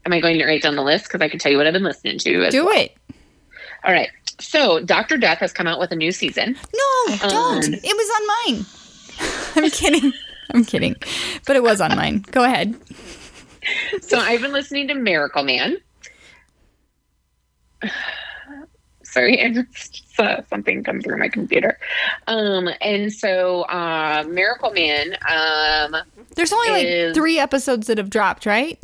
Am 0.06 0.12
I 0.12 0.20
going 0.20 0.38
to 0.38 0.46
write 0.46 0.62
down 0.62 0.76
the 0.76 0.82
list? 0.82 1.04
Because 1.04 1.20
I 1.20 1.28
can 1.28 1.38
tell 1.38 1.52
you 1.52 1.58
what 1.58 1.66
I've 1.66 1.72
been 1.72 1.82
listening 1.82 2.18
to. 2.18 2.50
Do 2.50 2.66
well. 2.66 2.78
it. 2.78 2.96
All 3.84 3.92
right. 3.92 4.08
So 4.38 4.80
Dr. 4.80 5.18
Death 5.18 5.38
has 5.38 5.52
come 5.52 5.66
out 5.66 5.78
with 5.78 5.92
a 5.92 5.96
new 5.96 6.12
season. 6.12 6.56
No, 6.74 7.16
don't. 7.28 7.64
Um, 7.66 7.74
It 7.74 7.84
was 7.84 8.10
on 8.16 8.26
mine. 8.54 8.66
I'm 9.64 9.70
kidding. 9.70 10.12
I'm 10.52 10.64
kidding. 10.64 10.96
But 11.46 11.56
it 11.56 11.62
was 11.62 11.80
on 11.80 11.94
mine. 11.96 12.24
Go 12.30 12.44
ahead. 12.44 12.74
so 14.00 14.18
I've 14.18 14.40
been 14.40 14.52
listening 14.52 14.88
to 14.88 14.94
Miracle 14.94 15.42
Man. 15.44 15.76
Sorry, 19.02 19.42
I 19.44 19.50
just 19.52 20.14
saw 20.14 20.40
something 20.48 20.84
come 20.84 21.00
through 21.00 21.18
my 21.18 21.28
computer. 21.28 21.78
Um, 22.28 22.68
and 22.80 23.12
so 23.12 23.62
uh, 23.62 24.24
Miracle 24.28 24.70
Man. 24.70 25.16
Um, 25.28 25.96
There's 26.36 26.52
only 26.52 26.70
like 26.70 27.14
three 27.14 27.38
episodes 27.38 27.88
that 27.88 27.98
have 27.98 28.08
dropped, 28.08 28.46
right? 28.46 28.78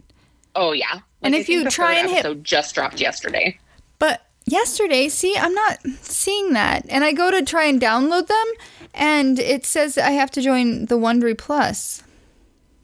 Oh 0.56 0.72
yeah. 0.72 1.00
And 1.22 1.34
if 1.34 1.48
you 1.48 1.68
try 1.70 1.94
and 1.94 2.10
hit- 2.10 2.42
just 2.42 2.74
dropped 2.74 3.00
yesterday. 3.00 3.58
But 3.98 4.26
yesterday, 4.44 5.08
see, 5.08 5.36
I'm 5.36 5.54
not 5.54 5.78
seeing 6.00 6.52
that. 6.52 6.86
And 6.88 7.04
I 7.04 7.12
go 7.12 7.30
to 7.30 7.42
try 7.42 7.64
and 7.64 7.80
download 7.80 8.26
them, 8.26 8.46
and 8.94 9.38
it 9.38 9.64
says 9.64 9.98
I 9.98 10.10
have 10.10 10.30
to 10.32 10.42
join 10.42 10.86
the 10.86 10.96
Wondery 10.96 11.36
Plus. 11.36 12.02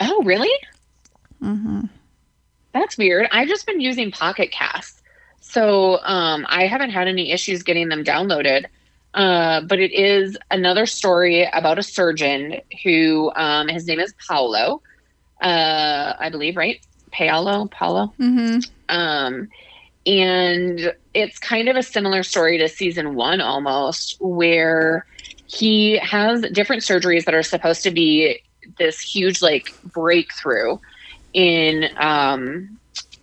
Oh 0.00 0.22
really? 0.22 0.52
Mm-hmm. 1.42 1.86
That's 2.72 2.96
weird. 2.96 3.28
I've 3.32 3.48
just 3.48 3.66
been 3.66 3.80
using 3.80 4.10
Pocket 4.10 4.50
Cast, 4.50 5.02
so 5.40 6.00
um, 6.02 6.46
I 6.48 6.66
haven't 6.66 6.90
had 6.90 7.08
any 7.08 7.32
issues 7.32 7.62
getting 7.62 7.88
them 7.88 8.04
downloaded. 8.04 8.66
Uh, 9.14 9.60
but 9.60 9.78
it 9.78 9.92
is 9.92 10.38
another 10.50 10.86
story 10.86 11.46
about 11.52 11.78
a 11.78 11.82
surgeon 11.82 12.60
who 12.82 13.30
um, 13.36 13.68
his 13.68 13.86
name 13.86 14.00
is 14.00 14.14
Paolo, 14.26 14.80
uh, 15.42 16.14
I 16.18 16.30
believe, 16.30 16.56
right? 16.56 16.80
Paolo, 17.12 17.66
Paolo. 17.66 18.12
Mm-hmm. 18.18 18.60
Um, 18.88 19.48
and 20.04 20.92
it's 21.14 21.38
kind 21.38 21.68
of 21.68 21.76
a 21.76 21.82
similar 21.82 22.22
story 22.22 22.58
to 22.58 22.68
season 22.68 23.14
one 23.14 23.40
almost, 23.40 24.16
where 24.20 25.06
he 25.46 25.98
has 25.98 26.42
different 26.52 26.82
surgeries 26.82 27.24
that 27.26 27.34
are 27.34 27.42
supposed 27.42 27.82
to 27.84 27.90
be 27.90 28.42
this 28.78 29.00
huge 29.00 29.42
like 29.42 29.72
breakthrough 29.92 30.78
in 31.32 31.88
um, 31.96 32.78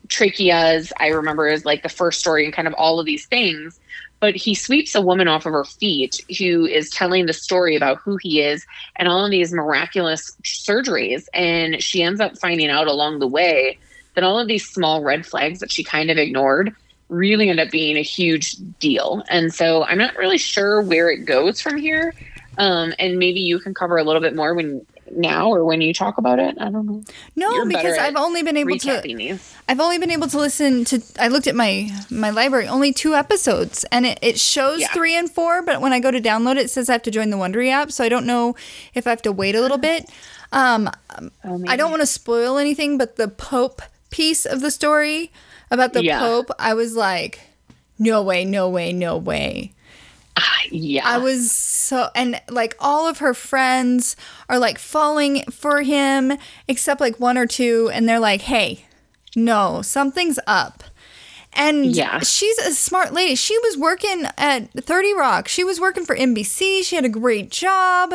tracheas. 0.08 0.92
I 1.00 1.08
remember 1.08 1.48
is 1.48 1.66
like 1.66 1.84
the 1.84 1.90
first 1.90 2.20
story 2.20 2.46
and 2.46 2.54
kind 2.54 2.68
of 2.68 2.74
all 2.76 3.00
of 3.00 3.06
these 3.06 3.26
things. 3.26 3.80
But 4.20 4.36
he 4.36 4.54
sweeps 4.54 4.96
a 4.96 5.02
woman 5.02 5.28
off 5.28 5.46
of 5.46 5.54
her 5.54 5.64
feet 5.64 6.20
who 6.38 6.66
is 6.66 6.90
telling 6.90 7.26
the 7.26 7.34
story 7.34 7.76
about 7.76 8.00
who 8.00 8.18
he 8.18 8.42
is 8.42 8.66
and 8.98 9.08
all 9.08 9.24
of 9.24 9.32
these 9.32 9.54
miraculous 9.54 10.36
surgeries. 10.44 11.28
And 11.34 11.82
she 11.82 12.04
ends 12.04 12.20
up 12.20 12.38
finding 12.38 12.70
out 12.70 12.88
along 12.88 13.20
the 13.20 13.28
way 13.28 13.78
that 14.16 14.24
all 14.24 14.38
of 14.38 14.48
these 14.48 14.68
small 14.68 15.04
red 15.04 15.26
flags 15.26 15.60
that 15.60 15.72
she 15.72 15.84
kind 15.84 16.12
of 16.12 16.18
ignored 16.18 16.76
really 17.08 17.50
end 17.50 17.60
up 17.60 17.72
being 17.72 17.98
a 17.98 18.02
huge 18.02 18.56
deal. 18.80 19.24
And 19.30 19.54
so 19.54 19.84
I'm 19.84 19.98
not 19.98 20.16
really 20.16 20.38
sure 20.38 20.82
where 20.82 21.10
it 21.10 21.26
goes 21.26 21.62
from 21.62 21.78
here. 21.78 22.14
Um, 22.58 22.94
and 23.00 23.18
maybe 23.18 23.40
you 23.40 23.60
can 23.60 23.74
cover 23.74 23.98
a 23.98 24.04
little 24.04 24.22
bit 24.22 24.36
more 24.36 24.54
when 24.54 24.86
now 25.12 25.50
or 25.50 25.64
when 25.66 25.82
you 25.82 25.94
talk 25.94 26.18
about 26.18 26.40
it. 26.40 26.56
I 26.60 26.70
don't 26.70 26.86
know. 26.86 27.04
No, 27.36 27.52
You're 27.56 27.66
because 27.68 27.98
I've 27.98 28.16
only 28.16 28.44
been 28.44 28.58
able 28.58 28.78
to. 28.78 29.02
These. 29.04 29.56
I've 29.68 29.80
only 29.80 29.98
been 29.98 30.12
able 30.12 30.28
to 30.28 30.38
listen 30.38 30.86
to. 30.86 31.02
I 31.20 31.28
looked 31.28 31.48
at 31.48 31.56
my 31.56 31.90
my 32.10 32.30
library, 32.30 32.68
only 32.68 32.94
two 32.94 33.14
episodes, 33.16 33.84
and 33.92 34.06
it, 34.06 34.20
it 34.22 34.40
shows 34.40 34.82
Yeah. 34.82 34.88
three 34.94 35.16
and 35.16 35.30
four. 35.30 35.62
But 35.62 35.82
when 35.82 35.94
I 35.94 36.00
go 36.00 36.12
to 36.12 36.20
download 36.22 36.54
it, 36.58 36.66
it 36.66 36.70
says 36.70 36.90
I 36.90 36.94
have 36.94 37.04
to 37.04 37.12
join 37.12 37.30
the 37.30 37.38
Wondery 37.38 37.70
app, 37.72 37.92
so 37.92 38.04
I 38.04 38.10
don't 38.10 38.26
know 38.26 38.56
if 38.94 39.08
I 39.08 39.10
have 39.12 39.22
to 39.24 39.32
wait 39.32 39.56
a 39.56 39.62
little 39.62 39.78
bit. 39.78 40.10
Um, 40.52 40.90
Oh, 41.44 41.64
I 41.68 41.76
don't 41.76 41.90
want 41.92 42.02
to 42.02 42.06
spoil 42.08 42.58
anything, 42.58 42.98
but 42.98 43.16
the 43.18 43.28
Pope 43.28 43.82
piece 44.10 44.46
of 44.46 44.62
the 44.62 44.72
story 44.72 45.32
about 45.70 45.94
the 45.94 46.04
Yeah. 46.04 46.20
Pope, 46.20 46.50
I 46.58 46.74
was 46.74 46.96
like, 46.96 47.42
no 47.98 48.24
way, 48.24 48.46
no 48.46 48.70
way, 48.70 48.94
no 48.94 49.18
way. 49.18 49.74
Yeah. 50.72 51.08
I 51.08 51.18
was 51.18 51.52
so, 51.52 52.10
and 52.14 52.40
like 52.50 52.76
all 52.80 53.08
of 53.08 53.18
her 53.20 53.34
friends 53.34 54.16
are 54.48 54.60
like 54.60 54.78
falling 54.78 55.44
for 55.50 55.82
him, 55.82 56.34
except 56.68 57.02
like 57.02 57.20
one 57.20 57.38
or 57.38 57.48
two, 57.48 57.90
and 57.94 58.08
they're 58.08 58.20
like, 58.20 58.42
hey, 58.42 58.86
no, 59.36 59.82
something's 59.82 60.40
up. 60.46 60.84
And 61.54 61.96
Yeah. 61.96 62.20
she's 62.20 62.58
a 62.60 62.72
smart 62.74 63.14
lady. 63.14 63.34
She 63.36 63.58
was 63.60 63.76
working 63.78 64.26
at 64.38 64.72
30 64.72 65.14
Rock. 65.14 65.48
She 65.48 65.64
was 65.64 65.80
working 65.80 66.06
for 66.06 66.16
NBC. 66.16 66.84
She 66.84 66.96
had 66.96 67.06
a 67.06 67.10
great 67.10 67.50
job. 67.50 68.14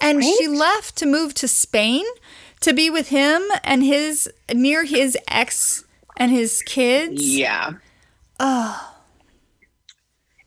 And 0.00 0.22
she 0.24 0.46
left 0.48 0.96
to 0.96 1.06
move 1.06 1.34
to 1.34 1.48
Spain 1.48 2.04
to 2.60 2.72
be 2.72 2.88
with 2.88 3.08
him 3.08 3.42
and 3.64 3.82
his 3.84 4.30
near 4.54 4.84
his 4.84 5.18
ex 5.28 5.84
and 6.16 6.30
his 6.30 6.62
kids. 6.62 7.36
Yeah. 7.36 7.72
Oh, 8.38 8.89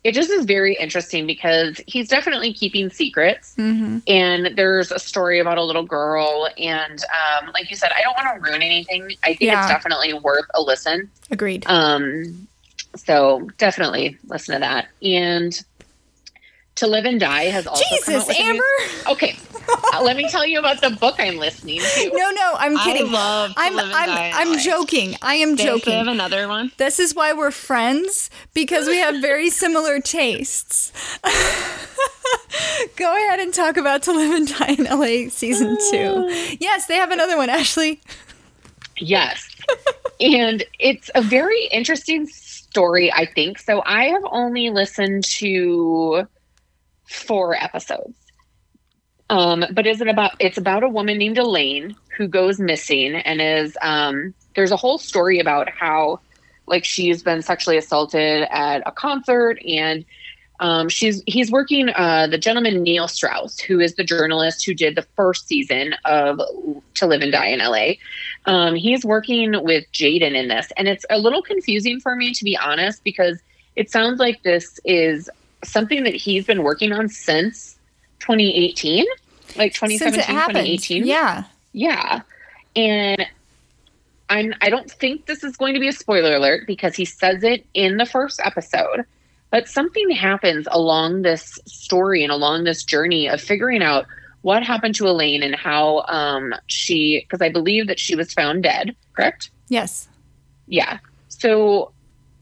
It 0.04 0.14
just 0.14 0.30
is 0.30 0.44
very 0.46 0.76
interesting 0.76 1.26
because 1.26 1.80
he's 1.88 2.10
definitely 2.10 2.54
keeping 2.54 2.90
secrets. 2.90 3.56
hmm 3.56 4.00
And 4.06 4.58
there's 4.58 4.92
a 4.92 5.00
story 5.00 5.40
about 5.40 5.58
a 5.58 5.64
little 5.64 5.84
girl. 5.84 6.50
And 6.58 7.00
um, 7.42 7.52
like 7.54 7.70
you 7.70 7.78
said, 7.78 7.92
I 7.98 8.02
don't 8.02 8.14
want 8.18 8.44
to 8.44 8.50
ruin 8.50 8.62
anything. 8.62 9.12
I 9.24 9.28
think 9.28 9.42
Yeah. 9.44 9.64
it's 9.64 9.72
definitely 9.72 10.14
worth 10.14 10.46
a 10.54 10.62
listen. 10.62 11.10
agreed. 11.32 11.66
Um, 11.68 12.48
so 12.96 13.50
definitely 13.58 14.18
listen 14.28 14.56
to 14.56 14.60
that. 14.60 14.88
And 15.02 15.58
To 16.76 16.88
Live 16.88 17.06
and 17.06 17.20
Die 17.20 17.44
has 17.46 17.66
also 17.66 17.84
come 17.84 17.98
Jesus, 17.98 18.16
out 18.16 18.28
with 18.28 18.38
a 18.38 18.42
new- 18.44 18.50
Amber. 18.50 19.12
Okay, 19.12 19.36
Uh, 19.94 20.02
let 20.04 20.18
me 20.18 20.28
tell 20.30 20.46
you 20.46 20.60
about 20.60 20.82
the 20.82 20.90
book 20.90 21.16
I'm 21.20 21.38
listening 21.38 21.80
to. 21.80 22.10
No, 22.14 22.32
no, 22.32 22.54
I'm 22.58 22.78
I 22.78 22.84
kidding. 22.84 23.12
love 23.12 23.54
to 23.54 23.60
I'm 23.60 23.80
I'm 23.80 24.52
I'm 24.54 24.60
joking. 24.60 25.16
I 25.22 25.36
am 25.36 25.56
They, 25.56 25.64
they 25.66 25.70
have 25.70 25.82
joking. 25.82 26.08
another 26.08 26.48
one. 26.48 26.72
This 26.78 27.00
is 27.00 27.14
why 27.16 27.34
we're 27.34 27.52
friends 27.52 28.30
because 28.54 28.88
we 28.88 28.98
have 28.98 29.22
very 29.22 29.50
similar 29.64 30.00
tastes. 30.00 30.92
Go 32.96 33.12
ahead 33.16 33.40
and 33.40 33.54
talk 33.54 33.78
about 33.78 34.04
To 34.04 34.12
Live 34.14 34.32
and 34.32 34.48
Die 34.48 34.76
in 34.78 34.84
LA 34.86 35.30
season 35.30 35.78
2. 35.92 36.58
Yes, 36.60 36.86
they 36.88 36.96
have 36.96 37.12
another 37.12 37.38
one, 37.38 37.50
Ashley. 37.50 38.00
Yes. 38.98 39.48
and 40.20 40.64
it's 40.80 41.10
a 41.16 41.22
very 41.22 41.66
interesting 41.72 42.28
story, 42.28 43.12
I 43.12 43.26
think. 43.26 43.60
So 43.60 43.82
I 43.86 44.06
have 44.06 44.22
only 44.32 44.70
listened 44.70 45.24
to 45.26 46.28
four 47.08 47.56
episodes. 47.56 48.16
Um, 49.30 49.66
but 49.72 49.88
is 49.88 50.02
it 50.02 50.08
about 50.08 50.32
it's 50.40 50.58
about 50.58 50.84
a 50.84 50.90
woman 50.90 51.18
named 51.18 51.38
Elaine 51.38 51.96
who 52.18 52.28
goes 52.28 52.60
missing 52.60 53.16
and 53.16 53.42
is 53.42 53.78
um 53.82 54.34
there's 54.56 54.72
a 54.72 54.78
whole 54.78 54.98
story 54.98 55.40
about 55.40 55.70
how 55.70 56.20
like 56.68 56.86
she's 56.86 57.24
been 57.24 57.42
sexually 57.42 57.78
assaulted 57.78 58.48
at 58.52 58.84
a 58.86 58.92
concert 58.92 59.60
and 59.66 60.06
um, 60.60 60.88
she's 60.88 61.22
he's 61.26 61.52
working 61.52 61.90
uh, 61.90 62.28
the 62.28 62.38
gentleman 62.38 62.84
Neil 62.84 63.08
Strauss, 63.08 63.60
who 63.60 63.80
is 63.80 63.96
the 63.96 64.04
journalist 64.04 64.66
who 64.66 64.74
did 64.74 64.96
the 64.96 65.02
first 65.16 65.48
season 65.48 65.96
of 66.06 66.40
To 66.96 67.06
Live 67.06 67.22
and 67.22 67.32
Die 67.32 67.48
in 67.48 67.60
LA. 67.60 67.94
Um, 68.46 68.76
he's 68.76 69.04
working 69.04 69.62
with 69.64 69.84
Jaden 69.92 70.36
in 70.36 70.48
this, 70.48 70.72
and 70.78 70.88
it's 70.88 71.06
a 71.10 71.18
little 71.18 71.42
confusing 71.42 72.00
for 72.00 72.16
me 72.16 72.34
to 72.34 72.44
be 72.46 72.56
honest 72.56 73.04
because 73.04 73.40
it 73.76 73.90
sounds 73.90 74.20
like 74.20 74.44
this 74.44 74.80
is 74.86 75.30
something 75.64 76.04
that 76.04 76.16
he's 76.16 76.46
been 76.46 76.64
working 76.64 76.94
on 76.94 77.10
since 77.10 77.73
2018, 78.24 79.06
like 79.58 79.74
2017, 79.74 80.26
2018. 80.26 81.06
Yeah. 81.06 81.44
Yeah. 81.74 82.22
And 82.76 83.28
I'm 84.30 84.54
I 84.62 84.70
don't 84.70 84.90
think 84.90 85.26
this 85.26 85.44
is 85.44 85.58
going 85.58 85.74
to 85.74 85.80
be 85.80 85.88
a 85.88 85.94
spoiler 85.94 86.36
alert 86.36 86.66
because 86.66 86.96
he 86.96 87.06
says 87.06 87.44
it 87.44 87.66
in 87.74 87.98
the 87.98 88.06
first 88.06 88.40
episode. 88.44 89.06
But 89.52 89.68
something 89.68 90.10
happens 90.10 90.68
along 90.72 91.22
this 91.22 91.60
story 91.66 92.24
and 92.24 92.32
along 92.32 92.64
this 92.64 92.84
journey 92.84 93.28
of 93.28 93.40
figuring 93.40 93.84
out 93.84 94.06
what 94.42 94.64
happened 94.64 94.96
to 94.96 95.08
Elaine 95.08 95.44
and 95.44 95.56
how 95.56 96.04
um 96.08 96.54
she 96.68 97.22
because 97.22 97.42
I 97.42 97.50
believe 97.50 97.88
that 97.88 98.00
she 98.00 98.16
was 98.16 98.34
found 98.34 98.64
dead, 98.64 98.96
correct? 99.16 99.52
Yes. 99.70 100.08
Yeah. 100.68 101.00
So 101.28 101.92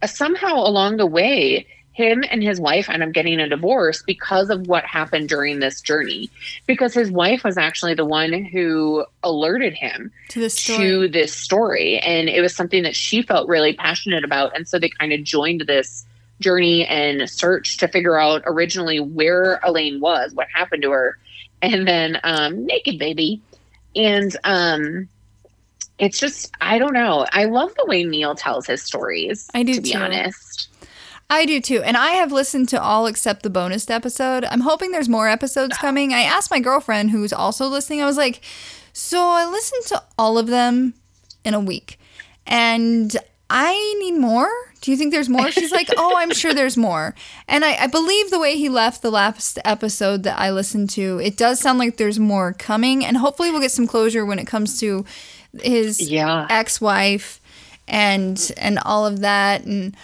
uh, 0.02 0.08
somehow 0.08 0.56
along 0.56 0.98
the 0.98 1.06
way, 1.06 1.66
him 1.94 2.24
and 2.30 2.42
his 2.42 2.60
wife 2.60 2.90
end 2.90 3.04
up 3.04 3.12
getting 3.12 3.40
a 3.40 3.50
divorce 3.50 4.02
because 4.02 4.50
of 4.50 4.68
what 4.68 4.86
happened 4.86 5.28
during 5.28 5.60
this 5.60 5.82
journey. 5.82 6.30
Because 6.66 6.94
his 6.94 7.12
wife 7.12 7.44
was 7.44 7.58
actually 7.58 7.94
the 7.96 8.06
one 8.06 8.32
who 8.32 9.06
alerted 9.24 9.74
him 9.74 10.12
To 10.30 10.40
the 10.40 10.50
story. 10.50 10.78
to 10.80 11.08
this 11.10 11.34
story. 11.34 12.00
And 12.00 12.30
it 12.30 12.42
was 12.42 12.56
something 12.56 12.84
that 12.84 12.96
she 12.96 13.22
felt 13.22 13.50
really 13.50 13.74
passionate 13.74 14.24
about. 14.24 14.56
And 14.56 14.68
so 14.68 14.80
they 14.80 14.90
kind 14.90 15.12
of 15.12 15.24
joined 15.24 15.62
this 15.68 16.06
journey 16.40 16.86
and 16.88 17.30
search 17.30 17.78
to 17.78 17.88
figure 17.88 18.18
out 18.18 18.42
originally 18.46 19.00
where 19.00 19.60
Elaine 19.64 20.00
was, 20.00 20.34
what 20.34 20.48
happened 20.54 20.82
to 20.84 20.92
her, 20.92 21.18
and 21.62 21.88
then 21.88 22.20
um, 22.24 22.66
naked 22.66 22.98
baby. 23.00 23.42
And 23.96 24.36
um, 24.46 25.10
it's 26.00 26.18
just, 26.18 26.52
I 26.62 26.80
don't 26.80 26.94
know. 26.94 27.28
I 27.32 27.46
love 27.46 27.76
the 27.76 27.86
way 27.86 28.04
Neil 28.06 28.34
tells 28.34 28.66
his 28.66 28.82
stories. 28.82 29.50
I 29.54 29.64
do 29.64 29.76
to 29.76 29.82
be 29.82 29.92
too. 29.92 30.00
honest. 30.00 30.70
I 31.32 31.46
do 31.46 31.62
too. 31.62 31.82
And 31.82 31.96
I 31.96 32.12
have 32.12 32.34
listened 32.34 32.68
to 32.70 32.82
all 32.82 33.06
except 33.06 33.42
the 33.44 33.50
bonus 33.50 33.90
episode. 33.90 34.44
I'm 34.44 34.60
hoping 34.60 34.92
there's 34.92 35.08
more 35.08 35.30
episodes 35.30 35.76
ah. 35.78 35.82
coming. 35.82 36.14
I 36.14 36.24
asked 36.24 36.52
my 36.52 36.60
girlfriend 36.60 37.12
who's 37.12 37.32
also 37.32 37.68
listening, 37.68 38.02
I 38.02 38.06
was 38.06 38.18
like, 38.18 38.42
so 38.92 39.30
I 39.30 39.46
listened 39.46 39.86
to 39.88 40.04
all 40.18 40.38
of 40.38 40.48
them 40.48 40.94
in 41.46 41.54
a 41.54 41.60
week 41.60 41.98
and 42.46 43.16
I 43.50 43.96
need 44.00 44.20
more. 44.20 44.50
Do 44.82 44.92
you 44.92 44.98
think 44.98 45.14
there's 45.14 45.30
more? 45.30 45.52
She's 45.52 45.72
like, 45.72 45.88
oh, 45.96 46.18
I'm 46.18 46.34
sure 46.34 46.54
there's 46.54 46.76
more. 46.76 47.16
And 47.48 47.64
I, 47.64 47.84
I 47.84 47.88
believe 47.88 48.30
the 48.30 48.40
way 48.40 48.58
he 48.58 48.68
left 48.68 49.02
the 49.02 49.12
last 49.12 49.58
episode 49.64 50.24
that 50.24 50.38
I 50.38 50.52
listened 50.52 50.90
to, 50.92 51.20
it 51.20 51.38
does 51.38 51.62
sound 51.62 51.80
like 51.80 51.96
there's 51.96 52.20
more 52.20 52.52
coming. 52.52 53.06
And 53.06 53.16
hopefully 53.16 53.52
we'll 53.52 53.62
get 53.62 53.72
some 53.72 53.88
closure 53.88 54.26
when 54.26 54.38
it 54.40 54.48
comes 54.48 54.80
to 54.82 55.06
his 55.62 56.02
Yeah. 56.02 56.48
ex-wife 56.50 57.40
and 57.88 58.52
and 58.58 58.80
all 58.80 59.06
of 59.06 59.20
that 59.22 59.64
and 59.64 59.96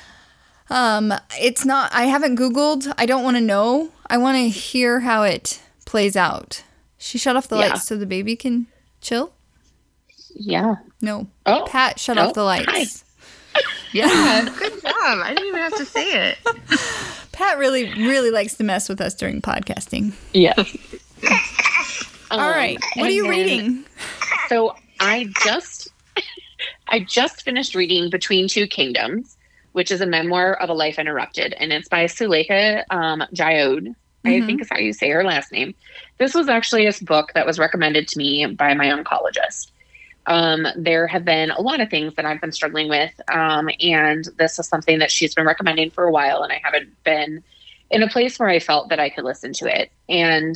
um 0.69 1.13
it's 1.39 1.65
not 1.65 1.93
i 1.93 2.03
haven't 2.03 2.37
googled. 2.37 2.91
I 2.97 3.05
don't 3.05 3.23
want 3.23 3.37
to 3.37 3.41
know. 3.41 3.89
I 4.07 4.17
want 4.17 4.37
to 4.37 4.49
hear 4.49 5.01
how 5.01 5.23
it 5.23 5.61
plays 5.85 6.15
out. 6.15 6.63
She 6.97 7.17
shut 7.17 7.35
off 7.35 7.47
the 7.47 7.57
Yeah. 7.57 7.67
lights 7.69 7.85
so 7.85 7.95
the 7.97 8.05
baby 8.05 8.35
can 8.35 8.67
chill? 9.01 9.31
Yeah. 10.35 10.75
no. 11.01 11.27
Oh, 11.45 11.65
pat 11.67 11.99
shut 11.99 12.17
oh, 12.17 12.27
off 12.27 12.33
the 12.33 12.43
lights. 12.43 13.03
Yeah, 13.91 14.47
good 14.59 14.81
job. 14.83 14.93
I 14.93 15.33
didn't 15.33 15.47
even 15.47 15.61
have 15.61 15.75
to 15.77 15.85
say 15.85 16.29
it. 16.29 16.37
pat 17.31 17.57
really 17.57 17.85
really 18.05 18.29
likes 18.29 18.55
to 18.55 18.63
mess 18.63 18.87
with 18.89 19.01
us 19.01 19.15
during 19.15 19.41
podcasting. 19.41 20.13
Yeah. 20.33 20.53
all 22.29 22.49
right. 22.51 22.77
What 22.95 23.07
are 23.07 23.11
you 23.11 23.27
reading? 23.29 23.83
So 24.49 24.75
I 24.99 25.27
just 25.43 25.87
I 26.89 26.99
just 26.99 27.43
finished 27.43 27.73
reading 27.73 28.09
Between 28.11 28.47
Two 28.47 28.67
Kingdoms, 28.67 29.36
which 29.77 29.91
is 29.91 30.01
a 30.01 30.07
memoir 30.07 30.55
of 30.55 30.71
a 30.71 30.73
life 30.73 30.97
interrupted, 30.97 31.53
and 31.53 31.71
it's 31.71 31.87
by 31.87 32.05
Suleika 32.05 32.83
um, 32.89 33.23
Jaouad. 33.31 33.93
I 34.25 34.29
Mhm. 34.29 34.45
think 34.47 34.61
is 34.61 34.69
how 34.71 34.79
you 34.79 34.91
say 34.91 35.07
her 35.11 35.23
last 35.23 35.51
name. 35.51 35.75
This 36.17 36.33
was 36.33 36.49
actually 36.49 36.87
a 36.87 36.93
book 37.01 37.33
that 37.35 37.45
was 37.45 37.59
recommended 37.59 38.07
to 38.07 38.17
me 38.17 38.47
by 38.47 38.73
my 38.73 38.87
oncologist. 38.87 39.69
Um, 40.25 40.65
there 40.75 41.05
have 41.05 41.23
been 41.23 41.51
a 41.51 41.61
lot 41.61 41.79
of 41.79 41.91
things 41.91 42.15
that 42.15 42.25
I've 42.25 42.41
been 42.41 42.51
struggling 42.51 42.89
with, 42.89 43.13
um, 43.31 43.69
and 43.79 44.27
this 44.39 44.57
is 44.57 44.67
something 44.67 44.97
that 44.97 45.11
she's 45.11 45.35
been 45.35 45.45
recommending 45.45 45.91
for 45.91 46.05
a 46.05 46.11
while, 46.11 46.41
and 46.41 46.51
I 46.51 46.59
haven't 46.63 46.89
been 47.03 47.43
in 47.91 48.01
a 48.01 48.09
place 48.09 48.39
where 48.39 48.49
I 48.49 48.57
felt 48.57 48.89
that 48.89 48.99
I 48.99 49.09
could 49.09 49.25
listen 49.25 49.53
to 49.53 49.67
it. 49.67 49.91
And 50.09 50.55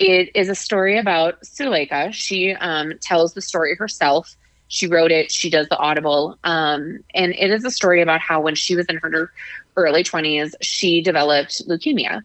it 0.00 0.30
is 0.34 0.48
a 0.48 0.56
story 0.56 0.98
about 0.98 1.40
Suleika. 1.44 2.12
She 2.12 2.54
um, 2.54 2.94
tells 3.00 3.34
the 3.34 3.40
story 3.40 3.76
herself. 3.76 4.34
She 4.68 4.86
wrote 4.86 5.10
it. 5.10 5.32
She 5.32 5.50
does 5.50 5.68
the 5.68 5.78
audible, 5.78 6.38
um, 6.44 7.00
and 7.14 7.32
it 7.34 7.50
is 7.50 7.64
a 7.64 7.70
story 7.70 8.02
about 8.02 8.20
how 8.20 8.40
when 8.40 8.54
she 8.54 8.76
was 8.76 8.86
in 8.86 8.96
her 8.96 9.32
early 9.76 10.02
twenties, 10.02 10.54
she 10.60 11.00
developed 11.00 11.66
leukemia, 11.68 12.22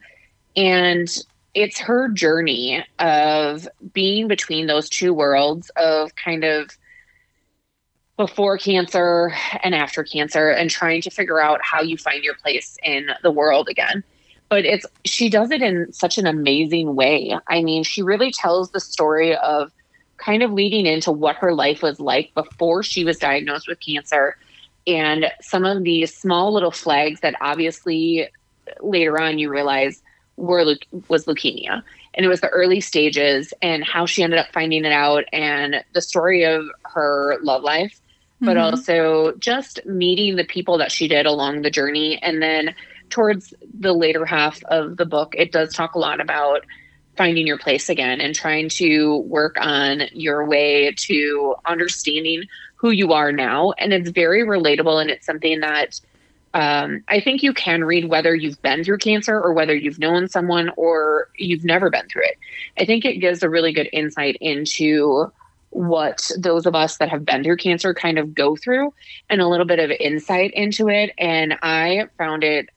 and 0.56 1.07
it's 1.53 1.80
her 1.80 2.10
journey 2.10 2.86
of 2.99 3.68
being 3.94 4.28
between 4.28 4.68
those 4.68 4.90
two 4.90 5.14
worlds 5.14 5.70
of 5.78 6.15
kind 6.15 6.44
of 6.44 6.70
before 8.18 8.57
cancer 8.57 9.34
and 9.64 9.74
after 9.74 10.03
cancer 10.03 10.49
and 10.49 10.70
trying 10.70 11.02
to 11.02 11.10
figure 11.10 11.41
out 11.41 11.60
how 11.64 11.82
you 11.82 11.98
find 11.98 12.24
your 12.24 12.36
place 12.36 12.78
in 12.84 13.07
the 13.24 13.32
world 13.32 13.68
again 13.70 14.03
but 14.53 14.65
it's 14.65 14.86
she 15.03 15.30
does 15.30 15.49
it 15.49 15.64
in 15.64 15.91
such 15.91 16.20
an 16.20 16.28
amazing 16.28 16.94
way. 16.94 17.36
I 17.48 17.64
mean, 17.64 17.84
she 17.84 18.03
really 18.03 18.32
tells 18.32 18.70
the 18.70 18.80
story 18.80 19.36
of 19.36 19.72
kind 20.24 20.44
of 20.44 20.52
leading 20.52 20.86
into 20.86 21.12
what 21.12 21.36
her 21.36 21.54
life 21.54 21.82
was 21.82 22.00
like 22.00 22.32
before 22.34 22.84
she 22.84 23.04
was 23.04 23.18
diagnosed 23.18 23.68
with 23.68 23.80
cancer 23.80 24.36
and 24.86 25.32
some 25.41 25.66
of 25.66 25.84
these 25.84 26.16
small 26.16 26.54
little 26.54 26.72
flags 26.72 27.22
that 27.22 27.36
obviously 27.41 28.30
later 28.82 29.20
on 29.20 29.38
you 29.38 29.50
realize 29.50 30.02
were 30.38 30.76
was 31.10 31.26
leukemia 31.26 31.84
and 32.14 32.26
it 32.26 32.30
was 32.30 32.41
the 32.41 32.50
early 32.50 32.80
stages 32.80 33.54
and 33.62 33.84
how 33.84 34.06
she 34.06 34.24
ended 34.24 34.40
up 34.40 34.48
finding 34.54 34.86
it 34.86 34.91
out 34.91 35.26
and 35.34 35.84
the 35.94 36.02
story 36.02 36.44
of 36.44 36.66
her 36.84 37.38
love 37.41 37.62
life 37.64 38.00
but 38.45 38.58
Mhm. 38.58 38.72
also 38.72 39.34
just 39.40 39.86
meeting 39.86 40.36
the 40.36 40.44
people 40.44 40.78
that 40.78 40.91
she 40.91 41.08
did 41.08 41.26
along 41.26 41.62
the 41.62 41.70
journey. 41.70 42.22
And 42.22 42.41
then 42.41 42.76
towards 43.10 43.54
the 43.80 43.94
later 43.94 44.26
half 44.26 44.62
of 44.66 44.98
the 44.98 45.06
book, 45.06 45.34
it 45.38 45.52
does 45.52 45.74
talk 45.74 45.95
a 45.95 46.00
lot 46.00 46.20
about 46.20 46.66
finding 47.15 47.45
your 47.45 47.57
place 47.57 47.90
again 47.90 48.19
and 48.22 48.34
trying 48.34 48.69
to 48.69 49.18
work 49.18 49.56
on 49.60 50.03
your 50.11 50.45
way 50.45 50.91
to 50.98 51.56
understanding 51.65 52.44
who 52.76 52.91
you 52.91 53.14
are 53.14 53.31
now. 53.31 53.72
And 53.77 53.94
it's 53.94 54.10
very 54.10 54.44
relatable 54.44 54.99
and 54.99 55.10
it's 55.10 55.26
something 55.26 55.60
that 55.60 55.99
um, 56.53 57.03
I 57.07 57.19
think 57.19 57.41
you 57.41 57.53
can 57.53 57.84
read 57.84 58.10
whether 58.10 58.35
you've 58.35 58.61
been 58.61 58.84
through 58.84 58.99
cancer 58.99 59.40
or 59.40 59.53
whether 59.53 59.73
you've 59.73 59.99
known 59.99 60.27
someone 60.27 60.72
or 60.77 61.30
you've 61.38 61.64
never 61.64 61.90
been 61.90 62.07
through 62.07 62.26
it. 62.26 62.38
I 62.77 62.85
think 62.85 63.06
it 63.06 63.19
gives 63.19 63.41
a 63.41 63.49
really 63.49 63.73
good 63.73 63.90
insight 63.91 64.38
into 64.40 65.31
what 65.72 66.30
those 66.38 66.68
of 66.68 66.76
us 66.76 66.98
that 66.98 67.10
have 67.10 67.26
been 67.26 67.44
through 67.44 67.57
cancer 67.57 67.94
kind 67.94 68.19
of 68.19 68.35
go 68.35 68.56
through 68.56 68.94
and 69.30 69.41
a 69.41 69.48
little 69.48 69.65
bit 69.65 69.80
of 69.80 69.90
insight 69.91 70.52
into 70.53 70.90
it. 70.90 71.11
And 71.18 71.56
I 71.64 72.07
found 72.19 72.44
it, 72.44 72.69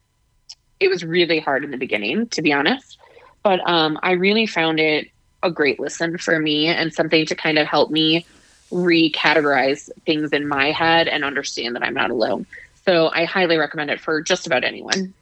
it 0.81 0.89
was 0.89 1.05
really 1.05 1.39
hard 1.39 1.63
in 1.63 1.71
the 1.71 1.77
beginning, 1.77 2.29
to 2.29 2.41
be 2.41 2.55
honest. 2.55 2.99
But 3.47 3.61
um, 3.65 3.97
I 4.03 4.11
really 4.11 4.45
found 4.45 4.81
it 4.81 5.09
a 5.45 5.53
great 5.53 5.79
listen 5.79 6.19
for 6.19 6.41
me 6.41 6.67
and 6.67 6.93
something 6.93 7.25
to 7.27 7.37
kind 7.37 7.61
of 7.61 7.69
help 7.69 7.93
me 7.93 8.27
recategorize 8.73 9.89
things 10.05 10.33
in 10.33 10.49
my 10.49 10.73
head 10.73 11.07
and 11.07 11.23
understand 11.25 11.77
that 11.77 11.85
I'm 11.85 11.95
not 11.95 12.11
alone. 12.11 12.45
So 12.85 13.09
I 13.15 13.25
highly 13.25 13.57
recommend 13.57 13.93
it 13.93 14.01
for 14.01 14.21
just 14.21 14.49
about 14.49 14.65
anyone. 14.65 15.15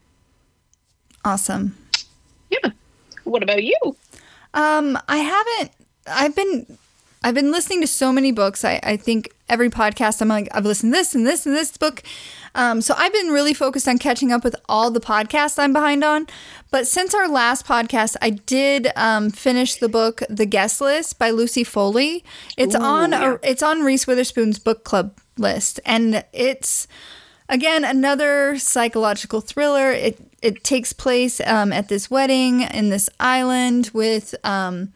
Awesome. 1.23 1.77
Yeah. 2.49 2.71
What 3.25 3.43
about 3.43 3.63
you? 3.63 3.77
Um, 4.55 4.99
I 5.07 5.19
haven't. 5.19 5.73
I've 6.07 6.35
been. 6.35 6.79
I've 7.23 7.35
been 7.35 7.51
listening 7.51 7.83
to 7.83 7.87
so 7.87 8.11
many 8.11 8.33
books. 8.33 8.65
I, 8.65 8.81
I 8.83 8.97
think 8.97 9.34
every 9.49 9.71
podcast 9.71 10.21
I'm 10.21 10.29
like 10.29 10.49
I've 10.53 10.65
listened 10.65 10.93
to 10.93 10.99
this 10.99 11.15
and 11.15 11.27
this 11.27 11.47
and 11.47 11.55
this 11.55 11.77
book. 11.77 12.03
Um, 12.55 12.81
so 12.81 12.95
I've 12.97 13.13
been 13.13 13.29
really 13.29 13.53
focused 13.55 13.89
on 13.89 13.99
catching 13.99 14.31
up 14.31 14.45
with 14.45 14.55
all 14.69 14.91
the 14.91 15.01
podcasts 15.01 15.59
I'm 15.59 15.73
behind 15.73 16.05
on. 16.05 16.27
But 16.71 16.87
since 16.87 17.15
our 17.15 17.29
last 17.29 17.67
podcast, 17.67 18.17
I 18.23 18.31
did 18.31 18.89
um, 18.97 19.31
finish 19.31 19.77
the 19.77 19.89
book 19.89 20.23
The 20.29 20.47
Guest 20.47 20.81
List 20.81 21.19
by 21.19 21.31
Lucy 21.31 21.65
Foley. 21.65 22.25
It's 22.57 22.75
Ooh, 22.75 22.83
on 22.83 23.13
yeah. 23.13 23.33
a, 23.35 23.39
it's 23.43 23.63
on 23.63 23.83
Reese 23.83 24.07
Witherspoon's 24.07 24.59
book 24.59 24.85
club 24.85 25.17
list, 25.37 25.81
and 25.85 26.25
it's 26.33 26.87
again 27.49 27.85
another 27.85 28.57
psychological 28.59 29.41
thriller. 29.41 29.91
It 29.91 30.21
it 30.41 30.63
takes 30.63 30.93
place 30.93 31.41
um, 31.41 31.73
at 31.73 31.89
this 31.89 32.11
wedding 32.11 32.63
in 32.63 32.91
this 32.91 33.11
island 33.19 33.91
with. 33.93 34.35
Um, 34.45 34.93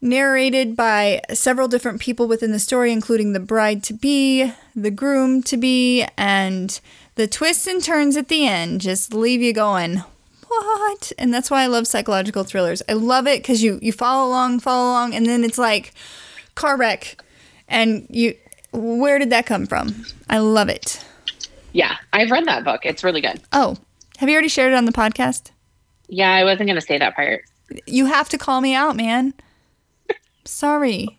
narrated 0.00 0.76
by 0.76 1.20
several 1.32 1.68
different 1.68 2.00
people 2.00 2.26
within 2.26 2.52
the 2.52 2.58
story, 2.58 2.92
including 2.92 3.32
the 3.32 3.40
bride 3.40 3.82
to 3.84 3.92
be, 3.92 4.52
the 4.74 4.90
groom 4.90 5.42
to 5.42 5.56
be, 5.56 6.06
and 6.16 6.80
the 7.16 7.26
twists 7.26 7.66
and 7.66 7.82
turns 7.82 8.16
at 8.16 8.28
the 8.28 8.46
end 8.46 8.80
just 8.80 9.12
leave 9.12 9.42
you 9.42 9.52
going, 9.52 10.02
what? 10.46 11.12
And 11.18 11.32
that's 11.32 11.50
why 11.50 11.62
I 11.62 11.66
love 11.66 11.86
psychological 11.86 12.44
thrillers. 12.44 12.82
I 12.88 12.94
love 12.94 13.26
it 13.26 13.42
because 13.42 13.62
you 13.62 13.78
you 13.82 13.92
follow 13.92 14.28
along, 14.28 14.60
follow 14.60 14.90
along, 14.90 15.14
and 15.14 15.26
then 15.26 15.44
it's 15.44 15.58
like 15.58 15.92
car 16.54 16.76
wreck, 16.76 17.22
and 17.68 18.06
you 18.10 18.34
where 18.72 19.18
did 19.18 19.30
that 19.30 19.46
come 19.46 19.66
from? 19.66 20.04
I 20.28 20.38
love 20.38 20.68
it. 20.68 21.04
Yeah, 21.72 21.96
I've 22.12 22.30
read 22.30 22.46
that 22.46 22.64
book. 22.64 22.80
It's 22.84 23.04
really 23.04 23.20
good. 23.20 23.40
Oh, 23.52 23.76
have 24.18 24.28
you 24.28 24.34
already 24.34 24.48
shared 24.48 24.72
it 24.72 24.76
on 24.76 24.86
the 24.86 24.92
podcast? 24.92 25.50
Yeah, 26.08 26.32
I 26.32 26.42
wasn't 26.42 26.66
going 26.66 26.80
to 26.80 26.84
say 26.84 26.98
that 26.98 27.14
part. 27.14 27.44
You 27.86 28.06
have 28.06 28.28
to 28.30 28.38
call 28.38 28.60
me 28.60 28.74
out, 28.74 28.96
man. 28.96 29.34
Sorry. 30.50 31.18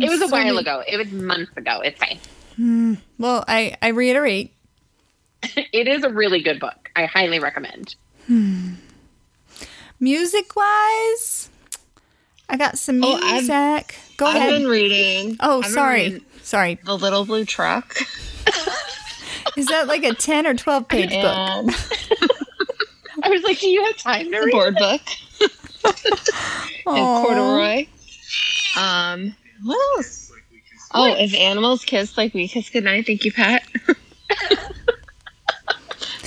It 0.00 0.08
was 0.08 0.22
a 0.22 0.28
while 0.28 0.56
ago. 0.56 0.82
It 0.86 0.96
was 0.96 1.10
months 1.12 1.50
ago. 1.56 1.80
It's 1.80 1.98
fine. 1.98 2.18
Hmm. 2.56 2.94
Well, 3.18 3.44
I, 3.48 3.76
I 3.82 3.88
reiterate, 3.88 4.54
It 5.56 5.88
is 5.88 6.04
a 6.04 6.08
really 6.10 6.40
good 6.42 6.60
book. 6.60 6.90
I 6.94 7.06
highly 7.06 7.38
recommend. 7.40 7.96
Hmm. 8.28 8.74
music 9.98 10.54
wise, 10.54 11.50
I 12.48 12.56
got 12.56 12.78
some 12.78 13.02
Oh, 13.02 13.14
I've- 13.14 13.32
music. 13.48 13.96
Go 14.16 14.26
I've 14.26 14.36
ahead. 14.36 14.50
been 14.50 14.68
reading. 14.68 15.36
oh, 15.40 15.62
I've 15.62 15.70
sorry. 15.70 16.02
reading 16.04 16.24
Sorry. 16.42 16.78
The 16.84 16.96
Little 16.96 17.24
Blue 17.24 17.44
Truck. 17.44 17.96
Is 19.56 19.66
that 19.66 19.86
like 19.88 20.04
a 20.04 20.14
10 20.14 20.46
or 20.46 20.54
12 20.54 20.88
page 20.88 21.10
book? 21.10 21.74
I 23.24 23.28
was 23.28 23.42
like, 23.42 23.58
do 23.60 23.68
you 23.68 23.84
have 23.84 23.96
time 23.96 24.24
to 24.26 24.30
the 24.30 24.38
read? 24.46 24.52
board 24.52 24.74
book. 24.76 25.00
Aw. 26.86 26.94
and 26.96 27.26
corduroy. 27.26 27.86
Oh, 30.94 31.14
if 31.16 31.34
animals 31.34 31.84
kiss 31.84 32.16
like 32.18 32.34
we 32.34 32.48
kiss 32.48 32.68
goodnight, 32.70 33.06
thank 33.06 33.24
you, 33.24 33.32
Pat. 33.32 33.62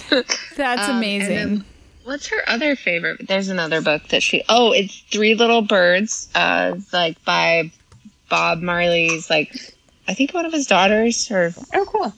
That's 0.58 0.88
Um, 0.90 0.98
amazing. 0.98 1.36
then- 1.36 1.66
What's 2.04 2.28
her 2.28 2.44
other 2.48 2.76
favorite? 2.76 3.28
There's 3.28 3.48
another 3.50 3.82
book 3.82 4.10
that 4.10 4.22
she. 4.22 4.44
Oh, 4.48 4.72
it's 4.72 5.00
Three 5.12 5.34
Little 5.34 5.64
Birds. 5.64 6.28
Uh, 6.36 6.76
like 6.94 7.24
by 7.26 7.72
Bob 8.30 8.62
Marley's 8.62 9.28
like, 9.28 9.52
I 10.08 10.14
think 10.14 10.32
one 10.32 10.46
of 10.46 10.54
his 10.54 10.68
daughters. 10.68 11.32
Or 11.32 11.52
Oh, 11.74 11.86
cool. 11.86 12.14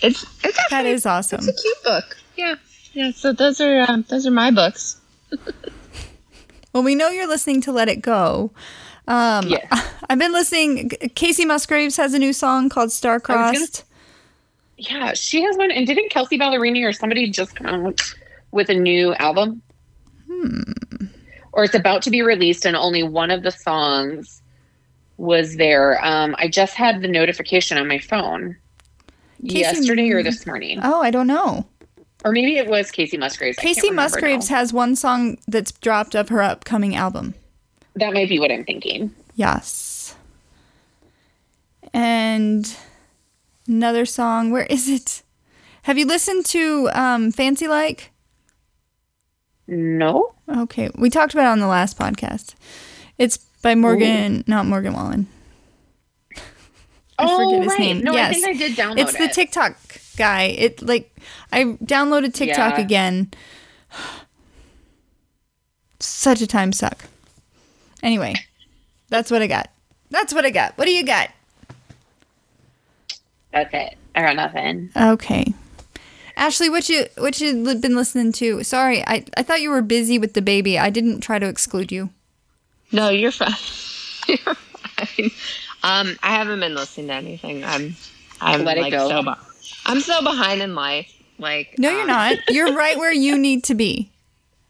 it's 0.00 0.24
it's 0.44 0.56
that 0.56 0.66
actually 0.70 0.90
is 0.92 1.06
awesome. 1.06 1.40
it's 1.40 1.48
a 1.48 1.52
cute 1.60 1.82
book. 1.82 2.16
Yeah, 2.36 2.54
yeah. 2.92 3.10
So 3.10 3.32
those 3.32 3.60
are 3.60 3.84
um, 3.88 4.04
those 4.08 4.28
are 4.28 4.30
my 4.30 4.50
books. 4.52 5.00
Well, 6.72 6.82
we 6.84 6.94
know 6.94 7.08
you're 7.08 7.26
listening 7.26 7.62
to 7.62 7.72
Let 7.72 7.88
It 7.88 8.02
Go. 8.02 8.50
Um, 9.08 9.46
Yes. 9.48 9.92
I've 10.10 10.18
been 10.18 10.32
listening. 10.32 10.88
Kacey 11.14 11.46
Musgraves 11.46 11.96
has 11.96 12.14
a 12.14 12.18
new 12.18 12.32
song 12.32 12.68
called 12.68 12.92
Star 12.92 13.18
Crossed. 13.20 13.84
Yeah, 14.78 15.14
she 15.14 15.42
has 15.42 15.56
one. 15.56 15.70
And 15.70 15.86
didn't 15.86 16.10
Kelsea 16.10 16.38
Ballerini 16.38 16.84
or 16.86 16.92
somebody 16.92 17.28
just 17.30 17.56
come 17.56 17.66
out 17.66 18.02
with 18.52 18.68
a 18.68 18.74
new 18.74 19.14
album? 19.14 19.62
Hmm. 20.30 20.62
Or 21.52 21.64
it's 21.64 21.74
about 21.74 22.02
to 22.02 22.10
be 22.10 22.20
released, 22.22 22.66
and 22.66 22.76
only 22.76 23.02
one 23.02 23.30
of 23.30 23.42
the 23.42 23.50
songs 23.50 24.42
was 25.16 25.56
there. 25.56 26.04
Um, 26.04 26.36
I 26.38 26.48
just 26.48 26.74
had 26.74 27.00
the 27.00 27.08
notification 27.08 27.78
on 27.78 27.88
my 27.88 27.98
phone 27.98 28.56
Kacey- 29.42 29.60
yesterday 29.60 30.10
or 30.10 30.22
this 30.22 30.46
morning, 30.46 30.80
Oh, 30.82 31.00
I 31.00 31.10
don't 31.10 31.26
know. 31.26 31.64
or 32.24 32.32
maybe 32.32 32.58
it 32.58 32.68
was 32.68 32.90
Kacey 32.92 33.18
Musgraves. 33.18 33.56
Kacey 33.58 33.90
Musgraves 33.90 34.50
now. 34.50 34.56
has 34.56 34.72
one 34.74 34.94
song 34.94 35.38
that's 35.48 35.72
dropped 35.72 36.14
of 36.14 36.28
her 36.28 36.42
upcoming 36.42 36.94
album. 36.94 37.34
That 37.96 38.12
might 38.12 38.28
be 38.28 38.38
what 38.38 38.50
I'm 38.50 38.64
thinking. 38.64 39.14
Yes. 39.34 40.14
And 41.92 42.76
another 43.66 44.06
song. 44.06 44.50
Where 44.50 44.66
is 44.66 44.88
it? 44.88 45.22
Have 45.82 45.98
you 45.98 46.06
listened 46.06 46.46
to 46.46 46.88
um, 46.92 47.30
Fancy 47.30 47.68
Like? 47.68 48.10
No, 49.68 50.36
Okay, 50.48 50.90
we 50.96 51.10
talked 51.10 51.32
about 51.34 51.44
it 51.44 51.52
on 51.52 51.58
the 51.58 51.66
last 51.66 51.98
podcast. 51.98 52.54
It's 53.18 53.36
by 53.62 53.74
Morgan, 53.74 54.44
not 54.46 54.66
Morgan 54.66 54.92
Wallen. 54.92 55.26
I 57.18 57.26
oh, 57.26 57.50
forget 57.50 57.62
his 57.64 57.72
right. 57.72 57.78
name. 57.80 58.00
No, 58.02 58.12
yes, 58.12 58.30
I 58.30 58.32
think 58.34 58.46
I 58.46 58.52
did 58.52 58.76
download 58.76 58.98
it. 58.98 59.00
it's 59.00 59.18
the. 59.18 59.28
TikTok 59.28 59.76
guy. 60.16 60.42
It 60.44 60.82
like 60.82 61.16
I 61.50 61.64
downloaded 61.64 62.32
TikTok 62.34 62.78
Yeah. 62.78 62.84
again. 62.84 63.32
Such 66.00 66.42
a 66.42 66.46
time 66.46 66.72
suck. 66.72 67.04
Anyway, 68.02 68.34
that's 69.08 69.30
what 69.30 69.42
I 69.42 69.46
got. 69.46 69.70
That's 70.10 70.32
what 70.34 70.44
I 70.44 70.50
got. 70.50 70.76
What 70.78 70.84
do 70.84 70.92
you 70.92 71.04
got? 71.04 71.30
That's 73.52 73.72
it. 73.72 73.96
I 74.14 74.22
got 74.22 74.36
nothing. 74.36 74.90
Okay. 74.96 75.54
Ashley, 76.36 76.68
what 76.68 76.88
you 76.88 77.06
what 77.16 77.40
you 77.40 77.64
been 77.76 77.96
listening 77.96 78.32
to? 78.32 78.62
Sorry, 78.62 79.02
I, 79.06 79.24
I 79.36 79.42
thought 79.42 79.62
you 79.62 79.70
were 79.70 79.82
busy 79.82 80.18
with 80.18 80.34
the 80.34 80.42
baby. 80.42 80.78
I 80.78 80.90
didn't 80.90 81.20
try 81.20 81.38
to 81.38 81.46
exclude 81.46 81.90
you. 81.90 82.10
No, 82.92 83.08
you're 83.08 83.32
fine. 83.32 83.48
you're 84.28 84.54
fine. 84.54 85.30
Um, 85.82 86.16
I 86.22 86.34
haven't 86.34 86.60
been 86.60 86.74
listening 86.74 87.08
to 87.08 87.14
anything. 87.14 87.64
I'm 87.64 87.96
I'm 88.40 88.64
Let 88.64 88.76
it 88.76 88.82
like 88.82 88.92
go. 88.92 89.08
so 89.08 89.22
be- 89.22 89.40
I'm 89.86 90.00
so 90.00 90.22
behind 90.22 90.60
in 90.60 90.74
life. 90.74 91.10
Like 91.38 91.78
No, 91.78 91.90
you're 91.90 92.02
um, 92.02 92.06
not. 92.08 92.36
You're 92.48 92.74
right 92.74 92.96
where 92.98 93.12
you 93.12 93.38
need 93.38 93.64
to 93.64 93.74
be. 93.74 94.10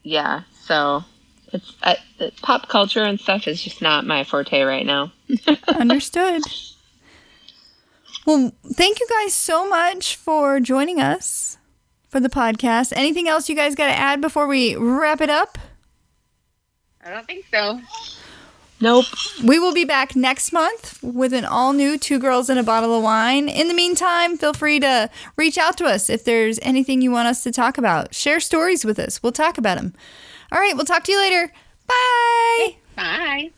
Yeah, 0.09 0.43
so 0.63 1.03
it's 1.53 2.41
pop 2.43 2.69
culture 2.69 3.03
and 3.03 3.21
stuff 3.21 3.47
is 3.47 3.63
just 3.63 3.81
not 3.81 4.07
my 4.07 4.25
forte 4.25 4.63
right 4.63 4.87
now. 4.87 5.13
Understood. 5.69 6.43
Well, 8.27 8.53
thank 8.73 8.99
you 8.99 9.07
guys 9.09 9.35
so 9.35 9.69
much 9.69 10.17
for 10.17 10.59
joining 10.59 11.01
us 11.01 11.59
for 12.09 12.19
the 12.19 12.29
podcast. 12.29 12.93
Anything 12.97 13.29
else 13.29 13.49
you 13.49 13.55
guys 13.55 13.75
got 13.75 13.87
to 13.87 13.93
add 13.93 14.21
before 14.21 14.47
we 14.47 14.75
wrap 14.75 15.21
it 15.21 15.31
up? 15.31 15.59
I 17.05 17.11
don't 17.11 17.27
think 17.27 17.47
so. 17.53 17.81
Nope. 18.81 19.07
We 19.43 19.59
will 19.59 19.73
be 19.73 19.85
back 19.85 20.15
next 20.15 20.53
month 20.53 21.03
with 21.03 21.33
an 21.33 21.45
all 21.47 21.73
new 21.73 21.97
Two 21.97 22.19
Girls 22.19 22.51
and 22.51 22.59
a 22.59 22.63
Bottle 22.63 22.95
of 22.95 23.03
Wine. 23.03 23.49
In 23.49 23.69
the 23.69 23.75
meantime, 23.75 24.37
feel 24.37 24.53
free 24.53 24.81
to 24.81 25.09
reach 25.37 25.57
out 25.57 25.79
to 25.79 25.87
us 25.87 26.11
if 26.11 26.25
there's 26.25 26.59
anything 26.63 27.01
you 27.01 27.11
want 27.11 27.29
us 27.29 27.43
to 27.45 27.53
talk 27.53 27.79
about. 27.79 28.15
Share 28.15 28.41
stories 28.41 28.85
with 28.85 28.99
us, 28.99 29.23
we'll 29.23 29.33
talk 29.33 29.57
about 29.57 29.79
them. 29.79 29.95
All 30.53 30.61
right, 30.61 30.75
we'll 30.77 30.85
talk 30.85 31.05
to 31.05 31.13
you 31.13 31.19
later. 31.19 31.53
Bye. 31.87 32.77
Bye. 32.97 33.51